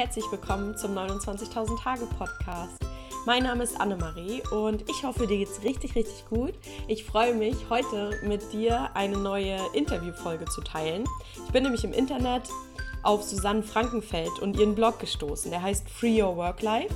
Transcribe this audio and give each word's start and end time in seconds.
herzlich 0.00 0.24
willkommen 0.30 0.74
zum 0.78 0.96
29.000 0.96 1.78
Tage 1.78 2.06
Podcast. 2.06 2.82
Mein 3.26 3.42
Name 3.42 3.64
ist 3.64 3.78
Annemarie 3.78 4.42
und 4.50 4.88
ich 4.88 5.04
hoffe, 5.04 5.26
dir 5.26 5.36
geht's 5.36 5.62
richtig, 5.62 5.94
richtig 5.94 6.24
gut. 6.30 6.54
Ich 6.88 7.04
freue 7.04 7.34
mich, 7.34 7.54
heute 7.68 8.18
mit 8.24 8.50
dir 8.50 8.88
eine 8.94 9.18
neue 9.18 9.58
Interviewfolge 9.74 10.46
zu 10.46 10.62
teilen. 10.62 11.04
Ich 11.44 11.52
bin 11.52 11.64
nämlich 11.64 11.84
im 11.84 11.92
Internet 11.92 12.44
auf 13.02 13.24
Susanne 13.24 13.62
Frankenfeld 13.62 14.38
und 14.40 14.58
ihren 14.58 14.74
Blog 14.74 15.00
gestoßen. 15.00 15.50
Der 15.50 15.60
heißt 15.60 15.86
Free 15.90 16.22
Your 16.22 16.34
Work 16.34 16.62
Life. 16.62 16.94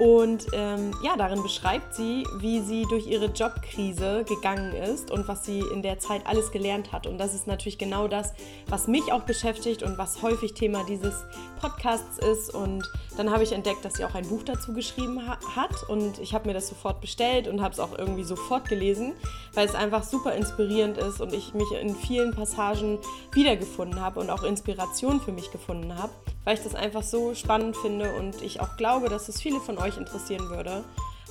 Und 0.00 0.46
ähm, 0.54 0.92
ja, 1.04 1.14
darin 1.18 1.42
beschreibt 1.42 1.94
sie, 1.94 2.24
wie 2.38 2.60
sie 2.60 2.86
durch 2.88 3.06
ihre 3.06 3.26
Jobkrise 3.26 4.24
gegangen 4.24 4.72
ist 4.72 5.10
und 5.10 5.28
was 5.28 5.44
sie 5.44 5.60
in 5.74 5.82
der 5.82 5.98
Zeit 5.98 6.26
alles 6.26 6.52
gelernt 6.52 6.90
hat. 6.90 7.06
Und 7.06 7.18
das 7.18 7.34
ist 7.34 7.46
natürlich 7.46 7.76
genau 7.76 8.08
das, 8.08 8.32
was 8.66 8.88
mich 8.88 9.12
auch 9.12 9.24
beschäftigt 9.24 9.82
und 9.82 9.98
was 9.98 10.22
häufig 10.22 10.54
Thema 10.54 10.84
dieses 10.88 11.12
Podcasts 11.60 12.18
ist. 12.18 12.54
Und 12.54 12.90
dann 13.16 13.30
habe 13.30 13.42
ich 13.42 13.52
entdeckt, 13.52 13.84
dass 13.84 13.94
sie 13.94 14.04
auch 14.04 14.14
ein 14.14 14.28
Buch 14.28 14.42
dazu 14.44 14.72
geschrieben 14.72 15.26
ha 15.26 15.38
hat. 15.54 15.88
Und 15.88 16.18
ich 16.18 16.34
habe 16.34 16.48
mir 16.48 16.54
das 16.54 16.68
sofort 16.68 17.00
bestellt 17.00 17.48
und 17.48 17.62
habe 17.62 17.72
es 17.72 17.80
auch 17.80 17.96
irgendwie 17.98 18.24
sofort 18.24 18.68
gelesen, 18.68 19.12
weil 19.54 19.66
es 19.66 19.74
einfach 19.74 20.02
super 20.02 20.34
inspirierend 20.34 20.98
ist 20.98 21.20
und 21.20 21.32
ich 21.32 21.54
mich 21.54 21.70
in 21.72 21.94
vielen 21.94 22.34
Passagen 22.34 22.98
wiedergefunden 23.32 24.00
habe 24.00 24.20
und 24.20 24.30
auch 24.30 24.42
Inspiration 24.42 25.20
für 25.20 25.32
mich 25.32 25.50
gefunden 25.50 25.96
habe, 25.96 26.12
weil 26.44 26.54
ich 26.54 26.62
das 26.62 26.74
einfach 26.74 27.02
so 27.02 27.34
spannend 27.34 27.76
finde 27.76 28.14
und 28.14 28.42
ich 28.42 28.60
auch 28.60 28.76
glaube, 28.76 29.08
dass 29.08 29.28
es 29.28 29.40
viele 29.40 29.60
von 29.60 29.78
euch 29.78 29.96
interessieren 29.96 30.48
würde 30.50 30.84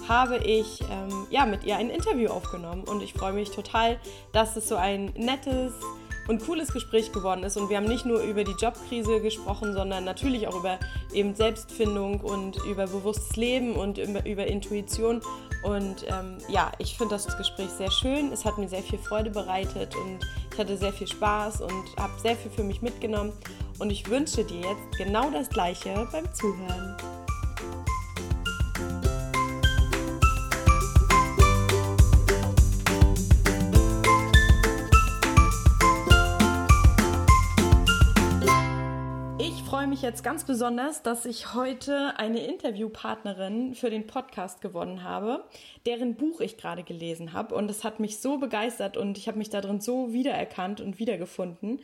habe 0.07 0.37
ich 0.37 0.81
ähm, 0.89 1.27
ja, 1.29 1.45
mit 1.45 1.63
ihr 1.63 1.77
ein 1.77 1.89
Interview 1.89 2.29
aufgenommen 2.29 2.83
und 2.83 3.01
ich 3.01 3.13
freue 3.13 3.33
mich 3.33 3.51
total, 3.51 3.99
dass 4.31 4.55
es 4.55 4.69
so 4.69 4.75
ein 4.75 5.13
nettes, 5.17 5.73
und 6.29 6.45
cooles 6.45 6.71
Gespräch 6.71 7.11
geworden 7.11 7.43
ist. 7.43 7.57
Und 7.57 7.69
wir 7.69 7.77
haben 7.77 7.87
nicht 7.87 8.05
nur 8.05 8.21
über 8.21 8.43
die 8.43 8.51
Jobkrise 8.51 9.19
gesprochen, 9.19 9.73
sondern 9.73 10.05
natürlich 10.05 10.47
auch 10.47 10.55
über 10.55 10.79
eben 11.11 11.33
Selbstfindung 11.33 12.21
und 12.21 12.57
über 12.65 12.85
bewusstes 12.85 13.35
Leben 13.35 13.75
und 13.75 13.97
über, 13.97 14.23
über 14.25 14.45
Intuition. 14.45 15.21
Und 15.63 16.05
ähm, 16.07 16.37
ja, 16.47 16.71
ich 16.77 16.95
finde 16.97 17.15
das 17.15 17.35
Gespräch 17.35 17.69
sehr 17.69 17.91
schön. 17.91 18.31
Es 18.31 18.45
hat 18.45 18.59
mir 18.59 18.69
sehr 18.69 18.83
viel 18.83 18.99
Freude 18.99 19.31
bereitet 19.31 19.95
und 19.95 20.19
ich 20.53 20.59
hatte 20.59 20.77
sehr 20.77 20.93
viel 20.93 21.07
Spaß 21.07 21.61
und 21.61 21.97
habe 21.97 22.13
sehr 22.21 22.35
viel 22.35 22.51
für 22.51 22.63
mich 22.63 22.83
mitgenommen. 22.83 23.33
Und 23.79 23.89
ich 23.89 24.07
wünsche 24.07 24.43
dir 24.43 24.59
jetzt 24.59 24.97
genau 24.97 25.31
das 25.31 25.49
Gleiche 25.49 26.07
beim 26.11 26.31
Zuhören. 26.33 26.95
Mich 39.87 40.01
jetzt 40.01 40.23
ganz 40.23 40.43
besonders, 40.43 41.03
dass 41.03 41.25
ich 41.25 41.53
heute 41.53 42.17
eine 42.17 42.45
Interviewpartnerin 42.45 43.75
für 43.75 43.89
den 43.89 44.07
Podcast 44.07 44.61
gewonnen 44.61 45.03
habe, 45.03 45.43
deren 45.85 46.15
Buch 46.15 46.41
ich 46.41 46.57
gerade 46.57 46.83
gelesen 46.83 47.33
habe. 47.33 47.55
Und 47.55 47.69
es 47.69 47.83
hat 47.83 47.99
mich 47.99 48.19
so 48.19 48.37
begeistert 48.37 48.97
und 48.97 49.17
ich 49.17 49.27
habe 49.27 49.37
mich 49.37 49.49
darin 49.49 49.81
so 49.81 50.13
wiedererkannt 50.13 50.81
und 50.81 50.99
wiedergefunden, 50.99 51.81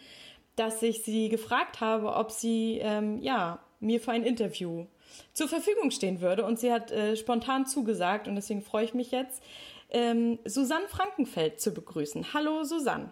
dass 0.55 0.81
ich 0.83 1.03
sie 1.03 1.29
gefragt 1.29 1.81
habe, 1.81 2.13
ob 2.13 2.31
sie 2.31 2.79
ähm, 2.81 3.21
ja, 3.21 3.59
mir 3.79 3.99
für 3.99 4.11
ein 4.11 4.23
Interview 4.23 4.85
zur 5.33 5.47
Verfügung 5.47 5.91
stehen 5.91 6.21
würde. 6.21 6.45
Und 6.45 6.59
sie 6.59 6.71
hat 6.71 6.91
äh, 6.91 7.15
spontan 7.15 7.65
zugesagt 7.65 8.27
und 8.27 8.35
deswegen 8.35 8.61
freue 8.61 8.85
ich 8.85 8.93
mich 8.93 9.11
jetzt, 9.11 9.43
ähm, 9.89 10.39
Susanne 10.45 10.87
Frankenfeld 10.87 11.61
zu 11.61 11.73
begrüßen. 11.73 12.33
Hallo 12.33 12.63
Susanne. 12.63 13.11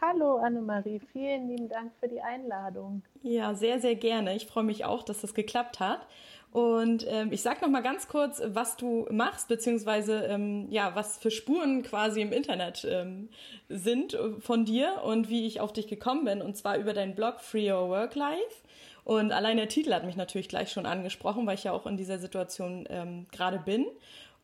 Hallo 0.00 0.36
Annemarie, 0.36 1.00
vielen 1.12 1.48
lieben 1.48 1.68
Dank 1.68 1.90
für 1.98 2.06
die 2.06 2.20
Einladung. 2.20 3.02
Ja, 3.22 3.54
sehr, 3.54 3.80
sehr 3.80 3.96
gerne. 3.96 4.36
Ich 4.36 4.46
freue 4.46 4.62
mich 4.62 4.84
auch, 4.84 5.02
dass 5.02 5.22
das 5.22 5.34
geklappt 5.34 5.80
hat. 5.80 6.06
Und 6.52 7.04
ähm, 7.08 7.32
ich 7.32 7.42
sage 7.42 7.62
noch 7.62 7.68
mal 7.68 7.82
ganz 7.82 8.06
kurz, 8.06 8.40
was 8.46 8.76
du 8.76 9.06
machst, 9.10 9.48
beziehungsweise 9.48 10.24
ähm, 10.26 10.68
ja, 10.70 10.94
was 10.94 11.18
für 11.18 11.32
Spuren 11.32 11.82
quasi 11.82 12.20
im 12.20 12.32
Internet 12.32 12.86
ähm, 12.88 13.28
sind 13.68 14.16
von 14.38 14.64
dir 14.64 15.02
und 15.04 15.28
wie 15.28 15.46
ich 15.46 15.60
auf 15.60 15.72
dich 15.72 15.88
gekommen 15.88 16.24
bin. 16.24 16.42
Und 16.42 16.56
zwar 16.56 16.78
über 16.78 16.92
deinen 16.92 17.16
Blog 17.16 17.40
Free 17.40 17.70
Your 17.70 17.88
Work 17.88 18.14
Life. 18.14 18.62
Und 19.02 19.32
allein 19.32 19.56
der 19.56 19.68
Titel 19.68 19.92
hat 19.92 20.04
mich 20.04 20.16
natürlich 20.16 20.48
gleich 20.48 20.70
schon 20.70 20.86
angesprochen, 20.86 21.46
weil 21.46 21.54
ich 21.54 21.64
ja 21.64 21.72
auch 21.72 21.86
in 21.86 21.96
dieser 21.96 22.18
Situation 22.18 22.86
ähm, 22.88 23.26
gerade 23.32 23.58
bin. 23.58 23.86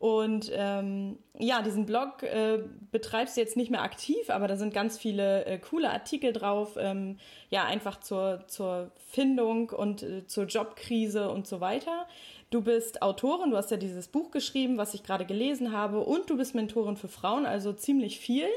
Und 0.05 0.53
ähm, 0.55 1.17
ja, 1.39 1.63
diesen 1.63 1.87
Blog 1.87 2.23
äh, 2.25 2.59
betreibst 2.93 3.39
du 3.39 3.41
jetzt 3.41 3.57
nicht 3.57 3.71
mehr 3.71 3.81
aktiv, 3.81 4.29
aber 4.29 4.49
da 4.49 4.57
sind 4.59 4.75
ganz 4.75 4.99
viele 4.99 5.47
äh, 5.47 5.59
coole 5.59 5.89
Artikel 5.89 6.35
drauf, 6.35 6.77
ähm, 6.79 7.17
ja, 7.49 7.65
einfach 7.65 8.01
zur, 8.01 8.45
zur 8.47 8.91
Findung 9.09 9.71
und 9.71 10.03
äh, 10.03 10.27
zur 10.27 10.45
Jobkrise 10.45 11.31
und 11.31 11.47
so 11.47 11.63
weiter. 11.63 12.07
Du 12.51 12.61
bist 12.61 13.01
Autorin, 13.01 13.51
du 13.51 13.57
hast 13.57 13.71
ja 13.71 13.79
dieses 13.79 14.09
Buch 14.09 14.31
geschrieben, 14.31 14.77
was 14.77 14.93
ich 14.93 15.05
gerade 15.05 15.25
gelesen 15.25 15.73
habe, 15.73 16.01
und 16.01 16.29
du 16.29 16.37
bist 16.37 16.55
Mentorin 16.55 16.99
für 16.99 17.09
Frauen, 17.09 17.47
also 17.47 17.73
ziemlich 17.73 18.21
viel 18.21 18.49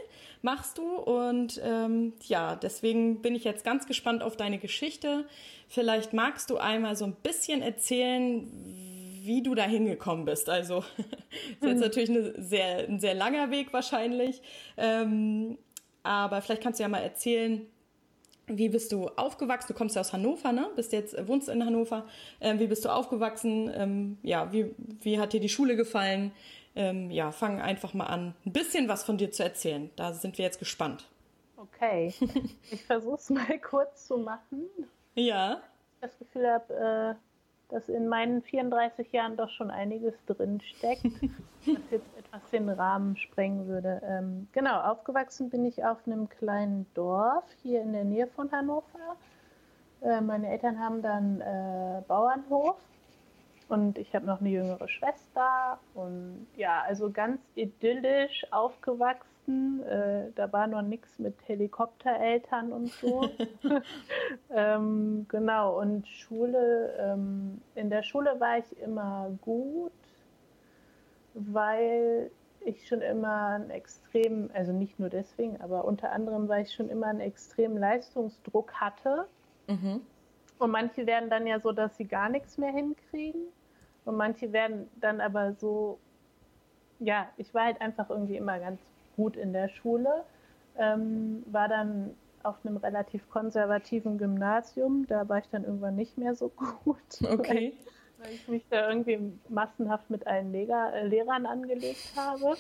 machst 0.42 0.78
du. 0.78 0.98
Und 0.98 1.62
ähm, 1.64 2.12
ja, 2.28 2.58
deswegen 2.58 3.22
bin 3.22 3.36
ich 3.36 3.46
jetzt 3.46 3.64
ganz 3.64 3.88
gespannt 3.88 4.22
auf 4.22 4.36
deine 4.36 4.58
Geschichte. 4.58 5.26
Vielleicht 5.70 6.12
magst 6.12 6.50
du 6.50 6.58
einmal 6.58 6.98
so 6.98 7.06
ein 7.06 7.16
bisschen 7.24 7.62
erzählen, 7.62 8.52
wie 9.28 9.44
du 9.44 9.54
da 9.54 9.64
hingekommen 9.64 10.26
bist. 10.26 10.50
Also 10.50 10.80
ist 10.98 11.62
jetzt 11.62 11.74
hm. 11.74 11.80
natürlich 11.80 12.10
eine 12.10 12.42
sehr, 12.42 12.88
ein 12.88 13.00
sehr 13.00 13.14
langer 13.14 13.52
Weg 13.52 13.74
wahrscheinlich. 13.74 14.42
Ähm, 14.78 15.58
aber 16.04 16.42
vielleicht 16.42 16.64
kannst 16.64 16.80
du 16.80 16.84
ja 16.84 16.90
mal 16.90 17.00
erzählen, 17.00 17.68
wie 18.48 18.70
bist 18.70 18.94
du 18.94 19.08
aufgewachsen? 19.10 19.68
Du 19.68 19.74
kommst 19.74 19.96
ja 19.96 20.02
aus 20.02 20.14
Hannover, 20.14 20.54
ne? 20.54 20.70
Bist 20.76 20.94
jetzt, 20.94 21.16
wohnst 21.28 21.50
in 21.50 21.66
Hannover. 21.66 22.08
Ähm, 22.40 22.60
wie 22.60 22.68
bist 22.68 22.86
du 22.86 22.90
aufgewachsen? 22.90 23.70
Ähm, 23.76 24.18
ja, 24.24 24.52
wie, 24.54 24.74
wie 25.02 25.20
hat 25.20 25.34
dir 25.34 25.42
die 25.42 25.50
Schule 25.50 25.76
gefallen? 25.76 26.32
Ähm, 26.74 27.12
ja, 27.12 27.32
fang 27.32 27.60
einfach 27.60 27.94
mal 27.94 28.06
an, 28.06 28.36
ein 28.46 28.54
bisschen 28.54 28.88
was 28.88 29.04
von 29.04 29.18
dir 29.18 29.32
zu 29.32 29.44
erzählen. 29.44 29.90
Da 29.96 30.14
sind 30.14 30.38
wir 30.38 30.46
jetzt 30.46 30.60
gespannt. 30.60 31.08
Okay, 31.58 32.14
ich 32.72 32.86
versuche 32.86 33.16
es 33.16 33.30
mal 33.30 33.60
kurz 33.60 34.08
zu 34.08 34.18
machen. 34.18 34.70
Ja. 35.16 35.62
Ich 35.96 36.02
das 36.02 36.18
Gefühl 36.18 36.48
habe, 36.48 37.18
äh, 37.18 37.27
dass 37.70 37.90
in 37.90 38.08
meinen 38.08 38.42
34 38.42 39.12
Jahren 39.12 39.36
doch 39.36 39.50
schon 39.50 39.72
einiges 39.72 40.14
drin 40.26 40.62
steckt, 40.62 41.04
was 41.66 41.92
jetzt 41.92 42.18
etwas 42.18 42.50
den 42.52 42.70
Rahmen 42.70 43.18
sprengen 43.18 43.68
würde. 43.68 44.02
Ähm, 44.04 44.48
genau, 44.54 44.82
aufgewachsen 44.82 45.50
bin 45.50 45.66
ich 45.66 45.84
auf 45.84 45.98
einem 46.06 46.30
kleinen 46.30 46.86
Dorf 46.94 47.46
hier 47.62 47.82
in 47.82 47.94
der 47.94 48.06
Nähe 48.06 48.28
von 48.28 48.52
Hannover. 48.52 49.18
Äh, 50.02 50.22
meine 50.22 50.50
Eltern 50.50 50.80
haben 50.80 51.02
dann 51.02 51.42
äh, 51.42 52.02
Bauernhof 52.08 52.78
und 53.70 53.98
ich 53.98 54.16
habe 54.16 54.26
noch 54.26 54.40
eine 54.40 54.50
jüngere 54.50 54.88
Schwester 54.88 55.80
und 55.94 56.48
ja, 56.56 56.84
also 56.88 57.12
ganz 57.12 57.42
idyllisch 57.56 58.46
aufgewachsen 58.52 59.37
Weihnachten. 59.48 59.82
Äh, 59.84 60.32
da 60.36 60.52
war 60.52 60.68
noch 60.68 60.82
nichts 60.82 61.20
mit 61.20 61.36
Helikoptereltern 61.48 62.72
und 62.72 62.88
so. 62.90 63.30
ähm, 64.50 65.26
genau, 65.30 65.80
und 65.80 66.08
Schule, 66.08 66.96
ähm, 67.00 67.62
in 67.76 67.90
der 67.90 68.04
Schule 68.04 68.40
war 68.40 68.58
ich 68.58 68.80
immer 68.80 69.32
gut, 69.42 69.92
weil 71.34 72.32
ich 72.62 72.88
schon 72.88 73.02
immer 73.02 73.48
einen 73.48 73.70
extremen, 73.70 74.50
also 74.54 74.74
nicht 74.74 75.00
nur 75.00 75.10
deswegen, 75.10 75.62
aber 75.62 75.86
unter 75.86 76.12
anderem, 76.12 76.50
weil 76.50 76.64
ich 76.64 76.74
schon 76.74 76.90
immer 76.90 77.08
einen 77.08 77.22
extremen 77.22 77.78
Leistungsdruck 77.78 78.74
hatte. 78.74 79.28
Mhm. 79.68 80.02
Und 80.60 80.72
manche 80.72 81.06
werden 81.06 81.30
dann 81.30 81.46
ja 81.46 81.60
so, 81.60 81.72
dass 81.72 81.96
sie 81.98 82.06
gar 82.06 82.30
nichts 82.30 82.58
mehr 82.58 82.72
hinkriegen. 82.72 83.42
Und 84.06 84.18
manche 84.18 84.52
werden 84.54 84.90
dann 85.00 85.22
aber 85.22 85.54
so, 85.54 86.00
ja, 87.00 87.30
ich 87.38 87.54
war 87.54 87.66
halt 87.66 87.80
einfach 87.80 88.10
irgendwie 88.10 88.38
immer 88.38 88.58
ganz 88.60 88.82
gut 89.18 89.36
in 89.36 89.52
der 89.52 89.68
Schule, 89.68 90.24
ähm, 90.78 91.44
war 91.48 91.68
dann 91.68 92.12
auf 92.44 92.56
einem 92.64 92.78
relativ 92.78 93.30
konservativen 93.30 94.18
Gymnasium. 94.18 95.06
Da 95.08 95.28
war 95.28 95.40
ich 95.40 95.50
dann 95.52 95.66
irgendwann 95.66 95.96
nicht 95.96 96.18
mehr 96.18 96.34
so 96.36 96.50
gut. 96.50 96.98
Okay. 97.30 97.74
Weil, 98.18 98.26
weil 98.26 98.34
ich 98.34 98.48
mich 98.48 98.66
da 98.70 98.90
irgendwie 98.90 99.20
massenhaft 99.50 100.10
mit 100.10 100.26
allen 100.26 100.52
Leger, 100.52 100.94
äh, 100.94 101.06
Lehrern 101.06 101.46
angelegt 101.46 102.14
habe. 102.16 102.56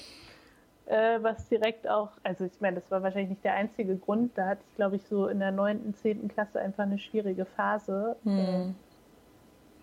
Äh, 0.87 1.21
was 1.21 1.47
direkt 1.49 1.87
auch, 1.87 2.11
also 2.23 2.45
ich 2.45 2.61
meine, 2.61 2.79
das 2.79 2.89
war 2.89 3.03
wahrscheinlich 3.03 3.31
nicht 3.31 3.43
der 3.43 3.53
einzige 3.53 3.95
Grund. 3.97 4.37
Da 4.37 4.47
hatte 4.49 4.61
ich, 4.69 4.75
glaube 4.75 4.95
ich, 4.97 5.03
so 5.03 5.27
in 5.27 5.39
der 5.39 5.51
9., 5.51 5.93
10. 5.93 6.27
Klasse 6.29 6.59
einfach 6.59 6.83
eine 6.83 6.99
schwierige 6.99 7.45
Phase. 7.45 8.15
Hm. 8.23 8.39
Äh, 8.39 8.73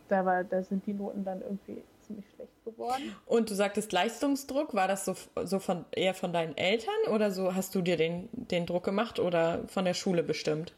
da, 0.09 0.25
war, 0.25 0.44
da 0.44 0.62
sind 0.62 0.87
die 0.87 0.94
Noten 0.94 1.25
dann 1.25 1.41
irgendwie 1.43 1.82
ziemlich 2.06 2.25
schlecht 2.35 2.65
geworden. 2.65 3.15
Und 3.27 3.51
du 3.51 3.55
sagtest 3.55 3.93
Leistungsdruck, 3.93 4.75
war 4.75 4.89
das 4.89 5.05
so, 5.05 5.15
so 5.45 5.59
von, 5.59 5.85
eher 5.93 6.15
von 6.15 6.33
deinen 6.33 6.56
Eltern 6.56 7.12
oder 7.12 7.31
so 7.31 7.55
hast 7.55 7.75
du 7.75 7.83
dir 7.83 7.97
den, 7.97 8.29
den 8.33 8.67
Druck 8.67 8.85
gemacht 8.85 9.19
oder 9.19 9.67
von 9.69 9.85
der 9.85 9.95
Schule 9.95 10.23
bestimmt? 10.23 10.75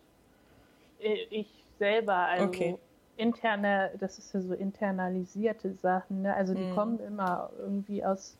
Ich 0.98 1.48
selber, 1.78 2.14
also 2.14 2.46
okay. 2.46 2.76
interne, 3.16 3.90
das 3.98 4.18
ist 4.18 4.32
ja 4.32 4.40
so 4.40 4.54
internalisierte 4.54 5.74
Sachen, 5.74 6.22
ne? 6.22 6.34
also 6.34 6.54
die 6.54 6.64
mhm. 6.64 6.74
kommen 6.74 7.00
immer 7.00 7.50
irgendwie 7.58 8.04
aus 8.04 8.36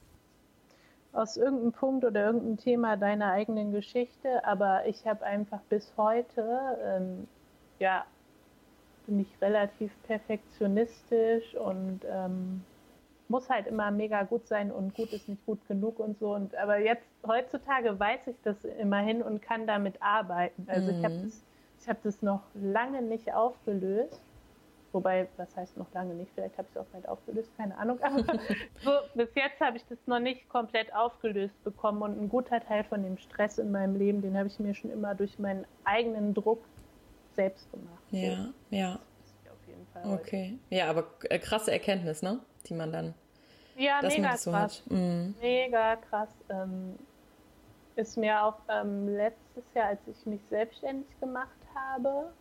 aus 1.13 1.39
irgendeinem 1.39 1.73
Punkt 1.73 2.05
oder 2.05 2.27
irgendeinem 2.27 2.59
Thema 2.59 2.99
deiner 2.99 3.33
eigenen 3.33 3.73
Geschichte, 3.73 4.45
aber 4.45 4.87
ich 4.87 5.07
habe 5.07 5.25
einfach 5.25 5.61
bis 5.71 5.91
heute 5.97 6.79
ähm, 6.85 7.27
ja 7.79 8.05
bin 9.07 9.21
ich 9.21 9.29
relativ 9.41 9.93
perfektionistisch 10.03 11.55
und 11.55 12.01
ähm, 12.11 12.65
muss 13.29 13.49
halt 13.51 13.67
immer 13.67 13.91
mega 13.91 14.23
gut 14.23 14.47
sein 14.47 14.71
und 14.71 14.95
gut 14.95 15.13
ist 15.13 15.29
nicht 15.29 15.45
gut 15.47 15.67
genug 15.69 15.99
und 15.99 16.19
so. 16.19 16.35
Und 16.35 16.55
aber 16.57 16.79
jetzt 16.79 17.07
heutzutage 17.27 17.99
weiß 17.99 18.27
ich 18.29 18.37
das 18.43 18.65
immerhin 18.65 19.23
und 19.23 19.43
kann 19.43 19.67
damit 19.67 20.01
arbeiten. 20.01 20.67
Also 20.69 20.93
mhm. 20.93 20.99
ich 20.99 21.05
habe 21.05 21.19
das, 21.25 21.43
ich 21.81 21.89
hab 21.89 22.03
das 22.03 22.23
noch 22.23 22.43
lange 22.55 23.03
nicht 23.03 23.33
aufgelöst. 23.33 24.21
Wobei, 24.93 25.29
was 25.37 25.55
heißt 25.55 25.77
noch 25.77 25.93
lange 25.93 26.15
nicht? 26.15 26.31
Vielleicht 26.35 26.57
habe 26.57 26.69
ich 26.71 26.77
es 26.77 26.81
auch 26.81 26.87
bald 26.87 27.07
aufgelöst, 27.09 27.51
keine 27.59 27.77
Ahnung. 27.77 27.99
Aber 28.03 28.23
so, 28.83 28.93
bis 29.15 29.29
jetzt 29.35 29.61
habe 29.61 29.77
ich 29.77 29.85
das 29.89 29.99
noch 30.07 30.21
nicht 30.21 30.49
komplett 30.49 30.95
aufgelöst 30.95 31.63
bekommen. 31.65 32.01
Und 32.01 32.19
ein 32.19 32.29
guter 32.29 32.61
Teil 32.61 32.85
von 32.85 33.03
dem 33.03 33.19
Stress 33.19 33.59
in 33.59 33.73
meinem 33.73 33.97
Leben, 33.97 34.23
den 34.23 34.39
habe 34.39 34.47
ich 34.47 34.59
mir 34.59 34.75
schon 34.75 34.91
immer 34.91 35.15
durch 35.15 35.39
meinen 35.39 35.67
eigenen 35.85 36.33
Druck 36.33 36.65
selbst 37.35 37.71
gemacht. 37.73 38.03
Ja, 38.11 38.37
so. 38.37 38.53
ja. 38.71 38.99
Okay. 40.05 40.59
Heute. 40.59 40.59
Ja, 40.75 40.91
aber 40.91 41.07
äh, 41.25 41.39
krasse 41.39 41.73
Erkenntnis, 41.73 42.23
ne? 42.23 42.41
Die 42.67 42.75
man 42.75 42.93
dann. 42.93 43.15
Ja, 43.77 44.01
mega 44.03 44.37
so 44.37 44.51
krass. 44.51 44.83
Mhm. 44.87 45.35
Mega 45.41 45.97
krass. 45.97 46.31
Ähm, 46.49 46.99
ist 47.97 48.17
mir 48.17 48.43
auch 48.43 48.59
ähm, 48.69 49.09
letztes 49.09 49.65
Jahr, 49.75 49.89
als 49.89 50.01
ich 50.07 50.27
mich 50.27 50.41
selbstständig 50.51 51.09
gemacht 51.21 51.49
habe, 51.75 52.33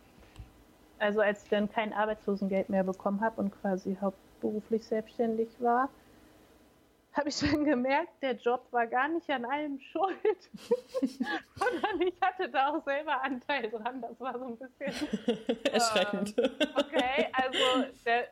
also 0.98 1.20
als 1.20 1.42
ich 1.44 1.50
dann 1.50 1.70
kein 1.70 1.92
Arbeitslosengeld 1.92 2.68
mehr 2.68 2.84
bekommen 2.84 3.20
habe 3.20 3.40
und 3.40 3.50
quasi 3.60 3.96
hauptberuflich 4.00 4.84
selbstständig 4.84 5.48
war, 5.58 5.88
habe 7.16 7.30
ich 7.30 7.40
dann 7.40 7.64
gemerkt, 7.64 8.22
der 8.22 8.32
Job 8.32 8.66
war 8.70 8.86
gar 8.86 9.08
nicht 9.08 9.28
an 9.30 9.46
allem 9.46 9.80
schuld, 9.92 10.50
sondern 11.54 12.00
ich 12.02 12.14
hatte 12.20 12.48
da 12.50 12.74
auch 12.74 12.84
selber 12.84 13.22
Anteil 13.22 13.70
dran. 13.70 14.02
Das 14.02 14.20
war 14.20 14.38
so 14.38 14.44
ein 14.46 14.56
bisschen 14.58 15.64
erschreckend. 15.72 16.36
Äh, 16.38 16.50
okay, 16.74 17.28
also 17.32 17.92
der, 18.04 18.28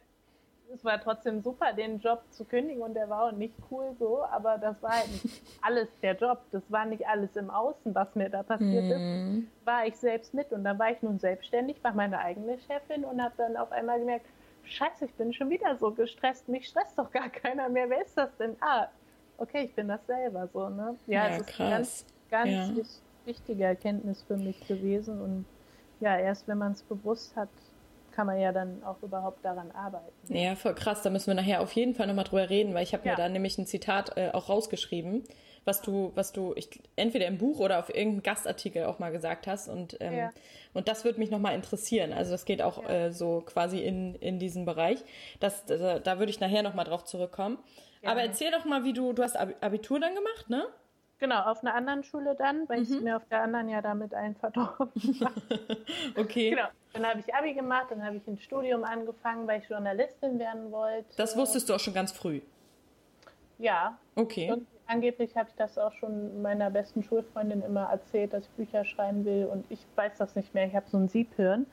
es 0.73 0.85
war 0.85 1.01
trotzdem 1.01 1.43
super, 1.43 1.73
den 1.73 2.01
Job 2.01 2.23
zu 2.31 2.45
kündigen 2.45 2.83
und 2.83 2.95
der 2.95 3.09
war 3.09 3.29
auch 3.29 3.33
nicht 3.33 3.55
cool 3.71 3.95
so, 3.99 4.25
aber 4.25 4.59
das 4.59 4.83
war 4.83 4.93
halt 4.93 5.25
nicht 5.25 5.43
alles 5.63 5.89
der 6.01 6.17
Job. 6.17 6.41
Das 6.51 6.63
war 6.71 6.85
nicht 6.85 7.07
alles 7.07 7.37
im 7.37 7.51
Außen, 7.51 7.95
was 7.95 8.15
mir 8.15 8.29
da 8.29 8.43
passiert 8.43 8.85
mm. 8.85 8.91
ist. 8.91 8.99
Mhm. 8.99 9.49
War 9.65 9.87
ich 9.87 9.97
selbst 9.97 10.35
mit 10.35 10.53
und 10.53 10.65
dann 10.65 10.79
war 10.79 10.91
ich 10.91 11.03
nun 11.03 11.19
selbstständig, 11.19 11.83
war 11.83 11.93
meine 11.93 12.19
eigene 12.19 12.59
Chefin 12.59 13.05
und 13.05 13.23
habe 13.23 13.35
dann 13.37 13.57
auf 13.57 13.71
einmal 13.73 13.99
gemerkt, 13.99 14.27
Scheiße, 14.65 15.05
ich 15.05 15.15
bin 15.15 15.33
schon 15.33 15.51
wieder 15.51 15.77
so 15.77 15.91
gestresst. 15.91 16.49
Mich 16.49 16.69
stresst 16.69 16.99
doch 16.99 17.11
gar 17.11 17.29
keiner 17.29 17.69
mehr. 17.69 17.91
Wer 17.91 18.03
ist 18.03 18.17
das 18.17 18.35
denn? 18.39 18.57
Ah, 18.61 18.89
okay, 19.37 19.65
ich 19.65 19.75
bin 19.75 19.89
das 19.89 20.05
selber 20.07 20.49
so, 20.49 20.71
ne? 20.71 20.97
Ja, 21.07 21.29
ja 21.29 21.29
es 21.29 21.41
ist 21.41 21.47
krass. 21.49 22.07
ganz, 22.31 22.51
ganz 22.51 22.77
ja. 22.77 23.27
wichtige 23.27 23.65
Erkenntnis 23.65 24.23
für 24.23 24.37
mich 24.37 24.67
gewesen 24.67 25.21
und 25.21 25.45
ja, 26.01 26.19
erst 26.19 26.49
wenn 26.49 26.59
man 26.59 26.73
es 26.73 26.83
bewusst 26.83 27.37
hat, 27.37 27.49
kann 28.15 28.27
man 28.27 28.39
ja 28.39 28.53
dann 28.53 28.83
auch 28.85 29.03
überhaupt 29.03 29.45
daran 29.45 29.71
arbeiten. 29.73 30.13
Ja, 30.29 30.55
voll 30.55 30.75
krass. 30.75 31.03
Da 31.03 31.11
müssen 31.11 31.27
wir 31.27 31.35
nachher 31.35 31.61
auf 31.61 31.73
jeden 31.73 31.95
Fall 31.95 32.07
nochmal 32.07 32.25
drüber 32.25 32.49
reden, 32.49 32.73
weil 32.75 32.85
ich 32.85 32.95
habe 32.95 33.05
ja. 33.05 33.13
mir 33.13 33.17
da 33.17 33.29
nämlich 33.29 33.59
ein 33.59 33.67
Zitat 33.67 34.17
äh, 34.17 34.31
auch 34.33 34.49
rausgeschrieben, 34.49 35.25
was 35.65 35.83
du, 35.83 36.13
was 36.15 36.33
du 36.33 36.53
ich, 36.55 36.81
entweder 36.95 37.27
im 37.27 37.39
Buch 37.39 37.59
oder 37.59 37.81
auf 37.81 37.89
irgendeinem 37.89 38.23
Gastartikel 38.23 38.85
auch 38.85 39.01
mal 39.01 39.11
gesagt 39.11 39.47
hast. 39.47 39.69
Und, 39.69 39.97
ähm, 40.01 40.15
ja. 40.15 40.31
und 40.75 40.87
das 40.87 41.05
würde 41.05 41.19
mich 41.19 41.31
nochmal 41.31 41.55
interessieren. 41.55 42.13
Also 42.13 42.31
das 42.31 42.45
geht 42.45 42.63
auch 42.63 42.83
ja. 42.85 43.07
äh, 43.07 43.13
so 43.13 43.43
quasi 43.45 43.81
in, 43.81 44.15
in 44.15 44.39
diesen 44.39 44.65
Bereich. 44.65 45.03
Das, 45.41 45.67
da, 45.67 45.99
da 45.99 46.19
würde 46.19 46.31
ich 46.31 46.39
nachher 46.39 46.63
nochmal 46.63 46.85
drauf 46.85 47.05
zurückkommen. 47.05 47.59
Aber 48.05 48.21
erzähl 48.21 48.51
doch 48.51 48.65
mal, 48.65 48.85
wie 48.85 48.93
du, 48.93 49.13
du 49.13 49.23
hast 49.23 49.37
Abitur 49.37 49.99
dann 49.99 50.15
gemacht, 50.15 50.51
ne? 50.51 50.67
Genau, 51.19 51.43
auf 51.43 51.63
einer 51.63 51.75
anderen 51.75 52.03
Schule 52.03 52.35
dann, 52.35 52.69
weil 52.69 52.81
mhm. 52.81 52.83
ich 52.85 53.01
mir 53.01 53.17
auf 53.17 53.27
der 53.31 53.43
anderen 53.43 53.69
ja 53.69 53.81
damit 53.81 54.13
allen 54.15 54.35
verdorben 54.35 54.91
Okay. 56.17 56.51
Genau. 56.51 56.69
Dann 56.93 57.07
habe 57.07 57.21
ich 57.21 57.35
Abi 57.35 57.55
gemacht, 57.55 57.87
dann 57.91 58.05
habe 58.05 58.17
ich 58.17 58.27
ein 58.27 58.39
Studium 58.39 58.85
angefangen, 58.85 59.47
weil 59.47 59.61
ich 59.61 59.69
Journalistin 59.69 60.39
werden 60.39 60.71
wollte. 60.71 61.07
Das 61.17 61.37
wusstest 61.37 61.69
du 61.69 61.75
auch 61.75 61.81
schon 61.81 61.95
ganz 61.95 62.13
früh? 62.13 62.41
Ja. 63.59 63.99
Okay. 64.17 64.51
Und 64.53 64.67
angeblich 64.87 65.37
habe 65.37 65.49
ich 65.49 65.55
das 65.57 65.79
auch 65.79 65.93
schon 65.93 66.43
meiner 66.43 66.71
besten 66.71 67.03
Schulfreundin 67.03 67.63
immer 67.63 67.85
erzählt, 67.85 68.33
dass 68.33 68.45
ich 68.45 68.51
Bücher 68.51 68.85
schreiben 68.85 69.25
will 69.25 69.47
und 69.47 69.65
ich 69.71 69.81
weiß 69.97 70.19
das 70.19 70.35
nicht 70.37 70.55
mehr. 70.55 70.67
Ich 70.67 70.75
habe 70.75 70.89
so 70.89 70.99
ein 70.99 71.09
Siebhirn. 71.09 71.67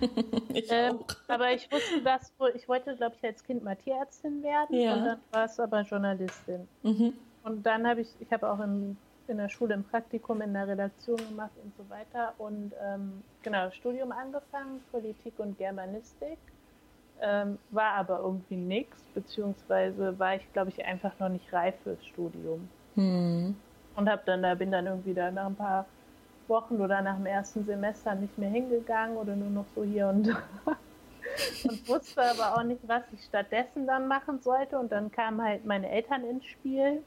ich 0.52 0.70
ähm, 0.70 0.98
auch. 0.98 1.16
Aber 1.28 1.52
ich 1.52 1.70
wusste 1.70 2.02
das, 2.02 2.32
ich 2.54 2.68
wollte, 2.68 2.96
glaube 2.96 3.16
ich, 3.16 3.24
als 3.24 3.42
Kind 3.44 3.64
mal 3.64 3.76
Tierärztin 3.76 4.42
werden 4.42 4.76
ja. 4.76 4.94
und 4.94 5.04
dann 5.04 5.20
war 5.30 5.44
es 5.44 5.58
aber 5.58 5.82
Journalistin. 5.82 6.68
Mhm. 6.82 7.14
Und 7.48 7.64
dann 7.64 7.86
habe 7.86 8.02
ich, 8.02 8.08
ich 8.20 8.30
habe 8.30 8.50
auch 8.50 8.60
im, 8.60 8.98
in 9.26 9.38
der 9.38 9.48
Schule 9.48 9.72
ein 9.72 9.84
Praktikum 9.84 10.42
in 10.42 10.52
der 10.52 10.68
Redaktion 10.68 11.16
gemacht 11.16 11.52
und 11.64 11.74
so 11.78 11.88
weiter. 11.88 12.34
Und 12.36 12.72
ähm, 12.84 13.22
genau, 13.42 13.70
Studium 13.70 14.12
angefangen, 14.12 14.82
Politik 14.92 15.32
und 15.38 15.56
Germanistik. 15.56 16.36
Ähm, 17.20 17.58
war 17.70 17.94
aber 17.94 18.20
irgendwie 18.20 18.56
nichts, 18.56 19.02
beziehungsweise 19.14 20.16
war 20.18 20.36
ich, 20.36 20.52
glaube 20.52 20.68
ich, 20.68 20.84
einfach 20.84 21.18
noch 21.18 21.30
nicht 21.30 21.50
reif 21.52 21.74
fürs 21.82 22.04
Studium. 22.04 22.68
Hm. 22.96 23.56
Und 23.96 24.10
habe 24.10 24.22
dann 24.26 24.42
da 24.42 24.54
bin 24.54 24.70
dann 24.70 24.86
irgendwie 24.86 25.14
da 25.14 25.30
nach 25.30 25.46
ein 25.46 25.56
paar 25.56 25.86
Wochen 26.48 26.76
oder 26.82 27.00
nach 27.00 27.16
dem 27.16 27.26
ersten 27.26 27.64
Semester 27.64 28.14
nicht 28.14 28.36
mehr 28.36 28.50
hingegangen 28.50 29.16
oder 29.16 29.34
nur 29.34 29.50
noch 29.50 29.66
so 29.74 29.82
hier 29.82 30.08
und 30.08 30.28
da. 30.28 30.42
und 31.64 31.88
wusste 31.88 32.22
aber 32.22 32.58
auch 32.58 32.62
nicht, 32.62 32.86
was 32.86 33.02
ich 33.12 33.24
stattdessen 33.24 33.86
dann 33.86 34.06
machen 34.06 34.38
sollte. 34.42 34.78
Und 34.78 34.92
dann 34.92 35.10
kamen 35.10 35.42
halt 35.42 35.64
meine 35.64 35.88
Eltern 35.88 36.24
ins 36.24 36.44
Spiel 36.44 37.02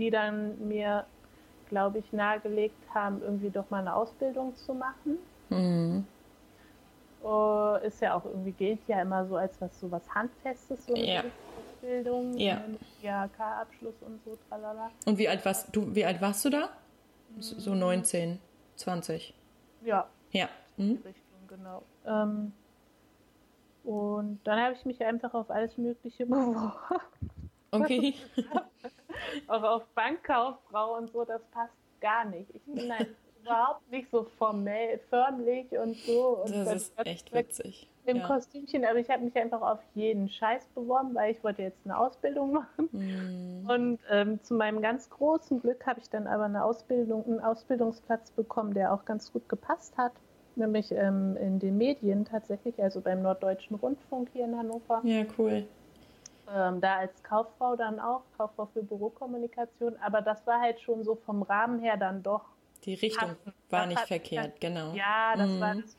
die 0.00 0.10
dann 0.10 0.68
mir, 0.68 1.06
glaube 1.68 1.98
ich, 1.98 2.12
nahegelegt 2.12 2.82
haben, 2.94 3.22
irgendwie 3.22 3.50
doch 3.50 3.68
mal 3.70 3.80
eine 3.80 3.94
Ausbildung 3.94 4.56
zu 4.56 4.74
machen. 4.74 5.18
Mhm. 5.48 6.06
Uh, 7.22 7.76
ist 7.84 8.00
ja 8.00 8.14
auch 8.14 8.24
irgendwie 8.24 8.52
gilt 8.52 8.80
ja 8.88 9.02
immer 9.02 9.26
so 9.26 9.36
als 9.36 9.60
was 9.60 9.78
so 9.78 9.90
was 9.90 10.02
Handfestes, 10.14 10.86
so 10.86 10.94
eine 10.94 11.04
ja. 11.06 11.24
Ausbildung, 11.80 12.38
ja. 12.38 12.62
IHK-Abschluss 13.02 13.94
und 14.00 14.24
so, 14.24 14.38
tralala. 14.48 14.90
Und 15.04 15.18
wie 15.18 15.28
alt 15.28 15.44
warst 15.44 15.68
du, 15.76 15.94
wie 15.94 16.04
alt 16.04 16.20
warst 16.22 16.44
du 16.46 16.50
da? 16.50 16.70
So 17.38 17.74
19, 17.74 18.38
20? 18.76 19.34
Ja. 19.82 20.08
Ja. 20.32 20.48
Mhm. 20.78 20.98
Richtung, 21.04 21.12
genau. 21.46 21.82
Ähm, 22.06 22.52
und 23.84 24.40
dann 24.44 24.60
habe 24.60 24.74
ich 24.74 24.84
mich 24.84 25.02
einfach 25.04 25.34
auf 25.34 25.50
alles 25.50 25.76
Mögliche 25.76 26.26
beworben. 26.26 26.72
Okay. 27.72 28.14
auch 29.46 29.62
auf 29.62 29.86
Bankkauffrau 29.94 30.96
und 30.96 31.10
so, 31.12 31.24
das 31.24 31.42
passt 31.52 31.74
gar 32.00 32.24
nicht. 32.24 32.50
Ich 32.54 32.62
bin 32.64 32.92
halt 32.92 33.08
überhaupt 33.42 33.90
nicht 33.90 34.10
so 34.10 34.24
formell, 34.38 34.98
förmlich 35.08 35.70
und 35.72 35.96
so. 35.96 36.38
Und 36.44 36.52
das 36.52 36.74
ist 36.74 36.92
echt 37.04 37.32
witzig. 37.32 37.88
Im 38.06 38.18
ja. 38.18 38.26
Kostümchen, 38.26 38.84
aber 38.84 38.98
ich 38.98 39.08
habe 39.10 39.22
mich 39.22 39.36
einfach 39.36 39.60
auf 39.60 39.78
jeden 39.94 40.28
Scheiß 40.28 40.66
beworben, 40.74 41.14
weil 41.14 41.32
ich 41.32 41.44
wollte 41.44 41.62
jetzt 41.62 41.78
eine 41.84 41.98
Ausbildung 41.98 42.52
machen. 42.78 42.88
Mm. 42.92 43.70
Und 43.70 43.98
ähm, 44.10 44.42
zu 44.42 44.54
meinem 44.54 44.80
ganz 44.80 45.10
großen 45.10 45.60
Glück 45.60 45.86
habe 45.86 46.00
ich 46.00 46.08
dann 46.08 46.26
aber 46.26 46.44
eine 46.44 46.64
Ausbildung, 46.64 47.24
einen 47.26 47.40
Ausbildungsplatz 47.40 48.30
bekommen, 48.32 48.74
der 48.74 48.92
auch 48.92 49.04
ganz 49.04 49.32
gut 49.32 49.48
gepasst 49.48 49.96
hat. 49.96 50.12
Nämlich 50.56 50.90
ähm, 50.90 51.36
in 51.36 51.60
den 51.60 51.78
Medien 51.78 52.24
tatsächlich, 52.24 52.82
also 52.82 53.00
beim 53.00 53.22
Norddeutschen 53.22 53.76
Rundfunk 53.76 54.30
hier 54.32 54.46
in 54.46 54.58
Hannover. 54.58 55.00
Ja, 55.04 55.24
cool 55.38 55.66
ähm, 56.54 56.80
da 56.80 56.96
als 56.96 57.22
Kauffrau 57.22 57.76
dann 57.76 58.00
auch, 58.00 58.22
Kauffrau 58.36 58.66
für 58.66 58.82
Bürokommunikation, 58.82 59.96
aber 60.00 60.22
das 60.22 60.46
war 60.46 60.60
halt 60.60 60.80
schon 60.80 61.04
so 61.04 61.14
vom 61.14 61.42
Rahmen 61.42 61.80
her 61.80 61.96
dann 61.96 62.22
doch. 62.22 62.44
Die 62.84 62.94
Richtung 62.94 63.28
passend. 63.28 63.54
war 63.68 63.80
das 63.80 63.88
nicht 63.88 64.06
verkehrt, 64.06 64.52
dann, 64.62 64.74
genau. 64.74 64.92
Ja, 64.94 65.34
das 65.36 65.48
mhm. 65.48 65.60
war 65.60 65.74
das 65.74 65.96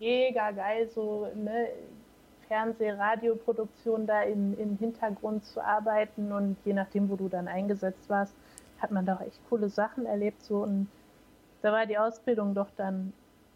mega 0.00 0.50
geil, 0.52 0.88
so 0.88 1.28
ne, 1.34 1.68
Fernseh-, 2.48 2.98
Radioproduktion 2.98 4.06
da 4.06 4.22
im, 4.22 4.58
im 4.58 4.76
Hintergrund 4.78 5.44
zu 5.44 5.62
arbeiten 5.62 6.32
und 6.32 6.56
je 6.64 6.72
nachdem, 6.72 7.10
wo 7.10 7.16
du 7.16 7.28
dann 7.28 7.48
eingesetzt 7.48 8.08
warst, 8.08 8.34
hat 8.80 8.90
man 8.90 9.06
da 9.06 9.16
auch 9.16 9.20
echt 9.20 9.40
coole 9.48 9.68
Sachen 9.68 10.06
erlebt 10.06 10.42
so 10.42 10.62
und 10.62 10.88
da 11.62 11.72
war 11.72 11.86
die 11.86 11.98
Ausbildung 11.98 12.54
doch 12.54 12.68
dann 12.76 13.12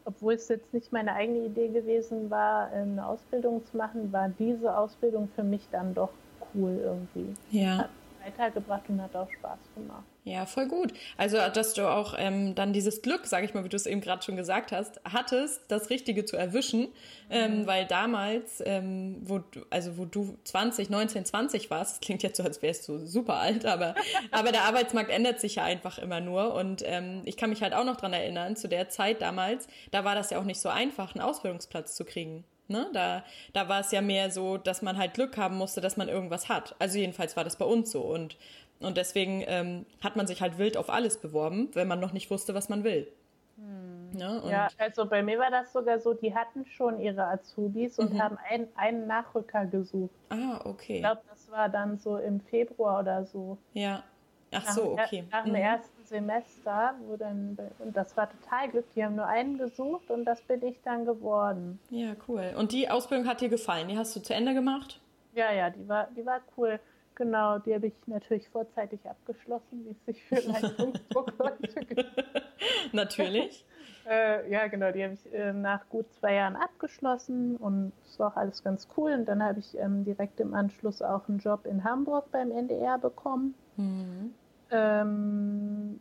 obwohl 0.08 0.32
es 0.32 0.48
jetzt 0.48 0.72
nicht 0.72 0.90
meine 0.90 1.12
eigene 1.12 1.40
Idee 1.40 1.68
gewesen 1.68 2.30
war, 2.30 2.70
eine 2.70 3.06
Ausbildung 3.06 3.62
zu 3.66 3.76
machen, 3.76 4.10
war 4.10 4.30
diese 4.30 4.74
Ausbildung 4.74 5.28
für 5.36 5.42
mich 5.42 5.68
dann 5.70 5.92
doch 5.92 6.08
cool 6.54 6.78
irgendwie. 6.82 7.34
Ja. 7.50 7.78
Hat 7.78 7.90
weitergebracht 8.24 8.82
und 8.88 9.02
hat 9.02 9.14
auch 9.16 9.30
Spaß 9.30 9.58
gemacht. 9.74 10.04
Ja, 10.24 10.44
voll 10.44 10.68
gut. 10.68 10.92
Also, 11.16 11.38
dass 11.54 11.72
du 11.72 11.88
auch 11.88 12.14
ähm, 12.18 12.54
dann 12.54 12.74
dieses 12.74 13.00
Glück, 13.00 13.26
sage 13.26 13.46
ich 13.46 13.54
mal, 13.54 13.64
wie 13.64 13.70
du 13.70 13.76
es 13.76 13.86
eben 13.86 14.02
gerade 14.02 14.22
schon 14.22 14.36
gesagt 14.36 14.72
hast, 14.72 15.00
hattest, 15.04 15.62
das 15.68 15.88
Richtige 15.88 16.26
zu 16.26 16.36
erwischen, 16.36 16.88
ähm, 17.30 17.52
mhm. 17.52 17.60
ähm, 17.60 17.66
weil 17.66 17.86
damals, 17.86 18.62
ähm, 18.66 19.16
wo 19.22 19.38
du, 19.38 19.60
also 19.70 19.96
wo 19.96 20.04
du 20.04 20.36
20, 20.44 20.90
19, 20.90 21.24
20 21.24 21.70
warst, 21.70 22.02
klingt 22.02 22.22
jetzt 22.22 22.36
so, 22.36 22.42
als 22.42 22.60
wärst 22.60 22.86
du 22.88 22.98
super 23.06 23.36
alt, 23.36 23.64
aber 23.64 23.94
aber 24.30 24.52
der 24.52 24.64
Arbeitsmarkt 24.64 25.10
ändert 25.10 25.40
sich 25.40 25.54
ja 25.54 25.64
einfach 25.64 25.98
immer 25.98 26.20
nur 26.20 26.52
und 26.54 26.82
ähm, 26.84 27.22
ich 27.24 27.38
kann 27.38 27.48
mich 27.48 27.62
halt 27.62 27.72
auch 27.72 27.84
noch 27.84 27.96
dran 27.96 28.12
erinnern, 28.12 28.54
zu 28.54 28.68
der 28.68 28.90
Zeit 28.90 29.22
damals, 29.22 29.66
da 29.92 30.04
war 30.04 30.14
das 30.14 30.28
ja 30.28 30.38
auch 30.38 30.44
nicht 30.44 30.60
so 30.60 30.68
einfach, 30.68 31.14
einen 31.14 31.24
Ausbildungsplatz 31.24 31.96
zu 31.96 32.04
kriegen. 32.04 32.44
Ne? 32.68 32.86
Da, 32.92 33.24
da 33.54 33.68
war 33.68 33.80
es 33.80 33.90
ja 33.92 34.00
mehr 34.02 34.30
so, 34.30 34.58
dass 34.58 34.82
man 34.82 34.98
halt 34.98 35.14
Glück 35.14 35.36
haben 35.38 35.56
musste, 35.56 35.80
dass 35.80 35.96
man 35.96 36.08
irgendwas 36.08 36.48
hat. 36.48 36.74
Also 36.78 36.98
jedenfalls 36.98 37.36
war 37.36 37.44
das 37.44 37.56
bei 37.56 37.64
uns 37.64 37.90
so. 37.90 38.02
Und, 38.02 38.36
und 38.80 38.96
deswegen 38.96 39.42
ähm, 39.46 39.86
hat 40.02 40.16
man 40.16 40.26
sich 40.26 40.42
halt 40.42 40.58
wild 40.58 40.76
auf 40.76 40.90
alles 40.90 41.16
beworben, 41.18 41.70
wenn 41.72 41.88
man 41.88 41.98
noch 41.98 42.12
nicht 42.12 42.30
wusste, 42.30 42.54
was 42.54 42.68
man 42.68 42.84
will. 42.84 43.08
Hm. 43.56 44.10
Ne? 44.18 44.40
Und 44.42 44.50
Ja, 44.50 44.68
also 44.78 45.06
bei 45.06 45.22
mir 45.22 45.38
war 45.38 45.50
das 45.50 45.72
sogar 45.72 45.98
so, 45.98 46.14
die 46.14 46.34
hatten 46.34 46.64
schon 46.66 47.00
ihre 47.00 47.24
Azubis 47.24 47.98
und 47.98 48.12
Mhm. 48.14 48.22
haben 48.22 48.38
ein, 48.50 48.68
einen 48.76 49.06
Nachrücker 49.06 49.66
gesucht. 49.66 50.14
Ah, 50.30 50.60
okay. 50.64 50.96
Ich 50.96 51.00
glaube, 51.00 51.22
das 51.28 51.50
war 51.50 51.68
dann 51.68 51.98
so 51.98 52.18
im 52.18 52.40
Februar 52.40 53.00
oder 53.00 53.24
so. 53.24 53.58
Ja. 53.74 54.02
Ach 54.52 54.64
Nach 54.64 54.72
so, 54.74 54.82
dem 54.94 54.98
okay. 55.04 55.24
Nach 55.30 55.42
dem 55.44 55.52
Mhm. 55.52 55.56
ersten 55.56 55.97
Semester, 56.08 56.94
wo 57.06 57.16
dann, 57.16 57.58
und 57.78 57.96
das 57.96 58.16
war 58.16 58.28
total 58.30 58.68
Glück, 58.68 58.86
die 58.94 59.04
haben 59.04 59.16
nur 59.16 59.26
einen 59.26 59.58
gesucht 59.58 60.10
und 60.10 60.24
das 60.24 60.40
bin 60.42 60.62
ich 60.64 60.80
dann 60.84 61.04
geworden. 61.04 61.78
Ja, 61.90 62.14
cool. 62.26 62.52
Und 62.56 62.72
die 62.72 62.88
Ausbildung 62.88 63.26
hat 63.26 63.40
dir 63.40 63.48
gefallen? 63.48 63.88
Die 63.88 63.98
hast 63.98 64.14
du 64.16 64.20
zu 64.20 64.34
Ende 64.34 64.54
gemacht? 64.54 65.00
Ja, 65.34 65.52
ja, 65.52 65.70
die 65.70 65.86
war, 65.88 66.08
die 66.16 66.24
war 66.24 66.40
cool. 66.56 66.80
Genau, 67.14 67.58
die 67.58 67.74
habe 67.74 67.88
ich 67.88 67.94
natürlich 68.06 68.48
vorzeitig 68.48 69.00
abgeschlossen, 69.04 69.84
wie 69.84 69.90
es 69.90 70.04
sich 70.06 70.24
für 70.24 70.36
Leistungsdruckleute 70.36 71.84
gibt. 71.88 72.24
Natürlich. 72.92 73.64
Äh, 74.10 74.50
ja, 74.50 74.68
genau, 74.68 74.90
die 74.90 75.04
habe 75.04 75.12
ich 75.12 75.34
äh, 75.34 75.52
nach 75.52 75.86
gut 75.90 76.06
zwei 76.14 76.32
Jahren 76.32 76.56
abgeschlossen 76.56 77.56
und 77.56 77.92
es 78.06 78.18
war 78.18 78.32
auch 78.32 78.36
alles 78.36 78.64
ganz 78.64 78.88
cool. 78.96 79.12
Und 79.12 79.26
dann 79.26 79.42
habe 79.42 79.58
ich 79.58 79.76
ähm, 79.76 80.02
direkt 80.06 80.40
im 80.40 80.54
Anschluss 80.54 81.02
auch 81.02 81.28
einen 81.28 81.40
Job 81.40 81.66
in 81.66 81.84
Hamburg 81.84 82.30
beim 82.32 82.50
NDR 82.50 82.96
bekommen. 82.96 83.54
Mhm. 83.76 84.32
Ähm, 84.70 86.00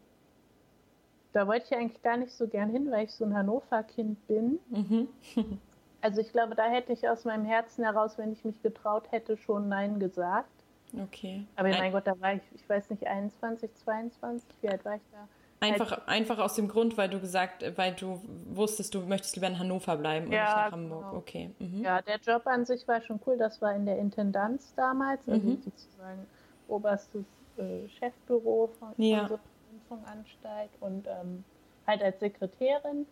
da 1.33 1.47
wollte 1.47 1.65
ich 1.69 1.75
eigentlich 1.75 2.01
gar 2.01 2.17
nicht 2.17 2.31
so 2.33 2.47
gern 2.47 2.69
hin, 2.69 2.89
weil 2.91 3.05
ich 3.05 3.13
so 3.13 3.25
ein 3.25 3.36
Hannover-Kind 3.36 4.27
bin. 4.27 4.59
Mhm. 4.69 5.07
Also 6.00 6.21
ich 6.21 6.31
glaube, 6.31 6.53
da 6.53 6.65
hätte 6.65 6.93
ich 6.93 7.09
aus 7.09 7.25
meinem 7.25 7.43
Herzen 7.43 7.83
heraus, 7.83 8.19
wenn 8.19 8.31
ich 8.31 8.45
mich 8.45 8.62
getraut 8.62 9.12
hätte, 9.12 9.36
schon 9.36 9.67
Nein 9.67 10.00
gesagt. 10.00 10.47
Okay. 10.95 11.43
Aber 11.55 11.69
Ein- 11.69 11.77
mein 11.79 11.91
Gott, 11.91 12.05
da 12.05 12.17
war 12.21 12.33
ich, 12.36 12.41
ich 12.53 12.69
weiß 12.69 12.91
nicht, 12.91 13.05
21, 13.07 13.74
22, 13.83 14.47
wie 14.62 14.69
alt 14.69 14.86
war 14.86 14.95
ich 14.95 15.01
da? 15.12 15.27
Einfach, 15.59 16.05
einfach 16.07 16.38
aus 16.38 16.53
dem 16.53 16.67
Grund, 16.67 16.97
weil 17.00 17.09
du 17.09 17.19
gesagt, 17.19 17.65
weil 17.77 17.93
du 17.95 18.21
wusstest, 18.53 18.93
du 18.93 19.01
möchtest 19.01 19.36
lieber 19.36 19.47
in 19.47 19.57
Hannover 19.57 19.97
bleiben 19.97 20.27
und 20.27 20.33
Ja, 20.33 20.43
nicht 20.43 20.55
nach 20.55 20.71
Hamburg. 20.71 21.01
genau. 21.01 21.17
Okay. 21.17 21.50
Mhm. 21.57 21.83
Ja, 21.83 22.00
der 22.03 22.17
Job 22.19 22.45
an 22.45 22.63
sich 22.63 22.88
war 22.88 23.01
schon 23.01 23.19
cool. 23.25 23.36
Das 23.36 23.59
war 23.63 23.75
in 23.75 23.88
der 23.88 23.97
Intendanz 23.97 24.74
damals, 24.75 25.27
also 25.27 25.47
Mhm. 25.47 25.62
sozusagen 25.63 26.27
oberstes 26.67 27.25
äh, 27.57 27.87
Chefbüro 27.89 28.69
von, 28.79 28.93
Ja. 28.97 29.27
von 29.27 29.39
Rundfunkanstalt 29.71 30.69
und 30.79 31.07
ähm, 31.07 31.43
halt 31.85 32.01
als 32.03 32.19
Sekretärin. 32.19 33.05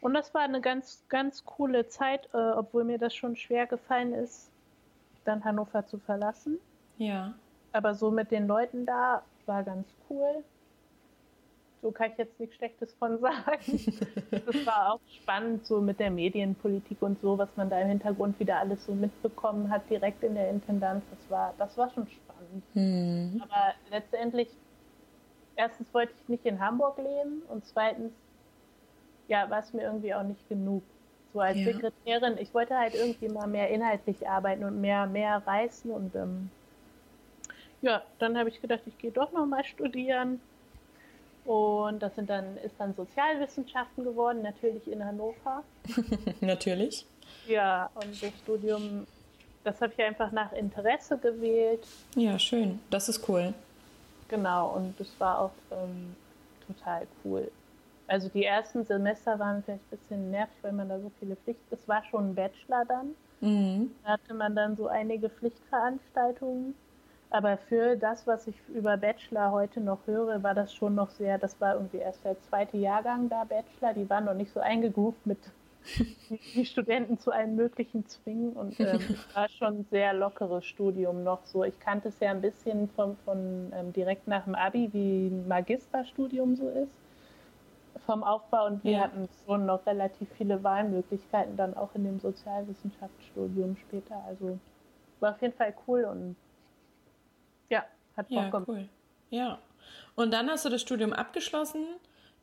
Und 0.00 0.14
das 0.14 0.32
war 0.34 0.42
eine 0.42 0.60
ganz, 0.60 1.02
ganz 1.08 1.44
coole 1.44 1.88
Zeit, 1.88 2.28
äh, 2.32 2.36
obwohl 2.36 2.84
mir 2.84 2.98
das 2.98 3.14
schon 3.14 3.34
schwer 3.36 3.66
gefallen 3.66 4.12
ist, 4.12 4.50
dann 5.24 5.44
Hannover 5.44 5.86
zu 5.86 5.98
verlassen. 5.98 6.58
Ja. 6.98 7.34
Aber 7.72 7.94
so 7.94 8.10
mit 8.10 8.30
den 8.30 8.46
Leuten 8.46 8.86
da 8.86 9.22
war 9.46 9.62
ganz 9.64 9.86
cool. 10.08 10.44
So 11.82 11.90
kann 11.92 12.10
ich 12.12 12.18
jetzt 12.18 12.38
nichts 12.40 12.56
Schlechtes 12.56 12.92
von 12.94 13.18
sagen. 13.20 13.80
Das 14.30 14.66
war 14.66 14.94
auch 14.94 15.00
spannend, 15.08 15.66
so 15.66 15.80
mit 15.80 16.00
der 16.00 16.10
Medienpolitik 16.10 17.00
und 17.02 17.20
so, 17.20 17.36
was 17.38 17.48
man 17.56 17.68
da 17.70 17.80
im 17.80 17.88
Hintergrund 17.88 18.38
wieder 18.40 18.58
alles 18.58 18.84
so 18.86 18.92
mitbekommen 18.92 19.70
hat, 19.70 19.88
direkt 19.90 20.22
in 20.22 20.34
der 20.34 20.50
Intendanz. 20.50 21.04
Das 21.10 21.30
war, 21.30 21.54
das 21.58 21.76
war 21.76 21.90
schon 21.90 22.06
spannend. 22.06 22.25
Mhm. 22.74 23.40
Aber 23.42 23.74
letztendlich, 23.90 24.48
erstens 25.56 25.92
wollte 25.92 26.12
ich 26.20 26.28
nicht 26.28 26.44
in 26.46 26.60
Hamburg 26.60 26.98
leben 26.98 27.42
und 27.48 27.64
zweitens, 27.66 28.12
ja, 29.28 29.48
war 29.50 29.60
es 29.60 29.72
mir 29.72 29.82
irgendwie 29.82 30.14
auch 30.14 30.22
nicht 30.22 30.48
genug. 30.48 30.82
So 31.32 31.40
als 31.40 31.58
Ja. 31.58 31.64
Sekretärin, 31.66 32.38
ich 32.38 32.54
wollte 32.54 32.76
halt 32.78 32.94
irgendwie 32.94 33.28
mal 33.28 33.46
mehr 33.46 33.68
inhaltlich 33.70 34.28
arbeiten 34.28 34.64
und 34.64 34.80
mehr, 34.80 35.06
mehr 35.06 35.42
reißen 35.46 35.90
und 35.90 36.14
ähm, 36.14 36.50
ja, 37.82 38.02
dann 38.18 38.38
habe 38.38 38.48
ich 38.48 38.60
gedacht, 38.60 38.80
ich 38.86 38.98
gehe 38.98 39.12
doch 39.12 39.32
noch 39.32 39.46
mal 39.46 39.64
studieren. 39.64 40.40
Und 41.44 42.00
das 42.02 42.14
sind 42.16 42.28
dann, 42.28 42.56
ist 42.56 42.74
dann 42.78 42.94
Sozialwissenschaften 42.94 44.02
geworden, 44.02 44.42
natürlich 44.42 44.90
in 44.90 45.04
Hannover. 45.04 45.62
Natürlich. 46.40 47.06
Ja, 47.46 47.88
und 47.94 48.20
das 48.20 48.32
Studium, 48.42 49.06
das 49.66 49.82
habe 49.82 49.92
ich 49.96 50.04
einfach 50.04 50.30
nach 50.30 50.52
Interesse 50.52 51.18
gewählt. 51.18 51.84
Ja, 52.14 52.38
schön. 52.38 52.78
Das 52.88 53.08
ist 53.08 53.28
cool. 53.28 53.52
Genau, 54.28 54.70
und 54.76 54.98
das 54.98 55.08
war 55.18 55.40
auch 55.40 55.50
ähm, 55.72 56.14
total 56.66 57.06
cool. 57.24 57.50
Also 58.06 58.28
die 58.28 58.44
ersten 58.44 58.84
Semester 58.84 59.36
waren 59.40 59.64
vielleicht 59.64 59.82
ein 59.90 59.98
bisschen 59.98 60.30
nervig, 60.30 60.56
weil 60.62 60.72
man 60.72 60.88
da 60.88 61.00
so 61.00 61.10
viele 61.18 61.34
Pflichten. 61.34 61.74
Es 61.74 61.88
war 61.88 62.04
schon 62.04 62.30
ein 62.30 62.34
Bachelor 62.36 62.84
dann. 62.84 63.14
Mhm. 63.40 63.90
Da 64.04 64.10
hatte 64.10 64.34
man 64.34 64.54
dann 64.54 64.76
so 64.76 64.86
einige 64.86 65.28
Pflichtveranstaltungen. 65.28 66.74
Aber 67.30 67.56
für 67.56 67.96
das, 67.96 68.24
was 68.24 68.46
ich 68.46 68.54
über 68.68 68.96
Bachelor 68.96 69.50
heute 69.50 69.80
noch 69.80 69.98
höre, 70.06 70.44
war 70.44 70.54
das 70.54 70.72
schon 70.72 70.94
noch 70.94 71.10
sehr, 71.10 71.38
das 71.38 71.60
war 71.60 71.74
irgendwie 71.74 71.98
erst 71.98 72.24
der 72.24 72.40
zweite 72.42 72.76
Jahrgang 72.76 73.28
da, 73.28 73.42
Bachelor. 73.42 73.94
Die 73.94 74.08
waren 74.08 74.26
noch 74.26 74.34
nicht 74.34 74.52
so 74.52 74.60
eingegroovt 74.60 75.26
mit 75.26 75.38
die, 76.28 76.38
die 76.54 76.66
Studenten 76.66 77.18
zu 77.18 77.30
allem 77.32 77.56
Möglichen 77.56 78.06
zwingen. 78.06 78.52
Und 78.52 78.76
ähm, 78.80 79.16
war 79.34 79.48
schon 79.48 79.78
ein 79.80 79.86
sehr 79.90 80.12
lockeres 80.14 80.64
Studium 80.66 81.22
noch 81.24 81.44
so. 81.46 81.64
Ich 81.64 81.78
kannte 81.80 82.08
es 82.08 82.20
ja 82.20 82.30
ein 82.30 82.40
bisschen 82.40 82.88
von, 82.90 83.16
von 83.24 83.72
ähm, 83.74 83.92
direkt 83.92 84.26
nach 84.28 84.44
dem 84.44 84.54
Abi, 84.54 84.88
wie 84.92 85.28
ein 85.28 85.48
Magisterstudium 85.48 86.56
so 86.56 86.68
ist. 86.68 86.92
Vom 88.04 88.22
Aufbau 88.22 88.66
und 88.66 88.84
wir 88.84 88.92
Ja. 88.92 89.00
hatten 89.04 89.28
schon 89.46 89.66
noch 89.66 89.84
relativ 89.86 90.28
viele 90.36 90.62
Wahlmöglichkeiten 90.62 91.56
dann 91.56 91.74
auch 91.74 91.94
in 91.94 92.04
dem 92.04 92.20
Sozialwissenschaftsstudium 92.20 93.76
später. 93.76 94.22
Also 94.26 94.58
war 95.20 95.32
auf 95.32 95.42
jeden 95.42 95.54
Fall 95.54 95.74
cool 95.88 96.04
und 96.04 96.36
ja, 97.70 97.84
hat 98.16 98.28
Bock 98.28 98.36
Ja, 98.36 98.50
gemacht. 98.50 98.68
cool. 98.68 98.88
Ja. 99.30 99.58
Und 100.14 100.32
dann 100.32 100.48
hast 100.50 100.64
du 100.64 100.68
das 100.68 100.82
Studium 100.82 101.12
abgeschlossen 101.12 101.84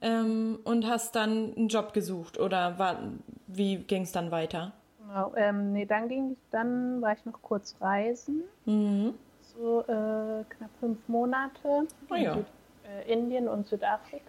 ähm, 0.03 0.59
und 0.65 0.85
hast 0.87 1.15
dann 1.15 1.53
einen 1.55 1.67
Job 1.69 1.93
gesucht 1.93 2.39
oder 2.39 2.77
war, 2.77 2.99
wie 3.47 3.77
ging 3.77 4.03
es 4.03 4.11
dann 4.11 4.29
weiter? 4.29 4.73
Genau. 4.99 5.33
Ähm, 5.35 5.73
nee, 5.73 5.85
dann 5.85 6.07
ging 6.09 6.37
dann 6.51 7.01
war 7.01 7.13
ich 7.13 7.25
noch 7.25 7.41
kurz 7.41 7.75
reisen, 7.81 8.43
Mhm. 8.65 9.13
so 9.55 9.81
äh, 9.81 10.43
knapp 10.49 10.69
fünf 10.79 10.97
Monate 11.07 11.87
Oh 12.09 12.15
in 12.15 12.21
ja. 12.21 12.33
Süd, 12.35 12.45
äh, 12.87 13.11
Indien 13.11 13.47
und 13.47 13.65
Südafrika. 13.67 14.23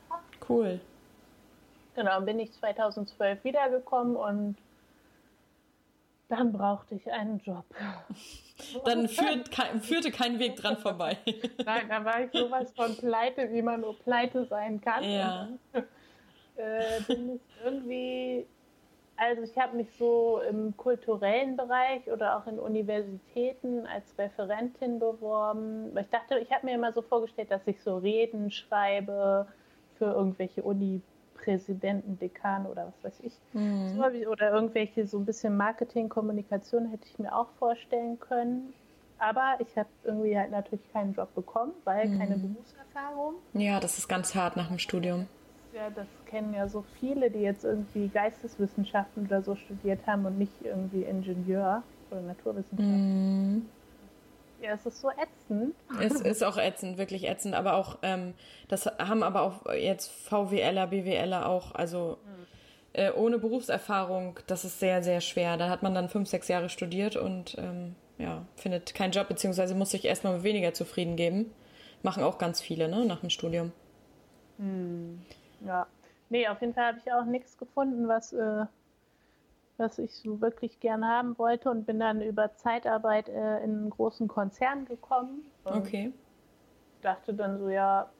Cool. 0.49 0.81
Genau, 1.95 2.21
bin 2.23 2.39
ich 2.41 2.53
2012 2.53 3.43
wiedergekommen 3.45 4.17
und 4.17 4.57
dann 6.29 6.53
brauchte 6.53 6.95
ich 6.95 7.11
einen 7.13 7.39
Job. 7.39 7.65
Dann 8.85 9.09
führt, 9.09 9.51
kein, 9.51 9.81
führte 9.81 10.13
kein 10.13 10.39
Weg 10.39 10.55
dran 10.55 10.77
vorbei. 10.77 11.19
Nein, 11.65 11.89
da 11.89 12.05
war 12.05 12.23
ich 12.23 12.31
sowas 12.33 12.73
von 12.77 12.97
pleite, 12.97 13.51
wie 13.51 13.63
man 13.63 13.81
nur 13.81 13.99
pleite 13.99 14.45
sein 14.45 14.81
kann. 14.81 15.03
Ja. 15.03 15.49
Und 15.73 15.85
äh, 16.57 17.01
bin 17.09 17.35
ich 17.35 17.41
irgendwie, 17.65 18.47
also 19.17 19.43
ich 19.43 19.59
habe 19.59 19.77
mich 19.77 19.89
so 19.99 20.41
im 20.49 20.77
kulturellen 20.77 21.57
Bereich 21.57 22.09
oder 22.09 22.39
auch 22.39 22.47
in 22.47 22.61
Universitäten 22.61 23.87
als 23.89 24.17
Referentin 24.17 25.01
beworben. 25.01 25.97
Ich 25.99 26.09
dachte, 26.11 26.39
ich 26.39 26.53
habe 26.53 26.67
mir 26.67 26.77
immer 26.77 26.93
so 26.93 27.03
vorgestellt, 27.03 27.51
dass 27.51 27.67
ich 27.67 27.83
so 27.83 27.99
Reden 27.99 28.53
schreibe 28.53 29.49
für 29.99 30.07
irgendwelche 30.07 30.63
Uni-Präsidenten, 31.45 32.19
Dekan 32.19 32.67
oder 32.67 32.87
was 32.87 33.05
weiß 33.05 33.21
ich. 33.21 33.33
Mhm. 33.53 33.89
So 33.89 34.29
oder 34.29 34.53
irgendwelche 34.53 35.07
so 35.07 35.19
ein 35.19 35.25
bisschen 35.25 35.57
Marketing, 35.57 36.09
Kommunikation 36.09 36.87
hätte 36.87 37.07
ich 37.07 37.19
mir 37.19 37.35
auch 37.35 37.49
vorstellen 37.59 38.19
können. 38.19 38.73
Aber 39.19 39.57
ich 39.61 39.77
habe 39.79 39.89
irgendwie 40.03 40.37
halt 40.37 40.51
natürlich 40.51 40.93
keinen 40.93 41.15
Job 41.15 41.35
bekommen, 41.35 41.73
weil 41.85 42.09
keine 42.19 42.37
Berufserfahrung. 42.37 43.35
Ja, 43.55 43.81
das 43.81 43.99
ist 43.99 44.09
ganz 44.09 44.35
hart 44.35 44.57
nach 44.57 44.69
dem 44.69 44.79
Studium. 44.79 45.29
Ja, 45.73 45.89
das 45.91 46.07
kennen 46.27 46.53
ja 46.53 46.69
so 46.69 46.85
viele, 47.01 47.31
die 47.31 47.41
jetzt 47.41 47.65
irgendwie 47.65 48.09
Geisteswissenschaften 48.09 49.27
oder 49.27 49.43
so 49.43 49.55
studiert 49.55 50.07
haben 50.07 50.27
und 50.27 50.39
nicht 50.39 50.53
irgendwie 50.63 51.03
Ingenieur 51.03 51.83
oder 52.11 52.21
Naturwissenschaften. 52.23 53.55
Mhm. 53.55 53.67
Ja, 54.65 54.73
es 54.73 54.87
ist 54.87 55.01
so 55.03 55.11
ätzend. 55.11 55.75
Es 56.01 56.23
ist 56.23 56.43
auch 56.43 56.57
ätzend, 56.57 56.97
wirklich 56.97 57.29
ätzend, 57.29 57.55
aber 57.55 57.75
auch, 57.75 57.99
ähm, 58.03 58.33
das 58.69 58.87
haben 58.87 59.23
aber 59.23 59.43
auch 59.43 59.71
jetzt 59.75 60.11
VWLer, 60.11 60.87
BWLer 60.87 61.47
auch, 61.47 61.75
also 61.75 62.17
äh, 62.95 63.13
ohne 63.13 63.39
Berufserfahrung, 63.39 64.39
das 64.47 64.65
ist 64.65 64.81
sehr, 64.81 65.03
sehr 65.03 65.21
schwer. 65.21 65.59
Da 65.59 65.69
hat 65.69 65.83
man 65.83 65.95
dann 65.95 66.09
fünf, 66.09 66.31
sechs 66.31 66.49
Jahre 66.49 66.71
studiert 66.71 67.15
und 67.15 67.59
ähm, 67.59 67.95
ja, 68.17 68.47
findet 68.57 68.95
keinen 68.95 69.13
Job, 69.13 69.29
beziehungsweise 69.29 69.75
muss 69.75 69.91
sich 69.91 70.07
erstmal 70.07 70.43
weniger 70.43 70.73
zufrieden 70.73 71.17
geben. 71.17 71.53
Machen 72.03 72.23
auch 72.23 72.39
ganz 72.39 72.63
viele, 72.63 72.89
ne, 72.89 73.05
nach 73.05 73.21
dem 73.21 73.31
Studium. 73.31 73.71
Ja. 75.67 75.87
Nee, 76.31 76.49
auf 76.49 76.63
jeden 76.63 76.73
Fall 76.73 76.87
habe 76.87 76.99
ich 77.05 77.13
auch 77.13 77.27
nichts 77.27 77.59
gefunden, 77.59 78.09
was, 78.09 78.33
äh, 78.33 78.65
was 79.77 79.99
ich 79.99 80.17
so 80.19 80.41
wirklich 80.41 80.81
gern 80.81 81.07
haben 81.07 81.39
wollte 81.39 81.71
und 81.71 81.87
bin 81.87 82.01
dann 82.01 82.21
über 82.23 82.55
Zeitarbeit 82.57 83.29
äh, 83.29 83.59
in 83.65 83.71
einen 83.77 83.91
großen 83.91 84.29
Konzern 84.29 84.85
gekommen. 84.87 85.53
Okay. 85.67 86.13
dachte 87.01 87.35
dann 87.35 87.59
so, 87.59 87.69
ja, 87.69 88.15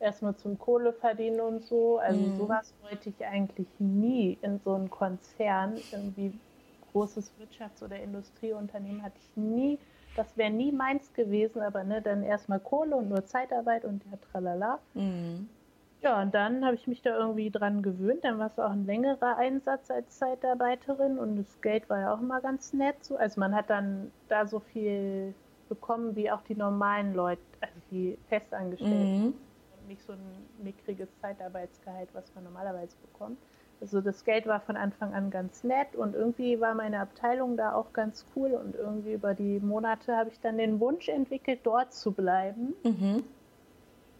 erstmal 0.00 0.36
zum 0.36 0.58
Kohle 0.58 0.92
verdienen 0.94 1.40
und 1.40 1.62
so. 1.62 1.98
Also 1.98 2.28
Mhm. 2.28 2.32
sowas 2.32 2.76
wollte 2.80 3.10
ich 3.10 3.24
eigentlich 3.26 3.80
nie 3.80 4.34
in 4.34 4.58
so 4.60 4.74
einen 4.74 4.90
Konzern, 4.90 5.84
irgendwie 5.90 6.40
großes 6.82 7.36
Wirtschafts- 7.38 7.82
oder 7.84 8.00
Industrieunternehmen 8.00 9.02
hatte 9.02 9.20
ich 9.20 9.36
nie. 9.36 9.80
Das 10.14 10.36
wäre 10.36 10.50
nie 10.52 10.72
meins 10.72 11.12
gewesen, 11.12 11.62
aber 11.62 11.84
ne, 11.84 12.02
dann 12.02 12.22
erstmal 12.24 12.60
Kohle 12.60 12.96
und 12.96 13.08
nur 13.08 13.26
Zeitarbeit 13.26 13.84
und 13.84 14.04
ja, 14.06 14.16
tralala. 14.18 14.82
Mhm. 14.94 15.57
Ja, 16.00 16.22
und 16.22 16.32
dann 16.32 16.64
habe 16.64 16.76
ich 16.76 16.86
mich 16.86 17.02
da 17.02 17.16
irgendwie 17.16 17.50
dran 17.50 17.82
gewöhnt. 17.82 18.22
Dann 18.22 18.38
war 18.38 18.46
es 18.46 18.58
auch 18.58 18.70
ein 18.70 18.86
längerer 18.86 19.36
Einsatz 19.36 19.90
als 19.90 20.18
Zeitarbeiterin 20.18 21.18
und 21.18 21.36
das 21.36 21.60
Geld 21.60 21.90
war 21.90 22.00
ja 22.00 22.14
auch 22.14 22.20
immer 22.20 22.40
ganz 22.40 22.72
nett. 22.72 23.02
So. 23.02 23.16
Also 23.16 23.40
man 23.40 23.54
hat 23.54 23.68
dann 23.68 24.12
da 24.28 24.46
so 24.46 24.60
viel 24.60 25.34
bekommen 25.68 26.14
wie 26.14 26.30
auch 26.30 26.42
die 26.42 26.54
normalen 26.54 27.14
Leute, 27.14 27.42
also 27.60 27.74
die 27.90 28.16
Festangestellten. 28.28 29.26
Mhm. 29.26 29.34
Und 29.72 29.88
nicht 29.88 30.02
so 30.02 30.12
ein 30.12 30.46
mickriges 30.62 31.08
Zeitarbeitsgehalt, 31.20 32.10
was 32.12 32.32
man 32.34 32.44
normalerweise 32.44 32.96
bekommt. 33.02 33.38
Also 33.80 34.00
das 34.00 34.24
Geld 34.24 34.46
war 34.46 34.60
von 34.60 34.76
Anfang 34.76 35.14
an 35.14 35.30
ganz 35.30 35.62
nett 35.62 35.94
und 35.94 36.14
irgendwie 36.14 36.60
war 36.60 36.74
meine 36.74 37.00
Abteilung 37.00 37.56
da 37.56 37.74
auch 37.74 37.92
ganz 37.92 38.24
cool 38.34 38.52
und 38.52 38.74
irgendwie 38.74 39.12
über 39.12 39.34
die 39.34 39.60
Monate 39.60 40.16
habe 40.16 40.30
ich 40.30 40.40
dann 40.40 40.58
den 40.58 40.80
Wunsch 40.80 41.08
entwickelt, 41.08 41.60
dort 41.64 41.92
zu 41.92 42.12
bleiben. 42.12 42.74
Mhm 42.84 43.24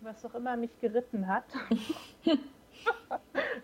was 0.09 0.25
auch 0.25 0.35
immer 0.35 0.57
mich 0.57 0.71
geritten 0.81 1.29
hat. 1.29 1.45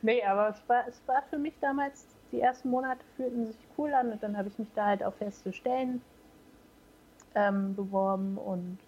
nee, 0.03 0.23
aber 0.23 0.51
es 0.51 0.69
war, 0.69 0.87
es 0.87 1.01
war 1.07 1.23
für 1.31 1.39
mich 1.39 1.55
damals, 1.61 2.07
die 2.33 2.41
ersten 2.41 2.71
Monate 2.71 3.01
fühlten 3.17 3.47
sich 3.47 3.57
cool 3.79 3.93
an 3.95 4.13
und 4.13 4.23
dann 4.23 4.37
habe 4.37 4.49
ich 4.49 4.59
mich 4.59 4.69
da 4.75 4.87
halt 4.87 5.03
auf 5.03 5.15
feste 5.17 5.53
Stellen 5.53 6.03
ähm, 7.35 7.75
beworben 7.75 8.37
und 8.39 8.79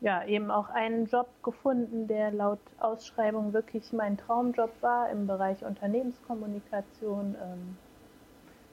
ja, 0.00 0.24
eben 0.24 0.50
auch 0.50 0.68
einen 0.68 1.06
Job 1.06 1.28
gefunden, 1.44 2.08
der 2.08 2.32
laut 2.32 2.58
Ausschreibung 2.80 3.52
wirklich 3.52 3.92
mein 3.92 4.18
Traumjob 4.18 4.70
war 4.80 5.08
im 5.10 5.28
Bereich 5.28 5.64
Unternehmenskommunikation 5.64 7.36
ähm, 7.40 7.76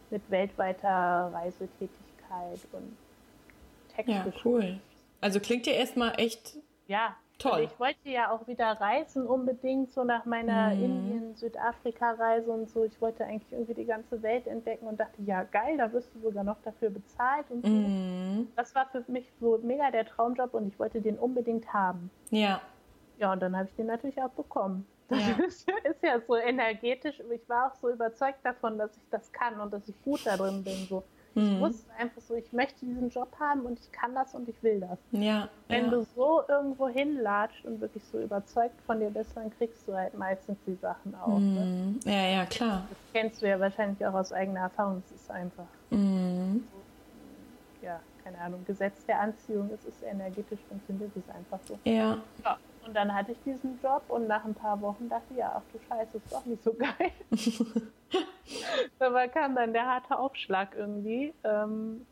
mit 0.10 0.24
weltweiter 0.32 1.30
Reisetätigkeit 1.32 2.60
und 2.72 2.98
Texte. 3.96 4.12
Ja, 4.12 4.26
cool. 4.44 4.80
Also 5.22 5.40
klingt 5.40 5.68
ja 5.68 5.74
erstmal 5.74 6.20
echt 6.20 6.58
ja, 6.88 7.16
Toll. 7.40 7.54
Also 7.54 7.64
ich 7.64 7.80
wollte 7.80 8.10
ja 8.10 8.32
auch 8.32 8.46
wieder 8.48 8.66
reisen 8.82 9.26
unbedingt, 9.26 9.94
so 9.94 10.04
nach 10.04 10.26
meiner 10.26 10.76
mm. 10.76 10.84
Indien-Südafrika-Reise 10.84 12.52
und 12.52 12.70
so. 12.70 12.84
Ich 12.84 13.00
wollte 13.00 13.24
eigentlich 13.24 13.52
irgendwie 13.52 13.74
die 13.74 13.86
ganze 13.86 14.22
Welt 14.22 14.46
entdecken 14.46 14.88
und 14.88 15.00
dachte, 15.00 15.22
ja 15.22 15.44
geil, 15.44 15.78
da 15.78 15.92
wirst 15.94 16.14
du 16.14 16.20
sogar 16.20 16.44
noch 16.44 16.62
dafür 16.64 16.90
bezahlt 16.90 17.50
und 17.50 17.66
so. 17.66 17.72
Mm. 17.72 18.48
Das 18.58 18.76
war 18.76 18.88
für 18.88 19.06
mich 19.08 19.32
so 19.40 19.58
mega 19.64 19.90
der 19.90 20.06
Traumjob 20.06 20.54
und 20.54 20.68
ich 20.68 20.78
wollte 20.78 21.02
den 21.02 21.18
unbedingt 21.18 21.74
haben. 21.74 22.12
Ja. 22.30 22.62
Ja, 23.18 23.32
und 23.32 23.42
dann 23.42 23.56
habe 23.56 23.70
ich 23.70 23.76
den 23.76 23.88
natürlich 23.88 24.22
auch 24.22 24.32
bekommen. 24.32 24.86
Das 25.08 25.20
ja. 25.20 25.46
Ist, 25.46 25.68
ist, 25.84 26.04
ja 26.04 26.20
so 26.28 26.36
energetisch. 26.36 27.22
Ich 27.34 27.50
war 27.50 27.72
auch 27.72 27.76
so 27.76 27.90
überzeugt 27.90 28.40
davon, 28.44 28.78
dass 28.78 28.96
ich 28.96 29.04
das 29.10 29.32
kann 29.32 29.60
und 29.60 29.74
dass 29.74 29.88
ich 29.88 29.96
gut 30.04 30.26
da 30.26 30.38
drin 30.38 30.64
bin. 30.64 30.86
So. 30.88 31.04
Ich 31.36 31.44
mhm. 31.44 31.60
wusste 31.60 31.92
einfach 31.94 32.22
so, 32.22 32.34
ich 32.34 32.52
möchte 32.52 32.86
diesen 32.86 33.10
Job 33.10 33.32
haben 33.40 33.62
und 33.62 33.80
ich 33.80 33.92
kann 33.92 34.16
das 34.16 34.34
und 34.34 34.50
ich 34.50 34.62
will 34.64 34.80
das. 34.80 34.98
Ja. 35.12 35.50
Wenn 35.68 35.86
ja. 35.86 35.92
du 35.92 36.06
so 36.16 36.42
irgendwo 36.48 36.88
hinlatscht 36.88 37.66
und 37.66 37.80
wirklich 37.82 38.04
so 38.06 38.20
überzeugt 38.20 38.82
von 38.86 39.00
dir 39.00 39.10
bist, 39.10 39.32
dann 39.36 39.50
kriegst 39.58 39.88
du 39.88 39.94
halt 39.94 40.14
meistens 40.16 40.58
die 40.66 40.76
Sachen 40.76 41.14
auch. 41.16 41.38
Mhm. 41.38 42.00
Ne? 42.04 42.12
Ja, 42.12 42.40
ja, 42.40 42.46
klar. 42.46 42.88
Das 42.90 42.98
kennst 43.14 43.42
du 43.42 43.48
ja 43.48 43.60
wahrscheinlich 43.60 44.06
auch 44.06 44.14
aus 44.14 44.34
eigener 44.34 44.62
Erfahrung. 44.62 45.04
Es 45.06 45.12
ist 45.12 45.32
einfach. 45.32 45.68
Mhm. 45.92 46.64
ja, 47.82 48.00
keine 48.24 48.40
Ahnung, 48.40 48.64
Gesetz 48.66 49.06
der 49.06 49.20
Anziehung, 49.22 49.70
es 49.74 49.86
ist 49.86 50.04
energetisch 50.04 50.60
funktioniert 50.68 51.12
es 51.16 51.36
einfach 51.36 51.60
so. 51.66 51.80
Ja. 51.84 52.18
ja. 52.44 52.58
Und 52.86 52.96
dann 52.96 53.14
hatte 53.14 53.34
ich 53.34 53.38
diesen 53.46 53.80
Job 53.82 54.04
und 54.08 54.28
nach 54.28 54.46
ein 54.46 54.56
paar 54.56 54.80
Wochen 54.82 55.10
dachte 55.10 55.26
ich, 55.32 55.38
ja, 55.38 55.54
ach 55.56 55.62
du 55.74 55.80
Scheiße, 55.88 56.18
ist 56.18 56.34
doch 56.34 56.46
nicht 56.46 56.64
so 56.64 56.74
geil. 56.74 57.12
Dabei 59.00 59.28
kam 59.28 59.56
dann 59.56 59.74
der 59.74 59.86
harte 59.86 60.18
Aufschlag 60.18 60.76
irgendwie, 60.76 61.34
ähm, 61.44 62.06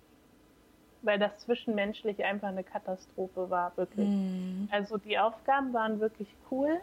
weil 1.02 1.20
das 1.20 1.38
zwischenmenschlich 1.40 2.24
einfach 2.24 2.50
eine 2.50 2.64
Katastrophe 2.64 3.50
war, 3.50 3.76
wirklich. 3.76 4.08
Mm. 4.08 4.68
Also 4.72 4.98
die 4.98 5.18
Aufgaben 5.18 5.74
waren 5.74 6.00
wirklich 6.00 6.28
cool, 6.52 6.80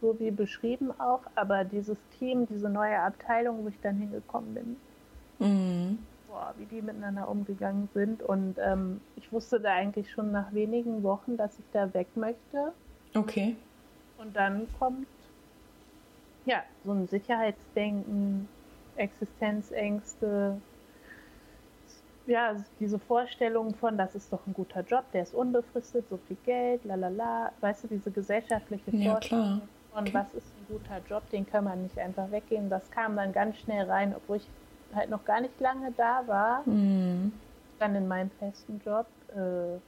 so 0.00 0.18
wie 0.18 0.30
beschrieben 0.30 0.92
auch, 0.98 1.22
aber 1.34 1.64
dieses 1.64 1.98
Team, 2.18 2.46
diese 2.46 2.68
neue 2.68 2.98
Abteilung, 2.98 3.64
wo 3.64 3.68
ich 3.68 3.80
dann 3.82 3.96
hingekommen 3.96 4.54
bin, 4.54 4.76
mm. 5.38 5.98
boah, 6.28 6.54
wie 6.56 6.66
die 6.66 6.82
miteinander 6.82 7.28
umgegangen 7.28 7.88
sind 7.94 8.22
und 8.22 8.56
ähm, 8.58 9.00
ich 9.16 9.30
wusste 9.32 9.60
da 9.60 9.72
eigentlich 9.72 10.10
schon 10.10 10.32
nach 10.32 10.52
wenigen 10.52 11.02
Wochen, 11.02 11.36
dass 11.36 11.58
ich 11.58 11.64
da 11.72 11.92
weg 11.94 12.08
möchte. 12.16 12.72
Okay. 13.16 13.56
Und 14.18 14.34
dann 14.36 14.66
kommt 14.78 15.06
ja 16.44 16.62
so 16.84 16.92
ein 16.92 17.06
Sicherheitsdenken, 17.08 18.48
Existenzängste, 18.96 20.60
ja, 22.26 22.56
diese 22.80 22.98
Vorstellung 22.98 23.74
von, 23.74 23.96
das 23.96 24.14
ist 24.14 24.32
doch 24.32 24.44
ein 24.46 24.54
guter 24.54 24.80
Job, 24.80 25.04
der 25.12 25.22
ist 25.22 25.34
unbefristet, 25.34 26.08
so 26.08 26.18
viel 26.26 26.36
Geld, 26.44 26.84
lalala, 26.84 27.52
weißt 27.60 27.84
du, 27.84 27.88
diese 27.88 28.10
gesellschaftliche 28.10 28.90
ja, 28.96 29.12
Vorstellung 29.12 29.62
von, 29.92 30.02
okay. 30.02 30.14
was 30.14 30.34
ist 30.34 30.46
ein 30.58 30.66
guter 30.68 31.00
Job, 31.08 31.28
den 31.30 31.46
kann 31.46 31.64
man 31.64 31.82
nicht 31.82 31.98
einfach 31.98 32.30
weggehen. 32.30 32.68
Das 32.68 32.90
kam 32.90 33.16
dann 33.16 33.32
ganz 33.32 33.58
schnell 33.58 33.88
rein, 33.88 34.14
obwohl 34.16 34.38
ich 34.38 34.48
halt 34.94 35.10
noch 35.10 35.24
gar 35.24 35.40
nicht 35.40 35.58
lange 35.60 35.92
da 35.96 36.22
war, 36.26 36.62
mhm. 36.66 37.32
dann 37.78 37.94
in 37.94 38.08
meinem 38.08 38.30
festen 38.38 38.80
Job, 38.84 39.06
äh, 39.34 39.78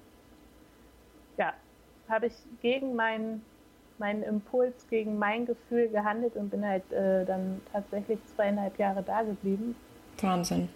habe 2.09 2.27
ich 2.27 2.35
gegen 2.61 2.95
meinen 2.95 3.43
meinen 3.99 4.23
Impuls 4.23 4.87
gegen 4.89 5.19
mein 5.19 5.47
Gefühl 5.47 5.89
gehandelt 5.89 6.37
und 6.37 6.51
bin 6.51 6.65
halt 6.65 6.91
äh, 6.93 7.25
dann 7.25 7.61
tatsächlich 7.73 8.19
zweieinhalb 8.35 8.79
Jahre 8.79 9.03
da 9.03 9.23
geblieben. 9.23 9.75
Wahnsinn. 10.21 10.69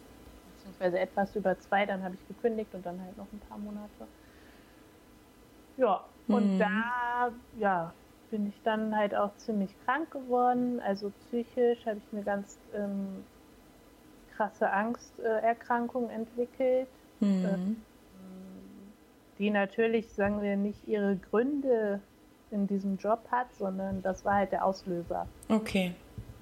Beziehungsweise 0.57 0.99
etwas 0.99 1.35
über 1.37 1.59
zwei, 1.59 1.87
dann 1.87 2.03
habe 2.03 2.15
ich 2.15 2.29
gekündigt 2.29 2.75
und 2.75 2.85
dann 2.85 3.01
halt 3.01 3.17
noch 3.17 3.27
ein 3.33 3.41
paar 3.49 3.59
Monate. 3.59 3.89
Ja, 5.77 6.05
und 6.29 6.55
mhm. 6.55 6.59
da 6.59 7.33
ja, 7.59 7.93
bin 8.31 8.49
ich 8.49 8.61
dann 8.65 8.97
halt 8.97 9.15
auch 9.15 9.35
ziemlich 9.37 9.71
krank 9.85 10.11
geworden. 10.11 10.81
Also 10.81 11.11
psychisch 11.27 11.85
habe 11.87 11.99
ich 11.99 12.13
eine 12.13 12.23
ganz 12.23 12.59
ähm, 12.75 13.25
krasse 14.37 14.71
Angsterkrankung 14.71 16.11
entwickelt. 16.11 16.89
Mhm. 17.21 17.77
Die 19.43 19.51
natürlich, 19.51 20.09
sagen 20.13 20.41
wir, 20.41 20.57
nicht 20.57 20.87
ihre 20.87 21.17
Gründe 21.17 21.99
in 22.53 22.69
diesem 22.69 22.97
Job 22.97 23.27
hat, 23.33 23.53
sondern 23.57 24.01
das 24.01 24.25
war 24.25 24.35
halt 24.35 24.53
der 24.53 24.65
Auslöser. 24.65 25.27
Okay. 25.49 25.97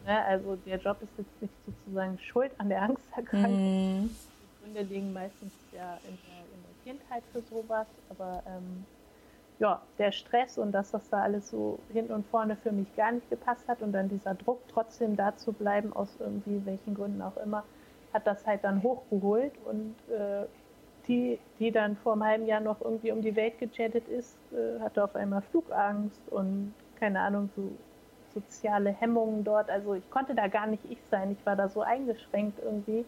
Ja, 0.06 0.22
also 0.24 0.56
der 0.66 0.76
Job 0.76 0.98
ist 1.00 1.12
jetzt 1.16 1.40
nicht 1.40 1.54
sozusagen 1.64 2.18
schuld 2.18 2.52
an 2.58 2.68
der 2.68 2.82
Angsterkrankung. 2.82 4.02
Mm. 4.02 4.10
Die 4.10 4.62
Gründe 4.62 4.82
liegen 4.82 5.14
meistens 5.14 5.54
ja 5.72 5.98
in 6.06 6.18
der, 6.28 6.44
in 6.52 6.60
der 6.62 6.92
Kindheit 6.92 7.22
für 7.32 7.40
sowas, 7.40 7.86
aber 8.10 8.42
ähm, 8.46 8.84
ja, 9.60 9.80
der 9.96 10.12
Stress 10.12 10.58
und 10.58 10.72
das, 10.72 10.92
was 10.92 11.08
da 11.08 11.22
alles 11.22 11.48
so 11.48 11.78
hinten 11.90 12.12
und 12.12 12.26
vorne 12.26 12.54
für 12.54 12.70
mich 12.70 12.94
gar 12.96 13.12
nicht 13.12 13.30
gepasst 13.30 13.66
hat 13.66 13.80
und 13.80 13.92
dann 13.92 14.10
dieser 14.10 14.34
Druck, 14.34 14.60
trotzdem 14.68 15.16
da 15.16 15.34
zu 15.34 15.54
bleiben, 15.54 15.94
aus 15.94 16.10
irgendwie 16.18 16.66
welchen 16.66 16.94
Gründen 16.94 17.22
auch 17.22 17.38
immer, 17.38 17.64
hat 18.12 18.26
das 18.26 18.46
halt 18.46 18.62
dann 18.62 18.82
hochgeholt 18.82 19.54
und 19.64 19.94
äh, 20.10 20.44
die, 21.10 21.38
die 21.58 21.72
dann 21.72 21.96
vor 21.96 22.12
einem 22.12 22.24
halben 22.24 22.46
Jahr 22.46 22.60
noch 22.60 22.80
irgendwie 22.80 23.10
um 23.10 23.20
die 23.20 23.34
Welt 23.34 23.58
gechattet 23.58 24.06
ist, 24.08 24.36
äh, 24.52 24.80
hatte 24.80 25.02
auf 25.02 25.14
einmal 25.16 25.42
Flugangst 25.50 26.20
und 26.30 26.72
keine 26.98 27.20
Ahnung, 27.20 27.50
so 27.56 27.70
soziale 28.32 28.90
Hemmungen 28.90 29.42
dort. 29.42 29.68
Also 29.68 29.94
ich 29.94 30.08
konnte 30.10 30.36
da 30.36 30.46
gar 30.46 30.68
nicht 30.68 30.84
ich 30.88 30.98
sein. 31.10 31.36
Ich 31.38 31.44
war 31.44 31.56
da 31.56 31.68
so 31.68 31.82
eingeschränkt 31.82 32.60
irgendwie. 32.62 33.04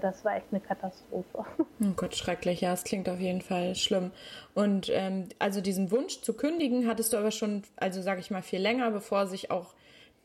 Das 0.00 0.24
war 0.24 0.36
echt 0.36 0.46
eine 0.50 0.60
Katastrophe. 0.60 1.44
Oh 1.80 1.92
Gott, 1.96 2.14
schrecklich. 2.14 2.60
Ja, 2.60 2.72
es 2.72 2.84
klingt 2.84 3.08
auf 3.08 3.18
jeden 3.20 3.40
Fall 3.40 3.74
schlimm. 3.74 4.10
Und 4.54 4.90
ähm, 4.92 5.28
also 5.38 5.60
diesen 5.60 5.90
Wunsch 5.90 6.20
zu 6.20 6.34
kündigen 6.34 6.86
hattest 6.86 7.12
du 7.12 7.16
aber 7.16 7.30
schon, 7.30 7.62
also 7.76 8.02
sage 8.02 8.20
ich 8.20 8.30
mal, 8.30 8.42
viel 8.42 8.60
länger, 8.60 8.90
bevor 8.90 9.26
sich 9.26 9.50
auch 9.50 9.74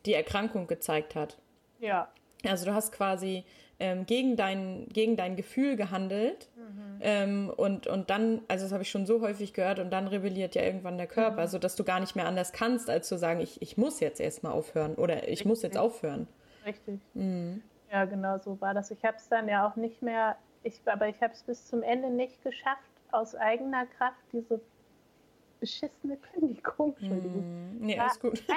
die 0.05 0.13
Erkrankung 0.13 0.67
gezeigt 0.67 1.15
hat. 1.15 1.37
Ja. 1.79 2.09
Also 2.45 2.65
du 2.65 2.73
hast 2.73 2.91
quasi 2.91 3.45
ähm, 3.79 4.05
gegen, 4.05 4.35
dein, 4.35 4.87
gegen 4.89 5.15
dein 5.15 5.35
Gefühl 5.35 5.75
gehandelt. 5.75 6.49
Mhm. 6.55 6.99
Ähm, 7.01 7.53
und, 7.55 7.87
und 7.87 8.09
dann, 8.09 8.41
also 8.47 8.65
das 8.65 8.71
habe 8.71 8.83
ich 8.83 8.89
schon 8.89 9.05
so 9.05 9.21
häufig 9.21 9.53
gehört, 9.53 9.79
und 9.79 9.91
dann 9.91 10.07
rebelliert 10.07 10.55
ja 10.55 10.61
irgendwann 10.61 10.97
der 10.97 11.07
Körper, 11.07 11.43
mhm. 11.43 11.47
sodass 11.47 11.75
du 11.75 11.83
gar 11.83 11.99
nicht 11.99 12.15
mehr 12.15 12.25
anders 12.25 12.53
kannst, 12.53 12.89
als 12.89 13.07
zu 13.07 13.17
sagen, 13.17 13.39
ich, 13.39 13.61
ich 13.61 13.77
muss 13.77 13.99
jetzt 13.99 14.19
erstmal 14.19 14.53
aufhören 14.53 14.95
oder 14.95 15.23
ich 15.23 15.29
Richtig. 15.29 15.45
muss 15.45 15.61
jetzt 15.63 15.77
aufhören. 15.77 16.27
Richtig. 16.65 16.99
Mhm. 17.13 17.61
Ja, 17.91 18.05
genau 18.05 18.37
so 18.39 18.59
war 18.61 18.73
das. 18.73 18.89
Ich 18.91 19.03
habe 19.03 19.17
es 19.17 19.27
dann 19.27 19.47
ja 19.47 19.67
auch 19.67 19.75
nicht 19.75 20.01
mehr, 20.01 20.35
ich, 20.63 20.79
aber 20.85 21.07
ich 21.09 21.21
habe 21.21 21.33
es 21.33 21.43
bis 21.43 21.67
zum 21.67 21.83
Ende 21.83 22.09
nicht 22.09 22.41
geschafft, 22.43 22.81
aus 23.11 23.35
eigener 23.35 23.85
Kraft 23.85 24.17
diese 24.31 24.59
beschissene 25.59 26.17
Kündigung. 26.17 26.95
Entschuldigung. 26.99 27.77
Mm, 27.79 27.85
nee, 27.85 27.99
alles 27.99 28.19
gut. 28.19 28.43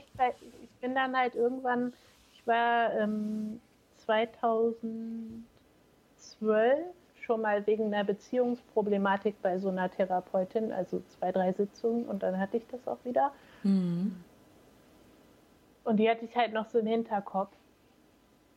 Ich 0.00 0.70
bin 0.80 0.94
dann 0.94 1.16
halt 1.16 1.34
irgendwann, 1.34 1.92
ich 2.34 2.46
war 2.46 2.92
ähm, 2.94 3.60
2012 4.04 5.44
schon 7.24 7.40
mal 7.40 7.66
wegen 7.66 7.86
einer 7.86 8.04
Beziehungsproblematik 8.04 9.40
bei 9.42 9.58
so 9.58 9.70
einer 9.70 9.90
Therapeutin, 9.90 10.72
also 10.72 11.02
zwei, 11.08 11.32
drei 11.32 11.52
Sitzungen 11.52 12.04
und 12.06 12.22
dann 12.22 12.38
hatte 12.38 12.58
ich 12.58 12.66
das 12.66 12.86
auch 12.86 13.02
wieder. 13.04 13.32
Mhm. 13.62 14.14
Und 15.84 15.96
die 15.98 16.08
hatte 16.08 16.24
ich 16.24 16.36
halt 16.36 16.52
noch 16.52 16.68
so 16.70 16.78
im 16.78 16.86
Hinterkopf. 16.86 17.52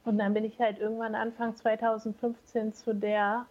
Und 0.05 0.17
dann 0.17 0.33
bin 0.33 0.45
ich 0.45 0.59
halt 0.59 0.79
irgendwann 0.79 1.15
Anfang 1.15 1.55
2015 1.55 2.73
zu 2.73 2.95
der 2.95 3.45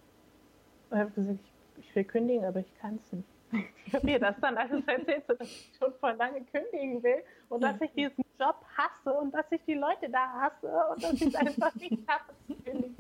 und 0.91 0.99
habe 0.99 1.11
gesagt, 1.11 1.39
ich, 1.77 1.85
ich 1.85 1.95
will 1.95 2.05
kündigen, 2.05 2.45
aber 2.45 2.61
ich 2.61 2.79
kann 2.79 2.99
es 3.03 3.13
nicht. 3.13 3.29
ich 3.87 3.95
habe 3.95 4.07
mir 4.07 4.19
das 4.19 4.37
dann 4.41 4.57
alles 4.57 4.83
erzählt, 4.87 5.25
dass 5.29 5.41
ich 5.41 5.73
schon 5.79 5.93
vor 5.95 6.15
lange 6.15 6.43
kündigen 6.45 7.03
will 7.03 7.23
und 7.49 7.63
dass 7.63 7.81
ich 7.81 7.93
diesen 7.93 8.26
Job 8.39 8.57
hasse 8.77 9.13
und 9.13 9.35
dass 9.35 9.47
ich 9.51 9.61
die 9.67 9.75
Leute 9.75 10.09
da 10.11 10.29
hasse 10.41 10.73
und 10.93 11.03
dass 11.03 11.13
ich 11.15 11.27
es 11.27 11.35
einfach 11.35 11.75
nicht 11.75 11.99
kündigen. 12.65 12.97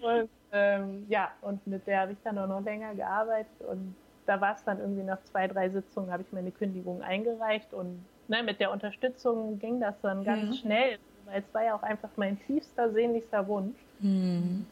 Und 0.00 0.30
ähm, 0.52 1.06
ja, 1.08 1.30
und 1.42 1.66
mit 1.66 1.86
der 1.86 2.00
habe 2.00 2.12
ich 2.12 2.18
dann 2.24 2.38
auch 2.38 2.46
noch 2.46 2.62
länger 2.62 2.94
gearbeitet 2.94 3.60
und 3.68 3.94
da 4.26 4.40
war 4.40 4.54
es 4.54 4.64
dann 4.64 4.78
irgendwie 4.78 5.02
nach 5.02 5.22
zwei, 5.24 5.48
drei 5.48 5.70
Sitzungen 5.70 6.12
habe 6.12 6.22
ich 6.22 6.32
meine 6.32 6.50
Kündigung 6.50 7.02
eingereicht 7.02 7.72
und 7.72 8.04
ne, 8.28 8.42
mit 8.42 8.60
der 8.60 8.70
Unterstützung 8.70 9.58
ging 9.58 9.80
das 9.80 9.94
dann 10.02 10.24
ganz 10.24 10.50
mhm. 10.50 10.52
schnell, 10.54 10.98
weil 11.24 11.40
es 11.40 11.54
war 11.54 11.64
ja 11.64 11.74
auch 11.74 11.82
einfach 11.82 12.10
mein 12.16 12.38
tiefster, 12.46 12.90
sehnlichster 12.92 13.46
Wunsch. 13.46 13.76
Mhm. 14.00 14.66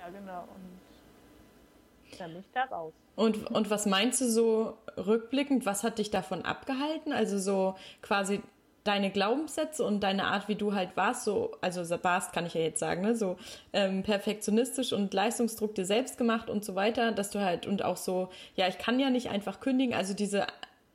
Ja, 0.00 0.08
genau. 0.08 0.42
Und 0.54 2.20
dann 2.20 2.30
bin 2.32 2.40
ich 2.40 2.50
da 2.52 2.64
raus. 2.64 2.92
Und, 3.16 3.50
und 3.50 3.70
was 3.70 3.86
meinst 3.86 4.20
du 4.20 4.26
so 4.26 4.76
rückblickend, 4.96 5.66
was 5.66 5.84
hat 5.84 5.98
dich 5.98 6.10
davon 6.10 6.44
abgehalten? 6.44 7.12
Also 7.12 7.38
so 7.38 7.76
quasi 8.02 8.42
deine 8.84 9.10
Glaubenssätze 9.10 9.82
und 9.82 10.00
deine 10.00 10.24
Art, 10.24 10.46
wie 10.46 10.54
du 10.54 10.74
halt 10.74 10.94
warst, 10.94 11.24
so, 11.24 11.56
also 11.62 11.82
warst, 12.04 12.32
kann 12.34 12.44
ich 12.44 12.52
ja 12.52 12.60
jetzt 12.60 12.78
sagen, 12.78 13.00
ne, 13.00 13.16
so 13.16 13.36
ähm, 13.72 14.02
perfektionistisch 14.02 14.92
und 14.92 15.12
Leistungsdruck 15.14 15.74
dir 15.74 15.86
selbst 15.86 16.18
gemacht 16.18 16.50
und 16.50 16.64
so 16.64 16.74
weiter, 16.74 17.10
dass 17.12 17.30
du 17.30 17.40
halt 17.40 17.66
und 17.66 17.82
auch 17.82 17.96
so, 17.96 18.28
ja, 18.56 18.68
ich 18.68 18.76
kann 18.76 19.00
ja 19.00 19.08
nicht 19.08 19.30
einfach 19.30 19.60
kündigen, 19.60 19.94
also 19.94 20.12
diese 20.12 20.46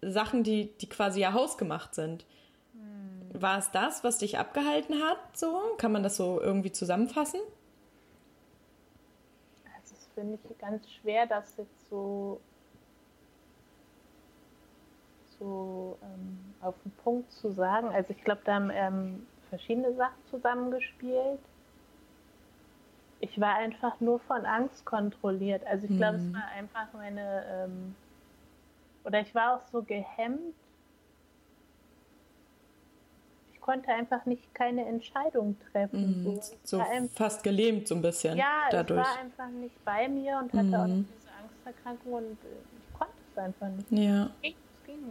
Sachen, 0.01 0.43
die, 0.43 0.71
die 0.77 0.87
quasi 0.87 1.19
ja 1.19 1.33
hausgemacht 1.33 1.95
sind. 1.95 2.25
Hm. 2.73 3.41
War 3.41 3.57
es 3.57 3.71
das, 3.71 4.03
was 4.03 4.19
dich 4.19 4.37
abgehalten 4.37 5.01
hat, 5.01 5.17
so? 5.35 5.59
Kann 5.77 5.91
man 5.91 6.03
das 6.03 6.15
so 6.15 6.39
irgendwie 6.39 6.71
zusammenfassen? 6.71 7.39
Also, 9.75 9.95
das 9.95 10.07
finde 10.13 10.35
ich 10.35 10.57
ganz 10.59 10.89
schwer, 10.91 11.25
das 11.25 11.57
jetzt 11.57 11.89
so 11.89 12.39
so 15.39 15.97
ähm, 16.03 16.39
auf 16.61 16.75
den 16.83 16.91
Punkt 17.03 17.31
zu 17.31 17.51
sagen. 17.51 17.89
Also 17.89 18.11
ich 18.11 18.23
glaube, 18.23 18.41
da 18.45 18.55
haben 18.55 18.71
ähm, 18.73 19.25
verschiedene 19.49 19.93
Sachen 19.95 20.23
zusammengespielt. 20.29 21.39
Ich 23.21 23.39
war 23.39 23.55
einfach 23.55 23.99
nur 23.99 24.19
von 24.19 24.45
Angst 24.45 24.85
kontrolliert. 24.85 25.65
Also 25.65 25.87
ich 25.89 25.97
glaube, 25.97 26.17
mhm. 26.17 26.27
es 26.27 26.33
war 26.33 26.47
einfach 26.55 26.93
meine, 26.93 27.43
ähm, 27.49 27.95
oder 29.03 29.19
ich 29.21 29.33
war 29.35 29.55
auch 29.55 29.67
so 29.71 29.81
gehemmt. 29.81 30.55
Ich 33.53 33.59
konnte 33.59 33.89
einfach 33.89 34.25
nicht 34.25 34.53
keine 34.55 34.85
Entscheidung 34.85 35.57
treffen. 35.71 36.23
Mhm. 36.23 36.39
So, 36.63 36.79
so 36.79 36.83
fast 37.13 37.43
gelähmt 37.43 37.87
so 37.87 37.95
ein 37.95 38.01
bisschen. 38.01 38.37
Ja, 38.37 38.67
dadurch. 38.71 39.01
ich 39.01 39.07
war 39.07 39.19
einfach 39.19 39.47
nicht 39.49 39.85
bei 39.85 40.07
mir 40.07 40.37
und 40.37 40.53
hatte 40.53 40.63
mhm. 40.63 40.73
auch 40.73 40.85
diese 40.85 41.29
Angsterkrankung 41.41 42.13
und 42.13 42.31
äh, 42.31 42.47
ich 42.77 42.97
konnte 42.97 43.13
es 43.31 43.37
einfach 43.37 43.67
nicht. 43.67 43.91
Ja. 43.91 44.29
Ich 44.41 44.55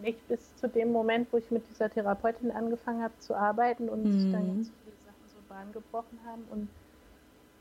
nicht 0.03 0.27
bis 0.29 0.57
zu 0.57 0.69
dem 0.69 0.93
Moment, 0.93 1.29
wo 1.33 1.37
ich 1.37 1.51
mit 1.51 1.63
dieser 1.71 1.91
Therapeutin 1.91 2.51
angefangen 2.51 3.03
habe 3.03 3.15
zu 3.19 3.35
arbeiten 3.35 3.89
und 3.89 4.05
mhm. 4.05 4.13
sich 4.13 4.33
dann 4.33 4.47
ganz 4.47 4.71
viele 4.71 4.97
Sachen 5.07 5.29
so 5.29 5.37
Bahn 5.49 5.73
gebrochen 5.73 6.19
haben 6.27 6.45
und 6.51 6.69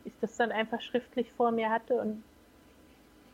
ich 0.05 0.13
das 0.21 0.35
dann 0.37 0.51
einfach 0.51 0.81
schriftlich 0.81 1.31
vor 1.33 1.51
mir 1.51 1.69
hatte 1.69 1.95
und 1.95 2.23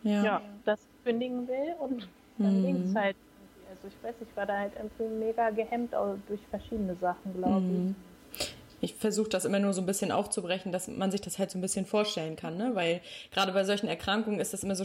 ja, 0.03 0.23
ja 0.23 0.41
das 0.65 0.79
kündigen 1.03 1.47
will 1.47 1.75
und 1.79 2.07
dann 2.37 2.61
mhm. 2.61 2.65
ging 2.65 2.83
es 2.83 2.95
halt 2.95 3.15
irgendwie. 3.15 3.69
Also 3.69 3.87
ich 3.87 4.03
weiß, 4.03 4.15
ich 4.21 4.35
war 4.35 4.45
da 4.45 4.57
halt 4.59 4.73
irgendwie 4.75 5.25
mega 5.25 5.49
gehemmt 5.49 5.93
durch 6.27 6.41
verschiedene 6.49 6.95
Sachen, 6.95 7.33
glaube 7.35 7.61
mhm. 7.61 7.95
ich 8.37 8.53
ich 8.83 8.95
versuche 8.95 9.29
das 9.29 9.45
immer 9.45 9.59
nur 9.59 9.71
so 9.71 9.81
ein 9.81 9.85
bisschen 9.85 10.11
aufzubrechen, 10.11 10.73
dass 10.73 10.89
man 10.89 11.09
sich 11.09 11.21
das 11.21 11.39
halt 11.39 11.49
so 11.49 11.57
ein 11.57 11.61
bisschen 11.61 11.85
vorstellen 11.85 12.35
kann, 12.35 12.57
ne? 12.57 12.71
Weil 12.73 12.99
gerade 13.31 13.53
bei 13.53 13.63
solchen 13.63 13.87
Erkrankungen 13.87 14.41
ist 14.41 14.51
das 14.51 14.61
immer 14.61 14.75
so 14.75 14.83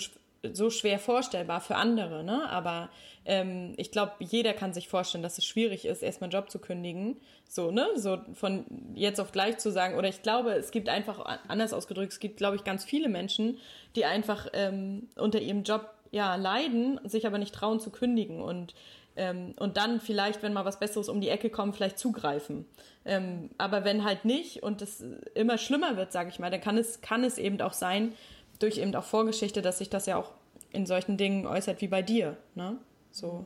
so 0.52 0.70
schwer 0.70 0.98
vorstellbar 0.98 1.60
für 1.60 1.76
andere, 1.76 2.22
ne? 2.22 2.48
Aber 2.48 2.90
ähm, 3.24 3.74
ich 3.76 3.90
glaube, 3.90 4.12
jeder 4.20 4.52
kann 4.52 4.72
sich 4.72 4.88
vorstellen, 4.88 5.22
dass 5.22 5.38
es 5.38 5.44
schwierig 5.44 5.84
ist, 5.84 6.02
erstmal 6.02 6.26
einen 6.26 6.40
Job 6.40 6.50
zu 6.50 6.58
kündigen. 6.58 7.16
So, 7.48 7.70
ne? 7.70 7.88
So 7.96 8.18
von 8.34 8.64
jetzt 8.94 9.20
auf 9.20 9.32
gleich 9.32 9.58
zu 9.58 9.70
sagen. 9.70 9.96
Oder 9.96 10.08
ich 10.08 10.22
glaube, 10.22 10.52
es 10.52 10.70
gibt 10.70 10.88
einfach, 10.88 11.24
anders 11.48 11.72
ausgedrückt, 11.72 12.12
es 12.12 12.20
gibt, 12.20 12.36
glaube 12.36 12.56
ich, 12.56 12.64
ganz 12.64 12.84
viele 12.84 13.08
Menschen, 13.08 13.58
die 13.96 14.04
einfach 14.04 14.48
ähm, 14.52 15.08
unter 15.16 15.40
ihrem 15.40 15.64
Job 15.64 15.90
ja 16.10 16.36
leiden, 16.36 17.00
sich 17.04 17.26
aber 17.26 17.38
nicht 17.38 17.54
trauen 17.54 17.80
zu 17.80 17.90
kündigen 17.90 18.40
und 18.40 18.74
ähm, 19.18 19.54
und 19.58 19.76
dann 19.76 20.00
vielleicht, 20.00 20.42
wenn 20.42 20.52
mal 20.52 20.64
was 20.64 20.78
Besseres 20.78 21.08
um 21.08 21.20
die 21.20 21.28
Ecke 21.28 21.50
kommt, 21.50 21.74
vielleicht 21.74 21.98
zugreifen. 21.98 22.66
Ähm, 23.04 23.50
aber 23.58 23.84
wenn 23.84 24.04
halt 24.04 24.24
nicht 24.24 24.62
und 24.62 24.80
es 24.80 25.04
immer 25.34 25.58
schlimmer 25.58 25.96
wird, 25.96 26.12
sage 26.12 26.30
ich 26.30 26.38
mal, 26.38 26.52
dann 26.52 26.60
kann 26.60 26.78
es 26.78 27.00
kann 27.00 27.24
es 27.24 27.36
eben 27.36 27.60
auch 27.60 27.72
sein, 27.72 28.12
durch 28.58 28.78
eben 28.78 28.94
auch 28.94 29.04
Vorgeschichte, 29.04 29.62
dass 29.62 29.78
sich 29.78 29.90
das 29.90 30.06
ja 30.06 30.16
auch 30.16 30.32
in 30.70 30.86
solchen 30.86 31.16
Dingen 31.16 31.46
äußert 31.46 31.80
wie 31.80 31.88
bei 31.88 32.02
dir. 32.02 32.36
Ne? 32.54 32.78
So. 33.10 33.44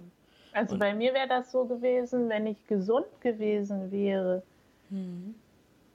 Also 0.53 0.75
Und 0.75 0.81
bei 0.81 0.95
mir 0.95 1.15
wäre 1.15 1.29
das 1.29 1.51
so 1.51 1.65
gewesen, 1.65 2.29
wenn 2.29 2.47
ich 2.47 2.67
gesund 2.67 3.07
gewesen 3.21 3.91
wäre, 3.91 4.43
mhm. 4.91 5.35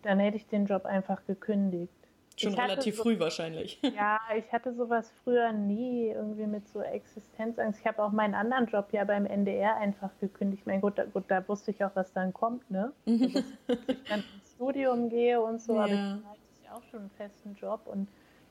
dann 0.02 0.20
hätte 0.20 0.38
ich 0.38 0.48
den 0.48 0.66
Job 0.66 0.86
einfach 0.86 1.26
gekündigt. 1.28 1.92
Schon 2.40 2.54
ich 2.54 2.60
relativ 2.60 2.96
so, 2.96 3.04
früh 3.04 3.20
wahrscheinlich. 3.20 3.80
Ja, 3.96 4.20
ich 4.38 4.52
hatte 4.54 4.74
sowas 4.74 5.12
früher 5.24 5.52
nie 5.52 6.10
irgendwie 6.10 6.46
mit 6.46 6.68
so 6.70 6.82
Existenzangst. 6.82 7.80
Ich 7.80 7.88
habe 7.88 8.04
auch 8.04 8.12
meinen 8.12 8.36
anderen 8.36 8.68
Job 8.68 8.90
ja 8.92 9.04
beim 9.06 9.26
NDR 9.26 9.78
einfach 9.78 10.12
gekündigt. 10.22 10.62
Ich 10.62 10.68
meine, 10.68 10.82
gut, 10.82 11.00
da, 11.00 11.06
gut, 11.06 11.24
da 11.30 11.48
wusste 11.48 11.72
ich 11.72 11.84
auch, 11.84 11.92
was 11.96 12.14
dann 12.14 12.34
kommt, 12.34 12.70
ne? 12.70 12.94
Also, 13.08 13.28
dass 13.68 13.78
ich 13.88 14.04
dann 14.08 14.20
ins 14.20 14.52
Studium 14.56 15.10
gehe 15.10 15.42
und 15.42 15.62
so, 15.62 15.76
ja. 15.76 15.84
aber 15.84 15.94
ich 15.94 16.00
hatte 16.00 16.40
ja 16.66 16.74
auch 16.74 16.84
schon 16.92 17.00
einen 17.02 17.10
festen 17.12 17.56
Job 17.56 17.82
und 17.86 18.08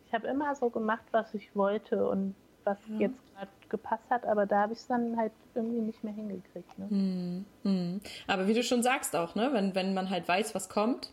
ich 0.07 0.15
habe 0.15 0.27
immer 0.29 0.55
so 0.55 0.71
gemacht, 0.71 1.05
was 1.11 1.33
ich 1.35 1.55
wollte 1.55 2.09
und 2.09 2.35
was 2.65 2.79
ja. 2.89 3.07
jetzt 3.07 3.19
gerade 3.35 3.51
gepasst 3.69 4.11
hat, 4.11 4.25
aber 4.25 4.47
da 4.47 4.63
habe 4.63 4.73
ich 4.73 4.81
es 4.81 4.87
dann 4.87 5.17
halt 5.17 5.33
irgendwie 5.55 5.81
nicht 5.81 6.03
mehr 6.05 6.13
hingekriegt. 6.13 6.79
Ne? 6.79 6.87
Hm, 6.89 7.45
hm. 7.63 8.01
Aber 8.27 8.49
wie 8.49 8.55
du 8.55 8.63
schon 8.63 8.83
sagst 8.83 9.15
auch, 9.17 9.35
ne, 9.35 9.51
wenn, 9.53 9.75
wenn 9.75 9.95
man 9.95 10.11
halt 10.11 10.27
weiß, 10.27 10.55
was 10.55 10.69
kommt, 10.69 11.13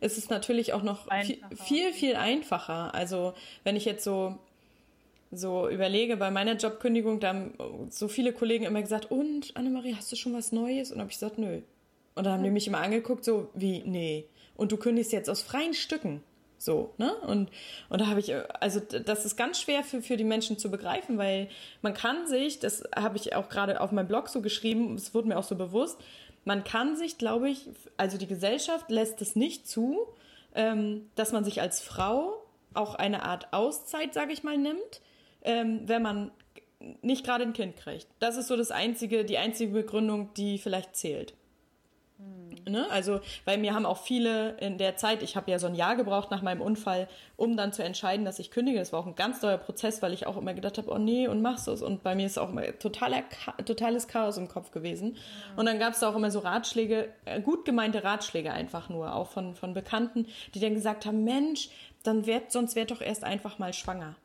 ist 0.00 0.18
es 0.18 0.30
natürlich 0.30 0.72
auch 0.72 0.82
noch 0.82 1.08
viel, 1.22 1.38
viel, 1.56 1.92
viel 1.92 2.16
einfacher. 2.16 2.94
Also 2.94 3.34
wenn 3.64 3.76
ich 3.76 3.84
jetzt 3.84 4.04
so 4.04 4.38
so 5.32 5.68
überlege, 5.68 6.16
bei 6.16 6.30
meiner 6.30 6.56
Jobkündigung, 6.56 7.20
da 7.20 7.28
haben 7.28 7.52
so 7.88 8.08
viele 8.08 8.32
Kollegen 8.32 8.64
immer 8.64 8.80
gesagt, 8.80 9.10
und 9.10 9.56
Annemarie, 9.56 9.94
hast 9.94 10.10
du 10.10 10.16
schon 10.16 10.34
was 10.34 10.50
Neues? 10.52 10.90
Und 10.90 10.98
habe 10.98 11.10
ich 11.10 11.18
gesagt, 11.18 11.38
nö. 11.38 11.60
Und 12.14 12.24
dann 12.24 12.34
haben 12.34 12.42
die 12.42 12.50
mich 12.50 12.66
immer 12.66 12.80
angeguckt, 12.80 13.24
so 13.24 13.48
wie, 13.54 13.82
nee. 13.84 14.26
Und 14.56 14.72
du 14.72 14.76
kündigst 14.76 15.12
jetzt 15.12 15.30
aus 15.30 15.42
freien 15.42 15.74
Stücken. 15.74 16.22
So, 16.60 16.92
ne? 16.98 17.14
Und, 17.26 17.48
und 17.88 18.02
da 18.02 18.08
habe 18.08 18.20
ich, 18.20 18.34
also 18.60 18.80
das 18.80 19.24
ist 19.24 19.36
ganz 19.36 19.58
schwer 19.58 19.82
für, 19.82 20.02
für 20.02 20.18
die 20.18 20.24
Menschen 20.24 20.58
zu 20.58 20.70
begreifen, 20.70 21.16
weil 21.16 21.48
man 21.80 21.94
kann 21.94 22.26
sich, 22.26 22.58
das 22.58 22.84
habe 22.94 23.16
ich 23.16 23.34
auch 23.34 23.48
gerade 23.48 23.80
auf 23.80 23.92
meinem 23.92 24.08
Blog 24.08 24.28
so 24.28 24.42
geschrieben, 24.42 24.94
es 24.94 25.14
wurde 25.14 25.28
mir 25.28 25.38
auch 25.38 25.44
so 25.44 25.56
bewusst, 25.56 25.98
man 26.44 26.62
kann 26.62 26.96
sich, 26.96 27.16
glaube 27.16 27.48
ich, 27.48 27.70
also 27.96 28.18
die 28.18 28.26
Gesellschaft 28.26 28.90
lässt 28.90 29.22
es 29.22 29.36
nicht 29.36 29.66
zu, 29.66 30.00
ähm, 30.54 31.08
dass 31.14 31.32
man 31.32 31.44
sich 31.44 31.62
als 31.62 31.80
Frau 31.80 32.34
auch 32.74 32.94
eine 32.94 33.22
Art 33.22 33.54
Auszeit, 33.54 34.12
sage 34.12 34.34
ich 34.34 34.42
mal, 34.42 34.58
nimmt, 34.58 35.00
ähm, 35.42 35.80
wenn 35.86 36.02
man 36.02 36.30
nicht 37.00 37.24
gerade 37.24 37.44
ein 37.44 37.54
Kind 37.54 37.76
kriegt. 37.76 38.06
Das 38.18 38.36
ist 38.36 38.48
so 38.48 38.56
das 38.58 38.70
einzige, 38.70 39.24
die 39.24 39.38
einzige 39.38 39.72
Begründung, 39.72 40.34
die 40.34 40.58
vielleicht 40.58 40.94
zählt. 40.94 41.32
Mhm. 42.20 42.72
Ne? 42.72 42.86
Also, 42.90 43.20
weil 43.44 43.58
mir 43.58 43.74
haben 43.74 43.86
auch 43.86 43.98
viele 43.98 44.56
in 44.58 44.78
der 44.78 44.96
Zeit, 44.96 45.22
ich 45.22 45.36
habe 45.36 45.50
ja 45.50 45.58
so 45.58 45.66
ein 45.66 45.74
Jahr 45.74 45.96
gebraucht 45.96 46.30
nach 46.30 46.42
meinem 46.42 46.60
Unfall, 46.60 47.08
um 47.36 47.56
dann 47.56 47.72
zu 47.72 47.82
entscheiden, 47.82 48.24
dass 48.24 48.38
ich 48.38 48.50
kündige. 48.50 48.78
Das 48.78 48.92
war 48.92 49.00
auch 49.00 49.06
ein 49.06 49.14
ganz 49.14 49.42
neuer 49.42 49.58
Prozess, 49.58 50.02
weil 50.02 50.12
ich 50.12 50.26
auch 50.26 50.36
immer 50.36 50.54
gedacht 50.54 50.78
habe, 50.78 50.90
oh 50.90 50.98
nee, 50.98 51.28
und 51.28 51.42
machst 51.42 51.66
du 51.66 51.72
es? 51.72 51.82
Und 51.82 52.02
bei 52.02 52.14
mir 52.14 52.26
ist 52.26 52.38
auch 52.38 52.50
immer 52.50 52.78
totaler, 52.78 53.22
totales 53.64 54.08
Chaos 54.08 54.36
im 54.36 54.48
Kopf 54.48 54.70
gewesen. 54.70 55.10
Mhm. 55.10 55.58
Und 55.58 55.66
dann 55.66 55.78
gab 55.78 55.94
es 55.94 56.00
da 56.00 56.10
auch 56.10 56.16
immer 56.16 56.30
so 56.30 56.40
Ratschläge, 56.40 57.12
äh, 57.24 57.40
gut 57.40 57.64
gemeinte 57.64 58.04
Ratschläge 58.04 58.52
einfach 58.52 58.88
nur, 58.88 59.14
auch 59.14 59.28
von, 59.28 59.54
von 59.54 59.74
Bekannten, 59.74 60.26
die 60.54 60.60
dann 60.60 60.74
gesagt 60.74 61.06
haben, 61.06 61.24
Mensch, 61.24 61.70
dann 62.02 62.26
werd, 62.26 62.52
sonst 62.52 62.76
werd 62.76 62.90
doch 62.90 63.00
erst 63.00 63.24
einfach 63.24 63.58
mal 63.58 63.72
schwanger. 63.72 64.16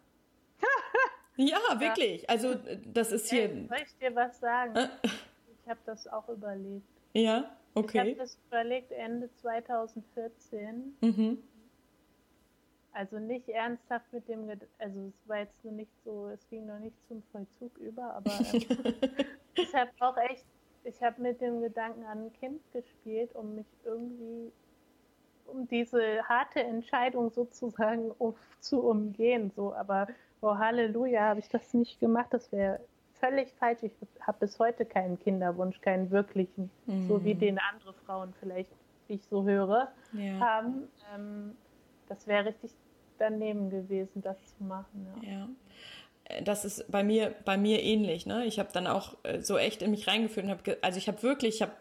ja, 1.35 1.57
wirklich. 1.77 2.29
Also, 2.29 2.55
das 2.85 3.11
ist 3.11 3.29
hier. 3.29 3.49
Ey, 3.49 3.67
soll 3.67 3.77
ich 3.77 3.97
dir 3.97 4.15
was 4.15 4.39
sagen? 4.39 4.75
Äh? 4.75 4.87
ich 5.03 5.69
habe 5.69 5.79
das 5.85 6.07
auch 6.07 6.27
überlegt. 6.29 6.85
Ja. 7.13 7.49
Okay. 7.75 7.97
Ich 7.97 7.99
habe 7.99 8.15
das 8.15 8.37
überlegt 8.47 8.91
Ende 8.91 9.29
2014. 9.35 10.95
Mhm. 11.01 11.37
Also 12.93 13.19
nicht 13.19 13.49
ernsthaft 13.49 14.05
mit 14.13 14.29
dem, 14.29 14.49
also 14.79 15.07
es 15.07 15.27
war 15.27 15.39
jetzt 15.39 15.61
nur 15.65 15.73
nicht 15.73 15.91
so, 16.05 16.29
es 16.29 16.47
ging 16.47 16.65
noch 16.65 16.79
nicht 16.79 16.95
zum 17.09 17.21
Vollzug 17.23 17.77
über, 17.77 18.13
aber 18.13 18.31
ähm, 18.53 18.63
ich 19.55 19.75
habe 19.75 19.91
auch 19.99 20.15
echt, 20.15 20.45
ich 20.85 21.03
habe 21.03 21.21
mit 21.21 21.41
dem 21.41 21.59
Gedanken 21.59 22.05
an 22.05 22.27
ein 22.27 22.33
Kind 22.39 22.61
gespielt, 22.71 23.35
um 23.35 23.55
mich 23.55 23.65
irgendwie, 23.83 24.49
um 25.47 25.67
diese 25.67 26.23
harte 26.23 26.63
Entscheidung 26.63 27.31
sozusagen 27.31 28.11
um, 28.17 28.33
zu 28.61 28.79
umgehen, 28.79 29.51
so, 29.53 29.73
aber 29.73 30.07
oh 30.41 30.57
Halleluja, 30.57 31.19
habe 31.19 31.41
ich 31.41 31.49
das 31.49 31.73
nicht 31.73 31.99
gemacht, 31.99 32.27
das 32.31 32.49
wäre 32.53 32.79
völlig 33.19 33.51
falsch. 33.59 33.83
Ich 33.83 33.91
habe 34.21 34.39
bis 34.39 34.59
heute 34.59 34.85
keinen 34.85 35.19
Kinderwunsch, 35.19 35.79
keinen 35.81 36.11
wirklichen, 36.11 36.69
mhm. 36.85 37.07
so 37.07 37.23
wie 37.23 37.33
mhm. 37.33 37.39
den 37.39 37.59
andere 37.59 37.93
Frauen 38.05 38.33
vielleicht, 38.39 38.71
wie 39.07 39.15
ich 39.15 39.25
so 39.29 39.43
höre, 39.43 39.91
ja. 40.13 40.39
haben. 40.39 40.87
Ähm, 41.13 41.55
das 42.07 42.27
wäre 42.27 42.45
richtig 42.45 42.71
daneben 43.17 43.69
gewesen, 43.69 44.21
das 44.21 44.37
zu 44.57 44.63
machen. 44.63 45.07
Ja. 45.21 45.29
ja. 45.29 46.41
das 46.41 46.65
ist 46.65 46.91
bei 46.91 47.03
mir 47.03 47.33
bei 47.45 47.57
mir 47.57 47.81
ähnlich. 47.81 48.25
Ne? 48.25 48.45
Ich 48.45 48.59
habe 48.59 48.69
dann 48.73 48.87
auch 48.87 49.15
äh, 49.23 49.41
so 49.41 49.57
echt 49.57 49.81
in 49.81 49.91
mich 49.91 50.07
reingeführt 50.07 50.45
und 50.45 50.51
habe, 50.51 50.77
also 50.81 50.97
ich 50.97 51.07
habe 51.07 51.23
wirklich, 51.23 51.55
ich 51.55 51.61
habe 51.61 51.73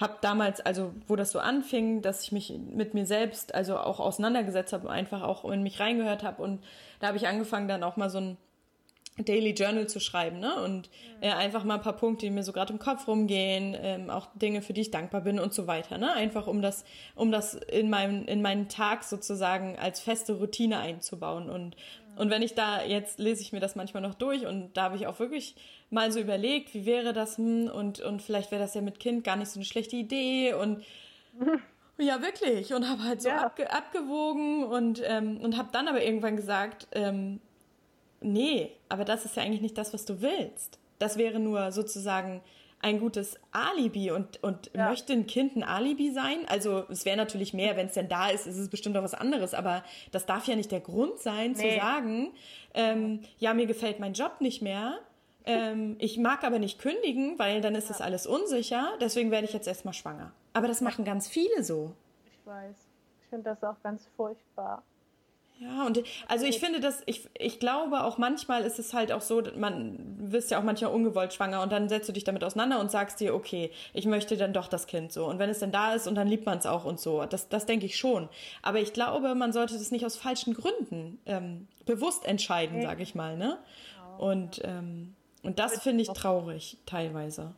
hab 0.00 0.22
damals, 0.22 0.60
also 0.60 0.92
wo 1.06 1.16
das 1.16 1.30
so 1.30 1.38
anfing, 1.38 2.00
dass 2.00 2.22
ich 2.22 2.32
mich 2.32 2.58
mit 2.70 2.94
mir 2.94 3.06
selbst 3.06 3.54
also 3.54 3.78
auch 3.78 4.00
auseinandergesetzt 4.00 4.72
habe, 4.72 4.90
einfach 4.90 5.22
auch 5.22 5.44
in 5.50 5.62
mich 5.62 5.78
reingehört 5.78 6.22
habe 6.22 6.42
und 6.42 6.64
da 7.00 7.08
habe 7.08 7.16
ich 7.16 7.28
angefangen 7.28 7.68
dann 7.68 7.82
auch 7.82 7.96
mal 7.96 8.10
so 8.10 8.18
ein 8.18 8.36
Daily 9.18 9.50
Journal 9.50 9.86
zu 9.88 10.00
schreiben, 10.00 10.38
ne? 10.38 10.54
Und 10.62 10.90
äh, 11.20 11.30
einfach 11.30 11.64
mal 11.64 11.74
ein 11.74 11.82
paar 11.82 11.96
Punkte, 11.96 12.26
die 12.26 12.30
mir 12.30 12.42
so 12.44 12.52
gerade 12.52 12.72
im 12.72 12.78
Kopf 12.78 13.06
rumgehen, 13.08 13.76
ähm, 13.80 14.10
auch 14.10 14.28
Dinge, 14.34 14.62
für 14.62 14.72
die 14.72 14.82
ich 14.82 14.90
dankbar 14.90 15.22
bin 15.22 15.38
und 15.38 15.52
so 15.52 15.66
weiter, 15.66 15.98
ne? 15.98 16.12
Einfach 16.12 16.46
um 16.46 16.62
das, 16.62 16.84
um 17.14 17.30
das 17.32 17.54
in 17.54 17.90
meinem, 17.90 18.24
in 18.26 18.42
meinen 18.42 18.68
Tag 18.68 19.04
sozusagen 19.04 19.78
als 19.78 20.00
feste 20.00 20.34
Routine 20.34 20.78
einzubauen. 20.78 21.50
Und, 21.50 21.76
und 22.16 22.30
wenn 22.30 22.42
ich 22.42 22.54
da, 22.54 22.84
jetzt 22.84 23.18
lese 23.18 23.42
ich 23.42 23.52
mir 23.52 23.60
das 23.60 23.76
manchmal 23.76 24.02
noch 24.02 24.14
durch 24.14 24.46
und 24.46 24.76
da 24.76 24.84
habe 24.84 24.96
ich 24.96 25.06
auch 25.06 25.18
wirklich 25.18 25.56
mal 25.90 26.10
so 26.12 26.20
überlegt, 26.20 26.74
wie 26.74 26.86
wäre 26.86 27.12
das, 27.12 27.38
hm, 27.38 27.68
und, 27.72 28.00
und 28.00 28.22
vielleicht 28.22 28.50
wäre 28.50 28.62
das 28.62 28.74
ja 28.74 28.80
mit 28.80 29.00
Kind 29.00 29.24
gar 29.24 29.36
nicht 29.36 29.50
so 29.50 29.58
eine 29.58 29.64
schlechte 29.64 29.96
Idee 29.96 30.52
und 30.54 30.82
ja, 31.98 32.20
wirklich. 32.22 32.72
Und 32.74 32.88
habe 32.88 33.02
halt 33.04 33.22
so 33.22 33.28
Ja. 33.28 33.42
abge 33.44 33.70
abgewogen 33.72 34.64
und, 34.64 35.02
ähm, 35.04 35.38
und 35.40 35.56
habe 35.56 35.68
dann 35.72 35.88
aber 35.88 36.02
irgendwann 36.04 36.36
gesagt, 36.36 36.88
ähm, 36.92 37.40
nee, 38.20 38.72
aber 38.88 39.04
das 39.04 39.24
ist 39.24 39.36
ja 39.36 39.42
eigentlich 39.42 39.60
nicht 39.60 39.78
das, 39.78 39.92
was 39.92 40.04
du 40.04 40.20
willst. 40.20 40.78
Das 40.98 41.16
wäre 41.18 41.38
nur 41.38 41.72
sozusagen 41.72 42.40
ein 42.80 43.00
gutes 43.00 43.38
Alibi 43.50 44.10
und, 44.12 44.42
und 44.42 44.70
Ja. 44.72 44.88
möchte 44.88 45.12
ein 45.12 45.26
Kind 45.26 45.56
ein 45.56 45.64
Alibi 45.64 46.10
sein? 46.12 46.46
Also 46.48 46.84
es 46.88 47.04
wäre 47.04 47.16
natürlich 47.16 47.52
mehr, 47.52 47.76
wenn 47.76 47.86
es 47.86 47.94
denn 47.94 48.08
da 48.08 48.28
ist, 48.30 48.46
ist 48.46 48.56
es 48.56 48.68
bestimmt 48.68 48.96
auch 48.96 49.02
was 49.02 49.14
anderes, 49.14 49.52
aber 49.52 49.82
das 50.12 50.26
darf 50.26 50.46
ja 50.46 50.54
nicht 50.54 50.70
der 50.70 50.80
Grund 50.80 51.18
sein, 51.18 51.56
zu 51.56 51.62
Nee. 51.62 51.76
sagen, 51.78 52.32
ähm, 52.74 53.20
ja, 53.38 53.52
mir 53.54 53.66
gefällt 53.66 53.98
mein 53.98 54.12
Job 54.12 54.40
nicht 54.40 54.62
mehr. 54.62 54.98
Ähm, 55.44 55.96
ich 55.98 56.18
mag 56.18 56.44
aber 56.44 56.58
nicht 56.60 56.78
kündigen, 56.78 57.36
weil 57.38 57.60
dann 57.60 57.74
ist 57.74 57.90
das 57.90 58.00
alles 58.00 58.26
unsicher. 58.26 58.92
Deswegen 59.00 59.30
werde 59.30 59.46
ich 59.46 59.52
jetzt 59.54 59.66
erstmal 59.66 59.94
schwanger. 59.94 60.30
Aber 60.52 60.68
das 60.68 60.80
machen 60.80 61.04
ganz 61.04 61.26
viele 61.26 61.64
so. 61.64 61.94
Ich 62.26 62.46
weiß. 62.46 62.76
Ich 63.22 63.28
finde 63.28 63.50
das 63.50 63.64
auch 63.64 63.80
ganz 63.82 64.06
furchtbar. 64.16 64.82
Ja, 65.60 65.86
und 65.86 66.02
also 66.28 66.46
ich 66.46 66.60
finde 66.60 66.78
das, 66.78 67.02
ich, 67.06 67.28
ich 67.36 67.58
glaube 67.58 68.04
auch 68.04 68.16
manchmal 68.16 68.62
ist 68.62 68.78
es 68.78 68.94
halt 68.94 69.10
auch 69.10 69.20
so, 69.20 69.42
man 69.56 69.98
wirst 70.30 70.52
ja 70.52 70.60
auch 70.60 70.62
manchmal 70.62 70.92
ungewollt 70.92 71.34
schwanger 71.34 71.62
und 71.62 71.72
dann 71.72 71.88
setzt 71.88 72.08
du 72.08 72.12
dich 72.12 72.22
damit 72.22 72.44
auseinander 72.44 72.78
und 72.78 72.92
sagst 72.92 73.18
dir, 73.18 73.34
okay, 73.34 73.72
ich 73.92 74.06
möchte 74.06 74.36
dann 74.36 74.52
doch 74.52 74.68
das 74.68 74.86
Kind 74.86 75.12
so. 75.12 75.26
Und 75.26 75.40
wenn 75.40 75.50
es 75.50 75.58
dann 75.58 75.72
da 75.72 75.94
ist 75.94 76.06
und 76.06 76.14
dann 76.14 76.28
liebt 76.28 76.46
man 76.46 76.58
es 76.58 76.66
auch 76.66 76.84
und 76.84 77.00
so. 77.00 77.24
Das, 77.24 77.48
das 77.48 77.66
denke 77.66 77.86
ich 77.86 77.96
schon. 77.96 78.28
Aber 78.62 78.78
ich 78.78 78.92
glaube, 78.92 79.34
man 79.34 79.52
sollte 79.52 79.74
das 79.74 79.90
nicht 79.90 80.06
aus 80.06 80.16
falschen 80.16 80.54
Gründen 80.54 81.18
ähm, 81.26 81.66
bewusst 81.86 82.24
entscheiden, 82.24 82.80
sage 82.82 83.02
ich 83.02 83.16
mal, 83.16 83.36
ne? 83.36 83.58
Und, 84.18 84.60
ähm, 84.64 85.14
und 85.42 85.58
das 85.58 85.80
finde 85.80 86.02
ich 86.02 86.08
traurig, 86.08 86.76
teilweise. 86.86 87.54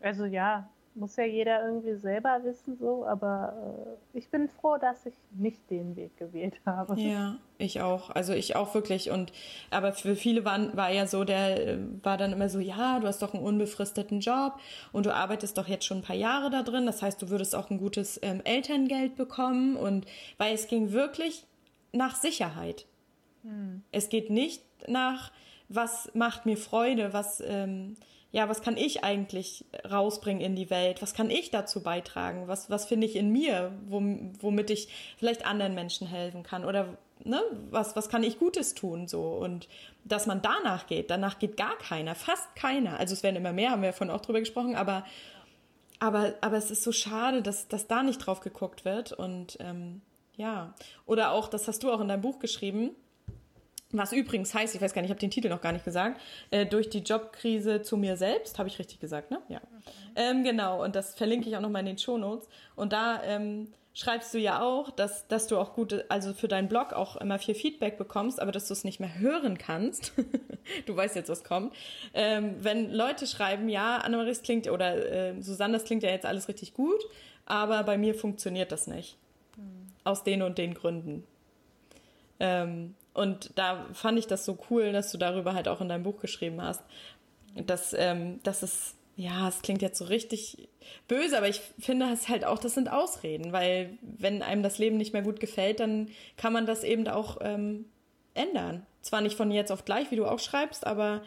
Also 0.00 0.24
ja, 0.24 0.68
muss 0.94 1.16
ja 1.16 1.24
jeder 1.24 1.64
irgendwie 1.64 1.96
selber 1.96 2.40
wissen 2.44 2.76
so, 2.78 3.04
aber 3.04 3.96
äh, 4.14 4.18
ich 4.18 4.28
bin 4.28 4.48
froh, 4.48 4.76
dass 4.78 5.06
ich 5.06 5.14
nicht 5.32 5.58
den 5.70 5.96
Weg 5.96 6.16
gewählt 6.16 6.54
habe. 6.64 7.00
Ja, 7.00 7.36
ich 7.58 7.80
auch. 7.80 8.10
Also 8.10 8.32
ich 8.32 8.56
auch 8.56 8.74
wirklich. 8.74 9.10
Und 9.10 9.32
aber 9.70 9.92
für 9.92 10.16
viele 10.16 10.44
waren, 10.44 10.76
war 10.76 10.90
ja 10.90 11.06
so, 11.06 11.24
der 11.24 11.78
war 12.02 12.16
dann 12.16 12.32
immer 12.32 12.48
so, 12.48 12.58
ja, 12.58 13.00
du 13.00 13.06
hast 13.06 13.22
doch 13.22 13.34
einen 13.34 13.42
unbefristeten 13.42 14.20
Job 14.20 14.54
und 14.92 15.06
du 15.06 15.14
arbeitest 15.14 15.58
doch 15.58 15.68
jetzt 15.68 15.84
schon 15.84 15.98
ein 15.98 16.04
paar 16.04 16.16
Jahre 16.16 16.50
da 16.50 16.62
drin. 16.62 16.86
Das 16.86 17.02
heißt, 17.02 17.20
du 17.20 17.30
würdest 17.30 17.54
auch 17.54 17.70
ein 17.70 17.78
gutes 17.78 18.20
ähm, 18.22 18.40
Elterngeld 18.44 19.16
bekommen. 19.16 19.76
Und 19.76 20.06
weil 20.38 20.54
es 20.54 20.68
ging 20.68 20.92
wirklich 20.92 21.44
nach 21.92 22.14
Sicherheit. 22.14 22.86
Es 23.92 24.08
geht 24.08 24.30
nicht 24.30 24.62
nach, 24.88 25.30
was 25.68 26.10
macht 26.14 26.46
mir 26.46 26.56
Freude, 26.56 27.12
was, 27.12 27.42
ähm, 27.46 27.96
ja, 28.34 28.48
was 28.48 28.62
kann 28.62 28.76
ich 28.76 29.04
eigentlich 29.04 29.64
rausbringen 29.88 30.42
in 30.42 30.56
die 30.56 30.68
Welt, 30.68 31.00
was 31.02 31.14
kann 31.14 31.30
ich 31.30 31.52
dazu 31.52 31.84
beitragen, 31.84 32.48
was, 32.48 32.68
was 32.68 32.84
finde 32.84 33.06
ich 33.06 33.14
in 33.14 33.30
mir, 33.30 33.70
wom, 33.86 34.32
womit 34.40 34.70
ich 34.70 34.88
vielleicht 35.18 35.46
anderen 35.46 35.76
Menschen 35.76 36.08
helfen 36.08 36.42
kann? 36.42 36.64
Oder 36.64 36.98
ne, 37.22 37.40
was, 37.70 37.94
was 37.94 38.08
kann 38.08 38.24
ich 38.24 38.40
Gutes 38.40 38.74
tun 38.74 39.06
so? 39.06 39.22
Und 39.22 39.68
dass 40.02 40.26
man 40.26 40.42
danach 40.42 40.88
geht, 40.88 41.10
danach 41.10 41.38
geht 41.38 41.56
gar 41.56 41.78
keiner, 41.78 42.16
fast 42.16 42.56
keiner, 42.56 42.98
also 42.98 43.12
es 43.12 43.22
werden 43.22 43.36
immer 43.36 43.52
mehr, 43.52 43.70
haben 43.70 43.82
wir 43.82 43.90
ja 43.90 43.92
vorhin 43.92 44.12
auch 44.12 44.20
drüber 44.20 44.40
gesprochen, 44.40 44.74
aber 44.74 45.04
aber, 46.00 46.34
aber 46.40 46.56
es 46.56 46.72
ist 46.72 46.82
so 46.82 46.90
schade, 46.90 47.40
dass, 47.40 47.68
dass 47.68 47.86
da 47.86 48.02
nicht 48.02 48.18
drauf 48.18 48.40
geguckt 48.40 48.84
wird. 48.84 49.12
Und 49.12 49.56
ähm, 49.60 50.02
ja, 50.36 50.74
oder 51.06 51.30
auch, 51.30 51.48
das 51.48 51.68
hast 51.68 51.84
du 51.84 51.92
auch 51.92 52.00
in 52.00 52.08
deinem 52.08 52.20
Buch 52.20 52.40
geschrieben, 52.40 52.90
was 53.98 54.12
übrigens 54.12 54.54
heißt, 54.54 54.74
ich 54.74 54.80
weiß 54.80 54.92
gar 54.92 55.02
nicht, 55.02 55.08
ich 55.08 55.12
habe 55.12 55.20
den 55.20 55.30
Titel 55.30 55.48
noch 55.48 55.60
gar 55.60 55.72
nicht 55.72 55.84
gesagt, 55.84 56.20
äh, 56.50 56.66
durch 56.66 56.90
die 56.90 57.00
Jobkrise 57.00 57.82
zu 57.82 57.96
mir 57.96 58.16
selbst, 58.16 58.58
habe 58.58 58.68
ich 58.68 58.78
richtig 58.78 59.00
gesagt, 59.00 59.30
ne? 59.30 59.40
Ja. 59.48 59.60
Ähm, 60.16 60.44
genau, 60.44 60.82
und 60.82 60.96
das 60.96 61.14
verlinke 61.14 61.48
ich 61.48 61.56
auch 61.56 61.60
nochmal 61.60 61.80
in 61.80 61.86
den 61.86 61.98
Shownotes. 61.98 62.48
Und 62.76 62.92
da 62.92 63.22
ähm, 63.24 63.68
schreibst 63.94 64.34
du 64.34 64.38
ja 64.38 64.60
auch, 64.60 64.90
dass, 64.90 65.26
dass 65.28 65.46
du 65.46 65.56
auch 65.56 65.74
gute, 65.74 66.04
also 66.08 66.34
für 66.34 66.48
deinen 66.48 66.68
Blog 66.68 66.92
auch 66.92 67.16
immer 67.16 67.38
viel 67.38 67.54
Feedback 67.54 67.96
bekommst, 67.96 68.40
aber 68.40 68.52
dass 68.52 68.66
du 68.66 68.72
es 68.72 68.84
nicht 68.84 69.00
mehr 69.00 69.18
hören 69.18 69.56
kannst. 69.56 70.12
du 70.86 70.96
weißt 70.96 71.14
jetzt, 71.14 71.28
was 71.28 71.44
kommt. 71.44 71.74
Ähm, 72.12 72.56
wenn 72.60 72.92
Leute 72.92 73.26
schreiben, 73.26 73.68
ja, 73.68 73.98
Annemarie, 73.98 74.28
das 74.30 74.42
klingt, 74.42 74.68
oder 74.68 74.96
äh, 75.10 75.40
Susanne, 75.40 75.74
das 75.74 75.84
klingt 75.84 76.02
ja 76.02 76.10
jetzt 76.10 76.26
alles 76.26 76.48
richtig 76.48 76.74
gut, 76.74 77.00
aber 77.46 77.84
bei 77.84 77.96
mir 77.96 78.14
funktioniert 78.14 78.72
das 78.72 78.86
nicht. 78.86 79.16
Aus 80.02 80.24
den 80.24 80.42
und 80.42 80.58
den 80.58 80.74
Gründen. 80.74 81.24
Ähm, 82.40 82.94
und 83.14 83.56
da 83.56 83.86
fand 83.92 84.18
ich 84.18 84.26
das 84.26 84.44
so 84.44 84.58
cool, 84.68 84.92
dass 84.92 85.10
du 85.12 85.18
darüber 85.18 85.54
halt 85.54 85.68
auch 85.68 85.80
in 85.80 85.88
deinem 85.88 86.02
Buch 86.02 86.20
geschrieben 86.20 86.60
hast. 86.60 86.82
Dass, 87.54 87.94
ähm, 87.96 88.40
dass 88.42 88.64
es, 88.64 88.96
ja, 89.16 89.48
es 89.48 89.62
klingt 89.62 89.80
jetzt 89.80 89.98
so 89.98 90.06
richtig 90.06 90.68
böse, 91.06 91.38
aber 91.38 91.48
ich 91.48 91.60
finde 91.78 92.12
es 92.12 92.28
halt 92.28 92.44
auch, 92.44 92.58
das 92.58 92.74
sind 92.74 92.90
Ausreden, 92.90 93.52
weil 93.52 93.96
wenn 94.02 94.42
einem 94.42 94.64
das 94.64 94.78
Leben 94.78 94.96
nicht 94.96 95.12
mehr 95.12 95.22
gut 95.22 95.38
gefällt, 95.38 95.78
dann 95.78 96.08
kann 96.36 96.52
man 96.52 96.66
das 96.66 96.82
eben 96.82 97.06
auch 97.06 97.38
ähm, 97.40 97.84
ändern. 98.34 98.84
Zwar 99.00 99.20
nicht 99.20 99.36
von 99.36 99.52
jetzt 99.52 99.70
auf 99.70 99.84
gleich, 99.84 100.10
wie 100.10 100.16
du 100.16 100.26
auch 100.26 100.40
schreibst, 100.40 100.84
aber 100.84 101.22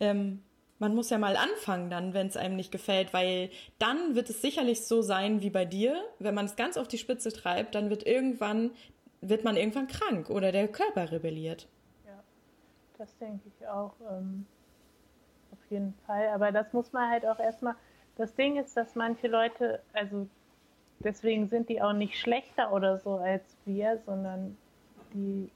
ähm, 0.00 0.42
man 0.82 0.94
muss 0.94 1.10
ja 1.10 1.16
mal 1.16 1.36
anfangen 1.36 1.88
dann, 1.88 2.12
wenn 2.12 2.26
es 2.26 2.36
einem 2.36 2.56
nicht 2.56 2.72
gefällt, 2.72 3.14
weil 3.14 3.50
dann 3.78 4.16
wird 4.16 4.28
es 4.28 4.42
sicherlich 4.42 4.82
so 4.82 5.00
sein 5.00 5.40
wie 5.40 5.48
bei 5.48 5.64
dir, 5.64 5.96
wenn 6.18 6.34
man 6.34 6.44
es 6.44 6.56
ganz 6.56 6.76
auf 6.76 6.88
die 6.88 6.98
Spitze 6.98 7.32
treibt, 7.32 7.74
dann 7.74 7.88
wird 7.88 8.04
irgendwann 8.04 8.72
wird 9.22 9.44
man 9.44 9.56
irgendwann 9.56 9.86
krank 9.86 10.28
oder 10.28 10.52
der 10.52 10.68
Körper 10.68 11.10
rebelliert. 11.10 11.68
Ja, 12.06 12.22
das 12.98 13.16
denke 13.18 13.48
ich 13.48 13.66
auch. 13.66 13.94
Ähm, 14.10 14.46
auf 15.52 15.70
jeden 15.70 15.94
Fall. 16.06 16.28
Aber 16.28 16.52
das 16.52 16.72
muss 16.72 16.92
man 16.92 17.08
halt 17.08 17.24
auch 17.24 17.38
erstmal. 17.38 17.74
Das 18.16 18.34
Ding 18.34 18.58
ist, 18.58 18.76
dass 18.76 18.94
manche 18.94 19.28
Leute, 19.28 19.80
also 19.94 20.26
deswegen 20.98 21.48
sind 21.48 21.68
die 21.68 21.80
auch 21.80 21.94
nicht 21.94 22.18
schlechter 22.18 22.72
oder 22.72 22.98
so 22.98 23.16
als 23.16 23.56
wir, 23.64 23.98
sondern 24.04 24.58
die 25.14 25.50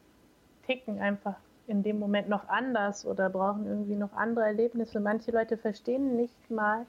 ticken 0.66 1.00
einfach 1.00 1.37
in 1.66 1.83
dem 1.83 1.98
Moment 1.98 2.29
noch 2.29 2.48
anders 2.48 3.05
oder 3.05 3.29
brauchen 3.29 3.66
irgendwie 3.66 3.96
noch 3.96 4.12
andere 4.12 4.46
Erlebnisse. 4.46 5.00
Manche 5.00 5.33
Leute 5.33 5.57
verstehen 5.57 6.16
nicht 6.16 6.50
mal, 6.50 6.87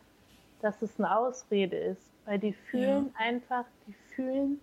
dass 0.62 0.82
es 0.82 1.00
eine 1.00 1.18
Ausrede 1.18 1.78
ist, 1.78 2.10
weil 2.26 2.40
die 2.40 2.54
fühlen 2.54 3.14
einfach, 3.18 3.66
die 3.88 3.94
fühlen, 4.16 4.60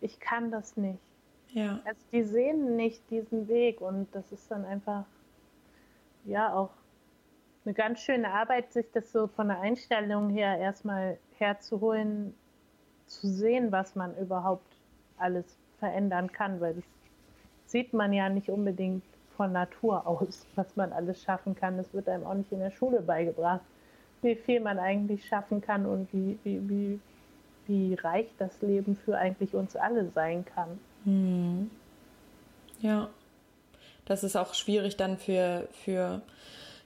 ich 0.00 0.20
kann 0.20 0.50
das 0.50 0.76
nicht. 0.76 1.13
Ja. 1.54 1.80
Also 1.84 2.00
die 2.12 2.24
sehen 2.24 2.76
nicht 2.76 3.08
diesen 3.10 3.46
Weg 3.48 3.80
und 3.80 4.08
das 4.12 4.30
ist 4.32 4.50
dann 4.50 4.64
einfach 4.64 5.04
ja 6.24 6.52
auch 6.52 6.70
eine 7.64 7.74
ganz 7.74 8.00
schöne 8.00 8.28
Arbeit, 8.30 8.72
sich 8.72 8.86
das 8.92 9.10
so 9.12 9.28
von 9.28 9.48
der 9.48 9.60
Einstellung 9.60 10.30
her 10.30 10.58
erstmal 10.58 11.16
herzuholen, 11.38 12.34
zu 13.06 13.28
sehen, 13.28 13.70
was 13.70 13.94
man 13.94 14.16
überhaupt 14.16 14.66
alles 15.16 15.56
verändern 15.78 16.32
kann, 16.32 16.60
weil 16.60 16.74
das 16.74 16.84
sieht 17.66 17.92
man 17.92 18.12
ja 18.12 18.28
nicht 18.28 18.50
unbedingt 18.50 19.04
von 19.36 19.52
Natur 19.52 20.06
aus, 20.06 20.46
was 20.56 20.74
man 20.74 20.92
alles 20.92 21.22
schaffen 21.22 21.54
kann. 21.54 21.76
Das 21.76 21.92
wird 21.94 22.08
einem 22.08 22.24
auch 22.24 22.34
nicht 22.34 22.50
in 22.50 22.58
der 22.58 22.70
Schule 22.70 23.00
beigebracht, 23.00 23.62
wie 24.22 24.34
viel 24.34 24.60
man 24.60 24.78
eigentlich 24.78 25.24
schaffen 25.26 25.60
kann 25.60 25.86
und 25.86 26.12
wie, 26.12 26.38
wie, 26.42 26.68
wie, 26.68 27.00
wie 27.66 27.94
reich 27.94 28.32
das 28.38 28.60
Leben 28.60 28.96
für 28.96 29.16
eigentlich 29.16 29.54
uns 29.54 29.76
alle 29.76 30.08
sein 30.08 30.44
kann. 30.44 30.80
Hm. 31.04 31.70
Ja. 32.80 33.10
Das 34.04 34.22
ist 34.22 34.36
auch 34.36 34.54
schwierig 34.54 34.96
dann 34.96 35.16
für, 35.16 35.68
für 35.84 36.22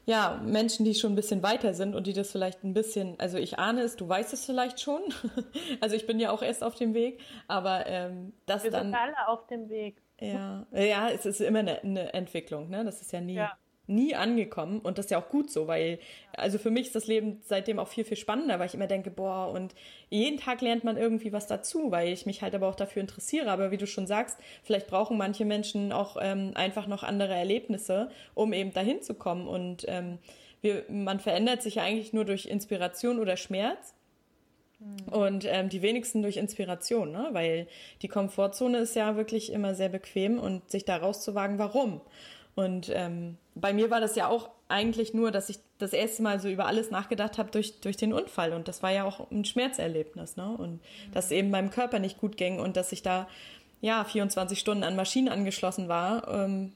ja, 0.07 0.41
Menschen, 0.43 0.85
die 0.85 0.95
schon 0.95 1.13
ein 1.13 1.17
bisschen 1.17 1.43
weiter 1.43 1.75
sind 1.75 1.95
und 1.95 2.07
die 2.07 2.13
das 2.13 2.31
vielleicht 2.31 2.65
ein 2.65 2.73
bisschen, 2.73 3.19
also 3.19 3.37
ich 3.37 3.59
ahne 3.59 3.83
es, 3.83 3.97
du 3.97 4.09
weißt 4.09 4.33
es 4.33 4.47
vielleicht 4.47 4.81
schon. 4.81 5.03
also 5.81 5.97
ich 5.97 6.07
bin 6.07 6.19
ja 6.19 6.31
auch 6.31 6.43
erst 6.43 6.65
auf 6.65 6.77
dem 6.77 6.95
Weg, 6.95 7.21
aber 7.47 7.87
ähm, 7.87 8.33
das 8.47 8.65
Wir 8.65 8.71
dann. 8.71 8.87
sind 8.87 8.95
alle 8.95 9.29
auf 9.29 9.47
dem 9.49 9.69
Weg. 9.69 10.01
Ja, 10.21 10.67
ja, 10.73 11.11
es 11.11 11.27
ist 11.27 11.41
immer 11.41 11.61
eine, 11.61 11.83
eine 11.83 12.13
Entwicklung, 12.15 12.71
ne? 12.71 12.85
Das 12.85 13.03
ist 13.03 13.13
ja 13.13 13.21
nie. 13.21 13.35
Ja. 13.35 13.53
Nie 13.89 14.15
angekommen 14.15 14.81
und 14.81 14.99
das 14.99 15.07
ist 15.07 15.11
ja 15.11 15.19
auch 15.19 15.29
gut 15.29 15.51
so, 15.51 15.67
weil 15.67 15.99
also 16.37 16.59
für 16.59 16.71
mich 16.71 16.87
ist 16.87 16.95
das 16.95 17.07
Leben 17.07 17.41
seitdem 17.45 17.79
auch 17.79 17.89
viel 17.89 18.05
viel 18.05 18.17
spannender, 18.17 18.59
weil 18.59 18.67
ich 18.67 18.75
immer 18.75 18.87
denke, 18.87 19.11
boah 19.11 19.51
und 19.51 19.75
jeden 20.11 20.39
Tag 20.39 20.61
lernt 20.61 20.85
man 20.85 20.97
irgendwie 20.97 21.33
was 21.33 21.47
dazu, 21.47 21.91
weil 21.91 22.13
ich 22.13 22.27
mich 22.27 22.43
halt 22.43 22.55
aber 22.55 22.69
auch 22.69 22.75
dafür 22.75 23.01
interessiere. 23.01 23.51
Aber 23.51 23.71
wie 23.71 23.77
du 23.77 23.87
schon 23.87 24.07
sagst, 24.07 24.39
vielleicht 24.63 24.87
brauchen 24.87 25.17
manche 25.17 25.45
Menschen 25.45 25.93
auch 25.93 26.17
ähm, 26.21 26.53
einfach 26.55 26.87
noch 26.87 27.03
andere 27.03 27.35
Erlebnisse, 27.35 28.11
um 28.35 28.53
eben 28.53 28.73
dahin 28.73 29.03
zu 29.03 29.15
kommen 29.15 29.49
und 29.49 29.85
ähm, 29.89 30.19
wir, 30.61 30.85
man 30.89 31.21
verändert 31.21 31.63
sich 31.63 31.77
ja 31.77 31.85
eigentlich 31.85 32.13
nur 32.13 32.25
durch 32.25 32.47
Inspiration 32.47 33.19
oder 33.19 33.37
Schmerz. 33.37 33.95
Mhm. 34.79 35.13
Und 35.13 35.45
ähm, 35.47 35.69
die 35.69 35.83
wenigsten 35.83 36.23
durch 36.23 36.37
Inspiration, 36.37 37.13
ne? 37.13 37.29
weil 37.33 37.67
die 38.03 38.09
Komfortzone 38.09 38.79
ist 38.79 38.97
ja 38.97 39.17
wirklich 39.17 39.53
immer 39.53 39.75
sehr 39.75 39.89
bequem 39.89 40.39
und 40.39 40.71
sich 40.71 40.85
da 40.85 40.97
rauszuwagen, 40.97 41.59
warum. 41.59 42.01
Und 42.59 42.91
ähm, 42.93 43.37
bei 43.55 43.73
mir 43.73 43.89
war 43.89 44.01
das 44.01 44.17
ja 44.17 44.27
auch 44.27 44.51
eigentlich 44.67 45.15
nur, 45.15 45.31
dass 45.31 45.49
ich 45.49 45.61
das 45.79 45.93
erste 45.93 46.23
Mal 46.23 46.41
so 46.41 46.49
über 46.49 46.67
alles 46.67 46.91
nachgedacht 46.91 47.39
habe 47.39 47.53
durch, 47.53 47.79
durch 47.79 47.97
den 47.97 48.13
Unfall. 48.13 48.53
Und 48.53 48.67
das 48.67 48.83
war 48.83 48.91
ja 48.91 49.05
auch 49.05 49.31
ein 49.31 49.45
Schmerzerlebnis. 49.45 50.37
Ne? 50.37 50.57
Und 50.59 50.73
mhm. 50.73 51.13
dass 51.13 51.27
es 51.27 51.31
eben 51.31 51.51
meinem 51.51 51.71
Körper 51.71 52.01
nicht 52.01 52.19
gut 52.19 52.37
ging 52.37 52.59
und 52.59 52.77
dass 52.77 52.91
ich 52.91 53.03
da 53.03 53.29
ja 53.81 54.03
24 54.03 54.59
Stunden 54.59 54.83
an 54.83 54.97
Maschinen 54.97 55.29
angeschlossen 55.29 55.87
war, 55.87 56.27
ähm, 56.27 56.73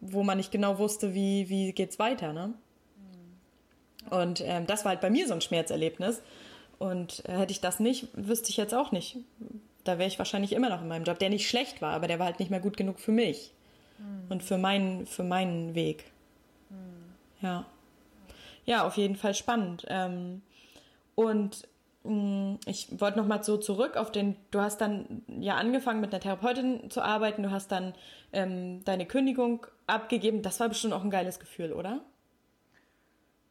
wo 0.00 0.22
man 0.22 0.36
nicht 0.36 0.52
genau 0.52 0.78
wusste, 0.78 1.12
wie, 1.12 1.48
wie 1.48 1.72
geht's 1.72 1.98
weiter. 1.98 2.32
Ne? 2.32 2.54
Mhm. 2.96 4.16
Und 4.16 4.44
ähm, 4.46 4.68
das 4.68 4.84
war 4.84 4.90
halt 4.90 5.00
bei 5.00 5.10
mir 5.10 5.26
so 5.26 5.34
ein 5.34 5.40
Schmerzerlebnis. 5.40 6.22
Und 6.78 7.24
äh, 7.28 7.32
hätte 7.32 7.50
ich 7.50 7.60
das 7.60 7.80
nicht, 7.80 8.10
wüsste 8.12 8.50
ich 8.50 8.58
jetzt 8.58 8.74
auch 8.74 8.92
nicht. 8.92 9.16
Da 9.82 9.98
wäre 9.98 10.06
ich 10.06 10.20
wahrscheinlich 10.20 10.52
immer 10.52 10.68
noch 10.68 10.82
in 10.82 10.88
meinem 10.88 11.04
Job, 11.04 11.18
der 11.18 11.30
nicht 11.30 11.48
schlecht 11.48 11.82
war, 11.82 11.94
aber 11.94 12.06
der 12.06 12.20
war 12.20 12.26
halt 12.26 12.38
nicht 12.38 12.52
mehr 12.52 12.60
gut 12.60 12.76
genug 12.76 13.00
für 13.00 13.10
mich 13.10 13.50
mhm. 13.98 14.26
und 14.28 14.42
für 14.42 14.58
meinen, 14.58 15.06
für 15.06 15.22
meinen 15.22 15.74
Weg. 15.74 16.10
Mhm. 16.70 17.14
Ja. 17.40 17.66
Ja, 18.64 18.86
auf 18.86 18.96
jeden 18.96 19.16
Fall 19.16 19.34
spannend. 19.34 19.86
Ähm, 19.88 20.42
und 21.14 21.68
mh, 22.04 22.12
mm, 22.12 22.58
ich 22.66 23.00
wollte 23.00 23.18
noch 23.18 23.26
mal 23.26 23.42
so 23.42 23.56
zurück 23.56 23.96
auf 23.96 24.10
den, 24.10 24.36
du 24.50 24.60
hast 24.60 24.80
dann 24.80 25.22
ja 25.28 25.56
angefangen 25.56 26.00
mit 26.00 26.12
einer 26.12 26.20
Therapeutin 26.20 26.90
zu 26.90 27.02
arbeiten, 27.02 27.42
du 27.42 27.50
hast 27.50 27.70
dann 27.70 27.94
ähm, 28.32 28.84
deine 28.84 29.06
Kündigung 29.06 29.66
abgegeben. 29.86 30.42
Das 30.42 30.58
war 30.60 30.68
bestimmt 30.68 30.94
auch 30.94 31.04
ein 31.04 31.10
geiles 31.10 31.38
Gefühl, 31.38 31.72
oder? 31.72 32.00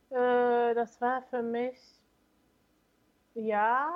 Äh, 0.09 0.75
das 0.75 0.99
war 0.99 1.21
für 1.29 1.41
mich 1.41 1.77
ja, 3.35 3.91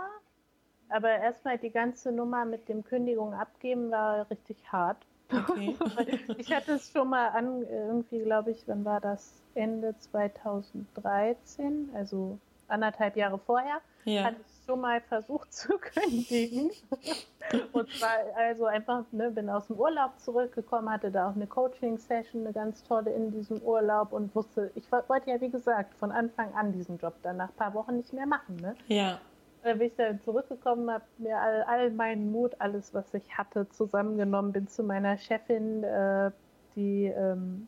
aber 0.90 1.10
erstmal 1.10 1.58
die 1.58 1.72
ganze 1.72 2.12
Nummer 2.12 2.44
mit 2.44 2.68
dem 2.68 2.84
Kündigung 2.84 3.34
abgeben 3.34 3.90
war 3.90 4.30
richtig 4.30 4.58
hart. 4.72 4.98
Okay. 5.32 5.76
ich 6.38 6.52
hatte 6.54 6.74
es 6.74 6.92
schon 6.92 7.10
mal 7.10 7.30
an, 7.30 7.64
irgendwie 7.64 8.20
glaube 8.20 8.52
ich, 8.52 8.64
wann 8.68 8.86
war 8.86 9.00
das? 9.00 9.34
Ende 9.56 9.96
2013, 9.98 11.90
also 11.94 12.40
anderthalb 12.68 13.16
Jahre 13.18 13.38
vorher, 13.40 13.82
ja. 14.06 14.24
hatte 14.24 14.38
ich 14.40 14.66
schon 14.66 14.82
mal 14.82 15.02
versucht 15.02 15.52
zu 15.54 15.78
kündigen. 15.80 16.72
und 17.72 17.90
zwar 17.92 18.12
also 18.38 18.66
einfach, 18.66 19.04
ne, 19.12 19.32
bin 19.32 19.50
aus 19.50 19.68
dem 19.68 19.78
Urlaub 19.78 20.20
zurückgekommen, 20.20 20.90
hatte 20.90 21.12
da 21.12 21.30
auch 21.30 21.36
eine 21.36 21.48
Coaching-Session, 21.48 22.44
eine 22.44 22.54
ganz 22.54 22.84
tolle 22.84 23.12
in 23.12 23.32
diesem 23.32 23.62
Urlaub 23.62 24.14
und 24.14 24.34
wusste, 24.36 24.72
ich 24.76 24.92
wollte 24.92 25.30
ja 25.30 25.42
wie 25.42 25.50
gesagt 25.50 25.96
von 25.96 26.12
Anfang 26.12 26.54
an 26.54 26.72
diesen 26.72 26.98
Job 26.98 27.16
dann 27.24 27.38
nach 27.38 27.50
ein 27.50 27.56
paar 27.56 27.74
Wochen 27.74 27.98
nicht 27.98 28.14
mehr 28.14 28.28
machen. 28.28 28.58
Ne? 28.58 28.76
Ja. 28.88 29.20
Äh, 29.64 29.76
bin 29.76 29.88
ich 29.88 29.96
dann 29.96 30.22
zurückgekommen, 30.22 30.90
habe 30.90 31.04
mir 31.18 31.38
all, 31.38 31.64
all, 31.64 31.92
meinen 31.92 32.32
Mut, 32.32 32.56
alles, 32.60 32.94
was 32.94 33.14
ich 33.14 33.38
hatte, 33.38 33.68
zusammengenommen, 33.70 34.54
bin 34.54 34.68
zu 34.68 34.84
meiner 34.84 35.18
Chefin, 35.18 35.84
äh, 35.84 36.32
die 36.76 37.06
ähm, 37.06 37.68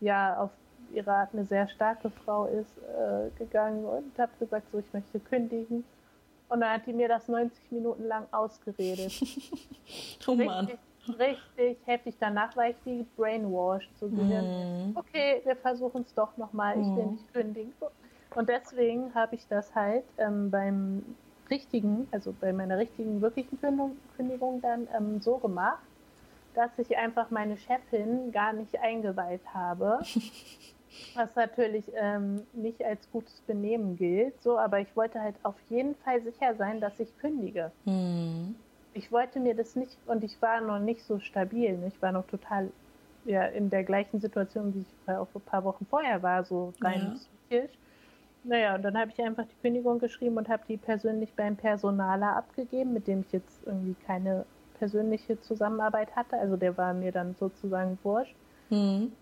ja 0.00 0.36
auf 0.38 0.50
ihre 0.92 1.12
Art 1.12 1.30
eine 1.32 1.44
sehr 1.44 1.68
starke 1.68 2.10
Frau 2.10 2.46
ist, 2.46 2.78
äh, 2.78 3.30
gegangen 3.38 3.84
und 3.84 4.18
habe 4.18 4.32
gesagt, 4.38 4.70
so 4.70 4.78
ich 4.78 4.92
möchte 4.92 5.20
kündigen. 5.20 5.84
Und 6.48 6.60
dann 6.60 6.74
hat 6.74 6.86
die 6.86 6.92
mir 6.92 7.08
das 7.08 7.28
90 7.28 7.72
Minuten 7.72 8.04
lang 8.04 8.26
ausgeredet. 8.30 9.12
oh 10.26 10.34
Mann. 10.34 10.66
Richtig, 10.66 11.18
richtig 11.18 11.86
heftig. 11.86 12.14
Danach 12.20 12.56
war 12.56 12.70
ich 12.70 12.76
wie 12.84 13.04
brainwashed. 13.16 13.90
So 13.98 14.06
mm. 14.06 14.96
Okay, 14.96 15.40
wir 15.44 15.56
versuchen 15.56 16.02
es 16.02 16.14
doch 16.14 16.36
nochmal. 16.36 16.80
Ich 16.80 16.86
will 16.86 17.04
mhm. 17.04 17.10
nicht 17.12 17.32
kündigen. 17.32 17.72
Und 18.34 18.48
deswegen 18.48 19.14
habe 19.14 19.34
ich 19.34 19.46
das 19.48 19.74
halt 19.74 20.04
ähm, 20.18 20.50
beim 20.50 21.02
richtigen, 21.50 22.08
also 22.10 22.34
bei 22.40 22.52
meiner 22.52 22.78
richtigen, 22.78 23.20
wirklichen 23.20 23.58
Kündigung 24.16 24.60
dann 24.60 24.88
ähm, 24.96 25.20
so 25.20 25.38
gemacht, 25.38 25.82
dass 26.54 26.70
ich 26.78 26.96
einfach 26.96 27.30
meine 27.30 27.56
Chefin 27.56 28.32
gar 28.32 28.52
nicht 28.52 28.78
eingeweiht 28.80 29.42
habe. 29.54 30.00
was 31.14 31.34
natürlich 31.34 31.84
ähm, 31.94 32.42
nicht 32.52 32.82
als 32.82 33.10
gutes 33.10 33.40
Benehmen 33.46 33.96
gilt, 33.96 34.40
so, 34.42 34.58
aber 34.58 34.80
ich 34.80 34.94
wollte 34.96 35.20
halt 35.20 35.36
auf 35.42 35.56
jeden 35.68 35.94
Fall 35.96 36.22
sicher 36.22 36.54
sein, 36.56 36.80
dass 36.80 36.98
ich 37.00 37.16
kündige. 37.18 37.72
Mhm. 37.84 38.54
Ich 38.94 39.12
wollte 39.12 39.40
mir 39.40 39.54
das 39.54 39.76
nicht, 39.76 39.96
und 40.06 40.24
ich 40.24 40.40
war 40.40 40.60
noch 40.60 40.78
nicht 40.78 41.04
so 41.04 41.18
stabil, 41.18 41.76
ne? 41.76 41.88
ich 41.88 42.00
war 42.00 42.12
noch 42.12 42.26
total 42.26 42.70
ja, 43.24 43.44
in 43.44 43.68
der 43.68 43.84
gleichen 43.84 44.20
Situation, 44.20 44.74
wie 44.74 44.80
ich 44.80 45.14
auch 45.14 45.28
ein 45.34 45.40
paar 45.42 45.64
Wochen 45.64 45.84
vorher 45.86 46.22
war, 46.22 46.44
so 46.44 46.72
rein 46.80 47.00
ja. 47.00 47.14
psychisch. 47.14 47.78
Naja, 48.48 48.76
und 48.76 48.82
dann 48.82 48.96
habe 48.96 49.10
ich 49.10 49.20
einfach 49.20 49.44
die 49.44 49.56
Kündigung 49.56 49.98
geschrieben 49.98 50.36
und 50.36 50.48
habe 50.48 50.62
die 50.68 50.76
persönlich 50.76 51.34
beim 51.34 51.56
Personaler 51.56 52.36
abgegeben, 52.36 52.92
mit 52.92 53.08
dem 53.08 53.22
ich 53.22 53.32
jetzt 53.32 53.66
irgendwie 53.66 53.94
keine 53.94 54.46
persönliche 54.74 55.40
Zusammenarbeit 55.40 56.14
hatte. 56.14 56.38
Also 56.38 56.56
der 56.56 56.76
war 56.76 56.94
mir 56.94 57.10
dann 57.10 57.34
sozusagen 57.34 57.98
wurscht. 58.04 58.36
Mhm. 58.70 59.12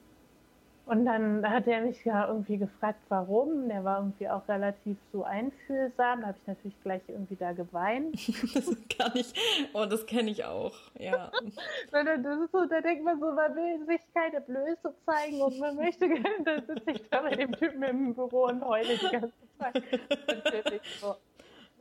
Und 0.86 1.06
dann 1.06 1.48
hat 1.48 1.66
er 1.66 1.80
mich 1.80 2.04
ja 2.04 2.28
irgendwie 2.28 2.58
gefragt, 2.58 3.00
warum. 3.08 3.68
Der 3.68 3.84
war 3.84 4.00
irgendwie 4.00 4.28
auch 4.28 4.46
relativ 4.48 4.98
so 5.12 5.24
einfühlsam. 5.24 6.20
Da 6.20 6.26
habe 6.26 6.38
ich 6.40 6.46
natürlich 6.46 6.82
gleich 6.82 7.00
irgendwie 7.08 7.36
da 7.36 7.52
geweint. 7.52 8.14
das 8.54 8.76
kann 8.96 9.12
ich, 9.14 9.32
oh, 9.72 9.86
das 9.86 10.04
kenne 10.04 10.30
ich 10.30 10.44
auch, 10.44 10.74
ja. 10.98 11.30
das 11.90 12.40
ist 12.40 12.52
so, 12.52 12.66
da 12.66 12.80
denkt 12.82 13.02
man 13.02 13.18
so, 13.18 13.32
man 13.32 13.54
will 13.56 13.86
sich 13.86 14.00
keine 14.12 14.42
Blöße 14.42 14.94
zeigen 15.06 15.40
und 15.40 15.58
man 15.58 15.76
möchte 15.76 16.06
gerne, 16.08 16.44
dann 16.44 16.66
sitze 16.66 16.90
ich 16.90 17.08
da 17.08 17.22
bei 17.22 17.34
dem 17.34 17.52
Typen 17.52 17.82
im 17.82 18.14
Büro 18.14 18.44
und 18.44 18.62
heule 18.62 18.96
die 18.98 19.08
ganze 19.08 19.32
Zeit. 19.58 19.82
Natürlich 20.26 20.82
so. 21.00 21.16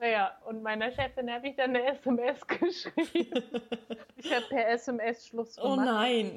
Naja, 0.03 0.31
und 0.43 0.61
meiner 0.63 0.91
Chefin 0.91 1.31
habe 1.31 1.47
ich 1.47 1.55
dann 1.55 1.69
eine 1.69 1.93
SMS 1.93 2.45
geschrieben. 2.47 3.41
ich 4.17 4.35
habe 4.35 4.45
per 4.49 4.67
SMS 4.71 5.27
Schluss 5.27 5.57
oh 5.57 5.77
gemacht. 5.77 5.87
Oh 5.87 5.91
nein. 5.93 6.31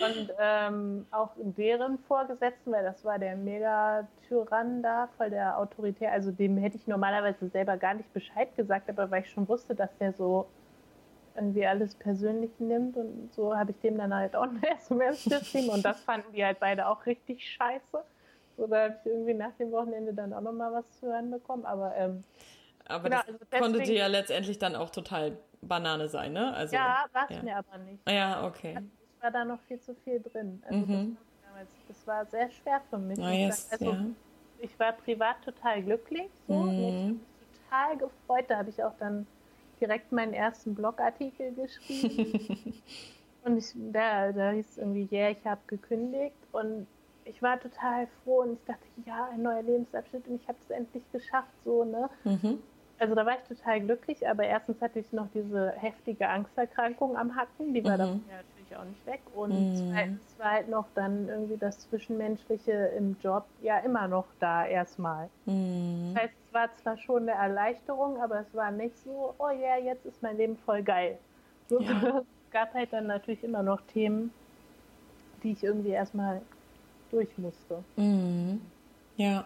Und 0.00 0.32
ähm, 0.40 1.06
auch 1.12 1.30
deren 1.36 1.98
Vorgesetzten, 1.98 2.72
weil 2.72 2.82
das 2.82 3.04
war 3.04 3.20
der 3.20 3.36
Mega-Tyrann 3.36 4.82
da, 4.82 5.08
voll 5.16 5.30
der 5.30 5.56
Autoritär. 5.56 6.10
Also 6.10 6.32
dem 6.32 6.56
hätte 6.56 6.76
ich 6.76 6.88
normalerweise 6.88 7.48
selber 7.48 7.76
gar 7.76 7.94
nicht 7.94 8.12
Bescheid 8.12 8.52
gesagt, 8.56 8.90
aber 8.90 9.08
weil 9.12 9.22
ich 9.22 9.30
schon 9.30 9.46
wusste, 9.46 9.76
dass 9.76 9.96
der 9.98 10.12
so 10.12 10.48
irgendwie 11.36 11.64
alles 11.64 11.94
persönlich 11.94 12.50
nimmt 12.58 12.96
und 12.96 13.32
so 13.32 13.56
habe 13.56 13.70
ich 13.70 13.78
dem 13.82 13.96
dann 13.98 14.12
halt 14.12 14.34
auch 14.34 14.48
eine 14.48 14.68
SMS 14.68 15.24
geschrieben 15.26 15.68
und 15.68 15.84
das 15.84 16.00
fanden 16.00 16.32
die 16.32 16.44
halt 16.44 16.58
beide 16.58 16.88
auch 16.88 17.06
richtig 17.06 17.48
scheiße. 17.52 18.02
Oder 18.56 18.84
habe 18.84 18.96
ich 19.00 19.10
irgendwie 19.10 19.34
nach 19.34 19.52
dem 19.58 19.72
Wochenende 19.72 20.12
dann 20.12 20.32
auch 20.32 20.40
nochmal 20.40 20.72
was 20.72 20.90
zu 20.98 21.06
hören 21.06 21.30
bekommen. 21.30 21.64
Aber, 21.64 21.94
ähm, 21.96 22.22
aber 22.86 23.04
genau, 23.04 23.16
das 23.18 23.26
also 23.26 23.38
deswegen, 23.40 23.62
konnte 23.62 23.82
dir 23.82 23.94
ja 23.94 24.06
letztendlich 24.06 24.58
dann 24.58 24.76
auch 24.76 24.90
total 24.90 25.36
Banane 25.62 26.08
sein, 26.08 26.32
ne? 26.32 26.54
Also, 26.54 26.74
ja, 26.74 27.06
war 27.12 27.26
es 27.28 27.36
ja. 27.36 27.42
mir 27.42 27.56
aber 27.56 27.78
nicht. 27.78 28.08
Ja, 28.08 28.44
okay. 28.46 28.78
Ich 29.16 29.22
war 29.22 29.30
da 29.30 29.44
noch 29.44 29.60
viel 29.62 29.80
zu 29.80 29.94
viel 29.94 30.20
drin. 30.20 30.62
Also 30.66 30.78
mhm. 30.78 31.16
das, 31.54 31.68
das, 31.88 32.06
war 32.06 32.26
sehr 32.26 32.50
schwer 32.50 32.82
für 32.90 32.98
mich. 32.98 33.18
Ah, 33.20 33.30
yes, 33.30 33.68
also, 33.70 33.92
ja. 33.92 34.04
Ich 34.58 34.78
war 34.78 34.92
privat 34.92 35.42
total 35.44 35.82
glücklich. 35.82 36.30
So, 36.48 36.54
mhm. 36.54 36.70
Ich 36.70 36.84
habe 36.84 37.02
mich 37.02 37.18
total 37.70 37.96
gefreut. 37.96 38.44
Da 38.48 38.58
habe 38.58 38.70
ich 38.70 38.82
auch 38.82 38.94
dann 38.98 39.26
direkt 39.80 40.12
meinen 40.12 40.34
ersten 40.34 40.74
Blogartikel 40.74 41.52
geschrieben. 41.54 42.82
und 43.44 43.56
ich, 43.56 43.72
da, 43.92 44.32
da 44.32 44.50
hieß 44.50 44.70
es 44.70 44.78
irgendwie, 44.78 45.08
ja, 45.10 45.22
yeah, 45.22 45.30
ich 45.30 45.44
habe 45.44 45.60
gekündigt. 45.66 46.36
Und 46.52 46.86
ich 47.24 47.42
war 47.42 47.60
total 47.60 48.06
froh 48.22 48.42
und 48.42 48.54
ich 48.54 48.64
dachte, 48.64 48.86
ja, 49.06 49.28
ein 49.32 49.42
neuer 49.42 49.62
Lebensabschnitt 49.62 50.26
und 50.28 50.40
ich 50.40 50.48
habe 50.48 50.58
es 50.62 50.70
endlich 50.70 51.04
geschafft, 51.12 51.52
so, 51.64 51.84
ne? 51.84 52.08
Mhm. 52.24 52.58
Also 52.98 53.16
da 53.16 53.26
war 53.26 53.36
ich 53.36 53.56
total 53.56 53.80
glücklich, 53.80 54.28
aber 54.28 54.44
erstens 54.44 54.80
hatte 54.80 55.00
ich 55.00 55.12
noch 55.12 55.26
diese 55.34 55.72
heftige 55.72 56.28
Angsterkrankung 56.28 57.16
am 57.16 57.34
Hacken, 57.34 57.74
die 57.74 57.82
war 57.82 57.94
mhm. 57.94 57.98
dann 57.98 58.24
ja 58.30 58.36
natürlich 58.36 58.76
auch 58.76 58.84
nicht 58.84 59.06
weg. 59.06 59.20
Und 59.34 59.50
mhm. 59.50 59.92
zweitens 59.92 60.38
war 60.38 60.50
halt 60.52 60.68
noch 60.68 60.86
dann 60.94 61.28
irgendwie 61.28 61.56
das 61.56 61.80
Zwischenmenschliche 61.80 62.72
im 62.96 63.16
Job 63.20 63.44
ja 63.60 63.78
immer 63.78 64.06
noch 64.06 64.26
da 64.38 64.64
erstmal. 64.64 65.28
Mhm. 65.46 66.12
Das 66.14 66.22
heißt, 66.22 66.34
es 66.46 66.54
war 66.54 66.74
zwar 66.76 66.96
schon 66.96 67.22
eine 67.22 67.32
Erleichterung, 67.32 68.20
aber 68.22 68.38
es 68.40 68.54
war 68.54 68.70
nicht 68.70 68.96
so, 68.98 69.34
oh 69.38 69.50
ja, 69.50 69.76
yeah, 69.76 69.78
jetzt 69.78 70.06
ist 70.06 70.22
mein 70.22 70.36
Leben 70.36 70.56
voll 70.58 70.84
geil. 70.84 71.18
So, 71.68 71.80
ja. 71.80 71.90
es 72.46 72.50
gab 72.52 72.72
halt 72.72 72.92
dann 72.92 73.08
natürlich 73.08 73.42
immer 73.42 73.64
noch 73.64 73.80
Themen, 73.80 74.30
die 75.42 75.52
ich 75.52 75.64
irgendwie 75.64 75.90
erstmal 75.90 76.40
durch 77.12 77.28
musste. 77.38 77.84
Mhm. 77.96 78.60
Ja. 79.16 79.44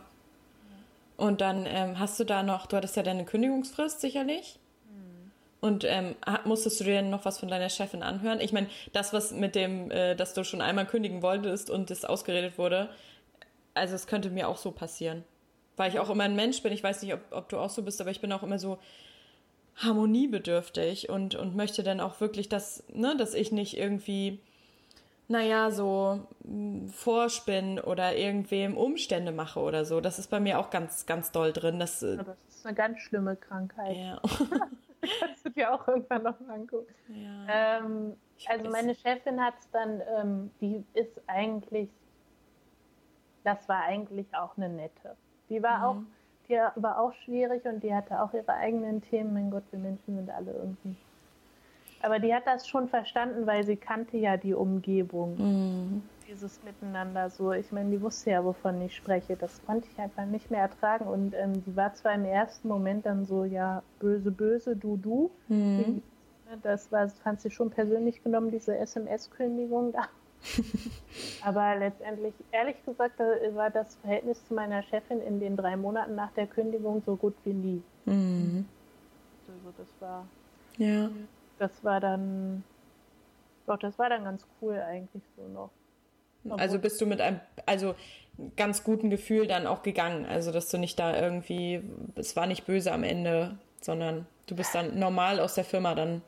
Und 1.18 1.40
dann 1.40 1.66
ähm, 1.66 1.98
hast 1.98 2.18
du 2.18 2.24
da 2.24 2.42
noch, 2.42 2.66
du 2.66 2.76
hattest 2.76 2.96
ja 2.96 3.02
deine 3.02 3.24
Kündigungsfrist 3.24 4.00
sicherlich. 4.00 4.58
Mhm. 4.88 5.30
Und 5.60 5.84
ähm, 5.84 6.14
musstest 6.44 6.80
du 6.80 6.84
dir 6.84 6.94
denn 6.94 7.10
noch 7.10 7.24
was 7.24 7.38
von 7.38 7.48
deiner 7.48 7.68
Chefin 7.68 8.02
anhören? 8.02 8.40
Ich 8.40 8.52
meine, 8.52 8.68
das, 8.92 9.12
was 9.12 9.32
mit 9.32 9.54
dem, 9.54 9.90
äh, 9.90 10.14
dass 10.14 10.32
du 10.32 10.44
schon 10.44 10.60
einmal 10.62 10.86
kündigen 10.86 11.22
wolltest 11.22 11.68
und 11.68 11.90
es 11.90 12.04
ausgeredet 12.04 12.56
wurde, 12.56 12.88
also 13.74 13.94
es 13.94 14.06
könnte 14.06 14.30
mir 14.30 14.48
auch 14.48 14.56
so 14.56 14.70
passieren. 14.70 15.24
Weil 15.76 15.90
ich 15.90 15.98
auch 15.98 16.08
immer 16.08 16.24
ein 16.24 16.36
Mensch 16.36 16.62
bin, 16.62 16.72
ich 16.72 16.82
weiß 16.82 17.02
nicht, 17.02 17.12
ob, 17.12 17.20
ob 17.30 17.48
du 17.50 17.58
auch 17.58 17.68
so 17.68 17.82
bist, 17.82 18.00
aber 18.00 18.10
ich 18.10 18.20
bin 18.20 18.32
auch 18.32 18.42
immer 18.42 18.58
so 18.58 18.78
harmoniebedürftig 19.76 21.10
und, 21.10 21.34
und 21.34 21.54
möchte 21.54 21.82
dann 21.82 22.00
auch 22.00 22.20
wirklich, 22.20 22.48
dass, 22.48 22.82
ne, 22.88 23.14
dass 23.16 23.34
ich 23.34 23.52
nicht 23.52 23.76
irgendwie 23.76 24.40
naja, 25.28 25.70
so 25.70 26.20
hm, 26.44 26.88
vorspinnen 26.88 27.80
oder 27.80 28.16
irgendwem 28.16 28.76
Umstände 28.76 29.32
mache 29.32 29.60
oder 29.60 29.84
so. 29.84 30.00
Das 30.00 30.18
ist 30.18 30.28
bei 30.28 30.40
mir 30.40 30.58
auch 30.58 30.70
ganz, 30.70 31.06
ganz 31.06 31.32
doll 31.32 31.52
drin. 31.52 31.78
Das, 31.78 32.02
äh, 32.02 32.16
ja, 32.16 32.22
das 32.22 32.36
ist 32.48 32.66
eine 32.66 32.74
ganz 32.74 33.00
schlimme 33.00 33.36
Krankheit. 33.36 33.96
Ja. 33.96 34.20
kannst 35.20 35.44
du 35.44 35.50
dir 35.50 35.72
auch 35.72 35.86
irgendwann 35.88 36.22
noch 36.22 36.38
mal 36.40 36.54
angucken. 36.54 36.94
Ja. 37.08 37.78
Ähm, 37.78 38.16
also 38.46 38.70
meine 38.70 38.94
Chefin 38.94 39.40
hat 39.40 39.54
es 39.58 39.70
dann, 39.70 40.02
ähm, 40.16 40.50
die 40.60 40.84
ist 40.94 41.20
eigentlich, 41.26 41.88
das 43.44 43.68
war 43.68 43.82
eigentlich 43.82 44.26
auch 44.34 44.56
eine 44.56 44.68
nette. 44.68 45.16
Die 45.48 45.62
war 45.62 45.78
mhm. 45.78 45.84
auch, 45.84 45.96
die 46.48 46.82
war 46.82 47.00
auch 47.00 47.12
schwierig 47.24 47.64
und 47.64 47.82
die 47.82 47.94
hatte 47.94 48.20
auch 48.20 48.32
ihre 48.32 48.52
eigenen 48.52 49.02
Themen. 49.02 49.34
Mein 49.34 49.50
Gott, 49.50 49.64
wir 49.70 49.78
Menschen 49.78 50.16
sind 50.16 50.30
alle 50.30 50.52
irgendwie 50.52 50.96
aber 52.06 52.20
die 52.20 52.32
hat 52.32 52.46
das 52.46 52.68
schon 52.68 52.88
verstanden, 52.88 53.48
weil 53.48 53.64
sie 53.64 53.74
kannte 53.74 54.16
ja 54.16 54.36
die 54.36 54.54
Umgebung. 54.54 55.36
Mhm. 55.38 56.02
Dieses 56.28 56.62
Miteinander 56.62 57.30
so. 57.30 57.50
Ich 57.50 57.72
meine, 57.72 57.90
die 57.90 58.00
wusste 58.00 58.30
ja, 58.30 58.44
wovon 58.44 58.80
ich 58.80 58.94
spreche. 58.94 59.34
Das 59.34 59.60
konnte 59.66 59.88
ich 59.90 59.98
einfach 59.98 60.24
nicht 60.24 60.48
mehr 60.48 60.60
ertragen. 60.60 61.06
Und 61.06 61.34
ähm, 61.34 61.64
die 61.64 61.74
war 61.74 61.94
zwar 61.94 62.14
im 62.14 62.24
ersten 62.24 62.68
Moment 62.68 63.06
dann 63.06 63.24
so, 63.24 63.44
ja, 63.44 63.82
böse, 63.98 64.30
böse, 64.30 64.76
du, 64.76 64.96
du. 64.96 65.32
Mhm. 65.48 66.00
Das 66.62 66.92
war, 66.92 67.08
fand 67.08 67.40
sie 67.40 67.50
schon 67.50 67.70
persönlich 67.70 68.22
genommen, 68.22 68.52
diese 68.52 68.76
SMS-Kündigung 68.76 69.92
da. 69.92 70.06
Aber 71.42 71.74
letztendlich, 71.74 72.34
ehrlich 72.52 72.76
gesagt, 72.86 73.18
war 73.18 73.70
das 73.70 73.96
Verhältnis 73.96 74.46
zu 74.46 74.54
meiner 74.54 74.84
Chefin 74.84 75.20
in 75.22 75.40
den 75.40 75.56
drei 75.56 75.76
Monaten 75.76 76.14
nach 76.14 76.30
der 76.34 76.46
Kündigung 76.46 77.02
so 77.04 77.16
gut 77.16 77.34
wie 77.42 77.52
nie. 77.52 77.82
Mhm. 78.04 78.64
Also 79.48 79.74
das 79.76 79.88
war. 79.98 80.24
Ja 80.78 81.10
das 81.58 81.84
war 81.84 82.00
dann, 82.00 82.64
doch, 83.66 83.78
das 83.78 83.98
war 83.98 84.08
dann 84.08 84.24
ganz 84.24 84.46
cool 84.60 84.80
eigentlich 84.80 85.22
so 85.36 85.48
noch. 85.48 85.70
Obwohl 86.44 86.60
also 86.60 86.78
bist 86.78 87.00
du 87.00 87.06
mit 87.06 87.20
einem, 87.20 87.40
also 87.66 87.94
ganz 88.56 88.84
guten 88.84 89.10
Gefühl 89.10 89.46
dann 89.46 89.66
auch 89.66 89.82
gegangen, 89.82 90.26
also 90.26 90.52
dass 90.52 90.68
du 90.68 90.78
nicht 90.78 90.98
da 90.98 91.18
irgendwie, 91.20 91.82
es 92.14 92.36
war 92.36 92.46
nicht 92.46 92.66
böse 92.66 92.92
am 92.92 93.02
Ende, 93.02 93.58
sondern 93.80 94.26
du 94.46 94.54
bist 94.54 94.74
dann 94.74 94.98
normal 94.98 95.40
aus 95.40 95.54
der 95.54 95.64
Firma 95.64 95.94
dann. 95.94 96.22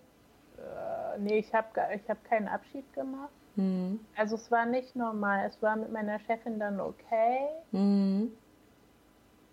Äh, 0.56 1.18
nee, 1.20 1.38
ich 1.38 1.52
habe 1.54 1.68
ich 1.94 2.08
hab 2.08 2.24
keinen 2.24 2.48
Abschied 2.48 2.92
gemacht. 2.94 3.30
Mhm. 3.56 4.00
Also 4.16 4.36
es 4.36 4.50
war 4.50 4.66
nicht 4.66 4.96
normal, 4.96 5.46
es 5.46 5.60
war 5.62 5.76
mit 5.76 5.92
meiner 5.92 6.18
Chefin 6.20 6.58
dann 6.58 6.80
okay. 6.80 7.48
Mhm. 7.72 8.32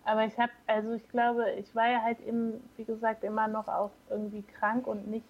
Aber 0.04 0.24
ich 0.24 0.38
habe, 0.38 0.52
also 0.68 0.92
ich 0.94 1.08
glaube, 1.08 1.50
ich 1.58 1.74
war 1.74 1.88
ja 1.88 2.00
halt 2.02 2.20
eben, 2.20 2.62
wie 2.76 2.84
gesagt, 2.84 3.24
immer 3.24 3.48
noch 3.48 3.66
auch 3.66 3.90
irgendwie 4.08 4.42
krank 4.42 4.86
und 4.86 5.08
nicht 5.08 5.26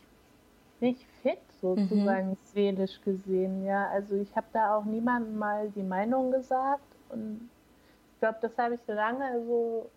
nicht 0.80 1.04
fit 1.22 1.38
sozusagen 1.60 2.30
mhm. 2.30 2.36
seelisch 2.44 3.00
gesehen. 3.02 3.64
Ja, 3.64 3.88
also 3.88 4.16
ich 4.16 4.34
habe 4.36 4.46
da 4.52 4.76
auch 4.76 4.84
niemandem 4.84 5.38
mal 5.38 5.70
die 5.70 5.82
Meinung 5.82 6.30
gesagt 6.30 6.82
und 7.10 7.48
ich 8.12 8.20
glaube, 8.20 8.38
das 8.40 8.56
habe 8.56 8.74
ich 8.74 8.86
lange 8.86 9.44
so 9.46 9.90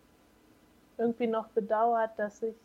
irgendwie 0.98 1.28
noch 1.28 1.48
bedauert, 1.50 2.12
dass 2.18 2.42
ich 2.44 2.56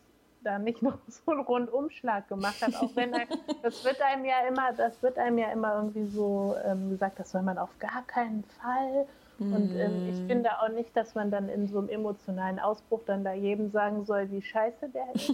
da 0.43 0.59
nicht 0.59 0.81
noch 0.83 0.97
so 1.07 1.31
einen 1.31 1.41
Rundumschlag 1.41 2.27
gemacht 2.27 2.61
habe. 2.61 2.77
Auch 2.79 2.95
wenn 2.95 3.13
ein, 3.13 3.27
das 3.63 3.83
wird 3.83 4.01
einem 4.01 4.25
ja 4.25 4.47
immer, 4.47 4.73
das 4.73 5.01
wird 5.01 5.17
einem 5.17 5.37
ja 5.37 5.51
immer 5.51 5.75
irgendwie 5.75 6.05
so 6.05 6.55
ähm, 6.65 6.91
gesagt, 6.91 7.19
das 7.19 7.31
soll 7.31 7.41
man 7.41 7.57
auf 7.57 7.77
gar 7.79 8.03
keinen 8.07 8.43
Fall. 8.61 9.07
Und 9.39 9.75
ähm, 9.75 10.09
ich 10.09 10.19
mhm. 10.21 10.27
finde 10.27 10.61
auch 10.61 10.69
nicht, 10.69 10.95
dass 10.95 11.15
man 11.15 11.31
dann 11.31 11.49
in 11.49 11.67
so 11.67 11.79
einem 11.79 11.89
emotionalen 11.89 12.59
Ausbruch 12.59 13.01
dann 13.05 13.23
da 13.23 13.33
jedem 13.33 13.69
sagen 13.69 14.05
soll, 14.05 14.31
wie 14.31 14.41
scheiße 14.41 14.89
der 14.89 15.13
ist. 15.13 15.31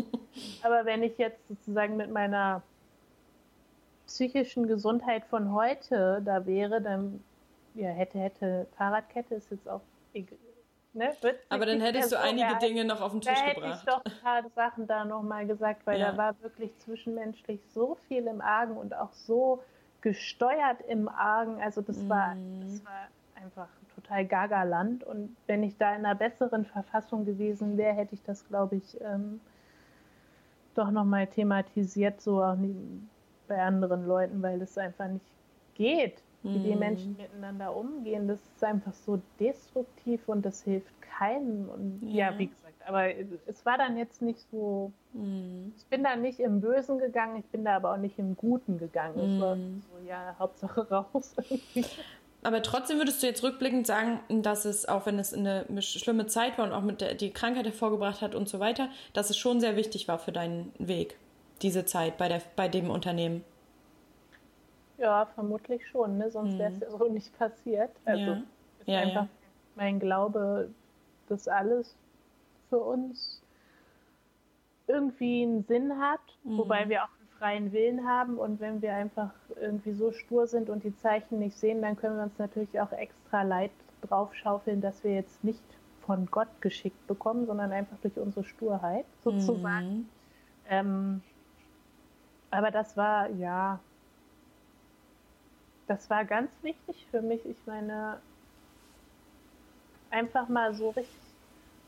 Aber 0.62 0.84
wenn 0.84 1.02
ich 1.02 1.18
jetzt 1.18 1.46
sozusagen 1.48 1.96
mit 1.96 2.10
meiner 2.10 2.62
psychischen 4.06 4.66
Gesundheit 4.66 5.24
von 5.24 5.52
heute 5.52 6.22
da 6.24 6.46
wäre, 6.46 6.80
dann 6.80 7.22
ja, 7.74 7.88
hätte, 7.88 8.18
hätte, 8.18 8.66
Fahrradkette 8.76 9.34
ist 9.34 9.50
jetzt 9.50 9.68
auch 9.68 9.80
Ne, 10.94 11.10
aber 11.48 11.64
dann 11.64 11.80
hättest 11.80 12.12
du 12.12 12.18
einige 12.18 12.58
Dinge 12.58 12.84
noch 12.84 13.00
auf 13.00 13.12
den 13.12 13.22
Tisch 13.22 13.32
da 13.34 13.54
gebracht. 13.54 13.64
Hätte 13.64 13.78
ich 13.78 13.94
doch 13.94 14.04
ein 14.04 14.20
paar 14.22 14.50
Sachen 14.50 14.86
da 14.86 15.06
nochmal 15.06 15.46
gesagt, 15.46 15.86
weil 15.86 15.98
ja. 15.98 16.10
da 16.10 16.18
war 16.18 16.42
wirklich 16.42 16.76
zwischenmenschlich 16.80 17.60
so 17.72 17.96
viel 18.08 18.26
im 18.26 18.42
Argen 18.42 18.76
und 18.76 18.94
auch 18.94 19.12
so 19.14 19.62
gesteuert 20.02 20.82
im 20.88 21.08
Argen. 21.08 21.62
Also 21.62 21.80
das 21.80 22.06
war, 22.10 22.36
das 22.60 22.84
war 22.84 23.08
einfach 23.42 23.68
total 23.94 24.26
gaga 24.26 24.62
Land. 24.62 25.04
Und 25.04 25.36
wenn 25.46 25.62
ich 25.62 25.76
da 25.76 25.94
in 25.94 26.04
einer 26.04 26.14
besseren 26.14 26.64
Verfassung 26.64 27.24
gewesen 27.24 27.76
wäre, 27.76 27.94
hätte 27.94 28.14
ich 28.14 28.22
das, 28.22 28.46
glaube 28.48 28.76
ich, 28.76 29.00
ähm, 29.00 29.40
doch 30.74 30.90
nochmal 30.90 31.26
thematisiert, 31.26 32.20
so 32.20 32.42
auch 32.42 32.56
bei 33.48 33.60
anderen 33.60 34.06
Leuten, 34.06 34.42
weil 34.42 34.62
es 34.62 34.78
einfach 34.78 35.08
nicht 35.08 35.26
geht, 35.74 36.22
wie 36.42 36.58
die 36.58 36.72
mhm. 36.72 36.78
Menschen 36.78 37.16
miteinander 37.16 37.74
umgehen. 37.76 38.26
Das 38.26 38.40
ist 38.40 38.64
einfach 38.64 38.94
so 38.94 39.20
destruktiv 39.38 40.28
und 40.28 40.44
das 40.44 40.62
hilft 40.62 40.94
keinem. 41.02 41.68
Und 41.68 42.00
ja, 42.02 42.30
ja 42.30 42.38
wie 42.38 42.46
gesagt, 42.46 42.62
aber 42.86 43.14
es 43.46 43.64
war 43.66 43.78
dann 43.78 43.96
jetzt 43.96 44.22
nicht 44.22 44.40
so. 44.50 44.92
Mm. 45.12 45.68
Ich 45.76 45.86
bin 45.86 46.02
da 46.02 46.16
nicht 46.16 46.40
im 46.40 46.60
Bösen 46.60 46.98
gegangen, 46.98 47.36
ich 47.36 47.46
bin 47.46 47.64
da 47.64 47.76
aber 47.76 47.92
auch 47.92 47.98
nicht 47.98 48.18
im 48.18 48.36
Guten 48.36 48.78
gegangen. 48.78 49.14
Mm. 49.16 49.34
Es 49.34 49.40
war 49.40 49.54
mhm. 49.54 49.82
so, 49.82 50.08
ja, 50.08 50.34
Hauptsache 50.38 50.88
raus. 50.90 51.36
Aber 52.44 52.60
trotzdem 52.62 52.98
würdest 52.98 53.22
du 53.22 53.26
jetzt 53.26 53.42
rückblickend 53.44 53.86
sagen, 53.86 54.20
dass 54.28 54.64
es, 54.64 54.88
auch 54.88 55.06
wenn 55.06 55.18
es 55.18 55.32
eine 55.32 55.64
schlimme 55.80 56.26
Zeit 56.26 56.58
war 56.58 56.66
und 56.66 56.72
auch 56.72 56.82
mit 56.82 57.00
der, 57.00 57.14
die 57.14 57.30
Krankheit 57.30 57.66
hervorgebracht 57.66 58.20
hat 58.20 58.34
und 58.34 58.48
so 58.48 58.58
weiter, 58.58 58.88
dass 59.12 59.30
es 59.30 59.36
schon 59.36 59.60
sehr 59.60 59.76
wichtig 59.76 60.08
war 60.08 60.18
für 60.18 60.32
deinen 60.32 60.72
Weg, 60.78 61.16
diese 61.62 61.84
Zeit 61.84 62.18
bei, 62.18 62.28
der, 62.28 62.42
bei 62.56 62.68
dem 62.68 62.90
Unternehmen. 62.90 63.44
Ja, 64.98 65.26
vermutlich 65.26 65.86
schon, 65.88 66.18
ne? 66.18 66.30
sonst 66.30 66.58
wäre 66.58 66.72
es 66.72 66.80
ja 66.80 66.90
so 66.90 67.08
nicht 67.08 67.36
passiert. 67.38 67.90
Also 68.04 68.22
ja. 68.22 68.42
ist 68.80 68.88
ja, 68.88 68.98
einfach 68.98 69.22
ja. 69.22 69.28
mein 69.76 70.00
Glaube, 70.00 70.68
dass 71.28 71.46
alles 71.46 71.96
für 72.68 72.78
uns 72.78 73.40
irgendwie 74.88 75.42
einen 75.42 75.64
Sinn 75.64 75.98
hat, 76.00 76.20
mhm. 76.42 76.58
wobei 76.58 76.88
wir 76.88 77.04
auch 77.04 77.21
freien 77.42 77.72
Willen 77.72 78.06
haben 78.06 78.38
und 78.38 78.60
wenn 78.60 78.82
wir 78.82 78.94
einfach 78.94 79.32
irgendwie 79.60 79.94
so 79.94 80.12
stur 80.12 80.46
sind 80.46 80.70
und 80.70 80.84
die 80.84 80.96
Zeichen 80.98 81.40
nicht 81.40 81.56
sehen, 81.56 81.82
dann 81.82 81.96
können 81.96 82.16
wir 82.16 82.22
uns 82.22 82.38
natürlich 82.38 82.80
auch 82.80 82.92
extra 82.92 83.42
Leid 83.42 83.72
draufschaufeln, 84.02 84.80
dass 84.80 85.02
wir 85.02 85.12
jetzt 85.14 85.42
nicht 85.42 85.60
von 86.06 86.26
Gott 86.26 86.46
geschickt 86.60 87.04
bekommen, 87.08 87.46
sondern 87.46 87.72
einfach 87.72 87.96
durch 88.00 88.16
unsere 88.16 88.44
Sturheit 88.44 89.04
sozusagen. 89.24 89.88
Mhm. 89.88 90.08
Ähm, 90.70 91.22
aber 92.52 92.70
das 92.70 92.96
war, 92.96 93.28
ja, 93.30 93.80
das 95.88 96.08
war 96.10 96.24
ganz 96.24 96.52
wichtig 96.62 97.08
für 97.10 97.22
mich. 97.22 97.44
Ich 97.44 97.58
meine, 97.66 98.20
einfach 100.10 100.48
mal 100.48 100.74
so 100.74 100.90
richtig 100.90 101.18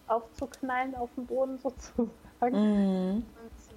aufzuknallen 0.08 0.96
auf 0.96 1.10
dem 1.14 1.26
Boden 1.26 1.58
sozusagen. 1.62 2.10
Mhm 3.20 3.24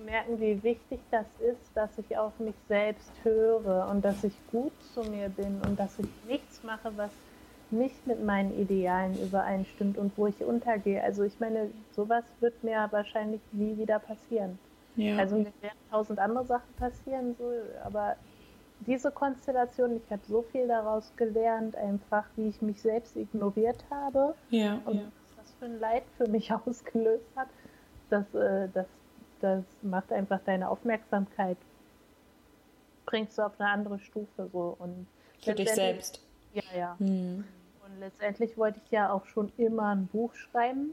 merken, 0.08 0.40
wie 0.40 0.64
wichtig 0.64 1.00
das 1.12 1.26
ist, 1.40 1.76
dass 1.76 1.98
ich 1.98 2.18
auf 2.18 2.40
mich 2.40 2.56
selbst 2.68 3.12
höre 3.24 3.88
und 3.90 4.04
dass 4.04 4.24
ich 4.24 4.34
gut 4.52 4.72
zu 4.94 5.04
mir 5.04 5.30
bin 5.30 5.62
und 5.68 5.78
dass 5.80 6.00
ich 6.00 6.08
nichts 6.28 6.64
mache, 6.64 6.92
was 6.96 7.12
nicht 7.70 8.08
mit 8.08 8.24
meinen 8.24 8.58
Idealen 8.58 9.22
übereinstimmt 9.22 9.98
und 9.98 10.18
wo 10.18 10.28
ich 10.28 10.42
untergehe. 10.42 11.04
Also 11.04 11.24
ich 11.24 11.40
meine, 11.40 11.70
sowas 11.92 12.24
wird 12.40 12.64
mir 12.64 12.88
wahrscheinlich 12.92 13.42
nie 13.52 13.78
wieder 13.78 14.00
passieren. 14.00 14.58
Ja. 14.96 15.18
Also 15.18 15.36
mir 15.38 15.52
werden 15.62 15.78
tausend 15.92 16.20
andere 16.20 16.46
Sachen 16.46 16.74
passieren, 16.80 17.36
so, 17.38 17.52
aber 17.84 18.16
diese 18.82 19.12
Konstellation, 19.12 19.98
ich 19.98 20.12
habe 20.12 20.22
so 20.28 20.44
viel 20.52 20.68
daraus 20.68 21.12
gelernt, 21.18 21.76
einfach 21.76 22.26
wie 22.36 22.48
ich 22.48 22.62
mich 22.62 22.82
selbst 22.82 23.16
ignoriert 23.18 23.84
habe 23.90 24.36
ja, 24.50 24.80
und 24.86 24.96
ja. 24.96 25.02
was 25.04 25.46
das 25.46 25.54
für 25.60 25.66
ein 25.66 25.80
Leid 25.80 26.04
für 26.18 26.28
mich 26.28 26.52
ausgelöst 26.66 27.26
hat, 27.36 27.50
das, 28.10 28.34
äh, 28.34 28.70
das 28.74 28.88
das 29.42 29.64
macht 29.82 30.12
einfach 30.12 30.40
deine 30.46 30.70
Aufmerksamkeit, 30.70 31.58
bringst 33.06 33.38
du 33.38 33.44
auf 33.44 33.60
eine 33.60 33.70
andere 33.70 34.00
Stufe 34.00 34.50
so 34.52 34.76
und 34.80 35.08
für 35.42 35.54
dich 35.54 35.70
selbst. 35.72 36.22
Ja, 36.54 36.64
ja. 36.76 36.96
Hm. 37.00 37.44
Und 37.86 38.00
letztendlich 38.00 38.58
wollte 38.58 38.80
ich 38.84 38.92
ja 38.92 39.12
auch 39.12 39.26
schon 39.28 39.52
immer 39.58 39.96
ein 39.96 40.08
Buch 40.08 40.34
schreiben, 40.36 40.92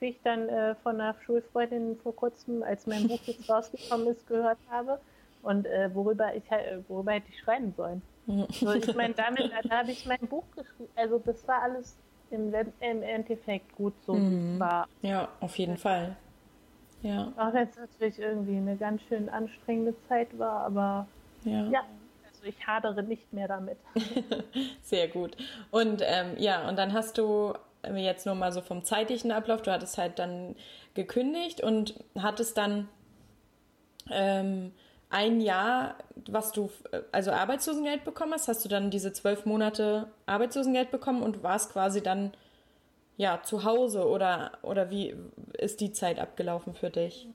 wie 0.00 0.10
ich 0.10 0.20
dann 0.22 0.48
äh, 0.48 0.74
von 0.76 1.00
einer 1.00 1.14
Schulfreundin 1.24 1.96
vor 2.02 2.14
kurzem, 2.16 2.62
als 2.62 2.86
mein 2.86 3.08
Buch 3.08 3.20
jetzt 3.24 3.48
rausgekommen 3.50 4.06
ist, 4.08 4.26
gehört 4.26 4.58
habe. 4.70 5.00
Und 5.42 5.66
äh, 5.66 5.90
worüber 5.92 6.34
ich 6.34 6.50
äh, 6.50 6.78
worüber 6.88 7.12
hätte 7.12 7.26
ich 7.28 7.40
schreiben 7.40 7.74
sollen. 7.76 8.02
Hm. 8.26 8.46
So, 8.50 8.72
ich 8.72 8.94
meine, 8.94 9.14
damit 9.14 9.50
da 9.64 9.78
habe 9.78 9.90
ich 9.90 10.06
mein 10.06 10.20
Buch 10.20 10.44
geschrieben. 10.54 10.88
Also 10.94 11.18
das 11.18 11.46
war 11.48 11.62
alles 11.62 11.96
im, 12.30 12.52
im 12.80 13.02
Endeffekt 13.02 13.74
gut 13.74 13.94
so, 14.06 14.14
mhm. 14.14 14.58
war. 14.58 14.88
Ja, 15.02 15.28
auf 15.40 15.56
jeden 15.58 15.76
Fall. 15.76 16.16
Ja. 17.02 17.32
Auch 17.36 17.52
wenn 17.52 17.68
es 17.68 17.76
natürlich 17.76 18.18
irgendwie 18.18 18.56
eine 18.56 18.76
ganz 18.76 19.02
schön 19.08 19.28
anstrengende 19.28 19.94
Zeit 20.08 20.38
war, 20.38 20.64
aber 20.64 21.06
ja, 21.44 21.66
ja 21.68 21.80
also 22.28 22.44
ich 22.44 22.66
hadere 22.66 23.02
nicht 23.02 23.32
mehr 23.32 23.48
damit. 23.48 23.78
Sehr 24.82 25.08
gut. 25.08 25.36
Und 25.70 26.02
ähm, 26.04 26.34
ja, 26.38 26.68
und 26.68 26.76
dann 26.78 26.92
hast 26.92 27.18
du 27.18 27.54
jetzt 27.94 28.26
nur 28.26 28.36
mal 28.36 28.52
so 28.52 28.60
vom 28.60 28.84
zeitlichen 28.84 29.32
Ablauf, 29.32 29.62
du 29.62 29.72
hattest 29.72 29.98
halt 29.98 30.18
dann 30.18 30.54
gekündigt 30.94 31.60
und 31.60 31.94
hattest 32.16 32.56
dann 32.56 32.88
ähm, 34.10 34.72
ein 35.10 35.40
Jahr, 35.40 35.96
was 36.26 36.52
du, 36.52 36.70
also 37.12 37.32
Arbeitslosengeld 37.32 38.04
bekommen 38.04 38.32
hast, 38.32 38.48
hast 38.48 38.64
du 38.64 38.68
dann 38.68 38.90
diese 38.90 39.12
zwölf 39.12 39.44
Monate 39.44 40.08
Arbeitslosengeld 40.26 40.90
bekommen 40.90 41.22
und 41.22 41.42
warst 41.42 41.72
quasi 41.72 42.02
dann 42.02 42.32
ja 43.16 43.40
zu 43.42 43.64
Hause 43.64 44.08
oder, 44.08 44.52
oder 44.62 44.90
wie 44.90 45.14
ist 45.58 45.80
die 45.80 45.92
Zeit 45.92 46.18
abgelaufen 46.18 46.74
für 46.74 46.90
dich? 46.90 47.28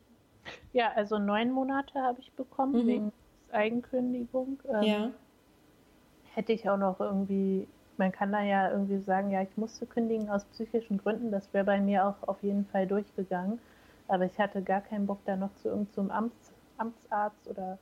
Ja, 0.73 0.91
also 0.95 1.17
neun 1.17 1.51
Monate 1.51 2.01
habe 2.01 2.19
ich 2.19 2.32
bekommen 2.34 2.84
mhm. 2.84 2.88
wegen 2.88 3.13
Eigenkündigung. 3.51 4.59
Ähm, 4.69 4.84
ja. 4.84 5.09
Hätte 6.34 6.53
ich 6.53 6.69
auch 6.69 6.78
noch 6.78 6.99
irgendwie 6.99 7.67
man 7.97 8.11
kann 8.11 8.32
da 8.32 8.41
ja 8.41 8.69
irgendwie 8.71 8.99
sagen, 8.99 9.32
ja, 9.32 9.41
ich 9.41 9.57
musste 9.57 9.86
kündigen 9.86 10.30
aus 10.30 10.45
psychischen 10.45 10.97
Gründen. 10.97 11.32
Das 11.32 11.51
wäre 11.53 11.65
bei 11.65 11.80
mir 11.80 12.05
auch 12.05 12.28
auf 12.28 12.41
jeden 12.43 12.65
Fall 12.65 12.88
durchgegangen. 12.88 13.59
Aber 14.07 14.25
ich 14.25 14.38
hatte 14.39 14.61
gar 14.61 14.82
keinen 14.82 15.05
Bock, 15.05 15.19
da 15.25 15.36
noch 15.36 15.53
zu 15.55 15.69
irgendeinem 15.69 16.11
Amts, 16.11 16.53
Amtsarzt 16.78 17.47
oder 17.47 17.78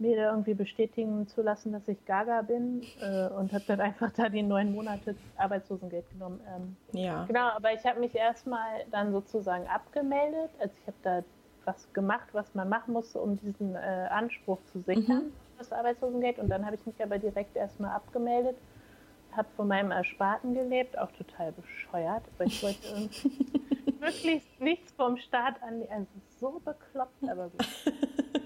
mir 0.00 0.16
da 0.16 0.30
irgendwie 0.30 0.54
bestätigen 0.54 1.26
zu 1.28 1.42
lassen, 1.42 1.72
dass 1.72 1.86
ich 1.88 2.04
Gaga 2.06 2.42
bin 2.42 2.82
äh, 3.00 3.28
und 3.28 3.52
habe 3.52 3.64
dann 3.66 3.80
einfach 3.80 4.10
da 4.12 4.28
die 4.28 4.42
neun 4.42 4.72
Monate 4.72 5.14
Arbeitslosengeld 5.36 6.08
genommen. 6.10 6.40
Ähm, 6.48 6.76
ja. 6.92 7.24
Genau, 7.24 7.48
aber 7.48 7.72
ich 7.72 7.84
habe 7.84 8.00
mich 8.00 8.14
erstmal 8.14 8.84
dann 8.90 9.12
sozusagen 9.12 9.66
abgemeldet. 9.66 10.50
Also 10.58 10.74
ich 10.80 10.86
habe 10.86 10.96
da 11.02 11.24
was 11.64 11.92
gemacht, 11.92 12.28
was 12.32 12.54
man 12.54 12.68
machen 12.68 12.94
musste, 12.94 13.20
um 13.20 13.38
diesen 13.38 13.74
äh, 13.74 13.78
Anspruch 14.10 14.58
zu 14.72 14.80
sichern, 14.80 15.24
mhm. 15.24 15.32
das 15.58 15.72
Arbeitslosengeld. 15.72 16.38
Und 16.38 16.48
dann 16.48 16.64
habe 16.64 16.76
ich 16.76 16.86
mich 16.86 17.00
aber 17.02 17.18
direkt 17.18 17.56
erstmal 17.56 17.94
abgemeldet 17.94 18.56
habe 19.36 19.48
von 19.56 19.68
meinem 19.68 19.90
Ersparten 19.90 20.54
gelebt, 20.54 20.98
auch 20.98 21.10
total 21.12 21.52
bescheuert, 21.52 22.24
weil 22.38 22.48
ich 22.48 22.62
wollte 22.62 22.78
wirklich 24.00 24.42
nichts 24.58 24.92
vom 24.92 25.16
Staat 25.16 25.62
an. 25.62 25.82
Also 25.90 26.08
so 26.38 26.60
bekloppt, 26.64 27.28
aber 27.28 27.48
gut. 27.50 27.66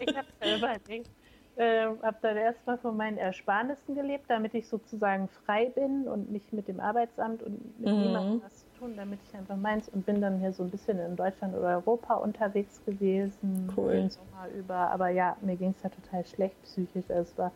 Ich 0.01 0.17
habe 0.17 0.29
überlegt. 0.57 1.11
Äh, 1.57 1.87
habe 2.03 2.17
dann 2.21 2.37
erstmal 2.37 2.79
von 2.79 2.97
meinen 2.97 3.17
Ersparnissen 3.17 3.95
gelebt, 3.95 4.25
damit 4.27 4.55
ich 4.55 4.67
sozusagen 4.67 5.29
frei 5.29 5.67
bin 5.67 6.09
und 6.09 6.33
nicht 6.33 6.53
mit 6.53 6.67
dem 6.67 6.81
Arbeitsamt 6.81 7.45
und 7.45 7.81
mit 7.81 7.93
mhm. 7.93 8.01
niemandem 8.01 8.43
was 8.43 8.59
zu 8.59 8.81
tun, 8.81 8.97
damit 8.97 9.21
ich 9.29 9.39
einfach 9.39 9.55
meins 9.57 9.89
und 9.89 10.05
bin 10.05 10.21
dann 10.21 10.41
hier 10.41 10.53
so 10.53 10.65
ein 10.65 10.71
bisschen 10.71 10.99
in 10.99 11.15
Deutschland 11.15 11.55
oder 11.55 11.77
Europa 11.77 12.15
unterwegs 12.15 12.85
gewesen, 12.85 13.73
cool. 13.77 13.93
den 13.93 14.11
Sommer 14.11 14.49
über. 14.59 14.75
Aber 14.75 15.11
ja, 15.11 15.37
mir 15.43 15.55
ging 15.55 15.71
es 15.71 15.83
ja 15.85 15.91
total 15.91 16.27
schlecht 16.27 16.61
psychisch. 16.65 17.09
Also 17.09 17.31
es 17.31 17.39
war 17.39 17.53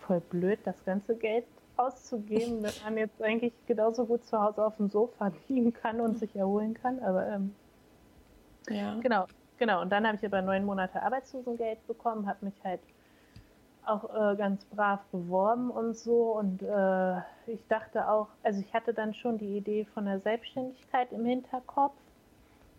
voll 0.00 0.20
blöd, 0.20 0.58
das 0.64 0.84
ganze 0.84 1.14
Geld 1.14 1.44
auszugeben, 1.76 2.64
wenn 2.64 2.72
man 2.82 2.96
jetzt 2.96 3.22
eigentlich 3.22 3.52
genauso 3.68 4.06
gut 4.06 4.24
zu 4.24 4.42
Hause 4.42 4.64
auf 4.66 4.76
dem 4.76 4.88
Sofa 4.88 5.30
liegen 5.48 5.72
kann 5.72 6.00
und 6.00 6.18
sich 6.18 6.34
erholen 6.34 6.74
kann. 6.74 6.98
Aber 6.98 7.28
ähm, 7.28 7.54
ja. 8.68 8.98
genau, 9.00 9.26
genau. 9.56 9.82
Und 9.82 9.90
dann 9.90 10.04
habe 10.04 10.16
ich 10.16 10.26
aber 10.26 10.42
neun 10.42 10.64
Monate 10.64 11.00
Arbeitslosengeld 11.00 11.86
bekommen, 11.86 12.26
habe 12.26 12.46
mich 12.46 12.54
halt 12.64 12.80
auch 13.86 14.04
äh, 14.14 14.36
ganz 14.36 14.64
brav 14.66 15.00
beworben 15.12 15.70
und 15.70 15.96
so. 15.96 16.36
Und 16.36 16.62
äh, 16.62 17.16
ich 17.46 17.66
dachte 17.68 18.08
auch, 18.08 18.28
also 18.42 18.60
ich 18.60 18.72
hatte 18.72 18.94
dann 18.94 19.14
schon 19.14 19.38
die 19.38 19.56
Idee 19.56 19.86
von 19.94 20.04
der 20.04 20.20
Selbstständigkeit 20.20 21.12
im 21.12 21.24
Hinterkopf. 21.24 21.94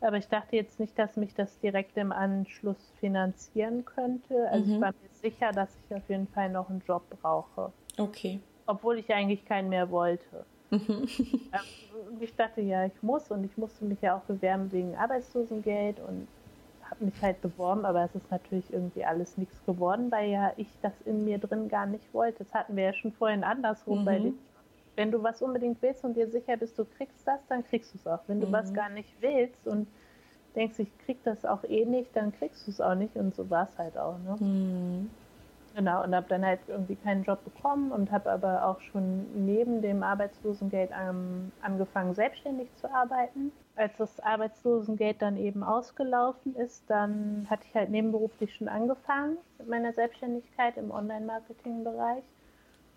Aber 0.02 0.18
ich 0.18 0.28
dachte 0.28 0.56
jetzt 0.56 0.80
nicht, 0.80 0.98
dass 0.98 1.16
mich 1.16 1.36
das 1.36 1.60
direkt 1.60 1.96
im 1.96 2.12
Anschluss 2.12 2.92
finanzieren 3.00 3.86
könnte. 3.86 4.50
Also 4.50 4.66
mhm. 4.66 4.74
ich 4.74 4.82
war 4.82 4.90
mir 4.90 5.10
sicher, 5.22 5.52
dass 5.52 5.70
ich 5.86 5.96
auf 5.96 6.10
jeden 6.10 6.28
Fall 6.28 6.50
noch 6.50 6.70
einen 6.70 6.82
Job 6.88 7.04
brauche. 7.22 7.72
Okay 8.00 8.40
obwohl 8.72 9.00
ich 9.00 9.14
eigentlich 9.14 9.46
keinen 9.46 9.70
mehr 9.70 9.90
wollte. 9.92 10.46
Mhm. 10.70 11.08
ich 12.20 12.36
dachte, 12.36 12.62
ja, 12.62 12.86
ich 12.86 13.04
muss 13.04 13.30
und 13.30 13.44
ich 13.44 13.58
musste 13.58 13.84
mich 13.86 14.02
ja 14.02 14.18
auch 14.18 14.22
bewerben 14.22 14.72
wegen 14.72 14.96
Arbeitslosengeld 14.96 16.00
und 16.00 16.28
habe 16.92 17.06
mich 17.06 17.20
halt 17.22 17.42
beworben, 17.42 17.86
aber 17.86 18.04
es 18.04 18.14
ist 18.14 18.30
natürlich 18.30 18.72
irgendwie 18.72 19.04
alles 19.04 19.38
nichts 19.38 19.66
geworden, 19.66 20.12
weil 20.12 20.30
ja 20.30 20.52
ich 20.58 20.68
das 20.82 20.94
in 21.06 21.26
mir 21.26 21.40
drin 21.40 21.70
gar 21.70 21.86
nicht 21.86 22.14
wollte. 22.14 22.44
Das 22.44 22.54
hatten 22.54 22.76
wir 22.76 22.84
ja 22.84 22.94
schon 22.94 23.14
vorhin 23.14 23.44
andersrum 23.44 24.02
mhm. 24.02 24.06
bei 24.06 24.20
den 24.20 24.40
wenn 24.96 25.12
du 25.12 25.24
was 25.24 25.42
unbedingt 25.42 25.82
willst 25.82 26.04
und 26.04 26.16
dir 26.16 26.28
sicher 26.30 26.58
bist, 26.58 26.78
du 26.78 26.86
kriegst 26.86 27.26
das, 27.26 27.40
dann 27.48 27.64
kriegst 27.64 27.94
du 27.94 27.98
es 27.98 28.08
auch. 28.08 28.20
Wenn 28.28 28.42
du 28.42 28.48
mhm. 28.48 28.52
was 28.52 28.74
gar 28.74 28.90
nicht 28.90 29.10
willst 29.22 29.66
und 29.66 29.88
denkst, 30.56 30.80
ich 30.80 30.98
krieg 31.06 31.18
das 31.24 31.46
auch 31.46 31.64
eh 31.64 31.86
nicht, 31.86 32.16
dann 32.16 32.34
kriegst 32.34 32.68
du 32.68 32.72
es 32.72 32.82
auch 32.82 32.96
nicht 32.96 33.16
und 33.16 33.34
so 33.34 33.50
war 33.50 33.70
es 33.72 33.78
halt 33.78 33.98
auch. 33.98 34.18
Ne? 34.20 34.36
Mhm. 34.40 35.10
Genau, 35.74 36.04
und 36.04 36.14
habe 36.14 36.26
dann 36.28 36.46
halt 36.46 36.60
irgendwie 36.68 36.98
keinen 36.98 37.24
Job 37.24 37.44
bekommen 37.46 37.92
und 37.94 38.12
habe 38.12 38.30
aber 38.30 38.66
auch 38.66 38.82
schon 38.82 39.46
neben 39.46 39.82
dem 39.82 40.04
Arbeitslosengeld 40.04 40.92
ähm, 41.00 41.54
angefangen, 41.62 42.14
selbstständig 42.14 42.68
zu 42.76 42.94
arbeiten. 42.94 43.54
Als 43.76 43.96
das 43.98 44.20
Arbeitslosengeld 44.20 45.22
dann 45.22 45.38
eben 45.38 45.64
ausgelaufen 45.64 46.56
ist, 46.56 46.84
dann 46.88 47.48
hatte 47.50 47.66
ich 47.68 47.76
halt 47.76 47.90
nebenberuflich 47.90 48.54
schon 48.56 48.68
angefangen 48.68 49.38
mit 49.58 49.70
meiner 49.70 49.94
Selbstständigkeit 49.94 50.78
im 50.78 50.92
Online-Marketing-Bereich. 50.92 52.24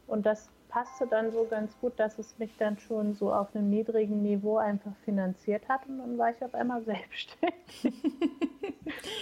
Und 0.06 0.26
das 0.26 0.50
passte 0.68 1.06
dann 1.06 1.30
so 1.30 1.44
ganz 1.44 1.72
gut, 1.80 1.92
dass 1.98 2.18
es 2.18 2.36
mich 2.38 2.50
dann 2.58 2.78
schon 2.78 3.14
so 3.14 3.32
auf 3.32 3.54
einem 3.54 3.70
niedrigen 3.70 4.22
Niveau 4.22 4.56
einfach 4.58 4.90
finanziert 5.04 5.68
hat 5.68 5.86
und 5.86 5.98
dann 5.98 6.18
war 6.18 6.30
ich 6.30 6.42
auf 6.42 6.52
einmal 6.52 6.82
selbstständig. 6.84 7.54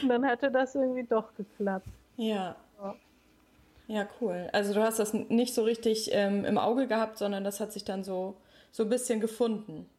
und 0.03 0.09
dann 0.09 0.27
hatte 0.27 0.51
das 0.51 0.75
irgendwie 0.75 1.05
doch 1.05 1.35
geklappt. 1.35 1.87
Ja. 2.17 2.57
So. 2.79 2.95
Ja, 3.89 4.09
cool. 4.21 4.49
Also 4.53 4.73
du 4.73 4.83
hast 4.83 4.99
das 4.99 5.13
nicht 5.13 5.55
so 5.55 5.63
richtig 5.65 6.11
ähm, 6.13 6.47
im 6.47 6.57
Auge 6.57 6.87
gehabt, 6.87 7.19
sondern 7.19 7.45
das 7.45 7.61
hat 7.61 7.73
sich 7.73 7.85
dann 7.85 8.05
so, 8.05 8.37
so 8.71 8.85
ein 8.85 8.89
bisschen 8.89 9.21
gefunden. 9.21 9.91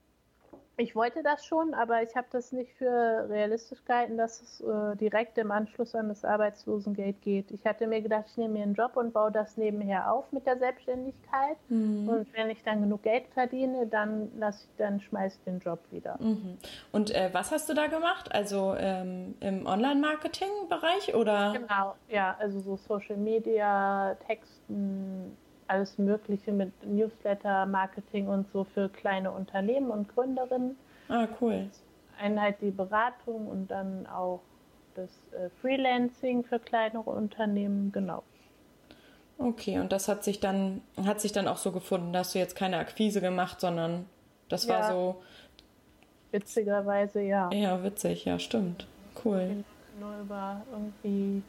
Ich 0.76 0.96
wollte 0.96 1.22
das 1.22 1.46
schon, 1.46 1.76
aber 1.76 2.02
ich 2.02 2.16
habe 2.16 2.26
das 2.32 2.52
nicht 2.52 2.72
für 2.74 3.28
realistisch 3.30 3.86
gehalten, 3.86 4.18
dass 4.18 4.42
es 4.42 4.62
äh, 4.62 4.96
direkt 4.96 5.38
im 5.38 5.52
Anschluss 5.52 5.94
an 5.94 6.10
das 6.10 6.26
Arbeitslosengeld 6.26 7.22
geht. 7.22 7.52
Ich 7.52 7.64
hatte 7.66 7.86
mir 7.86 8.02
gedacht, 8.02 8.26
ich 8.28 8.38
nehme 8.38 8.56
mir 8.56 8.64
einen 8.64 8.74
Job 8.74 8.98
und 8.98 9.14
baue 9.14 9.32
das 9.32 9.56
nebenher 9.56 10.12
auf 10.12 10.32
mit 10.32 10.48
der 10.48 10.58
Selbstständigkeit. 10.58 11.58
Mhm. 11.70 12.10
Und 12.10 12.34
wenn 12.34 12.50
ich 12.50 12.64
dann 12.64 12.82
genug 12.82 13.04
Geld 13.04 13.26
verdiene, 13.36 13.86
dann 13.86 14.32
lasse 14.40 14.66
ich, 14.66 14.76
dann 14.78 15.00
schmeiße 15.00 15.38
ich 15.38 15.44
den 15.44 15.60
Job 15.60 15.80
wieder. 15.92 16.18
Mhm. 16.20 16.58
Und 16.92 17.12
äh, 17.14 17.30
was 17.34 17.52
hast 17.52 17.70
du 17.70 17.76
da 17.76 17.86
gemacht? 17.86 18.34
Also 18.34 18.74
ähm, 18.76 19.36
im 19.42 19.68
Online-Marketing-Bereich 19.68 21.14
oder? 21.14 21.54
Genau, 21.54 21.96
ja, 22.10 22.36
also 22.40 22.60
so 22.60 22.78
Social 22.78 23.18
Media, 23.18 24.18
Texten, 24.26 25.38
alles 25.74 25.98
Mögliche 25.98 26.52
mit 26.52 26.72
Newsletter, 26.86 27.66
Marketing 27.66 28.28
und 28.28 28.48
so 28.52 28.64
für 28.64 28.90
kleine 28.90 29.32
Unternehmen 29.32 29.90
und 29.90 30.08
Gründerinnen. 30.14 30.78
Ah, 31.10 31.28
cool. 31.42 31.70
Einheit 32.20 32.62
die 32.62 32.70
Beratung 32.72 33.48
und 33.48 33.72
dann 33.72 34.06
auch 34.06 34.42
das 34.96 35.10
äh, 35.32 35.50
Freelancing 35.62 36.44
für 36.44 36.60
kleinere 36.60 37.10
Unternehmen, 37.10 37.92
genau. 37.92 38.22
Okay, 39.40 39.80
und 39.80 39.92
das 39.92 40.08
hat 40.08 40.24
sich 40.24 40.40
dann, 40.40 40.82
hat 41.04 41.20
sich 41.20 41.32
dann 41.32 41.48
auch 41.48 41.58
so 41.58 41.72
gefunden, 41.72 42.14
da 42.14 42.20
hast 42.20 42.36
du 42.36 42.40
jetzt 42.40 42.56
keine 42.56 42.78
Akquise 42.78 43.20
gemacht, 43.20 43.60
sondern 43.60 44.06
das 44.48 44.68
ja, 44.68 44.80
war 44.80 44.92
so. 44.92 45.24
Witzigerweise, 46.32 47.22
ja. 47.22 47.50
Ja, 47.52 47.84
witzig, 47.84 48.26
ja, 48.26 48.38
stimmt. 48.38 48.86
Cool. 49.26 49.64
Nur 50.00 50.20
über 50.22 50.62
irgendwie 50.72 51.42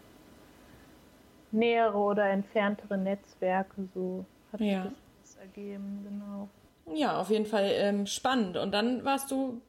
nähere 1.55 1.97
oder 1.97 2.29
entferntere 2.29 2.99
Netzwerke, 2.99 3.89
so 3.95 4.25
hat 4.53 4.61
ja. 4.61 4.83
sich 4.83 4.93
das 5.23 5.37
ergeben, 5.37 6.05
genau. 6.05 6.49
Ja, 6.95 7.19
auf 7.21 7.31
jeden 7.31 7.47
Fall 7.47 7.71
ähm, 7.73 8.07
spannend. 8.07 8.57
Und 8.57 8.73
dann 8.73 9.05
warst 9.05 9.31
du 9.31 9.63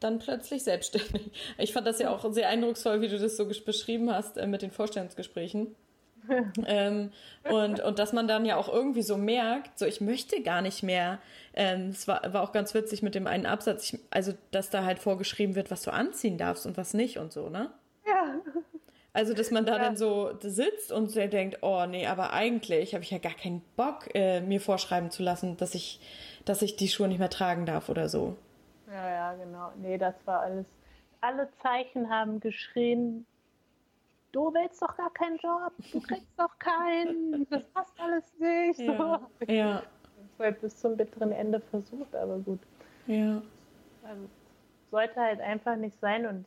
dann 0.00 0.18
plötzlich 0.18 0.64
selbstständig. 0.64 1.30
Ich 1.58 1.72
fand 1.72 1.86
das 1.86 1.98
ja 1.98 2.10
auch 2.10 2.32
sehr 2.32 2.48
eindrucksvoll, 2.48 3.00
wie 3.00 3.08
du 3.08 3.18
das 3.18 3.36
so 3.36 3.46
beschrieben 3.46 4.12
hast 4.12 4.36
äh, 4.36 4.46
mit 4.46 4.62
den 4.62 4.70
Vorstellungsgesprächen. 4.70 5.74
ähm, 6.66 7.12
und, 7.48 7.80
und 7.80 7.98
dass 8.00 8.12
man 8.12 8.26
dann 8.26 8.44
ja 8.44 8.56
auch 8.56 8.68
irgendwie 8.68 9.02
so 9.02 9.16
merkt, 9.16 9.78
so 9.78 9.86
ich 9.86 10.00
möchte 10.00 10.42
gar 10.42 10.60
nicht 10.60 10.82
mehr. 10.82 11.20
Ähm, 11.54 11.90
es 11.90 12.08
war, 12.08 12.32
war 12.32 12.42
auch 12.42 12.52
ganz 12.52 12.74
witzig 12.74 13.02
mit 13.02 13.14
dem 13.14 13.26
einen 13.26 13.46
Absatz, 13.46 13.92
ich, 13.92 14.00
also 14.10 14.32
dass 14.50 14.70
da 14.70 14.84
halt 14.84 14.98
vorgeschrieben 14.98 15.54
wird, 15.54 15.70
was 15.70 15.82
du 15.82 15.92
anziehen 15.92 16.36
darfst 16.36 16.66
und 16.66 16.76
was 16.76 16.94
nicht 16.94 17.18
und 17.18 17.32
so, 17.32 17.48
ne? 17.48 17.70
Ja. 18.06 18.40
Also, 19.16 19.32
dass 19.32 19.50
man 19.50 19.64
da 19.64 19.78
ja. 19.78 19.82
dann 19.82 19.96
so 19.96 20.36
sitzt 20.42 20.92
und 20.92 21.10
so 21.10 21.26
denkt, 21.26 21.62
oh 21.62 21.86
nee, 21.86 22.06
aber 22.06 22.34
eigentlich 22.34 22.92
habe 22.92 23.02
ich 23.02 23.10
ja 23.10 23.16
gar 23.16 23.32
keinen 23.32 23.62
Bock, 23.74 24.14
äh, 24.14 24.42
mir 24.42 24.60
vorschreiben 24.60 25.10
zu 25.10 25.22
lassen, 25.22 25.56
dass 25.56 25.74
ich, 25.74 26.00
dass 26.44 26.60
ich 26.60 26.76
die 26.76 26.86
Schuhe 26.86 27.08
nicht 27.08 27.18
mehr 27.18 27.30
tragen 27.30 27.64
darf 27.64 27.88
oder 27.88 28.10
so. 28.10 28.36
Ja, 28.88 29.08
ja, 29.08 29.32
genau. 29.32 29.72
Nee, 29.80 29.96
das 29.96 30.14
war 30.26 30.40
alles. 30.40 30.66
Alle 31.22 31.48
Zeichen 31.62 32.10
haben 32.10 32.40
geschrien, 32.40 33.24
du 34.32 34.52
willst 34.52 34.82
doch 34.82 34.94
gar 34.98 35.10
keinen 35.14 35.38
Job, 35.38 35.72
du 35.92 36.00
kriegst 36.02 36.28
doch 36.36 36.58
keinen, 36.58 37.46
das 37.48 37.64
passt 37.68 37.98
alles 37.98 38.24
nicht. 38.38 38.80
Ja. 38.80 39.18
So. 39.40 39.46
ja. 39.50 39.82
Das 39.82 40.38
war 40.38 40.52
bis 40.52 40.76
zum 40.76 40.94
bitteren 40.94 41.32
Ende 41.32 41.60
versucht, 41.60 42.14
aber 42.14 42.36
gut. 42.36 42.60
Ja. 43.06 43.40
Also, 44.02 44.28
sollte 44.90 45.18
halt 45.18 45.40
einfach 45.40 45.76
nicht 45.76 45.98
sein 46.00 46.26
und 46.26 46.44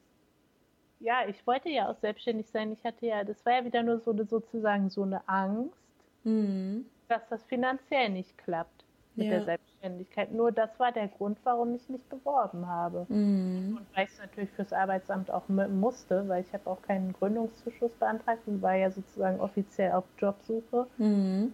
ja, 0.99 1.27
ich 1.27 1.45
wollte 1.47 1.69
ja 1.69 1.89
auch 1.89 1.97
selbstständig 1.99 2.47
sein. 2.49 2.71
Ich 2.71 2.83
hatte 2.83 3.05
ja, 3.05 3.23
das 3.23 3.45
war 3.45 3.53
ja 3.53 3.65
wieder 3.65 3.83
nur 3.83 3.99
so 3.99 4.11
eine, 4.11 4.25
sozusagen 4.25 4.89
so 4.89 5.03
eine 5.03 5.27
Angst, 5.27 5.73
mhm. 6.23 6.85
dass 7.07 7.21
das 7.29 7.43
finanziell 7.43 8.09
nicht 8.09 8.37
klappt 8.37 8.83
mit 9.15 9.27
ja. 9.27 9.33
der 9.33 9.45
Selbstständigkeit. 9.45 10.31
Nur 10.31 10.51
das 10.51 10.69
war 10.79 10.91
der 10.91 11.07
Grund, 11.07 11.37
warum 11.43 11.75
ich 11.75 11.87
mich 11.89 12.01
beworben 12.03 12.67
habe. 12.67 13.05
Mhm. 13.09 13.77
Und 13.77 13.95
weil 13.95 14.05
ich 14.05 14.11
es 14.11 14.19
natürlich 14.19 14.49
fürs 14.51 14.73
Arbeitsamt 14.73 15.31
auch 15.31 15.47
musste, 15.47 16.27
weil 16.27 16.43
ich 16.43 16.53
habe 16.53 16.69
auch 16.69 16.81
keinen 16.81 17.13
Gründungszuschuss 17.13 17.93
beantragt 17.93 18.41
und 18.45 18.61
war 18.61 18.75
ja 18.75 18.91
sozusagen 18.91 19.39
offiziell 19.39 19.93
auf 19.93 20.05
Jobsuche. 20.17 20.87
Mhm. 20.97 21.53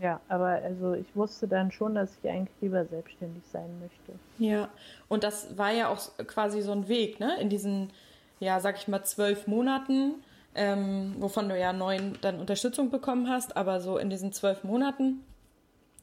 Ja, 0.00 0.20
aber 0.28 0.46
also 0.46 0.94
ich 0.94 1.16
wusste 1.16 1.48
dann 1.48 1.72
schon, 1.72 1.96
dass 1.96 2.16
ich 2.22 2.30
eigentlich 2.30 2.54
lieber 2.60 2.84
selbstständig 2.84 3.42
sein 3.50 3.80
möchte. 3.80 4.12
Ja, 4.38 4.68
und 5.08 5.24
das 5.24 5.58
war 5.58 5.72
ja 5.72 5.88
auch 5.88 5.98
quasi 6.26 6.62
so 6.62 6.70
ein 6.70 6.86
Weg, 6.86 7.18
ne? 7.18 7.36
In 7.40 7.48
diesen, 7.48 7.90
ja, 8.40 8.60
sag 8.60 8.78
ich 8.78 8.88
mal, 8.88 9.04
zwölf 9.04 9.46
Monaten, 9.46 10.14
ähm, 10.54 11.16
wovon 11.18 11.48
du 11.48 11.58
ja 11.58 11.72
neun 11.72 12.18
dann 12.20 12.40
Unterstützung 12.40 12.90
bekommen 12.90 13.28
hast, 13.28 13.56
aber 13.56 13.80
so 13.80 13.98
in 13.98 14.10
diesen 14.10 14.32
zwölf 14.32 14.64
Monaten 14.64 15.24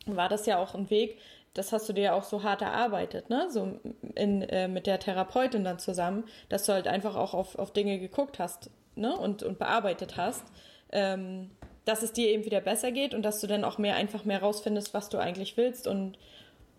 war 0.05 0.29
das 0.29 0.45
ja 0.45 0.57
auch 0.57 0.75
ein 0.75 0.89
Weg, 0.89 1.17
das 1.53 1.71
hast 1.71 1.87
du 1.87 1.93
dir 1.93 2.03
ja 2.03 2.13
auch 2.13 2.23
so 2.23 2.43
hart 2.43 2.61
erarbeitet, 2.61 3.29
ne? 3.29 3.47
So 3.49 3.79
in, 4.13 4.41
äh, 4.43 4.67
mit 4.67 4.87
der 4.87 4.99
Therapeutin 4.99 5.63
dann 5.63 5.79
zusammen, 5.79 6.25
dass 6.49 6.65
du 6.65 6.73
halt 6.73 6.87
einfach 6.87 7.15
auch 7.15 7.33
auf, 7.33 7.57
auf 7.57 7.71
Dinge 7.71 7.97
geguckt 7.97 8.39
hast, 8.39 8.69
ne? 8.95 9.17
Und, 9.17 9.41
und 9.41 9.57
bearbeitet 9.57 10.17
hast. 10.17 10.43
Ähm, 10.91 11.49
dass 11.85 12.01
es 12.01 12.13
dir 12.13 12.29
eben 12.29 12.45
wieder 12.45 12.61
besser 12.61 12.91
geht 12.91 13.13
und 13.13 13.21
dass 13.21 13.39
du 13.39 13.47
dann 13.47 13.63
auch 13.63 13.77
mehr 13.77 13.95
einfach 13.95 14.25
mehr 14.25 14.41
rausfindest, 14.41 14.93
was 14.93 15.09
du 15.09 15.19
eigentlich 15.19 15.55
willst 15.55 15.87
und 15.87 16.17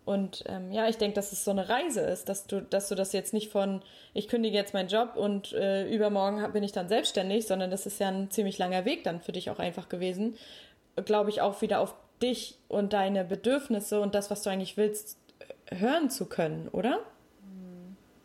und 0.06 0.44
ähm, 0.46 0.70
ja, 0.70 0.88
ich 0.88 0.98
denke, 0.98 1.16
dass 1.16 1.32
es 1.32 1.44
so 1.44 1.50
eine 1.50 1.68
Reise 1.68 2.00
ist, 2.00 2.28
dass 2.28 2.46
du, 2.46 2.62
dass 2.62 2.88
du 2.88 2.94
das 2.94 3.12
jetzt 3.12 3.34
nicht 3.34 3.50
von, 3.50 3.82
ich 4.14 4.28
kündige 4.28 4.56
jetzt 4.56 4.72
meinen 4.72 4.88
Job 4.88 5.16
und 5.16 5.52
äh, 5.52 5.92
übermorgen 5.92 6.52
bin 6.52 6.62
ich 6.62 6.70
dann 6.70 6.88
selbstständig, 6.88 7.48
sondern 7.48 7.72
das 7.72 7.86
ist 7.86 7.98
ja 7.98 8.06
ein 8.06 8.30
ziemlich 8.30 8.56
langer 8.56 8.84
Weg 8.84 9.02
dann 9.02 9.20
für 9.20 9.32
dich 9.32 9.50
auch 9.50 9.58
einfach 9.58 9.88
gewesen. 9.88 10.36
Glaube 11.04 11.30
ich 11.30 11.40
auch 11.40 11.60
wieder 11.60 11.80
auf 11.80 11.92
dich 12.22 12.56
und 12.68 12.92
deine 12.92 13.24
Bedürfnisse 13.24 14.00
und 14.00 14.14
das, 14.14 14.30
was 14.30 14.42
du 14.42 14.50
eigentlich 14.50 14.76
willst, 14.76 15.18
hören 15.72 16.08
zu 16.08 16.26
können, 16.26 16.68
oder? 16.68 17.00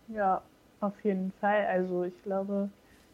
Ja, 0.08 0.44
auf 0.82 0.94
jeden 1.04 1.34
Fall. 1.42 1.66
Also 1.66 2.04
ich 2.04 2.24
glaube, 2.24 2.70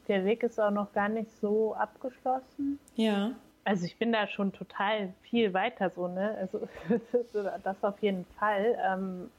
der 0.10 0.26
Weg 0.26 0.44
ist 0.44 0.60
auch 0.60 0.72
noch 0.72 0.92
gar 0.92 1.08
nicht 1.08 1.32
so 1.40 1.74
abgeschlossen. 1.74 2.80
Ja. 2.96 3.32
Also 3.68 3.86
ich 3.86 4.00
bin 4.00 4.14
da 4.14 4.28
schon 4.28 4.54
total 4.54 5.14
viel 5.24 5.54
weiter 5.54 5.90
so, 5.90 6.08
ne? 6.08 6.38
Also 6.38 6.70
das 7.64 7.84
auf 7.84 8.02
jeden 8.02 8.24
Fall. 8.40 8.78
Ähm, 8.82 9.30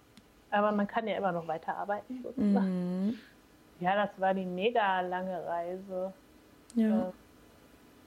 aber 0.51 0.71
man 0.73 0.87
kann 0.87 1.09
ja 1.09 1.17
immer 1.17 1.33
noch 1.33 1.47
weiterarbeiten 1.49 2.23
sozusagen. 2.23 3.07
Mhm. 3.07 3.19
Ja, 3.81 3.95
das 4.07 4.21
war 4.21 4.35
die 4.35 4.45
mega 4.45 5.01
lange 5.01 5.47
Reise. 5.47 6.13
Ja. 6.75 7.09
Äh, 7.09 7.13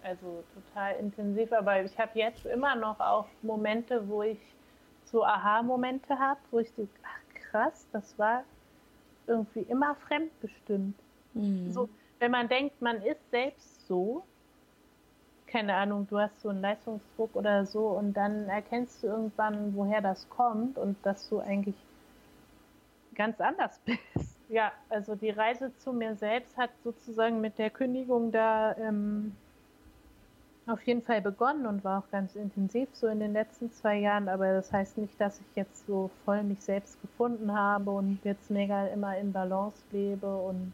also 0.04 0.44
total 0.54 0.96
intensiv, 0.98 1.52
aber 1.54 1.84
ich 1.84 1.98
habe 1.98 2.12
jetzt 2.20 2.46
immer 2.46 2.76
noch 2.76 3.00
auch 3.00 3.26
Momente, 3.42 4.08
wo 4.08 4.22
ich 4.22 4.40
so 5.06 5.26
Aha-Momente 5.26 6.20
habe, 6.20 6.40
wo 6.52 6.60
ich 6.60 6.72
so, 6.74 6.88
ach 7.02 7.34
krass, 7.50 7.88
das 7.92 8.20
war 8.20 8.46
irgendwie 9.26 9.62
immer 9.62 9.96
fremdbestimmt. 9.96 11.02
Mhm. 11.34 11.72
So, 11.72 11.90
wenn 12.20 12.30
man 12.30 12.48
denkt, 12.48 12.80
man 12.80 13.02
ist 13.02 13.28
selbst 13.32 13.88
so, 13.88 14.28
keine 15.52 15.76
Ahnung, 15.76 16.08
du 16.10 16.18
hast 16.18 16.42
so 16.42 16.50
einen 16.50 16.62
Leistungsdruck 16.62 17.36
oder 17.36 17.66
so 17.66 17.88
und 17.90 18.14
dann 18.14 18.48
erkennst 18.48 19.04
du 19.04 19.08
irgendwann, 19.08 19.76
woher 19.76 20.02
das 20.02 20.28
kommt 20.30 20.78
und 20.78 20.96
dass 21.04 21.28
du 21.30 21.40
eigentlich 21.40 21.76
ganz 23.16 23.40
anders 23.42 23.80
bist. 23.86 24.38
Ja, 24.50 24.72
also 24.90 25.16
die 25.16 25.30
Reise 25.30 25.72
zu 25.78 25.94
mir 25.94 26.16
selbst 26.16 26.58
hat 26.58 26.72
sozusagen 26.84 27.42
mit 27.42 27.58
der 27.58 27.70
Kündigung 27.70 28.32
da 28.32 28.76
ähm, 28.78 29.36
auf 30.68 30.82
jeden 30.84 31.02
Fall 31.02 31.22
begonnen 31.22 31.66
und 31.66 31.84
war 31.84 32.00
auch 32.00 32.12
ganz 32.12 32.36
intensiv 32.36 32.88
so 32.94 33.08
in 33.08 33.20
den 33.20 33.34
letzten 33.34 33.72
zwei 33.72 33.98
Jahren, 33.98 34.30
aber 34.30 34.54
das 34.54 34.72
heißt 34.72 34.98
nicht, 34.98 35.20
dass 35.20 35.40
ich 35.40 35.56
jetzt 35.56 35.86
so 35.86 36.10
voll 36.24 36.44
mich 36.44 36.62
selbst 36.62 37.02
gefunden 37.02 37.54
habe 37.54 37.92
und 37.92 38.20
jetzt 38.24 38.50
mega 38.50 38.88
immer 38.88 39.18
in 39.18 39.34
Balance 39.34 39.78
lebe 39.92 40.34
und 40.34 40.74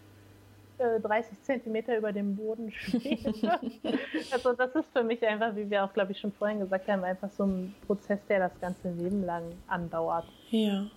30 0.77 1.31
äh, 1.31 1.41
Zentimeter 1.43 1.97
über 1.97 2.11
dem 2.11 2.35
Boden 2.35 2.71
steht. 2.77 3.25
also 4.31 4.53
das 4.53 4.75
ist 4.75 4.87
für 4.93 5.03
mich 5.03 5.25
einfach, 5.25 5.55
wie 5.55 5.69
wir 5.69 5.83
auch, 5.83 5.93
glaube 5.93 6.11
ich, 6.11 6.19
schon 6.19 6.31
vorhin 6.31 6.59
gesagt 6.59 6.87
haben, 6.87 7.03
einfach 7.03 7.29
so 7.31 7.45
ein 7.45 7.75
Prozess, 7.85 8.19
der 8.29 8.39
das 8.39 8.59
ganze 8.59 8.89
Leben 8.91 9.23
lang 9.23 9.43
andauert. 9.67 10.25
Ja. 10.49 10.87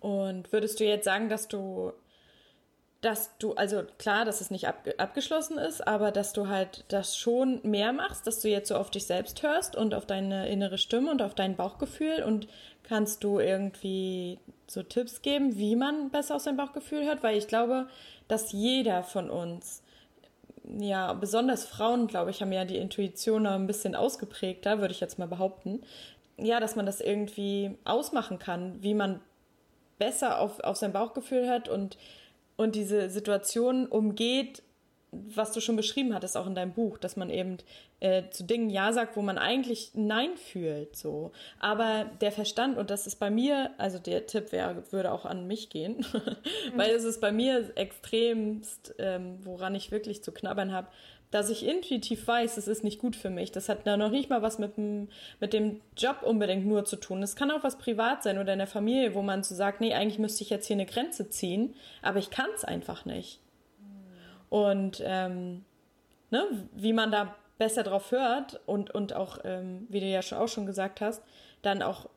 Und 0.00 0.52
würdest 0.52 0.80
du 0.80 0.84
jetzt 0.84 1.04
sagen, 1.04 1.28
dass 1.28 1.48
du, 1.48 1.92
dass 3.00 3.36
du, 3.38 3.54
also 3.54 3.84
klar, 3.98 4.24
dass 4.24 4.40
es 4.40 4.50
nicht 4.50 4.68
ab, 4.68 4.86
abgeschlossen 4.98 5.58
ist, 5.58 5.86
aber 5.86 6.10
dass 6.10 6.32
du 6.32 6.48
halt 6.48 6.84
das 6.88 7.16
schon 7.16 7.60
mehr 7.62 7.92
machst, 7.92 8.26
dass 8.26 8.40
du 8.40 8.48
jetzt 8.48 8.68
so 8.68 8.76
auf 8.76 8.90
dich 8.90 9.06
selbst 9.06 9.42
hörst 9.42 9.76
und 9.76 9.94
auf 9.94 10.06
deine 10.06 10.48
innere 10.48 10.78
Stimme 10.78 11.10
und 11.10 11.22
auf 11.22 11.34
dein 11.34 11.56
Bauchgefühl 11.56 12.22
und 12.22 12.48
kannst 12.84 13.24
du 13.24 13.40
irgendwie 13.40 14.38
so 14.66 14.82
Tipps 14.82 15.22
geben, 15.22 15.56
wie 15.56 15.76
man 15.76 16.10
besser 16.10 16.36
auf 16.36 16.42
sein 16.42 16.56
Bauchgefühl 16.56 17.04
hört? 17.04 17.22
Weil 17.22 17.36
ich 17.36 17.48
glaube, 17.48 17.88
dass 18.28 18.52
jeder 18.52 19.02
von 19.02 19.30
uns, 19.30 19.82
ja, 20.78 21.12
besonders 21.14 21.64
Frauen, 21.66 22.06
glaube 22.06 22.30
ich, 22.30 22.40
haben 22.40 22.52
ja 22.52 22.64
die 22.64 22.78
Intuition 22.78 23.42
noch 23.42 23.52
ein 23.52 23.66
bisschen 23.66 23.94
ausgeprägter, 23.94 24.80
würde 24.80 24.92
ich 24.92 25.00
jetzt 25.00 25.18
mal 25.18 25.28
behaupten. 25.28 25.82
Ja, 26.36 26.60
dass 26.60 26.76
man 26.76 26.86
das 26.86 27.00
irgendwie 27.00 27.76
ausmachen 27.84 28.38
kann, 28.38 28.82
wie 28.82 28.94
man 28.94 29.20
besser 29.98 30.40
auf, 30.40 30.60
auf 30.60 30.76
sein 30.76 30.92
Bauchgefühl 30.92 31.46
hört 31.46 31.68
und, 31.68 31.96
und 32.56 32.74
diese 32.74 33.08
Situation 33.10 33.86
umgeht, 33.86 34.62
was 35.34 35.52
du 35.52 35.60
schon 35.60 35.76
beschrieben 35.76 36.14
hattest, 36.14 36.36
auch 36.36 36.46
in 36.46 36.54
deinem 36.54 36.72
Buch, 36.72 36.98
dass 36.98 37.16
man 37.16 37.30
eben 37.30 37.58
äh, 38.00 38.24
zu 38.30 38.44
Dingen 38.44 38.70
Ja 38.70 38.92
sagt, 38.92 39.16
wo 39.16 39.22
man 39.22 39.38
eigentlich 39.38 39.92
Nein 39.94 40.36
fühlt, 40.36 40.96
so. 40.96 41.32
Aber 41.58 42.06
der 42.20 42.32
Verstand, 42.32 42.78
und 42.78 42.90
das 42.90 43.06
ist 43.06 43.16
bei 43.16 43.30
mir, 43.30 43.70
also 43.78 43.98
der 43.98 44.26
Tipp 44.26 44.52
wäre, 44.52 44.84
würde 44.90 45.12
auch 45.12 45.24
an 45.24 45.46
mich 45.46 45.70
gehen, 45.70 46.04
weil 46.76 46.90
es 46.90 47.04
ist 47.04 47.20
bei 47.20 47.32
mir 47.32 47.70
extremst, 47.76 48.94
ähm, 48.98 49.38
woran 49.42 49.74
ich 49.74 49.90
wirklich 49.90 50.22
zu 50.22 50.32
knabbern 50.32 50.72
habe, 50.72 50.88
dass 51.30 51.50
ich 51.50 51.66
intuitiv 51.66 52.28
weiß, 52.28 52.58
es 52.58 52.68
ist 52.68 52.84
nicht 52.84 53.00
gut 53.00 53.16
für 53.16 53.30
mich. 53.30 53.50
Das 53.50 53.68
hat 53.68 53.86
da 53.88 53.96
noch 53.96 54.10
nicht 54.10 54.30
mal 54.30 54.42
was 54.42 54.60
mit 54.60 54.76
dem, 54.76 55.08
mit 55.40 55.52
dem 55.52 55.80
Job 55.96 56.22
unbedingt 56.22 56.64
nur 56.64 56.84
zu 56.84 56.94
tun. 56.94 57.24
Es 57.24 57.34
kann 57.34 57.50
auch 57.50 57.64
was 57.64 57.76
privat 57.76 58.22
sein 58.22 58.38
oder 58.38 58.52
in 58.52 58.60
der 58.60 58.68
Familie, 58.68 59.16
wo 59.16 59.22
man 59.22 59.42
so 59.42 59.54
sagt, 59.56 59.80
nee, 59.80 59.94
eigentlich 59.94 60.20
müsste 60.20 60.44
ich 60.44 60.50
jetzt 60.50 60.68
hier 60.68 60.76
eine 60.76 60.86
Grenze 60.86 61.28
ziehen, 61.30 61.74
aber 62.02 62.20
ich 62.20 62.30
kann 62.30 62.50
es 62.54 62.64
einfach 62.64 63.04
nicht 63.04 63.40
und 64.54 65.02
ähm, 65.04 65.64
ne, 66.30 66.46
wie 66.76 66.92
man 66.92 67.10
da 67.10 67.34
besser 67.58 67.82
drauf 67.82 68.12
hört 68.12 68.60
und, 68.66 68.92
und 68.92 69.12
auch, 69.12 69.38
ähm, 69.42 69.88
wie 69.90 69.98
du 69.98 70.06
ja 70.06 70.22
schon, 70.22 70.38
auch 70.38 70.46
schon 70.46 70.64
gesagt 70.64 71.00
hast, 71.00 71.24
dann 71.62 71.82
auch 71.82 72.08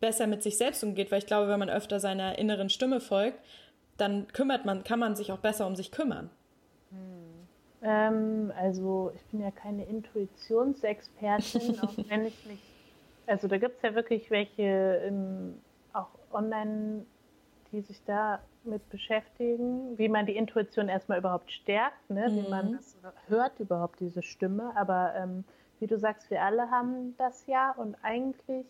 besser 0.00 0.26
mit 0.26 0.42
sich 0.42 0.58
selbst 0.58 0.82
umgeht, 0.82 1.12
weil 1.12 1.20
ich 1.20 1.26
glaube, 1.26 1.48
wenn 1.48 1.60
man 1.60 1.70
öfter 1.70 2.00
seiner 2.00 2.36
inneren 2.36 2.68
Stimme 2.68 2.98
folgt, 2.98 3.38
dann 3.96 4.26
kümmert 4.26 4.64
man, 4.64 4.82
kann 4.82 4.98
man 4.98 5.14
sich 5.14 5.30
auch 5.30 5.38
besser 5.38 5.68
um 5.68 5.76
sich 5.76 5.92
kümmern. 5.92 6.30
Hm. 6.90 7.46
Ähm, 7.82 8.52
also 8.58 9.12
ich 9.14 9.22
bin 9.26 9.40
ja 9.40 9.52
keine 9.52 9.84
Intuitionsexpertin, 9.84 11.78
auch 11.82 11.94
wenn 12.08 12.26
ich 12.26 12.44
mich, 12.44 12.58
also 13.28 13.46
da 13.46 13.56
gibt 13.56 13.76
es 13.76 13.82
ja 13.82 13.94
wirklich 13.94 14.32
welche 14.32 15.00
im, 15.06 15.60
auch 15.92 16.10
online, 16.32 17.06
die 17.72 17.80
sich 17.80 18.02
da 18.04 18.40
mit 18.64 18.88
beschäftigen, 18.90 19.96
wie 19.98 20.08
man 20.08 20.26
die 20.26 20.36
Intuition 20.36 20.88
erstmal 20.88 21.18
überhaupt 21.18 21.50
stärkt, 21.50 22.10
ne? 22.10 22.26
wie 22.30 22.48
man 22.48 22.70
mhm. 22.70 22.76
das 22.76 22.96
hört 23.28 23.58
überhaupt, 23.60 24.00
diese 24.00 24.22
Stimme. 24.22 24.72
Aber 24.76 25.14
ähm, 25.16 25.44
wie 25.80 25.86
du 25.86 25.98
sagst, 25.98 26.30
wir 26.30 26.42
alle 26.42 26.70
haben 26.70 27.16
das 27.18 27.46
ja 27.46 27.72
und 27.72 27.96
eigentlich 28.02 28.66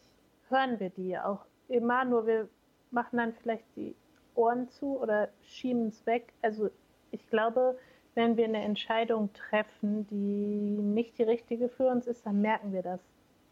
hören 0.49 0.79
wir 0.81 0.91
die 0.91 1.19
auch 1.19 1.45
immer, 1.69 2.05
nur 2.05 2.27
wir 2.27 2.49
machen 2.91 3.19
dann 3.19 3.33
vielleicht 3.35 3.65
die 3.77 3.95
Ohren 4.35 4.69
zu 4.69 4.99
oder 5.01 5.29
schieben 5.43 5.89
es 5.89 6.07
weg. 6.07 6.33
Also 6.43 6.71
ich 7.11 7.29
glaube, 7.31 7.79
wenn 8.15 8.37
wir 8.37 8.45
eine 8.45 8.63
Entscheidung 8.63 9.33
treffen, 9.33 10.07
die 10.09 10.81
nicht 10.83 11.19
die 11.19 11.25
richtige 11.25 11.69
für 11.69 11.89
uns 11.89 12.07
ist, 12.07 12.25
dann 12.27 12.41
merken 12.41 12.73
wir 12.73 12.83
das. 12.83 13.01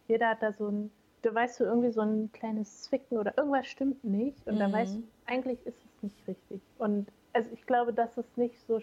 Jeder 0.09 0.31
hat 0.31 0.43
da 0.43 0.53
so 0.53 0.69
ein 0.69 0.91
du 1.27 1.35
weißt 1.35 1.61
du 1.61 1.65
irgendwie 1.65 1.91
so 1.91 2.01
ein 2.01 2.31
kleines 2.33 2.83
Zwicken 2.83 3.19
oder 3.19 3.37
irgendwas 3.37 3.67
stimmt 3.67 4.05
nicht 4.05 4.47
und 4.47 4.55
mhm. 4.55 4.59
dann 4.61 4.73
weißt 4.73 4.97
du, 4.97 5.03
eigentlich 5.27 5.59
ist 5.67 5.77
es 5.77 6.03
nicht 6.03 6.29
richtig. 6.29 6.61
Und 6.79 7.09
also 7.33 7.51
ich 7.53 7.67
glaube, 7.67 7.93
das 7.93 8.17
ist 8.17 8.37
nicht 8.37 8.59
so, 8.67 8.81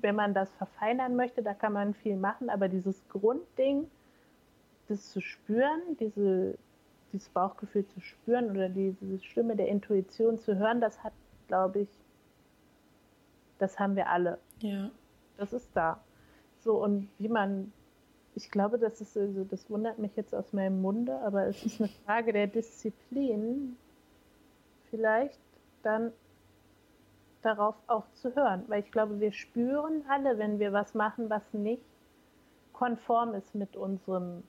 wenn 0.00 0.14
man 0.14 0.34
das 0.34 0.50
verfeinern 0.54 1.16
möchte, 1.16 1.42
da 1.42 1.54
kann 1.54 1.72
man 1.72 1.94
viel 1.94 2.16
machen, 2.16 2.50
aber 2.50 2.68
dieses 2.68 3.08
Grundding, 3.08 3.90
das 4.88 5.10
zu 5.10 5.20
spüren, 5.20 5.80
diese, 5.98 6.56
dieses 7.12 7.28
Bauchgefühl 7.30 7.86
zu 7.86 8.00
spüren 8.00 8.50
oder 8.50 8.68
diese 8.68 9.18
Stimme 9.22 9.56
der 9.56 9.68
Intuition 9.68 10.38
zu 10.38 10.56
hören, 10.56 10.80
das 10.80 11.02
hat, 11.02 11.12
glaube 11.48 11.80
ich, 11.80 11.88
das 13.58 13.78
haben 13.78 13.96
wir 13.96 14.10
alle. 14.10 14.38
Ja. 14.60 14.90
Das 15.38 15.52
ist 15.52 15.70
da. 15.74 16.00
So, 16.58 16.82
und 16.82 17.08
wie 17.18 17.28
man 17.28 17.72
ich 18.36 18.50
glaube, 18.50 18.78
das 18.78 19.00
ist 19.00 19.16
also, 19.16 19.44
das 19.44 19.68
wundert 19.70 19.98
mich 19.98 20.14
jetzt 20.14 20.34
aus 20.34 20.52
meinem 20.52 20.82
Munde, 20.82 21.18
aber 21.20 21.46
es 21.46 21.64
ist 21.64 21.80
eine 21.80 21.88
Frage 22.04 22.34
der 22.34 22.46
Disziplin, 22.46 23.76
vielleicht 24.90 25.40
dann 25.86 26.12
darauf 27.42 27.76
auch 27.86 28.04
zu 28.14 28.34
hören. 28.34 28.64
Weil 28.66 28.82
ich 28.82 28.90
glaube, 28.90 29.20
wir 29.20 29.32
spüren 29.32 30.04
alle, 30.08 30.36
wenn 30.38 30.58
wir 30.58 30.72
was 30.72 30.94
machen, 30.94 31.30
was 31.30 31.42
nicht 31.52 31.82
konform 32.72 33.34
ist 33.34 33.54
mit 33.54 33.76
unserem 33.76 34.42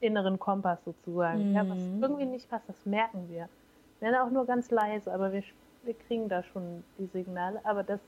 inneren 0.00 0.38
Kompass 0.38 0.84
sozusagen. 0.84 1.50
Mhm. 1.50 1.54
Ja, 1.54 1.68
was 1.68 1.78
mhm. 1.78 2.02
irgendwie 2.02 2.26
nicht 2.26 2.48
passt, 2.50 2.68
das 2.68 2.84
merken 2.84 3.28
wir. 3.30 3.48
Wenn 4.00 4.14
auch 4.14 4.30
nur 4.30 4.44
ganz 4.44 4.70
leise, 4.70 5.12
aber 5.12 5.32
wir, 5.32 5.42
wir 5.84 5.94
kriegen 5.94 6.28
da 6.28 6.42
schon 6.42 6.84
die 6.98 7.06
Signale. 7.06 7.60
Aber 7.64 7.82
das 7.82 8.00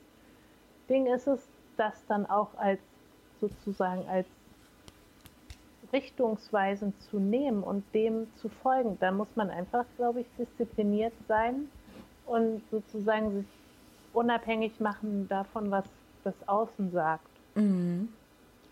Ding 0.87 1.07
ist 1.07 1.27
es, 1.27 1.49
das 1.75 2.05
dann 2.07 2.25
auch 2.27 2.49
als 2.57 2.79
sozusagen 3.41 4.07
als 4.07 4.27
richtungsweisend 5.93 6.99
zu 7.03 7.19
nehmen 7.19 7.63
und 7.63 7.83
dem 7.93 8.27
zu 8.35 8.49
folgen. 8.49 8.97
Da 8.99 9.11
muss 9.11 9.35
man 9.35 9.49
einfach, 9.49 9.85
glaube 9.95 10.21
ich, 10.21 10.27
diszipliniert 10.37 11.13
sein 11.27 11.69
und 12.27 12.61
sozusagen 12.71 13.31
sich 13.31 13.45
unabhängig 14.13 14.79
machen 14.79 15.27
davon, 15.29 15.71
was 15.71 15.85
das 16.23 16.35
Außen 16.47 16.91
sagt. 16.91 17.27
Mhm. 17.55 18.09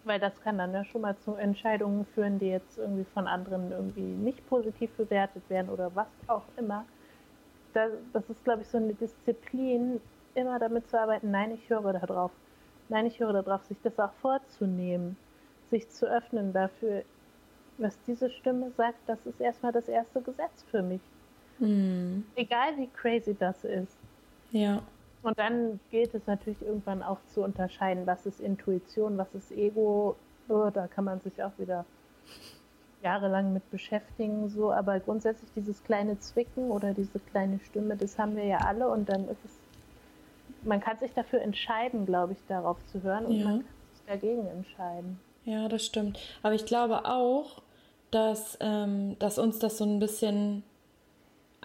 Weil 0.03 0.19
das 0.19 0.39
kann 0.41 0.57
dann 0.57 0.73
ja 0.73 0.85
schon 0.85 1.01
mal 1.01 1.15
zu 1.17 1.33
Entscheidungen 1.35 2.05
führen, 2.13 2.37
die 2.37 2.49
jetzt 2.49 2.77
irgendwie 2.77 3.05
von 3.13 3.27
anderen 3.27 3.71
irgendwie 3.71 4.01
nicht 4.01 4.47
positiv 4.47 4.91
bewertet 4.91 5.49
werden 5.49 5.69
oder 5.69 5.95
was 5.95 6.07
auch 6.27 6.43
immer. 6.57 6.85
Das, 7.73 7.91
das 8.13 8.29
ist, 8.29 8.43
glaube 8.43 8.61
ich, 8.61 8.67
so 8.67 8.77
eine 8.77 8.93
Disziplin, 8.93 9.99
immer 10.35 10.59
damit 10.59 10.87
zu 10.89 10.99
arbeiten, 10.99 11.31
nein, 11.31 11.51
ich 11.51 11.69
höre 11.69 11.93
da 11.93 12.05
drauf. 12.05 12.31
Nein, 12.89 13.07
ich 13.07 13.19
höre 13.19 13.33
da 13.33 13.41
drauf, 13.41 13.63
sich 13.65 13.77
das 13.81 13.97
auch 13.99 14.13
vorzunehmen, 14.21 15.17
sich 15.71 15.89
zu 15.89 16.05
öffnen 16.05 16.53
dafür, 16.53 17.03
was 17.77 17.99
diese 18.03 18.29
Stimme 18.29 18.71
sagt, 18.71 18.99
das 19.07 19.25
ist 19.25 19.41
erstmal 19.41 19.71
das 19.71 19.87
erste 19.87 20.21
Gesetz 20.21 20.63
für 20.69 20.83
mich. 20.83 21.01
Mhm. 21.59 22.25
Egal 22.35 22.77
wie 22.77 22.87
crazy 22.87 23.35
das 23.37 23.63
ist. 23.63 23.95
Ja. 24.51 24.81
Und 25.23 25.39
dann 25.39 25.79
gilt 25.89 26.13
es 26.13 26.27
natürlich 26.27 26.61
irgendwann 26.61 27.01
auch 27.01 27.17
zu 27.33 27.41
unterscheiden, 27.41 28.05
was 28.05 28.25
ist 28.25 28.39
Intuition, 28.39 29.17
was 29.17 29.33
ist 29.33 29.51
Ego. 29.51 30.15
Oh, 30.47 30.69
da 30.71 30.87
kann 30.87 31.05
man 31.05 31.19
sich 31.21 31.41
auch 31.43 31.51
wieder 31.57 31.85
jahrelang 33.05 33.53
mit 33.53 33.69
beschäftigen, 33.71 34.49
so, 34.49 34.71
aber 34.71 34.99
grundsätzlich 34.99 35.49
dieses 35.55 35.83
kleine 35.83 36.19
Zwicken 36.19 36.71
oder 36.71 36.93
diese 36.93 37.19
kleine 37.19 37.59
Stimme, 37.59 37.95
das 37.95 38.17
haben 38.17 38.35
wir 38.35 38.45
ja 38.45 38.57
alle 38.57 38.89
und 38.89 39.07
dann 39.09 39.27
ist 39.29 39.45
es, 39.45 39.51
man 40.63 40.79
kann 40.79 40.97
sich 40.97 41.13
dafür 41.13 41.41
entscheiden, 41.41 42.05
glaube 42.05 42.33
ich, 42.33 42.39
darauf 42.47 42.77
zu 42.87 43.03
hören 43.03 43.27
und 43.27 43.35
ja. 43.35 43.45
man 43.45 43.59
kann 43.59 43.75
sich 43.93 44.05
dagegen 44.07 44.47
entscheiden. 44.47 45.19
Ja, 45.45 45.67
das 45.67 45.85
stimmt. 45.85 46.19
Aber 46.41 46.55
ich 46.55 46.65
glaube 46.65 47.05
auch, 47.05 47.61
dass, 48.09 48.57
ähm, 48.59 49.17
dass 49.19 49.37
uns 49.37 49.59
das 49.59 49.77
so 49.77 49.85
ein 49.85 49.99
bisschen 49.99 50.63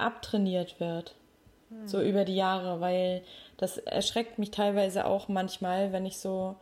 abtrainiert 0.01 0.81
wird 0.81 1.15
so 1.85 2.01
über 2.01 2.25
die 2.25 2.35
Jahre, 2.35 2.81
weil 2.81 3.23
das 3.57 3.79
erschreckt 3.79 4.39
mich 4.39 4.51
teilweise 4.51 5.07
auch 5.07 5.29
manchmal, 5.29 5.93
wenn 5.93 6.05
ich 6.05 6.19
so 6.19 6.57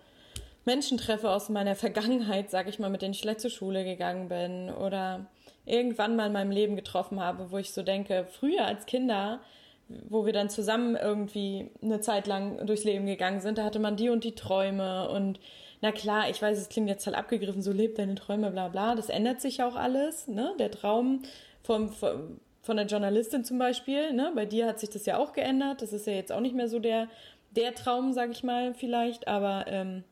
Menschen 0.65 0.99
treffe 0.99 1.31
aus 1.31 1.49
meiner 1.49 1.75
Vergangenheit, 1.77 2.51
sag 2.51 2.69
ich 2.69 2.79
mal, 2.79 2.91
mit 2.91 3.03
denen 3.03 3.15
ich 3.15 3.25
letzte 3.25 3.51
Schule 3.51 3.85
gegangen 3.85 4.29
bin 4.29 4.71
oder 4.71 5.27
irgendwann 5.65 6.17
mal 6.17 6.27
in 6.27 6.33
meinem 6.33 6.51
Leben 6.51 6.77
getroffen 6.77 7.21
habe, 7.21 7.51
wo 7.51 7.59
ich 7.59 7.73
so 7.73 7.83
denke, 7.83 8.27
früher 8.31 8.65
als 8.65 8.87
Kinder, 8.87 9.41
wo 9.89 10.27
wir 10.27 10.33
dann 10.33 10.51
zusammen 10.51 10.97
irgendwie 10.97 11.71
eine 11.83 12.01
Zeit 12.01 12.27
lang 12.27 12.67
durchs 12.67 12.85
Leben 12.85 13.07
gegangen 13.07 13.41
sind, 13.41 13.59
da 13.59 13.65
hatte 13.65 13.79
man 13.79 13.97
die 13.97 14.11
und 14.11 14.25
die 14.25 14.35
Träume 14.35 15.09
und 15.09 15.41
na 15.81 15.93
klar, 15.93 16.29
ich 16.29 16.43
weiß, 16.43 16.59
es 16.59 16.69
klingt 16.69 16.89
jetzt 16.89 17.07
halt 17.07 17.17
abgegriffen, 17.17 17.63
so 17.63 17.73
lebt 17.73 17.99
deine 17.99 18.17
Träume, 18.17 18.51
bla 18.51 18.69
bla, 18.69 18.95
das 18.95 19.09
ändert 19.09 19.41
sich 19.41 19.63
auch 19.63 19.77
alles, 19.77 20.27
ne? 20.27 20.55
Der 20.59 20.73
Traum 20.73 21.23
vom, 21.63 21.91
vom 21.91 22.41
von 22.69 22.77
der 22.77 22.85
Journalistin 22.85 23.45
zum 23.45 23.59
Beispiel. 23.59 24.13
Ne? 24.13 24.31
Bei 24.35 24.45
dir 24.45 24.67
hat 24.67 24.79
sich 24.79 24.91
das 24.91 25.07
ja 25.07 25.17
auch 25.17 25.33
geändert. 25.33 25.81
Das 25.81 25.95
ist 25.95 26.07
ja 26.07 26.13
jetzt 26.13 26.31
auch 26.31 26.41
nicht 26.41 26.55
mehr 26.55 26.69
so 26.69 26.79
der, 26.79 27.09
der 27.57 27.75
Traum, 27.75 28.13
sag 28.13 28.31
ich 28.31 28.45
mal, 28.45 28.75
vielleicht. 28.75 29.27
Aber, 29.27 29.65
ähm, 29.69 30.05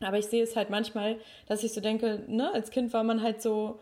aber 0.00 0.18
ich 0.18 0.26
sehe 0.26 0.42
es 0.42 0.56
halt 0.56 0.68
manchmal, 0.68 1.16
dass 1.46 1.64
ich 1.64 1.72
so 1.72 1.80
denke, 1.80 2.22
ne, 2.26 2.52
als 2.52 2.70
Kind 2.70 2.92
war 2.92 3.02
man 3.02 3.22
halt 3.22 3.40
so, 3.40 3.80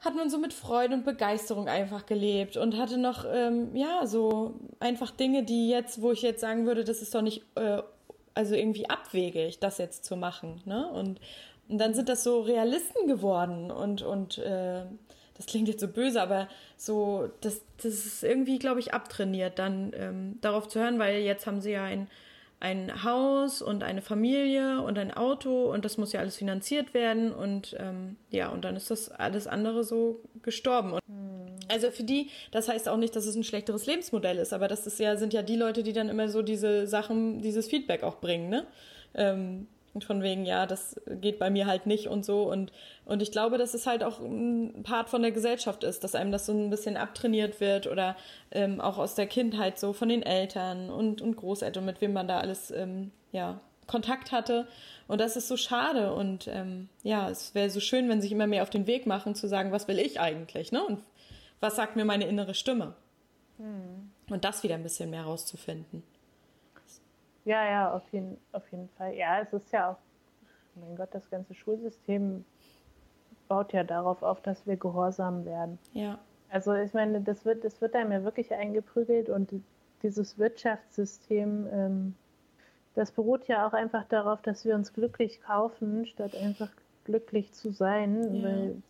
hat 0.00 0.16
man 0.16 0.30
so 0.30 0.38
mit 0.38 0.52
Freude 0.52 0.94
und 0.94 1.04
Begeisterung 1.04 1.68
einfach 1.68 2.06
gelebt 2.06 2.56
und 2.56 2.76
hatte 2.76 2.98
noch, 2.98 3.24
ähm, 3.32 3.76
ja, 3.76 4.04
so 4.04 4.54
einfach 4.80 5.12
Dinge, 5.12 5.44
die 5.44 5.68
jetzt, 5.68 6.02
wo 6.02 6.10
ich 6.10 6.22
jetzt 6.22 6.40
sagen 6.40 6.66
würde, 6.66 6.82
das 6.82 7.02
ist 7.02 7.14
doch 7.14 7.22
nicht, 7.22 7.44
äh, 7.54 7.82
also 8.34 8.56
irgendwie 8.56 8.90
abwegig, 8.90 9.60
das 9.60 9.78
jetzt 9.78 10.04
zu 10.04 10.16
machen. 10.16 10.60
Ne? 10.64 10.88
Und, 10.88 11.20
und 11.68 11.78
dann 11.78 11.94
sind 11.94 12.08
das 12.08 12.24
so 12.24 12.40
Realisten 12.40 13.06
geworden 13.06 13.70
und, 13.70 14.02
und 14.02 14.38
äh, 14.38 14.86
das 15.36 15.46
klingt 15.46 15.68
jetzt 15.68 15.80
so 15.80 15.88
böse, 15.88 16.20
aber 16.20 16.48
so, 16.76 17.30
das, 17.40 17.62
das 17.82 18.06
ist 18.06 18.22
irgendwie, 18.22 18.58
glaube 18.58 18.80
ich, 18.80 18.94
abtrainiert, 18.94 19.58
dann 19.58 19.92
ähm, 19.94 20.38
darauf 20.40 20.68
zu 20.68 20.80
hören, 20.80 20.98
weil 20.98 21.22
jetzt 21.22 21.46
haben 21.46 21.60
sie 21.60 21.72
ja 21.72 21.84
ein, 21.84 22.08
ein 22.60 23.02
Haus 23.02 23.60
und 23.60 23.82
eine 23.82 24.02
Familie 24.02 24.82
und 24.82 24.98
ein 24.98 25.12
Auto 25.12 25.72
und 25.72 25.84
das 25.84 25.98
muss 25.98 26.12
ja 26.12 26.20
alles 26.20 26.36
finanziert 26.36 26.94
werden 26.94 27.32
und 27.32 27.76
ähm, 27.78 28.16
ja, 28.30 28.48
und 28.48 28.64
dann 28.64 28.76
ist 28.76 28.90
das 28.90 29.10
alles 29.10 29.46
andere 29.46 29.84
so 29.84 30.20
gestorben. 30.42 30.92
Und 30.92 31.00
hm. 31.08 31.42
Also 31.68 31.90
für 31.90 32.04
die, 32.04 32.28
das 32.50 32.68
heißt 32.68 32.88
auch 32.88 32.98
nicht, 32.98 33.16
dass 33.16 33.26
es 33.26 33.34
ein 33.34 33.44
schlechteres 33.44 33.86
Lebensmodell 33.86 34.38
ist, 34.38 34.52
aber 34.52 34.68
das 34.68 34.86
ist 34.86 35.00
ja, 35.00 35.16
sind 35.16 35.32
ja 35.32 35.42
die 35.42 35.56
Leute, 35.56 35.82
die 35.82 35.92
dann 35.92 36.08
immer 36.08 36.28
so 36.28 36.42
diese 36.42 36.86
Sachen, 36.86 37.40
dieses 37.40 37.66
Feedback 37.66 38.02
auch 38.02 38.16
bringen, 38.20 38.50
ne? 38.50 38.66
Ähm, 39.14 39.66
und 39.94 40.04
von 40.04 40.22
wegen, 40.22 40.44
ja, 40.46 40.66
das 40.66 41.00
geht 41.20 41.38
bei 41.38 41.50
mir 41.50 41.66
halt 41.66 41.86
nicht 41.86 42.08
und 42.08 42.24
so. 42.24 42.50
Und, 42.50 42.72
und 43.04 43.20
ich 43.20 43.30
glaube, 43.30 43.58
dass 43.58 43.74
es 43.74 43.86
halt 43.86 44.02
auch 44.02 44.20
ein 44.20 44.82
Part 44.84 45.10
von 45.10 45.22
der 45.22 45.32
Gesellschaft 45.32 45.84
ist, 45.84 46.02
dass 46.02 46.14
einem 46.14 46.32
das 46.32 46.46
so 46.46 46.52
ein 46.52 46.70
bisschen 46.70 46.96
abtrainiert 46.96 47.60
wird 47.60 47.86
oder 47.86 48.16
ähm, 48.50 48.80
auch 48.80 48.98
aus 48.98 49.14
der 49.14 49.26
Kindheit 49.26 49.78
so 49.78 49.92
von 49.92 50.08
den 50.08 50.22
Eltern 50.22 50.90
und, 50.90 51.20
und 51.20 51.36
Großeltern, 51.36 51.84
mit 51.84 52.00
wem 52.00 52.14
man 52.14 52.26
da 52.26 52.40
alles 52.40 52.70
ähm, 52.70 53.10
ja, 53.32 53.60
Kontakt 53.86 54.32
hatte. 54.32 54.66
Und 55.08 55.20
das 55.20 55.36
ist 55.36 55.48
so 55.48 55.58
schade. 55.58 56.14
Und 56.14 56.48
ähm, 56.48 56.88
ja, 57.02 57.28
es 57.28 57.54
wäre 57.54 57.68
so 57.68 57.80
schön, 57.80 58.08
wenn 58.08 58.22
sich 58.22 58.32
immer 58.32 58.46
mehr 58.46 58.62
auf 58.62 58.70
den 58.70 58.86
Weg 58.86 59.06
machen, 59.06 59.34
zu 59.34 59.46
sagen, 59.46 59.72
was 59.72 59.88
will 59.88 59.98
ich 59.98 60.20
eigentlich, 60.20 60.72
ne? 60.72 60.82
Und 60.82 61.02
was 61.60 61.76
sagt 61.76 61.96
mir 61.96 62.04
meine 62.04 62.26
innere 62.26 62.54
Stimme? 62.54 62.94
Hm. 63.58 64.10
Und 64.30 64.44
das 64.44 64.62
wieder 64.62 64.74
ein 64.74 64.82
bisschen 64.82 65.10
mehr 65.10 65.24
rauszufinden. 65.24 66.02
Ja, 67.44 67.64
ja, 67.64 67.92
auf 67.92 68.08
jeden, 68.12 68.36
auf 68.52 68.70
jeden 68.70 68.88
Fall. 68.90 69.14
Ja, 69.14 69.40
es 69.40 69.52
ist 69.52 69.72
ja 69.72 69.92
auch, 69.92 69.98
mein 70.76 70.96
Gott, 70.96 71.08
das 71.12 71.28
ganze 71.28 71.54
Schulsystem 71.54 72.44
baut 73.48 73.72
ja 73.72 73.84
darauf 73.84 74.22
auf, 74.22 74.40
dass 74.40 74.66
wir 74.66 74.76
gehorsam 74.76 75.44
werden. 75.44 75.78
Ja. 75.92 76.18
Also 76.48 76.74
ich 76.74 76.94
meine, 76.94 77.20
das 77.20 77.44
wird, 77.44 77.64
das 77.64 77.80
wird 77.80 77.94
einem 77.94 78.12
ja 78.12 78.24
wirklich 78.24 78.52
eingeprügelt 78.54 79.28
und 79.28 79.52
dieses 80.02 80.38
Wirtschaftssystem, 80.38 81.66
ähm, 81.72 82.14
das 82.94 83.10
beruht 83.10 83.48
ja 83.48 83.66
auch 83.66 83.72
einfach 83.72 84.04
darauf, 84.04 84.42
dass 84.42 84.64
wir 84.64 84.74
uns 84.74 84.92
glücklich 84.92 85.40
kaufen, 85.40 86.06
statt 86.06 86.34
einfach 86.36 86.70
glücklich 87.04 87.52
zu 87.52 87.72
sein, 87.72 88.34
ja. 88.34 88.42
weil 88.42 88.82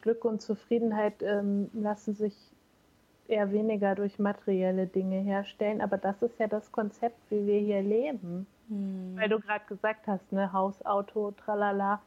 Glück 0.00 0.24
und 0.24 0.40
Zufriedenheit 0.40 1.22
ähm, 1.22 1.70
lassen 1.72 2.14
sich 2.14 2.34
eher 3.28 3.52
weniger 3.52 3.94
durch 3.94 4.18
materielle 4.18 4.86
Dinge 4.86 5.20
herstellen, 5.20 5.80
aber 5.80 5.96
das 5.96 6.22
ist 6.22 6.38
ja 6.38 6.46
das 6.46 6.70
Konzept, 6.72 7.18
wie 7.30 7.46
wir 7.46 7.60
hier 7.60 7.82
leben. 7.82 8.46
Hm. 8.68 9.16
Weil 9.16 9.28
du 9.28 9.38
gerade 9.40 9.64
gesagt 9.66 10.06
hast, 10.06 10.32
ne, 10.32 10.52
Haus, 10.52 10.84
Auto, 10.84 11.32
tralala. 11.32 12.00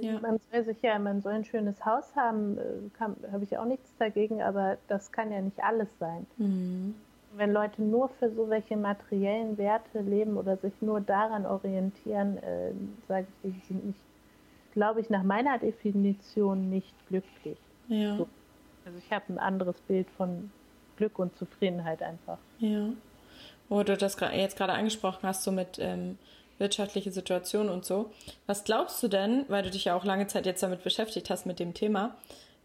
Ja. 0.00 0.18
Man 0.20 0.38
soll 0.50 0.64
sich 0.64 0.82
ja, 0.82 0.98
man 0.98 1.20
soll 1.22 1.32
ein 1.32 1.44
schönes 1.44 1.84
Haus 1.84 2.14
haben, 2.16 2.58
äh, 2.58 3.30
habe 3.32 3.44
ich 3.44 3.56
auch 3.56 3.64
nichts 3.64 3.94
dagegen, 3.98 4.42
aber 4.42 4.78
das 4.88 5.12
kann 5.12 5.32
ja 5.32 5.40
nicht 5.40 5.62
alles 5.62 5.88
sein. 5.98 6.26
Mhm. 6.36 6.94
Wenn 7.36 7.52
Leute 7.52 7.82
nur 7.82 8.08
für 8.08 8.30
so 8.30 8.48
welche 8.48 8.76
materiellen 8.76 9.58
Werte 9.58 10.00
leben 10.00 10.36
oder 10.36 10.56
sich 10.56 10.72
nur 10.80 11.00
daran 11.00 11.46
orientieren, 11.46 12.38
äh, 12.38 12.72
sage 13.08 13.26
ich, 13.42 13.52
die 13.52 13.60
sind 13.66 13.86
nicht, 13.86 14.00
glaube 14.72 15.00
ich, 15.00 15.08
nach 15.08 15.22
meiner 15.22 15.58
Definition 15.58 16.68
nicht 16.68 16.94
glücklich. 17.08 17.58
Ja. 17.88 18.16
So. 18.16 18.28
Also 18.86 18.98
ich 19.04 19.12
habe 19.12 19.24
ein 19.32 19.38
anderes 19.38 19.80
Bild 19.88 20.08
von 20.16 20.50
Glück 20.96 21.18
und 21.18 21.36
Zufriedenheit 21.36 22.02
einfach. 22.02 22.38
Ja. 22.60 22.90
Wo 23.68 23.82
du 23.82 23.96
das 23.96 24.16
jetzt 24.32 24.56
gerade 24.56 24.74
angesprochen 24.74 25.24
hast, 25.24 25.42
so 25.42 25.50
mit 25.50 25.78
ähm, 25.80 26.18
wirtschaftliche 26.58 27.10
Situation 27.10 27.68
und 27.68 27.84
so. 27.84 28.12
Was 28.46 28.62
glaubst 28.62 29.02
du 29.02 29.08
denn, 29.08 29.44
weil 29.48 29.64
du 29.64 29.70
dich 29.70 29.86
ja 29.86 29.96
auch 29.96 30.04
lange 30.04 30.28
Zeit 30.28 30.46
jetzt 30.46 30.62
damit 30.62 30.84
beschäftigt 30.84 31.30
hast 31.30 31.46
mit 31.46 31.58
dem 31.58 31.74
Thema, 31.74 32.16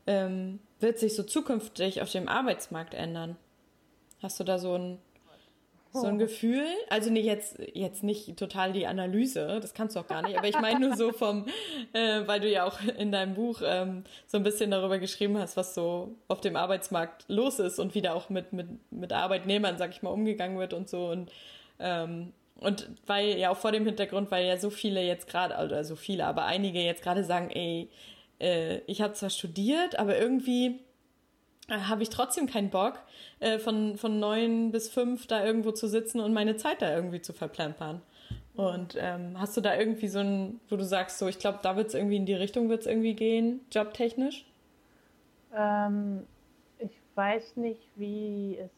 ähm, 0.05 0.59
wird 0.79 0.99
sich 0.99 1.15
so 1.15 1.23
zukünftig 1.23 2.03
auf 2.03 2.11
dem 2.11 2.29
Arbeitsmarkt 2.29 2.93
ändern? 2.93 3.35
Hast 4.21 4.39
du 4.39 4.43
da 4.43 4.59
so 4.59 4.75
ein 4.75 4.99
so 5.93 6.07
ein 6.07 6.15
oh. 6.15 6.19
Gefühl, 6.19 6.65
also 6.89 7.09
nicht 7.09 7.25
jetzt, 7.25 7.59
jetzt 7.73 8.03
nicht 8.03 8.37
total 8.37 8.71
die 8.71 8.87
Analyse, 8.87 9.59
das 9.61 9.73
kannst 9.73 9.95
du 9.95 9.99
auch 9.99 10.07
gar 10.07 10.21
nicht, 10.21 10.37
aber 10.37 10.47
ich 10.47 10.59
meine 10.59 10.87
nur 10.87 10.95
so 10.95 11.11
vom, 11.11 11.45
äh, 11.93 12.21
weil 12.25 12.39
du 12.39 12.49
ja 12.49 12.63
auch 12.65 12.79
in 12.97 13.11
deinem 13.11 13.33
Buch 13.33 13.61
ähm, 13.63 14.03
so 14.27 14.37
ein 14.37 14.43
bisschen 14.43 14.71
darüber 14.71 14.99
geschrieben 14.99 15.37
hast, 15.37 15.57
was 15.57 15.75
so 15.75 16.15
auf 16.27 16.39
dem 16.41 16.55
Arbeitsmarkt 16.55 17.25
los 17.27 17.59
ist 17.59 17.79
und 17.79 17.93
wie 17.93 18.01
da 18.01 18.13
auch 18.13 18.29
mit, 18.29 18.53
mit, 18.53 18.67
mit 18.91 19.11
Arbeitnehmern, 19.11 19.77
sag 19.77 19.91
ich 19.91 20.01
mal, 20.01 20.11
umgegangen 20.11 20.57
wird 20.57 20.73
und 20.73 20.89
so 20.89 21.09
und 21.09 21.31
ähm, 21.79 22.33
und 22.61 22.91
weil 23.07 23.39
ja 23.39 23.49
auch 23.49 23.57
vor 23.57 23.71
dem 23.71 23.85
Hintergrund, 23.85 24.29
weil 24.29 24.45
ja 24.45 24.55
so 24.55 24.69
viele 24.69 25.01
jetzt 25.01 25.27
gerade, 25.27 25.55
oder 25.65 25.83
so 25.83 25.95
viele, 25.95 26.27
aber 26.27 26.45
einige 26.45 26.79
jetzt 26.79 27.01
gerade 27.01 27.23
sagen, 27.23 27.49
ey, 27.49 27.89
äh, 28.39 28.81
ich 28.85 29.01
habe 29.01 29.13
zwar 29.13 29.31
studiert, 29.31 29.97
aber 29.97 30.17
irgendwie 30.19 30.79
habe 31.69 32.03
ich 32.03 32.09
trotzdem 32.09 32.47
keinen 32.47 32.69
Bock, 32.69 32.99
äh, 33.39 33.59
von, 33.59 33.97
von 33.97 34.19
neun 34.19 34.71
bis 34.71 34.89
fünf 34.89 35.27
da 35.27 35.43
irgendwo 35.43 35.71
zu 35.71 35.87
sitzen 35.87 36.19
und 36.19 36.33
meine 36.33 36.57
Zeit 36.57 36.81
da 36.81 36.93
irgendwie 36.93 37.21
zu 37.21 37.33
verplempern. 37.33 38.01
Und 38.55 38.97
ähm, 38.99 39.39
hast 39.39 39.55
du 39.55 39.61
da 39.61 39.77
irgendwie 39.77 40.07
so 40.07 40.19
ein, 40.19 40.59
wo 40.69 40.75
du 40.75 40.83
sagst, 40.83 41.19
so, 41.19 41.27
ich 41.27 41.39
glaube, 41.39 41.59
da 41.61 41.77
wird 41.77 41.87
es 41.87 41.93
irgendwie 41.93 42.17
in 42.17 42.25
die 42.25 42.33
Richtung 42.33 42.69
wird 42.69 42.81
es 42.81 42.87
irgendwie 42.87 43.13
gehen, 43.13 43.61
jobtechnisch? 43.71 44.45
Ähm, 45.55 46.25
ich 46.79 46.91
weiß 47.15 47.55
nicht, 47.57 47.81
wie 47.95 48.57
es 48.57 48.69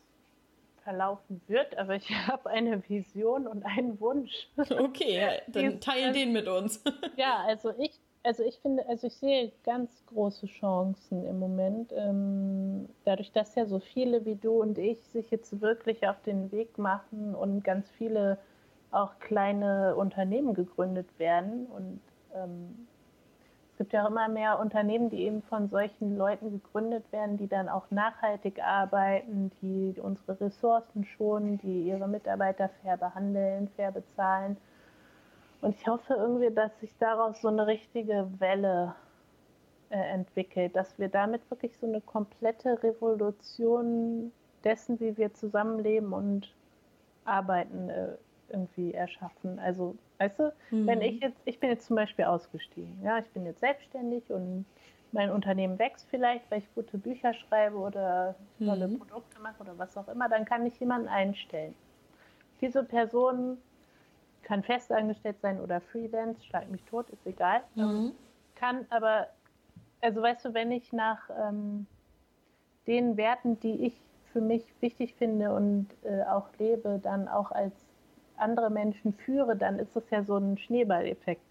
verlaufen 0.84 1.42
wird, 1.48 1.78
aber 1.78 1.96
ich 1.96 2.10
habe 2.28 2.50
eine 2.50 2.88
Vision 2.88 3.48
und 3.48 3.66
einen 3.66 4.00
Wunsch. 4.00 4.48
Okay, 4.58 5.18
ja, 5.18 5.30
dann 5.48 5.80
teil 5.80 6.14
den 6.14 6.32
mit 6.32 6.48
uns. 6.48 6.84
ja, 7.16 7.44
also 7.48 7.74
ich, 7.80 8.00
also 8.24 8.44
ich 8.44 8.60
finde, 8.60 8.88
also 8.88 9.08
ich 9.08 9.16
sehe 9.16 9.52
ganz 9.64 10.06
große 10.08 10.48
Chancen 10.48 11.26
im 11.26 11.40
Moment. 11.40 11.92
Ähm, 11.96 12.90
dadurch, 13.06 13.32
dass 13.32 13.56
ja 13.56 13.66
so 13.66 13.80
viele 13.80 14.26
wie 14.26 14.36
du 14.36 14.62
und 14.62 14.78
ich 14.78 15.00
sich 15.08 15.30
jetzt 15.32 15.62
wirklich 15.62 16.08
auf 16.08 16.22
den 16.24 16.52
Weg 16.52 16.78
machen 16.78 17.36
und 17.36 17.64
ganz 17.64 17.90
viele 17.92 18.38
auch 18.92 19.20
kleine 19.20 19.96
Unternehmen 19.96 20.54
gegründet 20.54 21.08
werden 21.18 21.66
und 21.68 22.00
ähm, 22.36 22.88
es 23.74 23.80
gibt 23.80 23.94
ja 23.94 24.04
auch 24.06 24.10
immer 24.12 24.30
mehr 24.30 24.60
Unternehmen, 24.60 25.10
die 25.10 25.24
eben 25.24 25.42
von 25.42 25.68
solchen 25.68 26.16
Leuten 26.16 26.52
gegründet 26.52 27.12
werden, 27.12 27.38
die 27.38 27.48
dann 27.48 27.68
auch 27.68 27.90
nachhaltig 27.90 28.64
arbeiten, 28.64 29.52
die 29.64 30.00
unsere 30.00 30.40
Ressourcen 30.40 31.04
schonen, 31.04 31.58
die 31.58 31.88
ihre 31.88 32.08
Mitarbeiter 32.08 32.70
fair 32.84 32.98
behandeln, 32.98 33.70
fair 33.76 33.92
bezahlen. 33.92 34.58
Und 35.64 35.76
ich 35.80 35.88
hoffe 35.88 36.14
irgendwie, 36.16 36.54
dass 36.54 36.78
sich 36.82 36.94
daraus 37.00 37.42
so 37.42 37.48
eine 37.48 37.66
richtige 37.66 38.28
Welle 38.40 38.96
äh, 39.90 39.96
entwickelt, 39.96 40.76
dass 40.76 41.00
wir 41.00 41.08
damit 41.08 41.50
wirklich 41.50 41.78
so 41.78 41.88
eine 41.88 42.02
komplette 42.02 42.84
Revolution 42.84 44.34
dessen, 44.66 45.00
wie 45.00 45.16
wir 45.16 45.34
zusammenleben 45.34 46.12
und 46.12 46.54
arbeiten, 47.24 47.90
äh, 47.90 48.10
irgendwie 48.50 48.94
erschaffen. 48.94 49.58
Also, 49.60 49.96
weißt 50.18 50.40
du, 50.40 50.54
mhm. 50.72 50.86
wenn 50.86 51.02
ich 51.02 51.22
jetzt, 51.22 51.40
ich 51.46 51.62
bin 51.62 51.70
jetzt 51.70 51.88
zum 51.88 51.96
Beispiel 51.96 52.26
ausgestiegen, 52.26 53.00
ja, 53.02 53.20
ich 53.20 53.30
bin 53.30 53.46
jetzt 53.46 53.62
selbstständig 53.62 54.30
und 54.32 54.66
mein 55.14 55.32
Unternehmen 55.32 55.80
wächst 55.80 56.06
vielleicht, 56.10 56.52
weil 56.52 56.60
ich 56.60 56.76
gute 56.76 56.98
Bücher 56.98 57.34
schreibe 57.36 57.78
oder 57.78 58.36
tolle 58.60 58.90
mhm. 58.90 58.98
Produkte 58.98 59.40
mache 59.42 59.62
oder 59.62 59.78
was 59.78 59.96
auch 59.96 60.10
immer, 60.10 60.28
dann 60.28 60.44
kann 60.44 60.66
ich 60.66 60.78
jemanden 60.82 61.08
einstellen. 61.08 61.74
Diese 62.60 62.84
Person 62.84 63.60
kann 64.44 64.64
festangestellt 64.64 65.38
sein 65.42 65.60
oder 65.60 65.82
Freelance, 65.82 66.44
schlag 66.46 66.70
mich 66.70 66.84
tot, 66.84 67.10
ist 67.10 67.26
egal. 67.26 67.62
Mhm. 67.76 68.12
Kann 68.56 68.86
aber, 68.90 69.28
also 70.02 70.22
weißt 70.22 70.46
du, 70.46 70.54
wenn 70.54 70.72
ich 70.72 70.94
nach 70.94 71.30
ähm, 71.30 71.88
den 72.88 73.18
Werten, 73.18 73.60
die 73.60 73.88
ich 73.88 73.94
für 74.32 74.42
mich 74.42 74.64
wichtig 74.82 75.16
finde 75.16 75.54
und 75.54 75.88
äh, 76.04 76.24
auch 76.24 76.48
lebe, 76.60 77.00
dann 77.02 77.28
auch 77.28 77.52
als 77.52 77.74
andere 78.38 78.70
Menschen 78.70 79.14
führe, 79.14 79.56
dann 79.56 79.80
ist 79.80 79.96
das 79.96 80.10
ja 80.10 80.24
so 80.24 80.38
ein 80.38 80.58
Schneeballeffekt, 80.58 81.42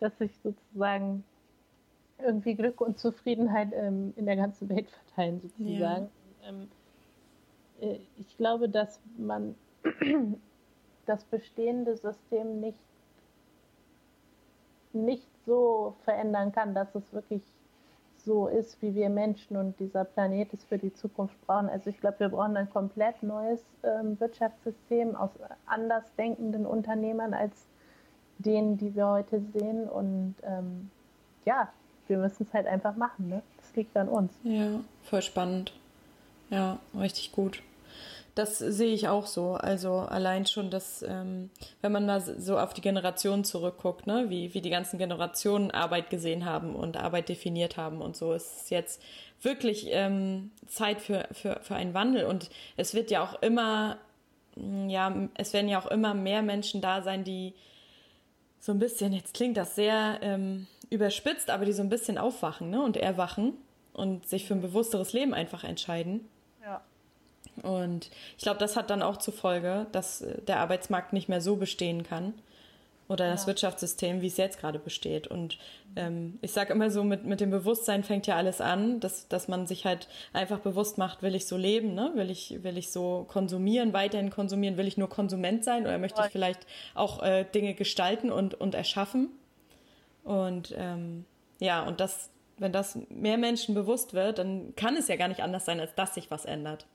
dass 0.00 0.12
ich 0.20 0.32
sozusagen 0.42 1.24
irgendwie 2.22 2.54
Glück 2.54 2.80
und 2.80 2.98
Zufriedenheit 2.98 3.70
ähm, 3.72 4.12
in 4.16 4.26
der 4.26 4.36
ganzen 4.36 4.68
Welt 4.68 4.88
verteilen, 4.90 5.40
sozusagen. 5.40 6.10
Ja. 6.42 6.48
Ähm, 6.48 6.68
äh, 7.80 7.98
ich 8.18 8.36
glaube, 8.36 8.68
dass 8.68 9.00
man 9.16 9.54
das 11.06 11.24
bestehende 11.24 11.96
System 11.96 12.60
nicht, 12.60 12.78
nicht 14.92 15.28
so 15.46 15.94
verändern 16.04 16.52
kann, 16.52 16.74
dass 16.74 16.94
es 16.94 17.12
wirklich 17.12 17.42
so 18.24 18.48
ist, 18.48 18.80
wie 18.80 18.94
wir 18.94 19.10
Menschen 19.10 19.56
und 19.56 19.78
dieser 19.78 20.04
Planet 20.04 20.52
es 20.54 20.64
für 20.64 20.78
die 20.78 20.92
Zukunft 20.94 21.34
brauchen. 21.46 21.68
Also 21.68 21.90
ich 21.90 22.00
glaube, 22.00 22.20
wir 22.20 22.28
brauchen 22.30 22.56
ein 22.56 22.70
komplett 22.70 23.22
neues 23.22 23.60
ähm, 23.82 24.18
Wirtschaftssystem 24.18 25.14
aus 25.14 25.30
anders 25.66 26.04
denkenden 26.16 26.64
Unternehmern 26.64 27.34
als 27.34 27.66
denen, 28.38 28.78
die 28.78 28.94
wir 28.94 29.06
heute 29.08 29.42
sehen. 29.52 29.88
Und 29.88 30.36
ähm, 30.42 30.90
ja, 31.44 31.68
wir 32.06 32.18
müssen 32.18 32.44
es 32.44 32.54
halt 32.54 32.66
einfach 32.66 32.96
machen. 32.96 33.28
Ne? 33.28 33.42
Das 33.58 33.76
liegt 33.76 33.96
an 33.96 34.08
uns. 34.08 34.32
Ja, 34.42 34.80
voll 35.02 35.22
spannend. 35.22 35.72
Ja, 36.50 36.78
richtig 36.98 37.32
gut. 37.32 37.62
Das 38.34 38.58
sehe 38.58 38.92
ich 38.92 39.06
auch 39.06 39.26
so. 39.26 39.52
Also 39.52 39.94
allein 39.98 40.46
schon, 40.46 40.70
dass 40.70 41.02
ähm, 41.02 41.50
wenn 41.82 41.92
man 41.92 42.04
mal 42.04 42.20
so 42.20 42.58
auf 42.58 42.74
die 42.74 42.80
Generationen 42.80 43.44
zurückguckt, 43.44 44.08
ne, 44.08 44.26
wie, 44.28 44.54
wie 44.54 44.60
die 44.60 44.70
ganzen 44.70 44.98
Generationen 44.98 45.70
Arbeit 45.70 46.10
gesehen 46.10 46.44
haben 46.44 46.74
und 46.74 46.96
Arbeit 46.96 47.28
definiert 47.28 47.76
haben 47.76 48.02
und 48.02 48.16
so, 48.16 48.32
ist 48.32 48.62
es 48.62 48.70
jetzt 48.70 49.00
wirklich 49.40 49.86
ähm, 49.90 50.50
Zeit 50.66 51.00
für, 51.00 51.28
für, 51.30 51.60
für 51.62 51.76
einen 51.76 51.94
Wandel. 51.94 52.24
Und 52.24 52.50
es 52.76 52.92
wird 52.92 53.12
ja 53.12 53.22
auch 53.22 53.40
immer, 53.40 53.98
ja, 54.56 55.14
es 55.34 55.52
werden 55.52 55.68
ja 55.68 55.80
auch 55.80 55.86
immer 55.86 56.14
mehr 56.14 56.42
Menschen 56.42 56.80
da 56.80 57.02
sein, 57.02 57.22
die 57.22 57.54
so 58.58 58.72
ein 58.72 58.80
bisschen, 58.80 59.12
jetzt 59.12 59.34
klingt 59.34 59.56
das 59.56 59.76
sehr 59.76 60.18
ähm, 60.22 60.66
überspitzt, 60.90 61.50
aber 61.50 61.66
die 61.66 61.72
so 61.72 61.82
ein 61.82 61.88
bisschen 61.88 62.18
aufwachen 62.18 62.70
ne, 62.70 62.82
und 62.82 62.96
erwachen 62.96 63.52
und 63.92 64.26
sich 64.26 64.46
für 64.46 64.54
ein 64.54 64.62
bewussteres 64.62 65.12
Leben 65.12 65.34
einfach 65.34 65.62
entscheiden. 65.62 66.28
Und 67.62 68.10
ich 68.36 68.42
glaube, 68.42 68.58
das 68.58 68.76
hat 68.76 68.90
dann 68.90 69.02
auch 69.02 69.18
zur 69.18 69.34
Folge, 69.34 69.86
dass 69.92 70.22
äh, 70.22 70.40
der 70.42 70.60
Arbeitsmarkt 70.60 71.12
nicht 71.12 71.28
mehr 71.28 71.40
so 71.40 71.56
bestehen 71.56 72.02
kann 72.02 72.34
oder 73.08 73.28
das 73.30 73.42
ja. 73.42 73.48
Wirtschaftssystem, 73.48 74.22
wie 74.22 74.28
es 74.28 74.36
jetzt 74.36 74.58
gerade 74.58 74.78
besteht. 74.78 75.26
Und 75.26 75.58
ähm, 75.96 76.38
ich 76.40 76.52
sage 76.52 76.72
immer 76.72 76.90
so, 76.90 77.04
mit, 77.04 77.24
mit 77.24 77.40
dem 77.40 77.50
Bewusstsein 77.50 78.02
fängt 78.02 78.26
ja 78.26 78.36
alles 78.36 78.60
an, 78.60 79.00
dass, 79.00 79.28
dass 79.28 79.46
man 79.46 79.66
sich 79.66 79.84
halt 79.84 80.08
einfach 80.32 80.58
bewusst 80.60 80.96
macht, 80.96 81.22
will 81.22 81.34
ich 81.34 81.46
so 81.46 81.56
leben, 81.56 81.94
ne? 81.94 82.12
will, 82.14 82.30
ich, 82.30 82.62
will 82.62 82.78
ich 82.78 82.90
so 82.90 83.26
konsumieren, 83.28 83.92
weiterhin 83.92 84.30
konsumieren, 84.30 84.76
will 84.76 84.86
ich 84.86 84.96
nur 84.96 85.08
Konsument 85.08 85.64
sein 85.64 85.82
oder 85.82 85.98
möchte 85.98 86.22
ich 86.24 86.32
vielleicht 86.32 86.66
auch 86.94 87.22
äh, 87.22 87.44
Dinge 87.44 87.74
gestalten 87.74 88.32
und, 88.32 88.54
und 88.54 88.74
erschaffen. 88.74 89.28
Und 90.24 90.74
ähm, 90.76 91.26
ja, 91.60 91.82
und 91.82 92.00
das, 92.00 92.30
wenn 92.56 92.72
das 92.72 92.98
mehr 93.10 93.36
Menschen 93.36 93.74
bewusst 93.74 94.14
wird, 94.14 94.38
dann 94.38 94.74
kann 94.76 94.96
es 94.96 95.08
ja 95.08 95.16
gar 95.16 95.28
nicht 95.28 95.42
anders 95.42 95.66
sein, 95.66 95.78
als 95.78 95.94
dass 95.94 96.14
sich 96.14 96.30
was 96.30 96.46
ändert. 96.46 96.86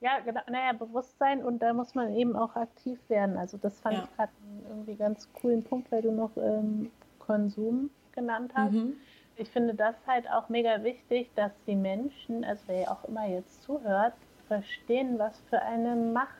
Ja, 0.00 0.20
genau, 0.20 0.40
naja, 0.48 0.72
Bewusstsein 0.72 1.42
und 1.42 1.60
da 1.60 1.72
muss 1.72 1.94
man 1.94 2.14
eben 2.14 2.36
auch 2.36 2.54
aktiv 2.54 2.98
werden. 3.08 3.36
Also 3.36 3.56
das 3.56 3.80
fand 3.80 3.96
ja. 3.96 4.04
ich 4.04 4.16
gerade 4.16 4.32
irgendwie 4.68 4.94
ganz 4.94 5.28
coolen 5.32 5.64
Punkt, 5.64 5.90
weil 5.90 6.02
du 6.02 6.12
noch 6.12 6.36
ähm, 6.36 6.90
Konsum 7.18 7.90
genannt 8.12 8.52
hast. 8.54 8.74
Mhm. 8.74 8.96
Ich 9.36 9.50
finde 9.50 9.74
das 9.74 9.94
halt 10.06 10.28
auch 10.30 10.48
mega 10.48 10.82
wichtig, 10.82 11.30
dass 11.34 11.52
die 11.66 11.76
Menschen, 11.76 12.44
also 12.44 12.62
wer 12.66 12.90
auch 12.90 13.04
immer 13.04 13.26
jetzt 13.26 13.62
zuhört, 13.62 14.14
verstehen, 14.46 15.18
was 15.18 15.38
für 15.50 15.60
eine 15.62 15.94
Macht 15.94 16.34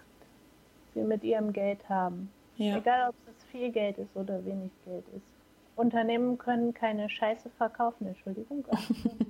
sie 0.94 1.02
mit 1.02 1.22
ihrem 1.22 1.52
Geld 1.52 1.88
haben. 1.88 2.30
Ja. 2.56 2.78
Egal, 2.78 3.10
ob 3.10 3.14
es 3.28 3.44
viel 3.44 3.70
Geld 3.70 3.98
ist 3.98 4.16
oder 4.16 4.44
wenig 4.44 4.72
Geld 4.84 5.04
ist. 5.16 5.26
Unternehmen 5.76 6.38
können 6.38 6.74
keine 6.74 7.08
Scheiße 7.08 7.50
verkaufen, 7.50 8.08
Entschuldigung. 8.08 8.64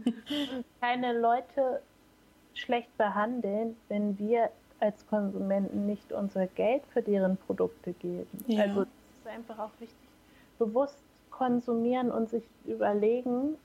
keine 0.80 1.18
Leute 1.18 1.82
schlecht 2.60 2.96
behandeln, 2.98 3.76
wenn 3.88 4.18
wir 4.18 4.50
als 4.80 5.06
Konsumenten 5.08 5.86
nicht 5.86 6.12
unser 6.12 6.46
Geld 6.46 6.82
für 6.92 7.02
deren 7.02 7.36
Produkte 7.36 7.92
geben. 7.94 8.44
Ja. 8.46 8.62
Also 8.62 8.82
es 8.82 8.88
ist 8.88 9.26
einfach 9.26 9.58
auch 9.58 9.70
wichtig, 9.80 9.96
bewusst 10.58 11.02
konsumieren 11.30 12.10
und 12.10 12.30
sich 12.30 12.44
überlegen, 12.66 13.56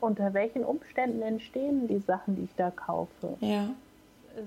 unter 0.00 0.34
welchen 0.34 0.64
Umständen 0.64 1.22
entstehen 1.22 1.88
die 1.88 1.98
Sachen, 1.98 2.36
die 2.36 2.42
ich 2.44 2.54
da 2.56 2.70
kaufe. 2.70 3.36
Ja. 3.40 3.70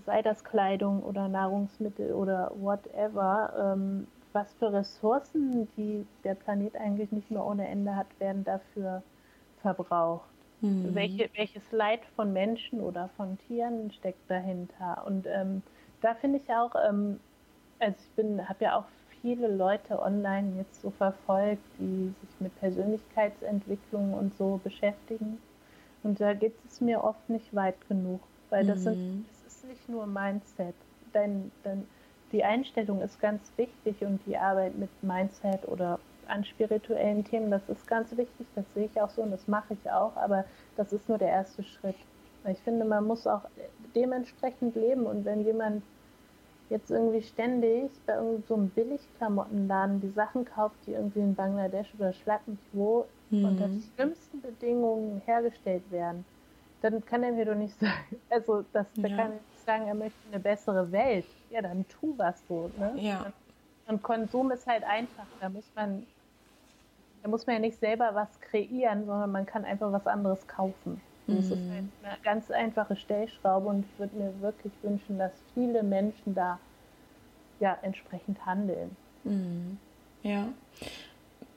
Sei 0.05 0.21
das 0.21 0.43
Kleidung 0.43 1.01
oder 1.01 1.27
Nahrungsmittel 1.27 2.13
oder 2.13 2.51
whatever. 2.59 3.73
Ähm, 3.75 4.07
was 4.31 4.53
für 4.59 4.71
Ressourcen, 4.71 5.67
die 5.75 6.05
der 6.23 6.35
Planet 6.35 6.75
eigentlich 6.75 7.11
nicht 7.11 7.31
mehr 7.31 7.43
ohne 7.43 7.67
Ende 7.67 7.95
hat, 7.95 8.07
werden 8.19 8.43
dafür 8.43 9.01
verbraucht. 9.61 10.29
Mhm. 10.61 10.93
Welche, 10.93 11.29
welches 11.35 11.71
Leid 11.71 12.01
von 12.15 12.33
Menschen 12.33 12.81
oder 12.81 13.09
von 13.15 13.37
Tieren 13.47 13.91
steckt 13.91 14.29
dahinter? 14.29 15.03
Und 15.05 15.25
ähm, 15.27 15.61
da 16.01 16.15
finde 16.15 16.39
ich 16.39 16.49
auch, 16.49 16.75
ähm, 16.87 17.19
also 17.79 17.97
ich 17.99 18.09
bin, 18.15 18.47
habe 18.47 18.65
ja 18.65 18.77
auch 18.77 18.85
viele 19.21 19.47
Leute 19.47 20.01
online 20.01 20.53
jetzt 20.57 20.81
so 20.81 20.91
verfolgt, 20.91 21.63
die 21.77 22.13
sich 22.21 22.29
mit 22.39 22.57
Persönlichkeitsentwicklung 22.59 24.13
und 24.13 24.35
so 24.37 24.59
beschäftigen. 24.63 25.39
Und 26.03 26.19
da 26.21 26.33
geht 26.33 26.53
es 26.67 26.79
mir 26.79 27.03
oft 27.03 27.29
nicht 27.29 27.53
weit 27.53 27.75
genug, 27.87 28.21
weil 28.49 28.65
das, 28.65 28.79
mhm. 28.79 28.83
sind, 28.83 29.25
das 29.27 29.53
ist 29.53 29.67
nicht 29.67 29.89
nur 29.89 30.07
Mindset. 30.07 30.75
Dein, 31.11 31.51
dein, 31.63 31.85
die 32.31 32.43
Einstellung 32.43 33.01
ist 33.01 33.19
ganz 33.19 33.51
wichtig 33.57 34.01
und 34.01 34.19
die 34.25 34.37
Arbeit 34.37 34.77
mit 34.77 34.89
Mindset 35.01 35.67
oder 35.67 35.99
an 36.29 36.45
spirituellen 36.45 37.23
Themen, 37.23 37.51
das 37.51 37.67
ist 37.69 37.87
ganz 37.87 38.11
wichtig, 38.15 38.47
das 38.55 38.65
sehe 38.73 38.85
ich 38.85 39.01
auch 39.01 39.09
so 39.09 39.21
und 39.21 39.31
das 39.31 39.47
mache 39.47 39.73
ich 39.73 39.91
auch, 39.91 40.15
aber 40.15 40.45
das 40.77 40.93
ist 40.93 41.09
nur 41.09 41.17
der 41.17 41.29
erste 41.29 41.63
Schritt. 41.63 41.95
Ich 42.47 42.59
finde, 42.59 42.85
man 42.85 43.05
muss 43.05 43.27
auch 43.27 43.41
dementsprechend 43.95 44.75
leben 44.75 45.05
und 45.05 45.25
wenn 45.25 45.43
jemand 45.43 45.83
jetzt 46.69 46.91
irgendwie 46.91 47.21
ständig 47.21 47.91
bei 48.05 48.13
irgendeinem 48.13 48.43
so 48.47 48.53
einem 48.55 48.69
Billigklamottenladen 48.69 50.01
die 50.01 50.09
Sachen 50.09 50.45
kauft, 50.45 50.75
die 50.85 50.93
irgendwie 50.93 51.19
in 51.19 51.35
Bangladesch 51.35 51.93
oder 51.97 52.13
schlag 52.13 52.47
mich 52.47 52.59
wo 52.73 53.05
mhm. 53.29 53.45
unter 53.45 53.69
schlimmsten 53.95 54.41
Bedingungen 54.41 55.21
hergestellt 55.25 55.83
werden, 55.91 56.25
dann 56.81 57.03
kann 57.05 57.23
er 57.23 57.31
mir 57.31 57.45
doch 57.45 57.55
nicht 57.55 57.77
sagen, 57.79 58.17
also 58.29 58.63
das, 58.71 58.87
ja. 58.95 59.03
da 59.03 59.09
kann 59.09 59.19
er 59.19 59.29
nicht 59.29 59.65
sagen, 59.65 59.87
er 59.87 59.95
möchte 59.95 60.19
eine 60.31 60.39
bessere 60.39 60.91
Welt. 60.91 61.25
Ja, 61.49 61.61
dann 61.61 61.85
tu 61.87 62.13
was 62.17 62.41
so. 62.47 62.71
Ne? 62.77 62.93
Ja. 62.97 63.33
Und 63.87 64.03
Konsum 64.03 64.51
ist 64.51 64.67
halt 64.67 64.83
einfach. 64.83 65.25
Da 65.41 65.49
muss 65.49 65.69
man, 65.75 66.05
da 67.21 67.29
muss 67.29 67.45
man 67.45 67.55
ja 67.55 67.59
nicht 67.59 67.79
selber 67.79 68.11
was 68.13 68.39
kreieren, 68.39 69.05
sondern 69.05 69.31
man 69.31 69.45
kann 69.45 69.65
einfach 69.65 69.91
was 69.91 70.07
anderes 70.07 70.47
kaufen. 70.47 71.01
Mhm. 71.27 71.35
Das 71.35 71.45
ist 71.45 71.51
halt 71.51 71.83
eine 72.03 72.17
ganz 72.23 72.51
einfache 72.51 72.95
Stellschraube 72.95 73.67
und 73.67 73.85
ich 73.85 73.99
würde 73.99 74.15
mir 74.15 74.41
wirklich 74.41 74.73
wünschen, 74.81 75.17
dass 75.17 75.31
viele 75.53 75.83
Menschen 75.83 76.33
da 76.35 76.59
ja 77.59 77.77
entsprechend 77.81 78.45
handeln. 78.45 78.95
Mhm. 79.23 79.77
Ja, 80.23 80.47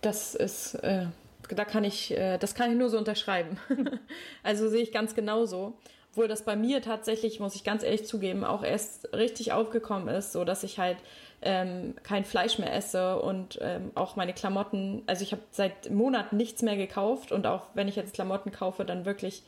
das 0.01 0.35
ist, 0.35 0.75
äh, 0.77 1.07
da 1.49 1.65
kann 1.65 1.85
ich, 1.85 2.17
äh, 2.17 2.39
das 2.39 2.55
kann 2.55 2.71
ich 2.71 2.77
nur 2.77 2.91
so 2.91 2.99
unterschreiben. 2.99 3.59
also 4.43 4.69
sehe 4.69 4.83
ich 4.83 4.93
ganz 4.93 5.15
genauso. 5.15 5.75
Obwohl 6.11 6.29
das 6.29 6.45
bei 6.45 6.57
mir 6.57 6.83
tatsächlich, 6.83 7.41
muss 7.41 7.55
ich 7.55 7.65
ganz 7.65 7.83
ehrlich 7.83 8.07
zugeben, 8.07 8.45
auch 8.45 8.63
erst 8.63 9.15
richtig 9.15 9.53
aufgekommen 9.53 10.09
ist, 10.09 10.33
so 10.33 10.45
dass 10.45 10.63
ich 10.63 10.79
halt 10.79 10.99
ähm, 11.43 11.95
kein 12.03 12.25
Fleisch 12.25 12.59
mehr 12.59 12.75
esse 12.75 13.21
und 13.21 13.59
ähm, 13.61 13.91
auch 13.95 14.17
meine 14.17 14.33
Klamotten, 14.33 15.03
also 15.07 15.23
ich 15.23 15.33
habe 15.33 15.43
seit 15.51 15.91
Monaten 15.91 16.37
nichts 16.37 16.63
mehr 16.63 16.77
gekauft 16.77 17.33
und 17.33 17.47
auch 17.47 17.67
wenn 17.75 17.89
ich 17.89 17.97
jetzt 17.97 18.15
Klamotten 18.15 18.53
kaufe, 18.53 18.85
dann 18.85 19.05
wirklich 19.05 19.43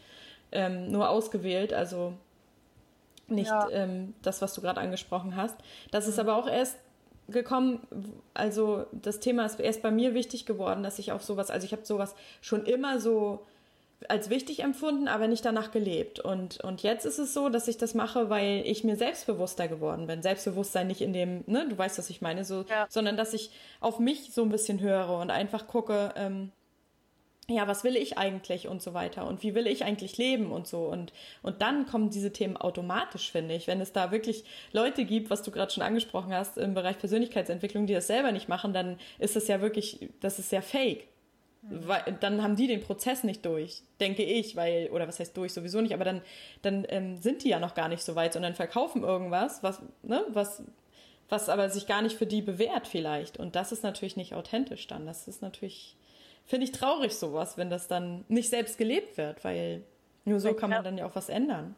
ähm, 0.53 0.91
nur 0.91 1.09
ausgewählt, 1.09 1.73
also 1.73 2.13
nicht 3.29 3.49
ja. 3.49 3.69
ähm, 3.71 4.15
das, 4.23 4.43
was 4.43 4.55
du 4.55 4.61
gerade 4.61 4.81
angesprochen 4.81 5.37
hast. 5.37 5.57
Das 5.91 6.07
ist 6.07 6.17
mhm. 6.17 6.29
aber 6.29 6.37
auch 6.37 6.49
erst 6.49 6.77
gekommen, 7.29 7.81
also 8.35 8.87
das 8.93 9.21
Thema 9.21 9.47
ist 9.47 9.59
erst 9.59 9.83
bei 9.83 9.91
mir 9.91 10.15
wichtig 10.15 10.47
geworden, 10.47 10.83
dass 10.83 10.99
ich 10.99 11.13
auf 11.13 11.23
sowas, 11.23 11.51
also 11.51 11.65
ich 11.65 11.73
habe 11.73 11.85
sowas 11.85 12.15
schon 12.43 12.67
immer 12.67 13.01
so 13.01 13.47
als 14.09 14.31
wichtig 14.31 14.63
empfunden, 14.63 15.09
aber 15.09 15.29
nicht 15.29 15.45
danach 15.45 15.71
gelebt. 15.71 16.21
Und, 16.21 16.61
und 16.61 16.83
jetzt 16.83 17.05
ist 17.07 17.19
es 17.19 17.35
so, 17.35 17.49
dass 17.49 17.69
ich 17.69 17.77
das 17.77 17.95
mache, 17.95 18.31
weil 18.31 18.63
ich 18.67 18.85
mir 18.85 18.97
selbstbewusster 18.97 19.69
geworden 19.69 20.07
bin. 20.07 20.23
Selbstbewusstsein 20.23 20.87
nicht 20.87 21.01
in 21.01 21.13
dem, 21.13 21.45
ne, 21.47 21.67
du 21.69 21.77
weißt, 21.77 21.99
was 21.99 22.11
ich 22.11 22.21
meine, 22.21 22.45
so, 22.45 22.65
ja. 22.69 22.87
sondern 22.89 23.17
dass 23.17 23.35
ich 23.35 23.51
auf 23.81 23.99
mich 23.99 24.33
so 24.33 24.43
ein 24.43 24.51
bisschen 24.51 24.81
höre 24.81 25.19
und 25.19 25.31
einfach 25.31 25.67
gucke, 25.67 26.13
ähm, 26.17 26.53
ja, 27.49 27.69
was 27.69 27.85
will 27.85 27.97
ich 27.97 28.17
eigentlich 28.17 28.69
und 28.69 28.81
so 28.81 28.95
weiter 28.95 29.27
und 29.27 29.43
wie 29.43 29.55
will 29.55 29.67
ich 29.67 29.85
eigentlich 29.85 30.17
leben 30.17 30.51
und 30.51 30.67
so 30.67 30.87
und 30.87 31.13
und 31.43 31.61
dann 31.61 31.87
kommen 31.87 32.09
diese 32.09 32.33
Themen 32.33 32.57
automatisch, 32.57 33.31
finde 33.31 33.55
ich, 33.55 33.67
wenn 33.67 33.83
es 33.83 33.93
da 33.93 34.11
wirklich 34.11 34.45
Leute 34.73 35.05
gibt, 35.05 35.29
was 35.29 35.43
du 35.43 35.51
gerade 35.51 35.71
schon 35.71 35.83
angesprochen 35.83 36.33
hast 36.33 36.57
im 36.57 36.73
Bereich 36.73 36.99
Persönlichkeitsentwicklung, 36.99 37.87
die 37.87 37.93
das 37.93 38.07
selber 38.07 38.33
nicht 38.33 38.49
machen, 38.49 38.73
dann 38.73 38.99
ist 39.19 39.37
es 39.37 39.47
ja 39.49 39.61
wirklich, 39.61 40.09
das 40.21 40.39
ist 40.39 40.53
ja 40.53 40.63
fake. 40.63 41.07
Mhm. 41.69 41.89
Weil, 41.89 42.03
dann 42.21 42.43
haben 42.43 42.57
die 42.57 42.67
den 42.67 42.81
Prozess 42.81 43.25
nicht 43.25 43.45
durch, 43.45 43.83
denke 44.01 44.23
ich, 44.23 44.57
weil, 44.57 44.89
oder 44.91 45.09
was 45.09 45.21
heißt 45.21 45.37
durch, 45.37 45.53
sowieso 45.53 45.81
nicht, 45.81 45.95
aber 45.95 46.05
dann, 46.05 46.23
dann 46.63 46.87
ähm, 46.89 47.17
sind 47.17 47.45
die 47.45 47.49
ja 47.49 47.59
noch 47.59 47.75
gar 47.75 47.89
nicht 47.89 48.03
so 48.03 48.15
weit, 48.15 48.33
sondern 48.33 48.55
verkaufen 48.55 49.03
irgendwas, 49.03 49.63
was, 49.63 49.81
ne, 50.03 50.25
was, 50.29 50.63
was 51.29 51.49
aber 51.49 51.71
sich 51.71 51.87
gar 51.87 52.03
nicht 52.03 52.17
für 52.17 52.27
die 52.27 52.43
bewährt 52.43 52.87
vielleicht. 52.87 53.39
Und 53.39 53.57
das 53.57 53.73
ist 53.73 53.83
natürlich 53.83 54.17
nicht 54.17 54.35
authentisch 54.35 54.87
dann. 54.87 55.07
Das 55.07 55.27
ist 55.27 55.43
natürlich, 55.43 55.97
finde 56.45 56.65
ich 56.65 56.73
traurig 56.73 57.15
sowas, 57.17 57.57
wenn 57.57 57.71
das 57.71 57.89
dann 57.89 58.25
nicht 58.29 58.51
selbst 58.51 58.77
gelebt 58.77 59.17
wird, 59.17 59.43
weil 59.45 59.83
nur 60.25 60.41
so 60.41 60.51
ich 60.51 60.57
kann 60.57 60.71
glaub, 60.71 60.83
man 60.83 60.85
dann 60.85 60.99
ja 60.99 61.07
auch 61.07 61.17
was 61.17 61.29
ändern. 61.29 61.75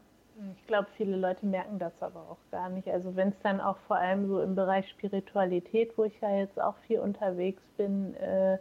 Ich 0.57 0.67
glaube, 0.67 0.89
viele 0.97 1.17
Leute 1.17 1.47
merken 1.47 1.79
das 1.79 1.93
aber 2.01 2.21
auch 2.21 2.51
gar 2.51 2.69
nicht. 2.69 2.89
Also 2.89 3.17
wenn 3.17 3.29
es 3.29 3.39
dann 3.43 3.61
auch 3.61 3.79
vor 3.87 3.97
allem 3.97 4.29
so 4.29 4.43
im 4.43 4.55
Bereich 4.55 4.89
Spiritualität, 4.91 5.97
wo 5.97 6.05
ich 6.05 6.21
ja 6.21 6.37
jetzt 6.37 6.61
auch 6.61 6.75
viel 6.87 6.99
unterwegs 6.99 7.63
bin, 7.79 8.15
äh, 8.17 8.59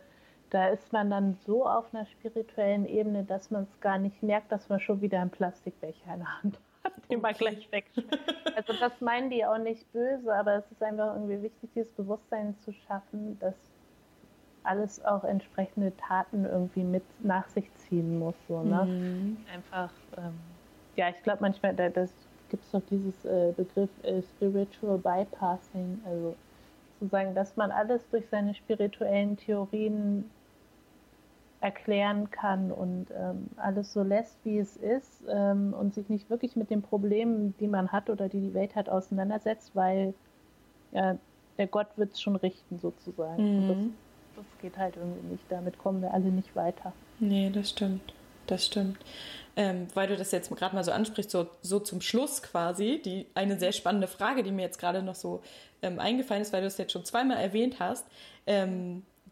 da 0.55 0.69
ist 0.69 0.93
man 0.93 1.09
dann 1.09 1.37
so 1.45 1.67
auf 1.67 1.93
einer 1.93 2.05
spirituellen 2.05 2.85
Ebene, 2.85 3.25
dass 3.25 3.51
man 3.51 3.63
es 3.63 3.81
gar 3.81 3.97
nicht 3.97 4.23
merkt, 4.23 4.53
dass 4.53 4.69
man 4.69 4.79
schon 4.79 5.01
wieder 5.01 5.19
einen 5.19 5.29
Plastikbecher 5.29 6.13
in 6.13 6.19
der 6.19 6.41
Hand 6.41 6.59
hat, 6.81 6.93
den 7.11 7.19
man 7.19 7.33
gleich 7.33 7.69
wegschmeißt. 7.73 8.55
Also 8.55 8.71
das 8.79 9.01
meinen 9.01 9.29
die 9.29 9.45
auch 9.45 9.57
nicht 9.57 9.91
böse, 9.91 10.33
aber 10.33 10.53
es 10.53 10.71
ist 10.71 10.81
einfach 10.81 11.13
irgendwie 11.13 11.43
wichtig, 11.43 11.69
dieses 11.75 11.91
Bewusstsein 11.91 12.55
zu 12.59 12.71
schaffen, 12.71 13.37
dass 13.39 13.53
alles 14.63 15.03
auch 15.03 15.25
entsprechende 15.25 15.91
Taten 15.97 16.45
irgendwie 16.45 16.85
mit 16.85 17.03
nach 17.19 17.49
sich 17.49 17.69
ziehen 17.75 18.17
muss. 18.17 18.35
So, 18.47 18.63
ne? 18.63 18.85
Mhm. 18.85 19.37
Einfach, 19.53 19.91
ähm, 20.17 20.39
ja, 20.95 21.09
ich 21.09 21.21
glaube 21.21 21.39
manchmal, 21.41 21.75
da 21.75 21.89
gibt 21.89 22.63
es 22.63 22.71
doch 22.71 22.81
dieses 22.89 23.25
äh, 23.25 23.51
Begriff 23.57 23.89
äh, 24.03 24.21
Spiritual 24.21 24.99
Bypassing, 24.99 26.01
also 26.05 26.33
sozusagen, 27.01 27.35
dass 27.35 27.57
man 27.57 27.71
alles 27.71 28.09
durch 28.09 28.25
seine 28.29 28.55
spirituellen 28.55 29.35
Theorien 29.35 30.31
erklären 31.65 32.29
kann 32.31 32.71
und 32.71 33.07
ähm, 33.11 33.49
alles 33.57 33.91
so 33.91 34.03
lässt, 34.03 34.37
wie 34.43 34.59
es 34.59 34.77
ist 34.77 35.23
ähm, 35.27 35.73
und 35.73 35.93
sich 35.93 36.09
nicht 36.09 36.29
wirklich 36.29 36.55
mit 36.55 36.69
den 36.69 36.81
Problemen, 36.81 37.55
die 37.59 37.67
man 37.67 37.91
hat 37.91 38.09
oder 38.09 38.29
die 38.29 38.39
die 38.39 38.53
Welt 38.53 38.75
hat, 38.75 38.87
auseinandersetzt, 38.87 39.71
weil 39.73 40.13
ja, 40.91 41.17
der 41.57 41.67
Gott 41.67 41.87
wird 41.97 42.13
es 42.13 42.21
schon 42.21 42.35
richten 42.35 42.79
sozusagen. 42.79 43.67
Mhm 43.67 43.93
das 44.35 44.45
geht 44.61 44.77
halt 44.77 44.95
irgendwie 44.97 45.27
nicht. 45.27 45.43
Damit 45.49 45.77
kommen 45.77 46.01
wir 46.01 46.13
alle 46.13 46.25
nicht 46.25 46.55
weiter. 46.55 46.93
Nee, 47.19 47.49
das 47.53 47.69
stimmt. 47.69 48.13
Das 48.47 48.65
stimmt. 48.65 48.97
Ähm, 49.55 49.87
weil 49.95 50.07
du 50.07 50.17
das 50.17 50.31
jetzt 50.31 50.53
gerade 50.55 50.75
mal 50.75 50.83
so 50.83 50.91
ansprichst, 50.91 51.31
so, 51.31 51.47
so 51.61 51.79
zum 51.79 52.01
Schluss 52.01 52.43
quasi, 52.43 53.01
die 53.03 53.25
eine 53.33 53.57
sehr 53.57 53.71
spannende 53.71 54.07
Frage, 54.07 54.43
die 54.43 54.51
mir 54.51 54.63
jetzt 54.63 54.77
gerade 54.77 55.01
noch 55.01 55.15
so 55.15 55.41
ähm, 55.81 55.99
eingefallen 55.99 56.41
ist, 56.41 56.53
weil 56.53 56.61
du 56.61 56.67
es 56.67 56.77
jetzt 56.77 56.91
schon 56.91 57.05
zweimal 57.05 57.37
erwähnt 57.37 57.79
hast. 57.79 58.05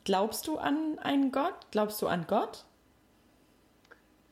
Ähm, 0.03 0.11
glaubst 0.11 0.47
du 0.47 0.57
an 0.57 0.99
einen 0.99 1.31
Gott? 1.31 1.55
Glaubst 1.71 2.01
du 2.01 2.07
an 2.07 2.25
Gott? 2.27 2.65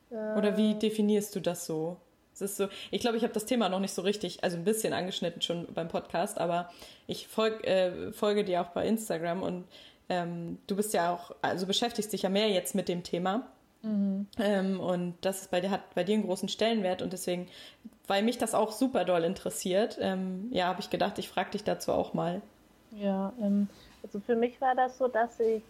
Oder 0.09 0.57
wie 0.57 0.76
definierst 0.76 1.36
du 1.36 1.39
das 1.39 1.65
so? 1.65 1.97
Es 2.34 2.41
ist 2.41 2.57
so, 2.57 2.67
ich 2.91 2.99
glaube, 2.99 3.17
ich 3.17 3.24
habe 3.24 3.34
das 3.34 3.45
Thema 3.45 3.69
noch 3.69 3.80
nicht 3.80 3.93
so 3.93 4.01
richtig, 4.01 4.43
also 4.43 4.57
ein 4.57 4.63
bisschen 4.63 4.93
angeschnitten 4.93 5.41
schon 5.41 5.67
beim 5.74 5.88
Podcast, 5.88 6.38
aber 6.38 6.69
ich 7.07 7.28
folg, 7.28 7.65
äh, 7.65 8.11
folge 8.11 8.43
dir 8.43 8.61
auch 8.61 8.69
bei 8.69 8.88
Instagram 8.88 9.41
und 9.41 9.65
ähm, 10.09 10.57
du 10.67 10.76
bist 10.76 10.93
ja 10.93 11.13
auch, 11.13 11.34
also 11.41 11.65
beschäftigst 11.65 12.11
dich 12.11 12.24
ja 12.24 12.30
mehr 12.30 12.49
jetzt 12.49 12.76
mit 12.76 12.89
dem 12.89 13.03
Thema. 13.03 13.47
Mhm. 13.84 14.28
Ähm, 14.38 14.80
und 14.80 15.15
das 15.22 15.41
ist 15.41 15.51
bei 15.51 15.61
dir, 15.61 15.72
hat 15.72 15.95
bei 15.95 16.03
dir 16.03 16.15
einen 16.15 16.26
großen 16.26 16.49
Stellenwert 16.49 17.01
und 17.01 17.13
deswegen, 17.13 17.47
weil 18.07 18.24
mich 18.24 18.38
das 18.38 18.53
auch 18.53 18.72
super 18.72 19.05
doll 19.05 19.24
interessiert, 19.24 19.97
ähm, 20.01 20.47
ja, 20.51 20.65
habe 20.65 20.82
ich 20.82 20.89
gedacht, 20.89 21.19
ich 21.19 21.30
frage 21.30 21.51
dich 21.51 21.63
dazu 21.63 21.93
auch 21.93 22.13
mal. 22.13 22.41
Ja, 22.91 23.34
ähm, 23.41 23.69
also 24.03 24.19
für 24.19 24.35
mich 24.35 24.59
war 24.61 24.75
das 24.75 24.97
so, 24.97 25.07
dass 25.07 25.39
ich 25.39 25.63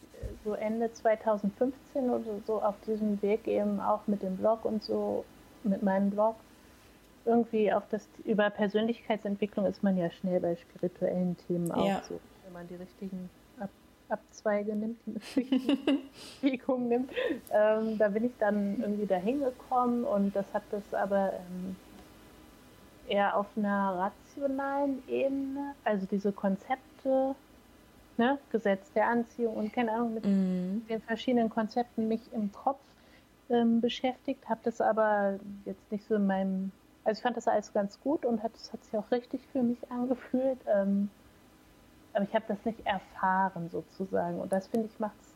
so 0.43 0.53
Ende 0.53 0.91
2015 0.91 2.09
oder 2.09 2.23
so 2.45 2.61
auf 2.61 2.75
diesem 2.85 3.21
Weg 3.21 3.47
eben 3.47 3.79
auch 3.79 4.01
mit 4.07 4.21
dem 4.23 4.37
Blog 4.37 4.65
und 4.65 4.83
so, 4.83 5.25
mit 5.63 5.83
meinem 5.83 6.09
Blog, 6.09 6.35
irgendwie 7.25 7.71
auf 7.71 7.83
das, 7.89 8.07
über 8.25 8.49
Persönlichkeitsentwicklung 8.49 9.65
ist 9.65 9.83
man 9.83 9.97
ja 9.97 10.09
schnell 10.09 10.39
bei 10.39 10.55
spirituellen 10.55 11.37
Themen 11.47 11.71
auch 11.71 11.85
ja. 11.85 12.01
so, 12.07 12.19
wenn 12.43 12.53
man 12.53 12.67
die 12.67 12.75
richtigen 12.75 13.29
Abzweige 14.11 14.75
nimmt, 14.75 14.99
die 15.35 16.01
Bewegung 16.41 16.87
nimmt. 16.87 17.11
Ähm, 17.51 17.97
da 17.97 18.09
bin 18.09 18.25
ich 18.25 18.33
dann 18.39 18.81
irgendwie 18.81 19.05
dahin 19.05 19.39
gekommen 19.39 20.03
und 20.03 20.35
das 20.35 20.45
hat 20.53 20.63
das 20.71 20.93
aber 20.93 21.33
ähm, 21.33 21.75
eher 23.07 23.37
auf 23.37 23.47
einer 23.55 24.13
rationalen 24.35 25.01
Ebene, 25.07 25.75
also 25.83 26.05
diese 26.05 26.31
Konzepte, 26.31 27.35
ne, 28.17 28.37
Gesetz 28.51 28.91
der 28.93 29.07
Anziehung 29.07 29.55
und 29.55 29.73
keine 29.73 29.91
Ahnung, 29.91 30.15
mit 30.15 30.25
mm. 30.25 30.87
den 30.87 31.01
verschiedenen 31.01 31.49
Konzepten 31.49 32.07
mich 32.07 32.21
im 32.33 32.51
Kopf 32.51 32.79
ähm, 33.49 33.81
beschäftigt, 33.81 34.47
habe 34.49 34.61
das 34.63 34.81
aber 34.81 35.39
jetzt 35.65 35.91
nicht 35.91 36.07
so 36.07 36.15
in 36.15 36.27
meinem, 36.27 36.71
also 37.03 37.19
ich 37.19 37.23
fand 37.23 37.37
das 37.37 37.47
alles 37.47 37.73
ganz 37.73 37.99
gut 38.01 38.25
und 38.25 38.43
hat, 38.43 38.53
das 38.53 38.71
hat 38.73 38.83
sich 38.83 38.95
auch 38.97 39.11
richtig 39.11 39.41
für 39.51 39.63
mich 39.63 39.91
angefühlt. 39.91 40.59
Ähm, 40.67 41.09
aber 42.13 42.25
ich 42.25 42.35
habe 42.35 42.45
das 42.47 42.63
nicht 42.65 42.85
erfahren 42.85 43.69
sozusagen. 43.69 44.39
Und 44.39 44.51
das 44.51 44.67
finde 44.67 44.87
ich 44.87 44.99
macht 44.99 45.15
es. 45.21 45.27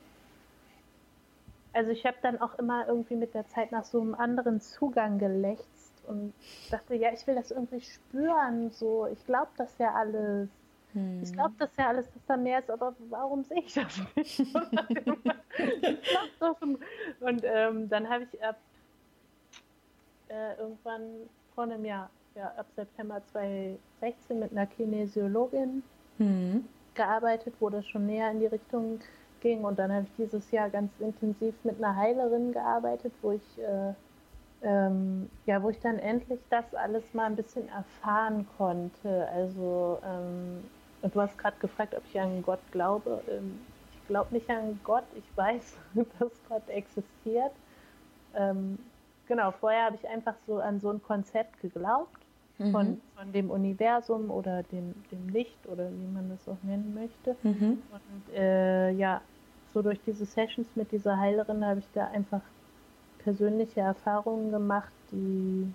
Also 1.74 1.92
ich 1.92 2.06
habe 2.06 2.18
dann 2.22 2.40
auch 2.40 2.58
immer 2.58 2.88
irgendwie 2.88 3.16
mit 3.16 3.34
der 3.34 3.48
Zeit 3.48 3.72
nach 3.72 3.84
so 3.84 4.02
einem 4.02 4.16
anderen 4.16 4.62
Zugang 4.62 5.20
gelächzt 5.20 5.94
und 6.08 6.34
dachte, 6.72 6.96
ja, 6.96 7.12
ich 7.12 7.26
will 7.28 7.36
das 7.36 7.52
irgendwie 7.52 7.82
spüren. 7.82 8.72
So, 8.72 9.08
ich 9.08 9.26
glaube 9.26 9.50
das 9.58 9.78
ja 9.78 9.94
alles. 9.94 10.50
Hm. 10.96 11.22
Ich 11.22 11.34
glaube 11.34 11.54
das 11.60 11.70
ja 11.78 11.90
alles, 11.90 12.10
dass 12.12 12.26
da 12.26 12.38
mehr 12.38 12.60
ist, 12.60 12.72
aber 12.72 12.96
warum 13.10 13.44
sehe 13.44 13.60
ich 13.60 13.74
das 13.74 14.02
nicht? 14.16 14.40
und 17.20 17.44
ähm, 17.44 17.90
dann 17.90 18.10
habe 18.10 18.24
ich 18.24 18.42
ab 18.42 18.56
äh, 20.30 20.56
irgendwann 20.58 21.02
vor 21.54 21.66
einem 21.66 21.84
Jahr, 21.84 22.10
ja, 22.36 22.54
ab 22.58 22.68
September 22.76 23.22
2016 23.34 24.40
mit 24.40 24.52
einer 24.52 24.68
Kinesiologin 24.68 25.84
mhm. 26.18 26.66
gearbeitet, 26.94 27.54
wo 27.60 27.70
das 27.70 27.86
schon 27.88 28.06
näher 28.06 28.32
in 28.32 28.40
die 28.40 28.46
Richtung 28.46 29.02
ging. 29.42 29.66
Und 29.66 29.78
dann 29.78 29.92
habe 29.92 30.06
ich 30.06 30.16
dieses 30.18 30.50
Jahr 30.52 30.70
ganz 30.70 30.92
intensiv 31.00 31.56
mit 31.64 31.78
einer 31.78 31.98
Heilerin 31.98 32.54
gearbeitet, 32.54 33.12
wo 33.22 33.34
ich 33.34 33.60
äh, 33.60 33.94
ähm, 34.66 35.30
ja, 35.46 35.62
wo 35.62 35.70
ich 35.70 35.80
dann 35.80 36.00
endlich 36.00 36.40
das 36.50 36.74
alles 36.74 37.14
mal 37.14 37.26
ein 37.26 37.36
bisschen 37.36 37.70
erfahren 37.70 38.48
konnte. 38.58 39.28
Also, 39.30 40.00
ähm, 40.04 40.64
und 41.02 41.16
du 41.16 41.22
hast 41.22 41.38
gerade 41.38 41.58
gefragt, 41.60 41.94
ob 41.96 42.04
ich 42.06 42.20
an 42.20 42.42
Gott 42.42 42.60
glaube. 42.72 43.22
Ähm, 43.30 43.60
ich 43.92 44.08
glaube 44.08 44.34
nicht 44.34 44.50
an 44.50 44.80
Gott, 44.84 45.06
ich 45.16 45.38
weiß, 45.38 45.78
dass 46.20 46.32
Gott 46.50 46.68
existiert. 46.70 47.52
Ähm, 48.36 48.78
genau, 49.28 49.52
vorher 49.52 49.86
habe 49.86 49.96
ich 49.96 50.08
einfach 50.08 50.36
so 50.48 50.60
an 50.60 50.80
so 50.80 50.90
ein 50.90 51.02
Konzept 51.02 51.60
geglaubt 51.62 52.20
mhm. 52.58 52.72
von, 52.72 53.02
von 53.16 53.32
dem 53.32 53.50
Universum 53.50 54.30
oder 54.30 54.64
dem, 54.64 54.94
dem 55.12 55.30
Licht 55.30 55.68
oder 55.68 55.90
wie 55.90 56.14
man 56.14 56.30
das 56.30 56.48
auch 56.48 56.62
nennen 56.64 56.94
möchte. 56.94 57.36
Mhm. 57.44 57.82
Und 57.92 58.36
äh, 58.36 58.92
ja, 58.92 59.22
so 59.74 59.82
durch 59.82 60.00
diese 60.06 60.26
Sessions 60.26 60.68
mit 60.76 60.92
dieser 60.92 61.18
Heilerin 61.18 61.66
habe 61.66 61.80
ich 61.80 61.88
da 61.94 62.08
einfach 62.08 62.42
persönliche 63.20 63.82
Erfahrungen 63.82 64.52
gemacht, 64.52 64.92
die 65.12 65.74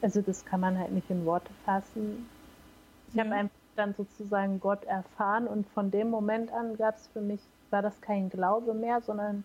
also 0.00 0.22
das 0.22 0.44
kann 0.44 0.60
man 0.60 0.78
halt 0.78 0.92
nicht 0.92 1.10
in 1.10 1.24
Worte 1.24 1.50
fassen. 1.64 2.28
Ich 3.08 3.14
mhm. 3.14 3.20
habe 3.20 3.34
einfach 3.34 3.56
dann 3.76 3.94
sozusagen 3.94 4.60
Gott 4.60 4.84
erfahren 4.84 5.46
und 5.46 5.66
von 5.68 5.90
dem 5.90 6.10
Moment 6.10 6.52
an 6.52 6.76
gab 6.76 6.96
es 6.96 7.06
für 7.08 7.20
mich, 7.20 7.40
war 7.70 7.82
das 7.82 8.00
kein 8.00 8.28
Glaube 8.28 8.74
mehr, 8.74 9.00
sondern 9.00 9.44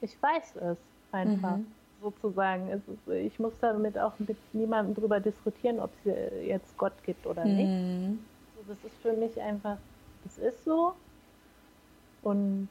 ich 0.00 0.20
weiß 0.22 0.56
es 0.56 0.78
einfach. 1.12 1.56
Mhm. 1.56 1.66
Sozusagen. 2.02 2.70
Ist, 2.70 2.84
ich 3.08 3.38
muss 3.38 3.52
damit 3.60 3.98
auch 3.98 4.14
mit 4.18 4.38
niemandem 4.54 4.94
drüber 4.94 5.20
diskutieren, 5.20 5.80
ob 5.80 5.90
es 6.04 6.14
jetzt 6.46 6.78
Gott 6.78 6.94
gibt 7.04 7.26
oder 7.26 7.44
nicht. 7.44 7.68
Mhm. 7.68 8.20
das 8.66 8.78
ist 8.84 8.96
für 9.02 9.12
mich 9.12 9.38
einfach, 9.38 9.76
das 10.24 10.38
ist 10.38 10.64
so. 10.64 10.94
Und 12.22 12.68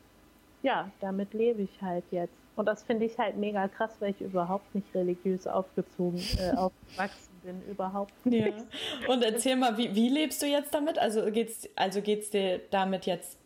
ja, 0.64 0.90
damit 1.00 1.34
lebe 1.34 1.62
ich 1.62 1.82
halt 1.82 2.06
jetzt. 2.10 2.34
Und 2.56 2.66
das 2.66 2.82
finde 2.82 3.06
ich 3.06 3.20
halt 3.20 3.38
mega 3.38 3.68
krass, 3.68 3.96
weil 4.00 4.12
ich 4.12 4.22
überhaupt 4.22 4.74
nicht 4.74 4.94
religiös 4.96 5.46
aufgezogen, 5.46 6.20
äh, 6.40 6.52
aufgewachsen 6.56 7.29
bin. 7.40 7.62
Überhaupt 7.68 8.26
nicht. 8.26 8.58
Ja. 8.58 9.14
Und 9.14 9.24
erzähl 9.24 9.56
mal, 9.56 9.78
wie, 9.78 9.96
wie 9.96 10.10
lebst 10.10 10.42
du 10.42 10.46
jetzt 10.46 10.74
damit? 10.74 11.00
Also 11.00 11.32
geht's, 11.32 11.68
also 11.76 12.02
geht's 12.02 12.30
dir 12.30 12.62
damit 12.72 13.06
jetzt 13.06 13.38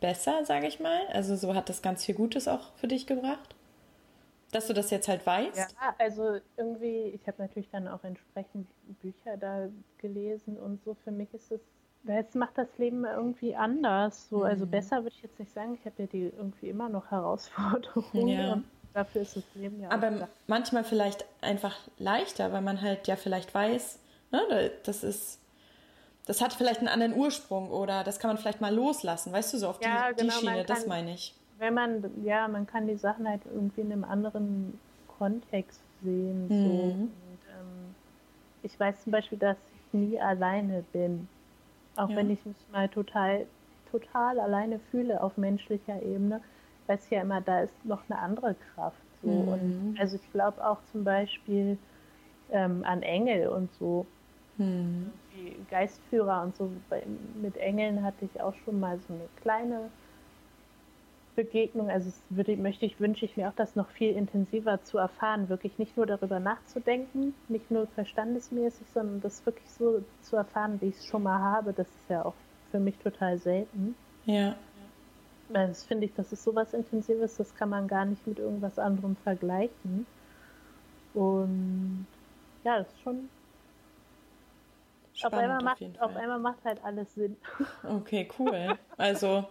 besser, 0.00 0.44
sage 0.44 0.66
ich 0.66 0.80
mal? 0.80 1.06
Also 1.12 1.36
so 1.36 1.54
hat 1.54 1.68
das 1.68 1.82
ganz 1.82 2.04
viel 2.04 2.14
Gutes 2.14 2.48
auch 2.48 2.72
für 2.76 2.88
dich 2.88 3.06
gebracht? 3.06 3.54
Dass 4.52 4.66
du 4.66 4.72
das 4.72 4.90
jetzt 4.90 5.06
halt 5.06 5.24
weißt? 5.24 5.56
Ja, 5.56 5.94
also 5.98 6.38
irgendwie, 6.56 7.10
ich 7.14 7.26
habe 7.28 7.40
natürlich 7.40 7.70
dann 7.70 7.86
auch 7.86 8.02
entsprechend 8.02 8.66
Bücher 9.00 9.36
da 9.36 9.68
gelesen 9.98 10.56
und 10.56 10.82
so. 10.82 10.94
Für 11.04 11.12
mich 11.12 11.32
ist 11.34 11.52
es 11.52 11.60
Jetzt 12.04 12.34
macht 12.34 12.56
das 12.56 12.78
Leben 12.78 13.04
irgendwie 13.04 13.54
anders. 13.54 14.28
So, 14.28 14.42
also 14.42 14.64
mhm. 14.64 14.70
besser 14.70 15.02
würde 15.02 15.14
ich 15.16 15.22
jetzt 15.22 15.38
nicht 15.38 15.52
sagen. 15.52 15.74
Ich 15.74 15.84
habe 15.84 16.02
ja 16.02 16.06
die 16.06 16.32
irgendwie 16.36 16.68
immer 16.68 16.88
noch 16.88 17.10
Herausforderungen. 17.10 18.28
Ja. 18.28 18.62
Dafür 18.94 19.22
ist 19.22 19.36
das 19.36 19.44
Leben 19.54 19.80
ja. 19.80 19.90
Aber 19.90 20.28
manchmal 20.46 20.84
vielleicht 20.84 21.24
einfach 21.40 21.76
leichter, 21.98 22.52
weil 22.52 22.62
man 22.62 22.80
halt 22.80 23.06
ja 23.08 23.16
vielleicht 23.16 23.54
weiß, 23.54 23.98
ne, 24.32 24.70
das 24.84 25.04
ist, 25.04 25.40
das 26.26 26.40
hat 26.40 26.52
vielleicht 26.52 26.80
einen 26.80 26.88
anderen 26.88 27.14
Ursprung 27.14 27.70
oder 27.70 28.04
das 28.04 28.18
kann 28.18 28.30
man 28.30 28.38
vielleicht 28.38 28.60
mal 28.60 28.74
loslassen, 28.74 29.32
weißt 29.32 29.54
du, 29.54 29.58
so 29.58 29.68
auf 29.68 29.82
ja, 29.82 30.12
die, 30.12 30.22
genau, 30.22 30.32
die 30.32 30.40
Schiene, 30.40 30.56
kann, 30.58 30.66
das 30.66 30.86
meine 30.86 31.14
ich. 31.14 31.34
Wenn 31.58 31.74
man, 31.74 32.24
ja, 32.24 32.48
man 32.48 32.66
kann 32.66 32.86
die 32.86 32.96
Sachen 32.96 33.28
halt 33.28 33.42
irgendwie 33.44 33.82
in 33.82 33.92
einem 33.92 34.04
anderen 34.04 34.78
Kontext 35.18 35.80
sehen. 36.02 36.48
Mhm. 36.48 36.48
So. 36.48 36.82
Und, 36.82 37.10
ähm, 37.50 37.94
ich 38.62 38.78
weiß 38.78 39.04
zum 39.04 39.12
Beispiel, 39.12 39.38
dass 39.38 39.56
ich 39.74 39.94
nie 39.94 40.20
alleine 40.20 40.84
bin. 40.92 41.28
Auch 41.96 42.08
ja. 42.08 42.16
wenn 42.16 42.30
ich 42.30 42.44
mich 42.46 42.56
mal 42.72 42.88
total, 42.88 43.46
total 43.90 44.40
alleine 44.40 44.78
fühle 44.90 45.22
auf 45.22 45.36
menschlicher 45.36 46.00
Ebene, 46.02 46.40
weiß 46.90 47.10
ja 47.10 47.22
immer, 47.22 47.40
da 47.40 47.60
ist 47.60 47.84
noch 47.84 48.02
eine 48.08 48.18
andere 48.18 48.56
Kraft. 48.74 48.98
So. 49.22 49.28
Mhm. 49.28 49.48
Und 49.48 49.98
also 49.98 50.16
ich 50.16 50.32
glaube 50.32 50.66
auch 50.66 50.78
zum 50.92 51.04
Beispiel 51.04 51.78
ähm, 52.50 52.84
an 52.84 53.02
Engel 53.02 53.48
und 53.48 53.72
so. 53.74 54.06
Mhm. 54.56 55.12
Geistführer 55.70 56.42
und 56.42 56.56
so. 56.56 56.70
Mit 57.40 57.56
Engeln 57.56 58.02
hatte 58.02 58.24
ich 58.24 58.40
auch 58.40 58.54
schon 58.64 58.80
mal 58.80 58.98
so 59.06 59.14
eine 59.14 59.28
kleine 59.40 59.88
Begegnung, 61.36 61.88
also 61.88 62.10
würde, 62.28 62.56
möchte 62.56 62.84
ich, 62.84 63.00
wünsche 63.00 63.24
ich 63.24 63.36
mir 63.36 63.48
auch, 63.48 63.54
das 63.54 63.76
noch 63.76 63.88
viel 63.90 64.14
intensiver 64.14 64.82
zu 64.82 64.98
erfahren, 64.98 65.48
wirklich 65.48 65.78
nicht 65.78 65.96
nur 65.96 66.04
darüber 66.04 66.40
nachzudenken, 66.40 67.34
nicht 67.48 67.70
nur 67.70 67.86
verstandesmäßig, 67.86 68.86
sondern 68.92 69.20
das 69.20 69.46
wirklich 69.46 69.70
so 69.70 70.02
zu 70.22 70.36
erfahren, 70.36 70.78
wie 70.80 70.88
ich 70.88 70.96
es 70.96 71.06
schon 71.06 71.22
mal 71.22 71.40
habe. 71.40 71.72
Das 71.72 71.86
ist 71.86 72.10
ja 72.10 72.24
auch 72.24 72.34
für 72.70 72.80
mich 72.80 72.98
total 72.98 73.38
selten. 73.38 73.94
Ja. 74.26 74.56
Das 75.52 75.84
finde 75.84 76.06
ich, 76.06 76.14
das 76.14 76.32
ist 76.32 76.44
sowas 76.44 76.74
Intensives, 76.74 77.36
das 77.36 77.54
kann 77.54 77.70
man 77.70 77.88
gar 77.88 78.04
nicht 78.04 78.26
mit 78.26 78.38
irgendwas 78.38 78.78
anderem 78.78 79.16
vergleichen. 79.16 80.06
Und 81.14 82.06
ja, 82.64 82.78
das 82.78 82.88
ist 82.88 83.00
schon 83.02 83.28
Spannend, 85.12 85.34
auf, 85.34 85.42
einmal 85.42 85.64
macht, 85.64 85.82
auf, 85.82 86.10
auf 86.10 86.16
einmal 86.16 86.38
macht 86.38 86.64
halt 86.64 86.82
alles 86.84 87.14
Sinn. 87.14 87.36
Okay, 87.84 88.28
cool. 88.38 88.78
Also, 88.96 89.44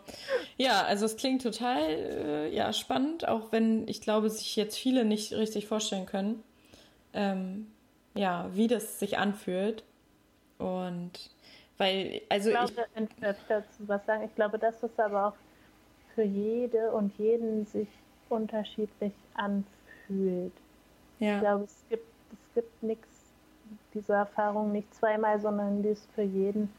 ja, 0.57 0.83
also 0.83 1.05
es 1.05 1.17
klingt 1.17 1.43
total 1.43 1.81
äh, 1.81 2.55
ja, 2.55 2.71
spannend, 2.73 3.27
auch 3.27 3.51
wenn 3.51 3.87
ich 3.87 4.01
glaube, 4.01 4.29
sich 4.29 4.55
jetzt 4.55 4.77
viele 4.77 5.05
nicht 5.05 5.33
richtig 5.33 5.67
vorstellen 5.67 6.05
können, 6.05 6.43
ähm, 7.13 7.67
ja, 8.15 8.49
wie 8.53 8.67
das 8.67 8.99
sich 8.99 9.17
anfühlt. 9.17 9.83
Und 10.57 11.11
weil, 11.77 12.21
also 12.29 12.49
ich. 12.49 12.55
Glaube, 12.55 12.73
ich, 12.95 13.01
ich 13.01 13.37
dazu 13.47 13.87
was 13.87 14.05
sagen. 14.05 14.23
Ich 14.23 14.35
glaube, 14.35 14.59
das 14.59 14.75
aber 14.97 15.27
auch 15.27 15.33
für 16.19 16.25
jede 16.25 16.91
und 16.91 17.17
jeden 17.17 17.65
sich 17.65 17.87
unterschiedlich 18.27 19.13
anfühlt. 19.35 20.51
Ja. 21.19 21.35
Ich 21.35 21.39
glaube, 21.39 21.63
es 21.63 21.83
gibt, 21.89 22.07
es 22.33 22.53
gibt 22.55 22.83
nichts 22.83 23.07
diese 23.93 24.13
Erfahrung 24.13 24.73
nicht 24.73 24.93
zweimal, 24.93 25.39
sondern 25.39 25.81
die 25.81 25.89
ist 25.89 26.05
für 26.15 26.23
jeden, 26.23 26.73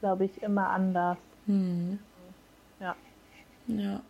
glaube 0.00 0.26
ich, 0.26 0.42
immer 0.42 0.68
anders. 0.68 1.16
Hm. 1.46 1.98
Ja. 2.78 2.94
Ja. 3.66 4.02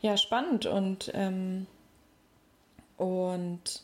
Ja, 0.00 0.16
spannend 0.16 0.64
und 0.64 1.10
ähm, 1.12 1.66
und 2.96 3.82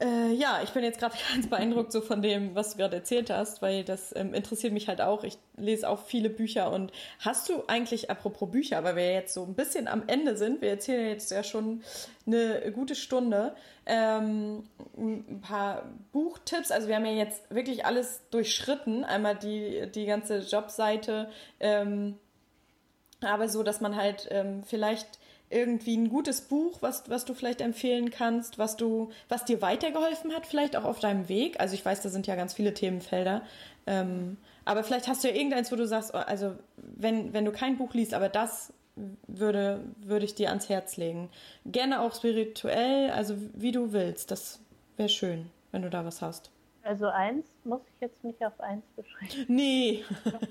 äh, 0.00 0.32
ja, 0.32 0.60
ich 0.62 0.70
bin 0.70 0.84
jetzt 0.84 1.00
gerade 1.00 1.16
ganz 1.34 1.48
beeindruckt 1.48 1.90
so 1.90 2.00
von 2.00 2.22
dem, 2.22 2.54
was 2.54 2.72
du 2.72 2.78
gerade 2.78 2.96
erzählt 2.96 3.30
hast, 3.30 3.62
weil 3.62 3.82
das 3.82 4.14
ähm, 4.14 4.32
interessiert 4.32 4.72
mich 4.72 4.88
halt 4.88 5.00
auch. 5.00 5.24
Ich 5.24 5.38
lese 5.56 5.88
auch 5.88 6.04
viele 6.04 6.30
Bücher 6.30 6.70
und 6.70 6.92
hast 7.18 7.48
du 7.48 7.64
eigentlich, 7.66 8.10
apropos 8.10 8.50
Bücher, 8.50 8.84
weil 8.84 8.96
wir 8.96 9.12
jetzt 9.12 9.34
so 9.34 9.44
ein 9.44 9.54
bisschen 9.54 9.88
am 9.88 10.04
Ende 10.06 10.36
sind, 10.36 10.62
wir 10.62 10.70
erzählen 10.70 11.08
jetzt 11.08 11.30
ja 11.30 11.42
schon 11.42 11.82
eine 12.26 12.70
gute 12.72 12.94
Stunde, 12.94 13.56
ähm, 13.86 14.68
ein 14.96 15.40
paar 15.40 15.88
Buchtipps. 16.12 16.70
Also 16.70 16.86
wir 16.86 16.96
haben 16.96 17.06
ja 17.06 17.12
jetzt 17.12 17.52
wirklich 17.52 17.84
alles 17.84 18.22
durchschritten, 18.30 19.04
einmal 19.04 19.34
die, 19.34 19.90
die 19.92 20.06
ganze 20.06 20.38
Jobseite, 20.38 21.28
ähm, 21.58 22.18
aber 23.20 23.48
so, 23.48 23.64
dass 23.64 23.80
man 23.80 23.96
halt 23.96 24.28
ähm, 24.30 24.62
vielleicht 24.62 25.18
irgendwie 25.50 25.96
ein 25.96 26.08
gutes 26.08 26.42
Buch, 26.42 26.78
was, 26.80 27.08
was 27.08 27.24
du 27.24 27.34
vielleicht 27.34 27.60
empfehlen 27.60 28.10
kannst, 28.10 28.58
was 28.58 28.76
du, 28.76 29.10
was 29.28 29.44
dir 29.44 29.62
weitergeholfen 29.62 30.34
hat, 30.34 30.46
vielleicht 30.46 30.76
auch 30.76 30.84
auf 30.84 30.98
deinem 30.98 31.28
Weg. 31.28 31.58
Also 31.60 31.74
ich 31.74 31.84
weiß, 31.84 32.02
da 32.02 32.08
sind 32.08 32.26
ja 32.26 32.36
ganz 32.36 32.54
viele 32.54 32.74
Themenfelder. 32.74 33.42
Ähm, 33.86 34.36
aber 34.64 34.84
vielleicht 34.84 35.08
hast 35.08 35.24
du 35.24 35.28
ja 35.28 35.34
irgendeins, 35.34 35.72
wo 35.72 35.76
du 35.76 35.86
sagst, 35.86 36.12
oh, 36.12 36.18
also 36.18 36.54
wenn, 36.76 37.32
wenn 37.32 37.44
du 37.44 37.52
kein 37.52 37.78
Buch 37.78 37.94
liest, 37.94 38.12
aber 38.12 38.28
das 38.28 38.72
würde, 39.26 39.84
würde 40.00 40.24
ich 40.24 40.34
dir 40.34 40.48
ans 40.50 40.68
Herz 40.68 40.96
legen. 40.96 41.30
Gerne 41.64 42.00
auch 42.00 42.14
spirituell, 42.14 43.10
also 43.10 43.36
wie 43.54 43.72
du 43.72 43.92
willst. 43.92 44.30
Das 44.30 44.60
wäre 44.96 45.08
schön, 45.08 45.50
wenn 45.72 45.82
du 45.82 45.90
da 45.90 46.04
was 46.04 46.20
hast. 46.20 46.50
Also 46.88 47.08
eins 47.08 47.46
muss 47.64 47.82
ich 47.86 48.00
jetzt 48.00 48.24
nicht 48.24 48.42
auf 48.42 48.58
eins 48.60 48.82
beschränken. 48.96 49.44
Nee. 49.46 50.06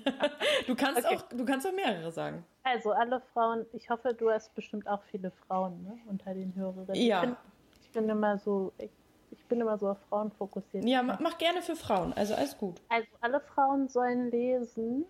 du 0.67 0.75
kannst 0.75 1.03
okay. 1.03 1.17
auch, 1.17 1.23
du 1.29 1.43
kannst 1.45 1.65
auch 1.65 1.73
mehrere 1.73 2.11
sagen. 2.11 2.45
Also 2.61 2.91
alle 2.91 3.21
Frauen, 3.33 3.65
ich 3.73 3.89
hoffe, 3.89 4.13
du 4.13 4.29
hast 4.29 4.53
bestimmt 4.53 4.87
auch 4.87 5.01
viele 5.09 5.31
Frauen 5.31 5.83
ne, 5.83 5.97
unter 6.05 6.35
den 6.35 6.53
Hörerinnen. 6.53 6.93
Ja. 6.93 7.23
Ich 7.23 7.29
bin, 7.29 7.37
ich 7.81 7.91
bin 7.91 8.09
immer 8.09 8.37
so, 8.37 8.71
ich, 8.77 8.91
ich, 9.31 9.43
bin 9.47 9.61
immer 9.61 9.79
so 9.79 9.89
auf 9.89 9.97
Frauen 10.09 10.31
fokussiert. 10.31 10.85
Ja, 10.85 11.01
mach, 11.01 11.39
gerne 11.39 11.63
für 11.63 11.75
Frauen, 11.75 12.13
also 12.13 12.35
alles 12.35 12.55
gut. 12.55 12.83
Also 12.89 13.07
alle 13.21 13.39
Frauen 13.39 13.87
sollen 13.87 14.29
lesen 14.29 15.05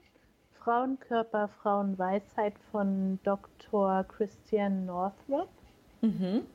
Frauenkörper, 0.63 1.49
Frauenweisheit 1.61 2.53
von 2.71 3.19
Dr. 3.23 4.05
Christian 4.05 4.85
Northrop. 4.85 5.49
Mhm. 5.99 6.45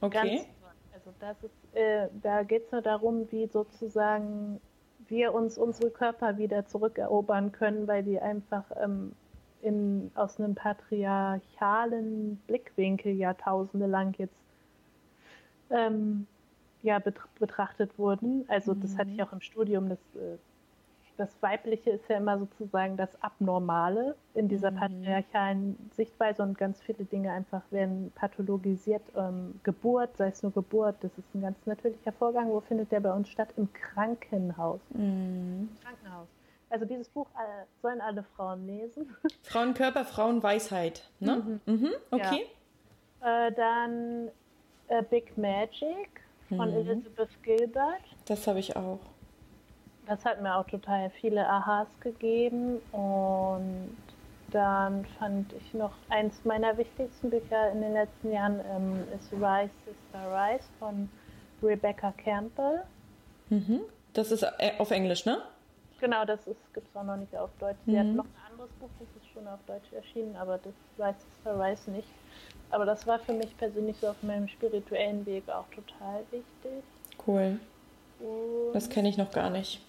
Okay. 0.00 0.38
Ganz 0.38 0.48
also 0.94 1.12
das 1.20 1.36
ist, 1.42 1.54
äh, 1.74 2.08
da 2.22 2.42
geht 2.42 2.66
es 2.66 2.72
nur 2.72 2.82
darum, 2.82 3.30
wie 3.30 3.46
sozusagen 3.46 4.60
wir 5.08 5.34
uns 5.34 5.58
unsere 5.58 5.90
Körper 5.90 6.38
wieder 6.38 6.66
zurückerobern 6.66 7.52
können, 7.52 7.86
weil 7.86 8.02
die 8.02 8.18
einfach 8.20 8.64
ähm, 8.82 9.12
in, 9.62 10.10
aus 10.14 10.38
einem 10.38 10.54
patriarchalen 10.54 12.36
Blickwinkel 12.46 13.14
Jahrtausende 13.14 13.86
lang 13.86 14.14
jetzt 14.18 14.36
ähm, 15.70 16.26
ja, 16.82 17.00
betrachtet 17.38 17.98
wurden. 17.98 18.44
Also 18.48 18.74
das 18.74 18.96
hatte 18.98 19.10
ich 19.10 19.16
mhm. 19.16 19.22
auch 19.24 19.32
im 19.32 19.40
Studium, 19.40 19.88
das 19.88 19.98
äh, 20.14 20.36
das 21.16 21.30
Weibliche 21.40 21.90
ist 21.90 22.08
ja 22.08 22.16
immer 22.16 22.38
sozusagen 22.38 22.96
das 22.96 23.10
Abnormale 23.22 24.16
in 24.34 24.48
dieser 24.48 24.70
mhm. 24.70 24.76
patriarchalen 24.76 25.90
Sichtweise 25.94 26.42
und 26.42 26.58
ganz 26.58 26.80
viele 26.82 27.04
Dinge 27.04 27.32
einfach 27.32 27.62
werden 27.70 28.12
pathologisiert. 28.14 29.02
Ähm, 29.16 29.60
Geburt, 29.62 30.16
sei 30.16 30.28
es 30.28 30.42
nur 30.42 30.52
Geburt, 30.52 30.96
das 31.02 31.12
ist 31.16 31.34
ein 31.34 31.42
ganz 31.42 31.56
natürlicher 31.66 32.12
Vorgang. 32.12 32.48
Wo 32.48 32.60
findet 32.60 32.90
der 32.90 33.00
bei 33.00 33.12
uns 33.12 33.28
statt? 33.28 33.48
Im 33.56 33.72
Krankenhaus. 33.72 34.80
Mhm. 34.90 35.68
Krankenhaus. 35.82 36.28
Also 36.70 36.84
dieses 36.86 37.08
Buch 37.08 37.28
äh, 37.36 37.64
sollen 37.82 38.00
alle 38.00 38.24
Frauen 38.36 38.66
lesen. 38.66 39.14
Frauenkörper, 39.42 40.04
Frauenweisheit. 40.04 41.08
Ne? 41.20 41.60
Mhm. 41.66 41.72
Mhm. 41.72 41.90
Okay. 42.10 42.46
Äh, 43.20 43.52
dann 43.52 44.28
äh, 44.88 45.02
Big 45.02 45.38
Magic 45.38 46.24
von 46.48 46.70
Mhm. 46.70 46.76
Elizabeth 46.76 47.42
Gilbert. 47.42 48.02
Das 48.26 48.46
habe 48.46 48.58
ich 48.58 48.76
auch. 48.76 49.00
Das 50.06 50.24
hat 50.24 50.42
mir 50.42 50.54
auch 50.56 50.66
total 50.66 51.10
viele 51.10 51.46
Aha's 51.48 51.88
gegeben. 52.00 52.78
Und 52.92 53.96
dann 54.50 55.04
fand 55.18 55.52
ich 55.54 55.74
noch 55.74 55.92
eins 56.10 56.44
meiner 56.44 56.76
wichtigsten 56.76 57.30
Bücher 57.30 57.70
in 57.72 57.80
den 57.80 57.92
letzten 57.94 58.32
Jahren 58.32 58.60
ähm, 58.70 59.02
ist 59.14 59.32
Rise 59.32 59.70
Sister 59.84 60.30
Rise 60.30 60.64
von 60.78 61.08
Rebecca 61.62 62.12
Campbell. 62.12 62.82
Mhm. 63.48 63.80
Das 64.12 64.30
ist 64.30 64.42
äh, 64.42 64.72
auf 64.78 64.90
Englisch, 64.90 65.24
ne? 65.26 65.38
Genau, 66.00 66.24
das 66.24 66.44
gibt 66.44 66.88
es 66.88 66.96
auch 66.96 67.02
noch 67.04 67.16
nicht 67.16 67.34
auf 67.36 67.50
Deutsch. 67.58 67.78
Sie 67.86 67.98
hat 67.98 68.06
Mhm. 68.06 68.16
noch 68.16 68.24
ein 68.24 68.52
anderes 68.52 68.70
Buch, 68.78 68.90
das 68.98 69.08
ist 69.22 69.28
schon 69.32 69.46
auf 69.48 69.58
Deutsch 69.66 69.90
erschienen, 69.92 70.36
aber 70.36 70.58
das 70.58 70.74
Rise 70.98 71.18
Sister 71.34 71.58
Rise 71.60 71.90
nicht. 71.90 72.08
Aber 72.70 72.84
das 72.84 73.06
war 73.06 73.18
für 73.20 73.32
mich 73.32 73.56
persönlich 73.56 73.96
so 74.00 74.08
auf 74.08 74.22
meinem 74.22 74.48
spirituellen 74.48 75.24
Weg 75.26 75.48
auch 75.48 75.66
total 75.74 76.20
wichtig. 76.30 76.82
Cool. 77.26 77.58
Und 78.20 78.72
Das 78.74 78.88
kenne 78.90 79.08
ich 79.08 79.16
noch 79.16 79.30
gar 79.30 79.50
nicht. 79.50 79.80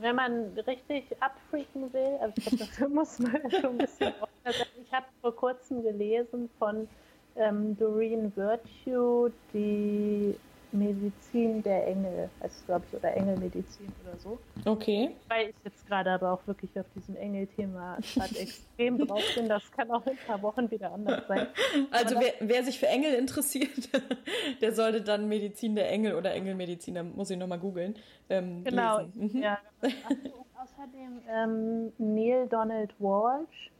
Wenn 0.00 0.16
man 0.16 0.52
richtig 0.66 1.04
abfreaken 1.20 1.92
will, 1.92 2.18
also 2.20 2.34
ich 2.36 2.44
glaube, 2.44 2.58
dafür 2.58 2.88
muss 2.88 3.18
man 3.18 3.50
schon 3.50 3.70
ein 3.70 3.78
bisschen 3.78 4.12
sein. 4.44 4.54
Ich 4.82 4.92
habe 4.92 5.06
vor 5.20 5.34
kurzem 5.34 5.82
gelesen 5.82 6.48
von 6.58 6.88
ähm, 7.36 7.76
Doreen 7.76 8.32
Virtue, 8.36 9.32
die 9.52 10.36
Medizin 10.72 11.62
der 11.62 11.86
Engel, 11.86 12.28
heißt 12.42 12.56
es 12.60 12.66
glaube 12.66 12.84
ich, 12.90 12.96
oder 12.98 13.14
Engelmedizin 13.16 13.92
oder 14.04 14.16
so. 14.18 14.38
Okay. 14.64 15.10
Weil 15.28 15.48
ich 15.50 15.54
jetzt 15.64 15.86
gerade 15.86 16.10
aber 16.10 16.32
auch 16.32 16.46
wirklich 16.46 16.78
auf 16.78 16.86
diesem 16.94 17.16
Engel-Thema 17.16 17.98
gerade 18.14 18.36
extrem 18.38 18.98
drauf 18.98 19.22
bin. 19.34 19.48
Das 19.48 19.70
kann 19.72 19.90
auch 19.90 20.04
in 20.06 20.12
ein 20.12 20.18
paar 20.26 20.42
Wochen 20.42 20.70
wieder 20.70 20.92
anders 20.92 21.26
sein. 21.26 21.46
Also 21.90 22.16
wer, 22.20 22.34
wer 22.40 22.64
sich 22.64 22.78
für 22.78 22.86
Engel 22.86 23.14
interessiert, 23.14 23.88
der 24.60 24.72
sollte 24.72 25.00
dann 25.02 25.28
Medizin 25.28 25.74
der 25.74 25.90
Engel 25.90 26.14
oder 26.14 26.32
Engelmedizin, 26.34 26.94
da 26.94 27.02
muss 27.02 27.30
ich 27.30 27.38
nochmal 27.38 27.58
googeln, 27.58 27.94
ähm, 28.28 28.62
Genau. 28.64 29.04
Mhm. 29.14 29.42
Ja. 29.42 29.58
So, 29.80 29.88
außerdem 30.62 31.22
ähm, 31.30 31.92
Neil 31.98 32.46
Donald 32.48 32.92
Walsh, 32.98 33.70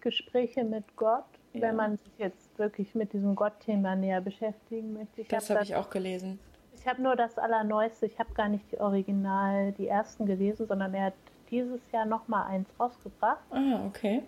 Gespräche 0.00 0.64
mit 0.64 0.84
Gott, 0.96 1.24
Ja. 1.54 1.62
wenn 1.62 1.76
man 1.76 1.96
sich 1.96 2.12
jetzt 2.18 2.43
wirklich 2.58 2.94
mit 2.94 3.12
diesem 3.12 3.34
Gott-Thema 3.34 3.96
näher 3.96 4.20
beschäftigen 4.20 4.92
möchte. 4.94 5.22
Ich 5.22 5.28
Das 5.28 5.48
habe 5.50 5.60
habe 5.60 5.68
ich 5.68 5.76
auch 5.76 5.90
gelesen. 5.90 6.38
ich 6.78 6.86
habe 6.86 7.02
nur 7.02 7.16
das 7.16 7.38
Allerneueste, 7.38 8.06
ich 8.06 8.18
habe 8.18 8.32
gar 8.34 8.48
nicht 8.48 8.70
die 8.72 8.80
Original, 8.80 9.72
die 9.72 9.88
ersten 9.88 10.26
gelesen, 10.26 10.66
sondern 10.66 10.92
er 10.94 11.06
hat 11.06 11.14
dieses 11.50 11.80
Jahr 11.92 12.04
nochmal 12.06 12.46
eins 12.48 12.68
rausgebracht. 12.78 13.44
Ah, 13.50 13.84
okay. 13.86 14.22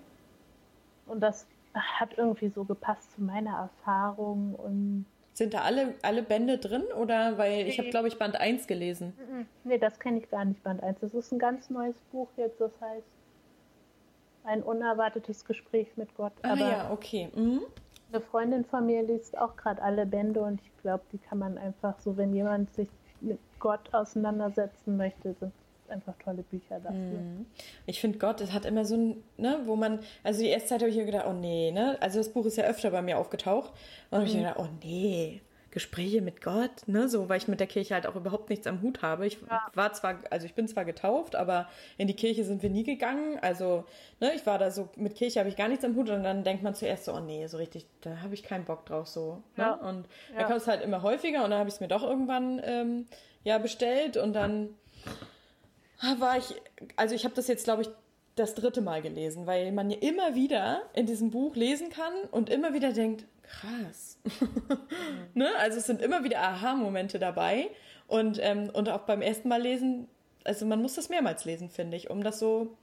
Und 1.06 1.20
das 1.20 1.46
hat 1.74 2.16
irgendwie 2.16 2.48
so 2.48 2.64
gepasst 2.64 3.12
zu 3.14 3.22
meiner 3.22 3.56
Erfahrung 3.58 4.54
und 4.54 5.06
Sind 5.34 5.52
da 5.54 5.60
alle, 5.62 5.94
alle 6.02 6.22
Bände 6.22 6.56
drin? 6.58 6.84
Oder 6.98 7.36
weil 7.38 7.66
ich 7.68 7.78
habe, 7.78 7.90
glaube 7.90 8.08
ich, 8.08 8.18
Band 8.18 8.36
1 8.40 8.66
gelesen. 8.66 9.12
Nee, 9.64 9.76
das 9.78 9.98
kenne 10.00 10.18
ich 10.18 10.30
gar 10.30 10.44
nicht, 10.46 10.62
Band 10.62 10.82
1. 10.82 11.00
Das 11.00 11.12
ist 11.14 11.32
ein 11.32 11.38
ganz 11.38 11.68
neues 11.68 11.96
Buch 12.12 12.28
jetzt, 12.38 12.60
das 12.60 12.72
heißt 12.80 13.06
Ein 14.44 14.62
unerwartetes 14.62 15.44
Gespräch 15.44 15.88
mit 15.96 16.14
Gott. 16.16 16.32
Ah 16.42 16.52
Aber 16.52 16.60
ja, 16.70 16.90
okay. 16.92 17.28
Mhm. 17.34 17.60
Eine 18.16 18.24
Freundin 18.24 18.64
von 18.64 18.86
mir 18.86 19.02
liest 19.02 19.36
auch 19.38 19.56
gerade 19.56 19.82
alle 19.82 20.06
Bände 20.06 20.40
und 20.40 20.60
ich 20.60 20.70
glaube, 20.82 21.04
die 21.12 21.18
kann 21.18 21.38
man 21.38 21.58
einfach 21.58 21.98
so, 22.00 22.16
wenn 22.16 22.34
jemand 22.34 22.72
sich 22.74 22.88
mit 23.20 23.38
Gott 23.58 23.92
auseinandersetzen 23.92 24.96
möchte, 24.96 25.34
sind 25.34 25.52
einfach 25.88 26.14
tolle 26.22 26.42
Bücher 26.42 26.80
dafür. 26.80 26.98
Mhm. 26.98 27.46
Ich 27.86 28.00
finde 28.00 28.18
Gott, 28.18 28.40
es 28.40 28.52
hat 28.52 28.64
immer 28.64 28.84
so 28.84 28.96
ein, 28.96 29.22
ne, 29.36 29.60
wo 29.64 29.76
man, 29.76 30.00
also 30.24 30.40
die 30.40 30.48
erste 30.48 30.70
Zeit 30.70 30.80
habe 30.80 30.90
ich 30.90 30.96
mir 30.96 31.04
gedacht, 31.04 31.26
oh 31.28 31.32
nee, 31.32 31.70
ne, 31.70 31.96
also 32.00 32.18
das 32.18 32.30
Buch 32.30 32.46
ist 32.46 32.56
ja 32.56 32.64
öfter 32.64 32.90
bei 32.90 33.02
mir 33.02 33.18
aufgetaucht 33.18 33.72
und 34.10 34.18
habe 34.18 34.26
ich 34.26 34.34
mir 34.34 34.40
gedacht, 34.40 34.58
oh 34.58 34.68
nee, 34.82 35.42
Gespräche 35.76 36.22
mit 36.22 36.40
Gott, 36.40 36.88
ne, 36.88 37.06
so, 37.06 37.28
weil 37.28 37.36
ich 37.36 37.48
mit 37.48 37.60
der 37.60 37.66
Kirche 37.66 37.92
halt 37.92 38.06
auch 38.06 38.16
überhaupt 38.16 38.48
nichts 38.48 38.66
am 38.66 38.80
Hut 38.80 39.02
habe. 39.02 39.26
Ich 39.26 39.36
Ja. 39.42 39.60
war 39.74 39.92
zwar, 39.92 40.20
also 40.30 40.46
ich 40.46 40.54
bin 40.54 40.66
zwar 40.68 40.86
getauft, 40.86 41.36
aber 41.36 41.68
in 41.98 42.06
die 42.06 42.14
Kirche 42.16 42.44
sind 42.44 42.62
wir 42.62 42.70
nie 42.70 42.82
gegangen, 42.82 43.38
also, 43.42 43.84
ne, 44.18 44.32
ich 44.34 44.46
war 44.46 44.58
da 44.58 44.70
so, 44.70 44.88
mit 44.96 45.16
Kirche 45.16 45.38
habe 45.38 45.50
ich 45.50 45.56
gar 45.56 45.68
nichts 45.68 45.84
am 45.84 45.94
Hut 45.94 46.08
und 46.08 46.22
dann 46.22 46.44
denkt 46.44 46.62
man 46.62 46.74
zuerst 46.74 47.04
so, 47.04 47.12
oh 47.12 47.20
nee, 47.20 47.46
so 47.46 47.58
richtig, 47.58 47.84
da 48.00 48.22
habe 48.22 48.32
ich 48.32 48.42
keinen 48.42 48.64
Bock 48.64 48.86
drauf, 48.86 49.06
so, 49.06 49.42
ne, 49.58 49.64
Ja. 49.64 49.72
und 49.74 50.08
Ja. 50.32 50.38
dann 50.38 50.46
kam 50.48 50.56
es 50.56 50.66
halt 50.66 50.80
immer 50.82 51.02
häufiger 51.02 51.44
und 51.44 51.50
dann 51.50 51.58
habe 51.58 51.68
ich 51.68 51.74
es 51.74 51.80
mir 51.80 51.88
doch 51.88 52.02
irgendwann, 52.02 52.58
ähm, 52.64 53.06
ja, 53.44 53.58
bestellt 53.58 54.16
und 54.16 54.32
dann 54.32 54.70
war 56.18 56.38
ich, 56.38 56.54
also 56.96 57.14
ich 57.14 57.24
habe 57.26 57.34
das 57.34 57.48
jetzt, 57.48 57.64
glaube 57.64 57.82
ich, 57.82 57.90
das 58.34 58.54
dritte 58.54 58.80
Mal 58.80 59.02
gelesen, 59.02 59.46
weil 59.46 59.72
man 59.72 59.90
ja 59.90 59.98
immer 60.00 60.34
wieder 60.34 60.82
in 60.94 61.04
diesem 61.04 61.30
Buch 61.30 61.54
lesen 61.54 61.90
kann 61.90 62.12
und 62.30 62.48
immer 62.48 62.72
wieder 62.72 62.92
denkt, 62.92 63.24
krass. 63.46 64.18
ne? 65.34 65.48
Also 65.58 65.78
es 65.78 65.86
sind 65.86 66.02
immer 66.02 66.24
wieder 66.24 66.40
Aha-Momente 66.40 67.18
dabei 67.18 67.70
und, 68.06 68.38
ähm, 68.42 68.70
und 68.72 68.88
auch 68.88 69.02
beim 69.02 69.22
ersten 69.22 69.48
Mal 69.48 69.62
lesen, 69.62 70.08
also 70.44 70.66
man 70.66 70.80
muss 70.80 70.94
das 70.94 71.08
mehrmals 71.08 71.44
lesen, 71.44 71.70
finde 71.70 71.96
ich, 71.96 72.10
um 72.10 72.22
das 72.22 72.38
so 72.38 72.76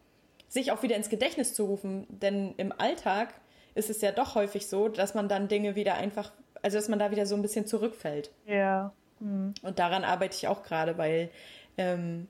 sich 0.47 0.71
auch 0.71 0.83
wieder 0.83 0.95
ins 0.95 1.09
Gedächtnis 1.09 1.53
zu 1.53 1.65
rufen, 1.65 2.05
denn 2.09 2.53
im 2.57 2.71
Alltag 2.71 3.33
ist 3.75 3.89
es 3.89 4.01
ja 4.01 4.11
doch 4.11 4.35
häufig 4.35 4.67
so, 4.67 4.87
dass 4.87 5.15
man 5.15 5.27
dann 5.27 5.47
Dinge 5.47 5.75
wieder 5.75 5.95
einfach, 5.95 6.31
also 6.61 6.77
dass 6.77 6.89
man 6.89 6.99
da 6.99 7.11
wieder 7.11 7.25
so 7.25 7.35
ein 7.35 7.41
bisschen 7.41 7.65
zurückfällt. 7.65 8.31
Ja. 8.45 8.93
Hm. 9.19 9.53
Und 9.63 9.79
daran 9.79 10.03
arbeite 10.03 10.35
ich 10.35 10.47
auch 10.47 10.63
gerade, 10.63 10.97
weil 10.97 11.31
ähm, 11.77 12.27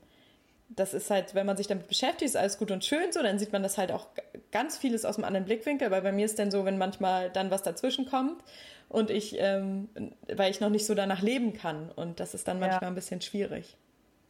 das 0.76 0.94
ist 0.94 1.10
halt, 1.10 1.36
wenn 1.36 1.46
man 1.46 1.58
sich 1.58 1.68
damit 1.68 1.88
beschäftigt, 1.88 2.24
ist 2.30 2.36
alles 2.38 2.58
gut 2.58 2.72
und 2.72 2.84
schön 2.84 3.12
so, 3.12 3.22
dann 3.22 3.40
sieht 3.40 3.54
man 3.54 3.64
das 3.64 3.78
halt 3.78 3.92
auch 3.92 4.08
ganz 4.52 4.78
vieles 4.78 5.06
aus 5.06 5.18
einem 5.18 5.26
anderen 5.26 5.46
Blickwinkel, 5.46 5.92
weil 5.92 6.02
bei 6.02 6.12
mir 6.12 6.26
ist 6.26 6.40
dann 6.40 6.52
so, 6.52 6.66
wenn 6.66 6.78
manchmal 6.78 7.30
dann 7.30 7.52
was 7.52 7.64
dazwischen 7.64 8.06
kommt 8.06 8.44
und 8.90 9.10
ich, 9.10 9.36
ähm, 9.40 9.90
weil 10.36 10.52
ich 10.52 10.60
noch 10.62 10.70
nicht 10.70 10.86
so 10.86 10.96
danach 10.96 11.22
leben 11.22 11.54
kann 11.54 11.92
und 11.92 12.20
das 12.20 12.34
ist 12.34 12.48
dann 12.48 12.60
Ja. 12.60 12.68
manchmal 12.68 12.92
ein 12.92 12.96
bisschen 12.96 13.22
schwierig. 13.22 13.78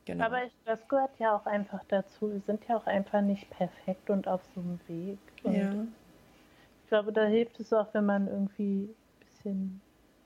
Genau. 0.05 0.25
Aber 0.25 0.43
ich, 0.43 0.51
das 0.65 0.85
gehört 0.89 1.17
ja 1.19 1.35
auch 1.35 1.45
einfach 1.45 1.81
dazu. 1.87 2.31
Wir 2.31 2.41
sind 2.41 2.65
ja 2.67 2.77
auch 2.77 2.85
einfach 2.87 3.21
nicht 3.21 3.49
perfekt 3.49 4.09
und 4.09 4.27
auf 4.27 4.41
so 4.53 4.59
einem 4.61 4.79
Weg. 4.87 5.17
Und 5.43 5.55
ja. 5.55 5.71
ich 6.83 6.89
glaube, 6.89 7.13
da 7.13 7.25
hilft 7.25 7.59
es 7.59 7.71
auch, 7.71 7.87
wenn 7.93 8.05
man 8.05 8.27
irgendwie 8.27 8.89
ein 8.89 8.95
bisschen 9.25 9.81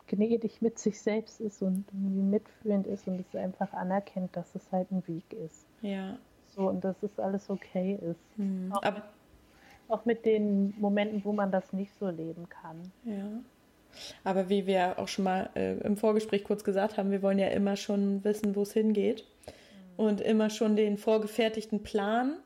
gnädig 0.07 0.61
mit 0.61 0.79
sich 0.79 1.01
selbst 1.01 1.41
ist 1.41 1.61
und 1.61 1.85
irgendwie 1.93 2.21
mitfühlend 2.21 2.87
ist 2.87 3.07
und 3.07 3.19
es 3.19 3.35
einfach 3.35 3.73
anerkennt, 3.73 4.35
dass 4.35 4.55
es 4.55 4.71
halt 4.71 4.91
ein 4.91 5.05
Weg 5.07 5.25
ist. 5.33 5.65
Ja. 5.81 6.17
So 6.47 6.69
und 6.69 6.83
dass 6.83 7.01
es 7.03 7.19
alles 7.19 7.49
okay 7.49 7.99
ist. 8.01 8.19
Hm. 8.37 8.71
Auch, 8.73 8.83
Aber, 8.83 9.03
auch 9.89 10.05
mit 10.05 10.25
den 10.25 10.73
Momenten, 10.79 11.23
wo 11.23 11.33
man 11.33 11.51
das 11.51 11.73
nicht 11.73 11.93
so 11.99 12.09
leben 12.09 12.47
kann. 12.49 12.91
ja. 13.03 13.27
Aber 14.23 14.49
wie 14.49 14.67
wir 14.67 14.99
auch 14.99 15.07
schon 15.07 15.23
mal 15.23 15.49
äh, 15.55 15.77
im 15.77 15.97
Vorgespräch 15.97 16.43
kurz 16.43 16.63
gesagt 16.63 16.97
haben, 16.97 17.09
wir 17.09 17.21
wollen 17.21 17.39
ja 17.39 17.47
immer 17.47 17.75
schon 17.75 18.23
wissen, 18.23 18.55
wo 18.55 18.61
es 18.61 18.73
hingeht. 18.73 19.25
Und 19.95 20.21
immer 20.21 20.51
schon 20.51 20.75
den 20.75 20.97
vorgefertigten 20.97 21.81
Plan 21.81 22.37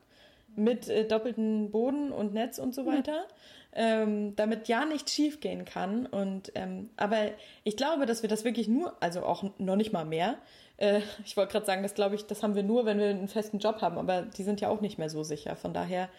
mit 0.56 0.88
äh, 0.88 1.06
doppelten 1.06 1.72
Boden 1.72 2.12
und 2.12 2.34
Netz 2.34 2.60
und 2.60 2.74
so 2.74 2.86
weiter, 2.86 3.26
ähm, 3.74 4.36
damit 4.36 4.68
ja 4.68 4.86
nichts 4.86 5.14
schief 5.14 5.40
gehen 5.40 5.66
kann. 5.66 6.06
Und 6.06 6.52
ähm, 6.56 6.90
aber 6.98 7.32
ich 7.64 7.78
glaube, 7.78 8.06
dass 8.06 8.22
wir 8.22 8.30
das 8.30 8.44
wirklich 8.44 8.68
nur, 8.68 8.96
also 9.02 9.24
auch 9.24 9.44
noch 9.58 9.76
nicht 9.76 9.94
mal 9.94 10.06
mehr. 10.06 10.38
Äh, 10.78 11.02
ich 11.26 11.38
wollte 11.38 11.54
gerade 11.54 11.66
sagen, 11.66 11.84
das 11.84 11.94
glaube 11.94 12.16
ich, 12.16 12.26
das 12.26 12.44
haben 12.44 12.56
wir 12.56 12.64
nur, 12.64 12.86
wenn 12.86 13.00
wir 13.00 13.10
einen 13.10 13.28
festen 13.28 13.60
Job 13.60 13.82
haben, 13.82 13.98
aber 13.98 14.24
die 14.24 14.44
sind 14.44 14.62
ja 14.62 14.70
auch 14.70 14.82
nicht 14.82 14.98
mehr 14.98 15.10
so 15.10 15.24
sicher. 15.24 15.56
Von 15.56 15.74
daher, 15.74 16.10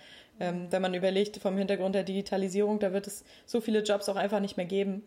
ähm, 0.40 0.68
wenn 0.70 0.82
man 0.82 0.94
überlegt 0.94 1.36
vom 1.38 1.56
Hintergrund 1.58 1.94
der 1.94 2.04
Digitalisierung, 2.04 2.78
da 2.78 2.92
wird 2.92 3.06
es 3.06 3.24
so 3.44 3.60
viele 3.60 3.82
Jobs 3.82 4.08
auch 4.08 4.16
einfach 4.16 4.40
nicht 4.40 4.56
mehr 4.56 4.66
geben. 4.66 5.02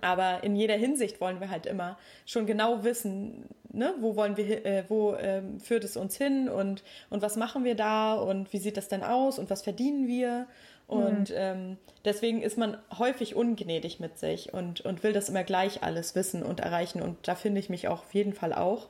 Aber 0.00 0.42
in 0.42 0.56
jeder 0.56 0.76
Hinsicht 0.76 1.20
wollen 1.20 1.40
wir 1.40 1.50
halt 1.50 1.66
immer 1.66 1.98
schon 2.24 2.46
genau 2.46 2.82
wissen, 2.82 3.44
ne, 3.70 3.94
wo 4.00 4.16
wollen 4.16 4.36
wir, 4.36 4.64
äh, 4.64 4.84
wo 4.88 5.14
ähm, 5.16 5.60
führt 5.60 5.84
es 5.84 5.96
uns 5.96 6.16
hin 6.16 6.48
und, 6.48 6.82
und 7.10 7.20
was 7.20 7.36
machen 7.36 7.64
wir 7.64 7.74
da 7.74 8.14
und 8.14 8.52
wie 8.52 8.58
sieht 8.58 8.78
das 8.78 8.88
denn 8.88 9.02
aus 9.02 9.38
und 9.38 9.50
was 9.50 9.62
verdienen 9.62 10.06
wir? 10.06 10.46
Und 10.92 11.32
ähm, 11.34 11.78
deswegen 12.04 12.42
ist 12.42 12.58
man 12.58 12.76
häufig 12.98 13.34
ungnädig 13.34 14.00
mit 14.00 14.18
sich 14.18 14.52
und, 14.52 14.80
und 14.82 15.02
will 15.02 15.12
das 15.12 15.28
immer 15.28 15.44
gleich 15.44 15.82
alles 15.82 16.14
wissen 16.14 16.42
und 16.42 16.60
erreichen. 16.60 17.02
Und 17.02 17.28
da 17.28 17.34
finde 17.34 17.60
ich 17.60 17.68
mich 17.68 17.88
auch 17.88 18.02
auf 18.02 18.14
jeden 18.14 18.32
Fall 18.32 18.52
auch. 18.52 18.88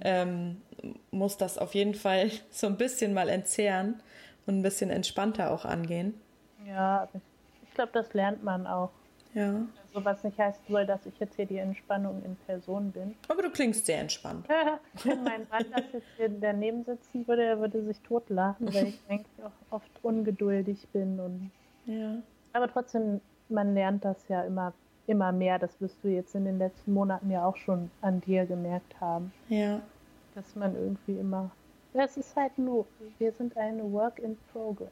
Ähm, 0.00 0.60
muss 1.10 1.36
das 1.36 1.58
auf 1.58 1.74
jeden 1.74 1.94
Fall 1.94 2.30
so 2.50 2.66
ein 2.66 2.76
bisschen 2.76 3.14
mal 3.14 3.28
entzehren 3.28 4.02
und 4.46 4.58
ein 4.58 4.62
bisschen 4.62 4.90
entspannter 4.90 5.50
auch 5.50 5.64
angehen. 5.64 6.14
Ja, 6.66 7.08
ich 7.62 7.74
glaube, 7.74 7.90
das 7.92 8.12
lernt 8.14 8.42
man 8.42 8.66
auch. 8.66 8.90
Ja. 9.34 9.66
Also 9.94 10.04
was 10.04 10.24
nicht 10.24 10.38
heißen 10.38 10.64
soll, 10.68 10.86
dass 10.86 11.06
ich 11.06 11.16
jetzt 11.20 11.36
hier 11.36 11.46
die 11.46 11.58
Entspannung 11.58 12.20
in 12.24 12.34
Person 12.46 12.90
bin. 12.90 13.14
Aber 13.28 13.42
du 13.42 13.50
klingst 13.50 13.86
sehr 13.86 14.00
entspannt. 14.00 14.44
Wenn 15.04 15.22
mein 15.22 15.46
Mann 15.50 15.64
das 15.72 15.84
jetzt 15.92 16.06
hier 16.16 16.28
daneben 16.28 16.82
sitzen 16.84 17.26
würde, 17.28 17.44
er 17.44 17.60
würde 17.60 17.80
sich 17.84 18.00
totlachen, 18.00 18.74
weil 18.74 18.88
ich 18.88 19.00
eigentlich 19.08 19.44
auch 19.44 19.52
oft 19.76 19.90
ungeduldig 20.02 20.88
bin. 20.92 21.20
Und 21.20 21.50
Ja. 21.86 22.16
aber 22.54 22.66
trotzdem, 22.68 23.20
man 23.48 23.74
lernt 23.74 24.04
das 24.04 24.26
ja 24.26 24.42
immer, 24.42 24.72
immer 25.06 25.30
mehr. 25.30 25.60
Das 25.60 25.80
wirst 25.80 26.02
du 26.02 26.08
jetzt 26.08 26.34
in 26.34 26.44
den 26.44 26.58
letzten 26.58 26.92
Monaten 26.92 27.30
ja 27.30 27.46
auch 27.46 27.56
schon 27.56 27.88
an 28.00 28.20
dir 28.20 28.46
gemerkt 28.46 29.00
haben, 29.00 29.32
Ja. 29.48 29.80
dass 30.34 30.56
man 30.56 30.74
irgendwie 30.74 31.18
immer. 31.20 31.52
Ja, 31.92 32.02
es 32.02 32.16
ist 32.16 32.34
halt 32.34 32.58
nur, 32.58 32.84
wir 33.18 33.30
sind 33.30 33.56
eine 33.56 33.92
Work 33.92 34.18
in 34.18 34.36
Progress. 34.52 34.90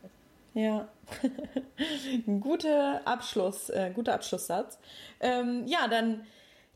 Ja, 0.54 0.88
guter 2.40 3.06
Abschluss, 3.06 3.70
äh, 3.70 3.90
guter 3.94 4.14
Abschlusssatz. 4.14 4.78
Ähm, 5.20 5.64
ja, 5.66 5.88
dann 5.88 6.26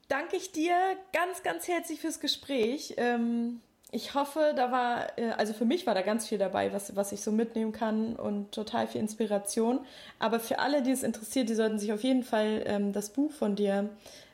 danke 0.08 0.36
ich 0.36 0.52
dir 0.52 0.74
ganz, 1.12 1.42
ganz 1.42 1.68
herzlich 1.68 2.00
fürs 2.00 2.20
Gespräch. 2.20 2.94
Ähm, 2.96 3.60
ich 3.92 4.14
hoffe, 4.14 4.52
da 4.56 4.72
war, 4.72 5.18
äh, 5.18 5.30
also 5.32 5.52
für 5.52 5.64
mich 5.64 5.86
war 5.86 5.94
da 5.94 6.02
ganz 6.02 6.26
viel 6.26 6.38
dabei, 6.38 6.72
was, 6.72 6.96
was 6.96 7.12
ich 7.12 7.20
so 7.20 7.30
mitnehmen 7.32 7.72
kann 7.72 8.16
und 8.16 8.52
total 8.52 8.88
viel 8.88 9.00
Inspiration. 9.00 9.80
Aber 10.18 10.40
für 10.40 10.58
alle, 10.58 10.82
die 10.82 10.90
es 10.90 11.02
interessiert, 11.02 11.48
die 11.48 11.54
sollten 11.54 11.78
sich 11.78 11.92
auf 11.92 12.02
jeden 12.02 12.22
Fall 12.22 12.62
ähm, 12.66 12.92
das 12.92 13.10
Buch 13.10 13.32
von 13.32 13.56
dir 13.56 13.90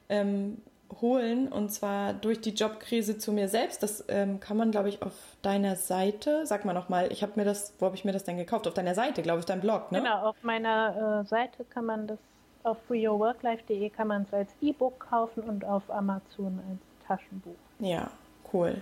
ähm, 0.09 0.59
holen 1.01 1.48
und 1.48 1.70
zwar 1.70 2.12
durch 2.12 2.40
die 2.40 2.51
Jobkrise 2.51 3.19
zu 3.19 3.32
mir 3.32 3.48
selbst. 3.48 3.82
Das 3.82 4.05
ähm, 4.09 4.40
kann 4.40 4.56
man, 4.56 4.70
glaube 4.70 4.89
ich, 4.89 5.02
auf 5.02 5.12
deiner 5.43 5.77
Seite, 5.77 6.47
sag 6.47 6.64
mal 6.64 6.73
nochmal, 6.73 7.10
ich 7.12 7.23
habe 7.23 7.32
mir 7.36 7.44
das, 7.44 7.74
wo 7.78 7.86
habe 7.86 7.97
ich 7.97 8.05
mir 8.05 8.12
das 8.12 8.24
denn 8.24 8.36
gekauft? 8.36 8.66
Auf 8.66 8.74
deiner 8.74 8.94
Seite, 8.94 9.23
glaube 9.23 9.40
ich, 9.40 9.47
dein 9.47 9.60
Blog, 9.60 9.90
ne? 9.93 9.98
Genau, 9.98 10.28
auf 10.28 10.36
meiner 10.43 11.23
äh, 11.23 11.28
Seite 11.28 11.64
kann 11.64 11.86
man 11.86 12.06
das, 12.06 12.19
auf 12.64 12.78
freeyourworklife.de 12.86 13.90
kann 13.90 14.09
man 14.09 14.23
es 14.23 14.32
als 14.32 14.51
E-Book 14.60 15.01
kaufen 15.01 15.43
und 15.44 15.64
auf 15.64 15.90
Amazon 15.90 16.60
als 16.70 17.09
Taschenbuch. 17.09 17.55
Ja, 17.81 18.10
cool. 18.52 18.77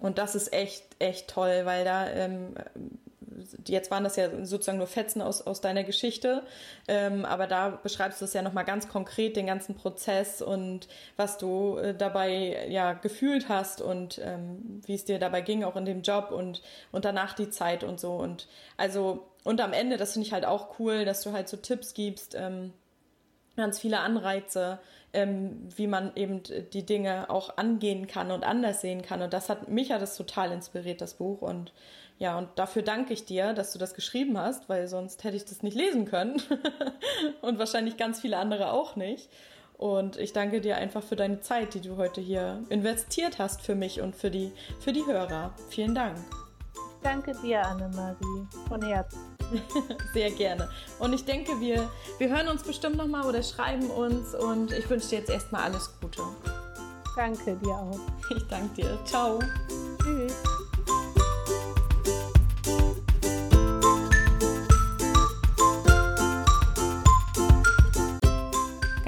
Und 0.00 0.18
das 0.18 0.34
ist 0.34 0.52
echt, 0.52 0.84
echt 0.98 1.28
toll, 1.28 1.62
weil 1.64 1.84
da 1.84 2.06
ähm, 2.08 2.54
jetzt 3.66 3.90
waren 3.90 4.04
das 4.04 4.16
ja 4.16 4.44
sozusagen 4.44 4.78
nur 4.78 4.86
Fetzen 4.86 5.22
aus, 5.22 5.42
aus 5.42 5.60
deiner 5.60 5.84
Geschichte, 5.84 6.42
ähm, 6.88 7.24
aber 7.24 7.46
da 7.46 7.70
beschreibst 7.70 8.20
du 8.20 8.24
es 8.24 8.32
ja 8.32 8.42
nochmal 8.42 8.64
ganz 8.64 8.88
konkret, 8.88 9.36
den 9.36 9.46
ganzen 9.46 9.74
Prozess 9.74 10.42
und 10.42 10.88
was 11.16 11.38
du 11.38 11.78
äh, 11.78 11.94
dabei 11.94 12.66
ja 12.68 12.92
gefühlt 12.92 13.48
hast 13.48 13.80
und 13.80 14.20
ähm, 14.22 14.82
wie 14.86 14.94
es 14.94 15.04
dir 15.04 15.18
dabei 15.18 15.40
ging, 15.40 15.64
auch 15.64 15.76
in 15.76 15.84
dem 15.84 16.02
Job 16.02 16.30
und, 16.30 16.62
und 16.92 17.04
danach 17.04 17.34
die 17.34 17.50
Zeit 17.50 17.84
und 17.84 18.00
so. 18.00 18.14
Und 18.14 18.48
also, 18.76 19.26
und 19.44 19.60
am 19.60 19.72
Ende, 19.72 19.96
das 19.96 20.12
finde 20.12 20.26
ich 20.26 20.32
halt 20.32 20.44
auch 20.44 20.78
cool, 20.78 21.04
dass 21.04 21.22
du 21.22 21.32
halt 21.32 21.48
so 21.48 21.56
Tipps 21.56 21.94
gibst, 21.94 22.34
ähm, 22.34 22.72
ganz 23.56 23.78
viele 23.78 24.00
Anreize, 24.00 24.78
ähm, 25.12 25.68
wie 25.74 25.86
man 25.86 26.12
eben 26.14 26.42
die 26.72 26.84
Dinge 26.84 27.30
auch 27.30 27.56
angehen 27.56 28.06
kann 28.06 28.30
und 28.30 28.44
anders 28.44 28.82
sehen 28.82 29.02
kann. 29.02 29.22
Und 29.22 29.32
das 29.32 29.48
hat 29.48 29.68
mich 29.68 29.90
hat 29.90 30.02
das 30.02 30.16
total 30.16 30.52
inspiriert, 30.52 31.00
das 31.00 31.14
Buch. 31.14 31.42
Und 31.42 31.72
ja, 32.18 32.38
und 32.38 32.48
dafür 32.56 32.82
danke 32.82 33.12
ich 33.12 33.24
dir, 33.24 33.52
dass 33.52 33.72
du 33.72 33.78
das 33.78 33.94
geschrieben 33.94 34.38
hast, 34.38 34.68
weil 34.68 34.88
sonst 34.88 35.24
hätte 35.24 35.36
ich 35.36 35.44
das 35.44 35.62
nicht 35.62 35.76
lesen 35.76 36.06
können. 36.06 36.40
und 37.42 37.58
wahrscheinlich 37.58 37.96
ganz 37.96 38.20
viele 38.20 38.38
andere 38.38 38.72
auch 38.72 38.96
nicht. 38.96 39.28
Und 39.76 40.16
ich 40.16 40.32
danke 40.32 40.62
dir 40.62 40.76
einfach 40.76 41.02
für 41.02 41.16
deine 41.16 41.40
Zeit, 41.40 41.74
die 41.74 41.82
du 41.82 41.96
heute 41.98 42.22
hier 42.22 42.62
investiert 42.70 43.38
hast 43.38 43.60
für 43.60 43.74
mich 43.74 44.00
und 44.00 44.16
für 44.16 44.30
die, 44.30 44.52
für 44.80 44.94
die 44.94 45.04
Hörer. 45.04 45.52
Vielen 45.68 45.94
Dank. 45.94 46.16
Danke 47.02 47.34
dir, 47.42 47.64
Annemarie, 47.64 48.46
von 48.66 48.82
Herzen. 48.82 49.20
Sehr 50.14 50.30
gerne. 50.30 50.68
Und 50.98 51.12
ich 51.12 51.24
denke, 51.24 51.60
wir, 51.60 51.88
wir 52.18 52.28
hören 52.30 52.48
uns 52.48 52.62
bestimmt 52.62 52.96
nochmal 52.96 53.26
oder 53.26 53.42
schreiben 53.42 53.90
uns 53.90 54.34
und 54.34 54.72
ich 54.72 54.88
wünsche 54.88 55.10
dir 55.10 55.18
jetzt 55.18 55.30
erstmal 55.30 55.64
alles 55.64 55.90
Gute. 56.00 56.22
Danke 57.14 57.56
dir 57.56 57.74
auch. 57.74 58.00
Ich 58.34 58.42
danke 58.48 58.82
dir. 58.82 58.98
Ciao. 59.04 59.38
Tschüss. 60.02 60.55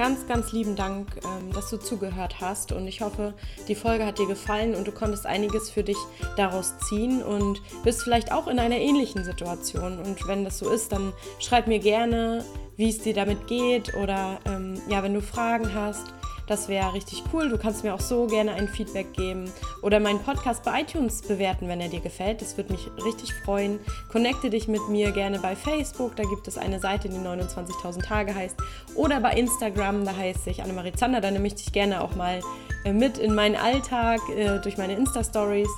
Ganz, 0.09 0.27
ganz 0.27 0.51
lieben 0.53 0.75
Dank, 0.75 1.07
ähm, 1.23 1.53
dass 1.53 1.69
du 1.69 1.77
zugehört 1.77 2.41
hast 2.41 2.71
und 2.71 2.87
ich 2.87 3.01
hoffe, 3.01 3.35
die 3.67 3.75
Folge 3.75 4.07
hat 4.07 4.17
dir 4.17 4.25
gefallen 4.25 4.73
und 4.73 4.87
du 4.87 4.91
konntest 4.91 5.27
einiges 5.27 5.69
für 5.69 5.83
dich 5.83 5.97
daraus 6.35 6.73
ziehen 6.79 7.21
und 7.21 7.61
bist 7.83 8.01
vielleicht 8.01 8.31
auch 8.31 8.47
in 8.47 8.57
einer 8.57 8.77
ähnlichen 8.77 9.23
Situation. 9.23 9.99
Und 9.99 10.27
wenn 10.27 10.43
das 10.43 10.57
so 10.57 10.71
ist, 10.71 10.91
dann 10.93 11.13
schreib 11.37 11.67
mir 11.67 11.77
gerne, 11.77 12.43
wie 12.75 12.89
es 12.89 12.97
dir 13.03 13.13
damit 13.13 13.45
geht 13.45 13.93
oder 13.93 14.39
ähm, 14.45 14.81
ja, 14.89 15.03
wenn 15.03 15.13
du 15.13 15.21
Fragen 15.21 15.75
hast 15.75 16.11
das 16.49 16.67
wäre 16.67 16.93
richtig 16.93 17.23
cool. 17.31 17.47
Du 17.49 17.57
kannst 17.57 17.83
mir 17.83 17.93
auch 17.93 17.99
so 17.99 18.25
gerne 18.25 18.53
ein 18.53 18.67
Feedback 18.67 19.13
geben 19.13 19.51
oder 19.83 19.99
meinen 19.99 20.19
Podcast 20.19 20.63
bei 20.63 20.81
iTunes 20.81 21.21
bewerten, 21.21 21.67
wenn 21.67 21.79
er 21.79 21.89
dir 21.89 21.99
gefällt. 21.99 22.41
Das 22.41 22.57
würde 22.57 22.73
mich 22.73 22.89
richtig 23.05 23.31
freuen. 23.45 23.79
Connecte 24.11 24.49
dich 24.49 24.67
mit 24.67 24.89
mir 24.89 25.11
gerne 25.11 25.39
bei 25.39 25.55
Facebook. 25.55 26.15
Da 26.15 26.23
gibt 26.23 26.47
es 26.47 26.57
eine 26.57 26.79
Seite, 26.79 27.07
die 27.07 27.17
29.000 27.17 28.03
Tage 28.03 28.33
heißt. 28.33 28.57
Oder 28.95 29.19
bei 29.19 29.33
Instagram, 29.33 30.05
da 30.05 30.15
heiße 30.15 30.49
ich 30.49 30.63
Annemarie 30.63 30.93
Zander. 30.93 31.21
Da 31.21 31.29
nehme 31.29 31.45
ich 31.45 31.55
dich 31.55 31.71
gerne 31.71 32.01
auch 32.01 32.15
mal 32.15 32.41
äh, 32.83 32.93
mit 32.93 33.19
in 33.19 33.35
meinen 33.35 33.55
Alltag 33.55 34.19
äh, 34.35 34.57
durch 34.59 34.77
meine 34.77 34.93
Insta-Stories. 34.93 35.69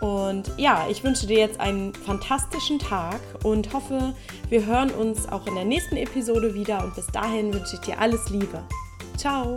Und 0.00 0.52
ja, 0.58 0.86
ich 0.88 1.02
wünsche 1.02 1.26
dir 1.26 1.38
jetzt 1.38 1.58
einen 1.58 1.92
fantastischen 1.92 2.78
Tag 2.78 3.20
und 3.42 3.72
hoffe, 3.72 4.14
wir 4.48 4.66
hören 4.66 4.90
uns 4.90 5.28
auch 5.28 5.46
in 5.46 5.54
der 5.56 5.64
nächsten 5.64 5.96
Episode 5.96 6.54
wieder. 6.54 6.84
Und 6.84 6.94
bis 6.94 7.06
dahin 7.08 7.52
wünsche 7.52 7.74
ich 7.74 7.80
dir 7.80 7.98
alles 7.98 8.30
Liebe. 8.30 8.62
Ciao! 9.16 9.56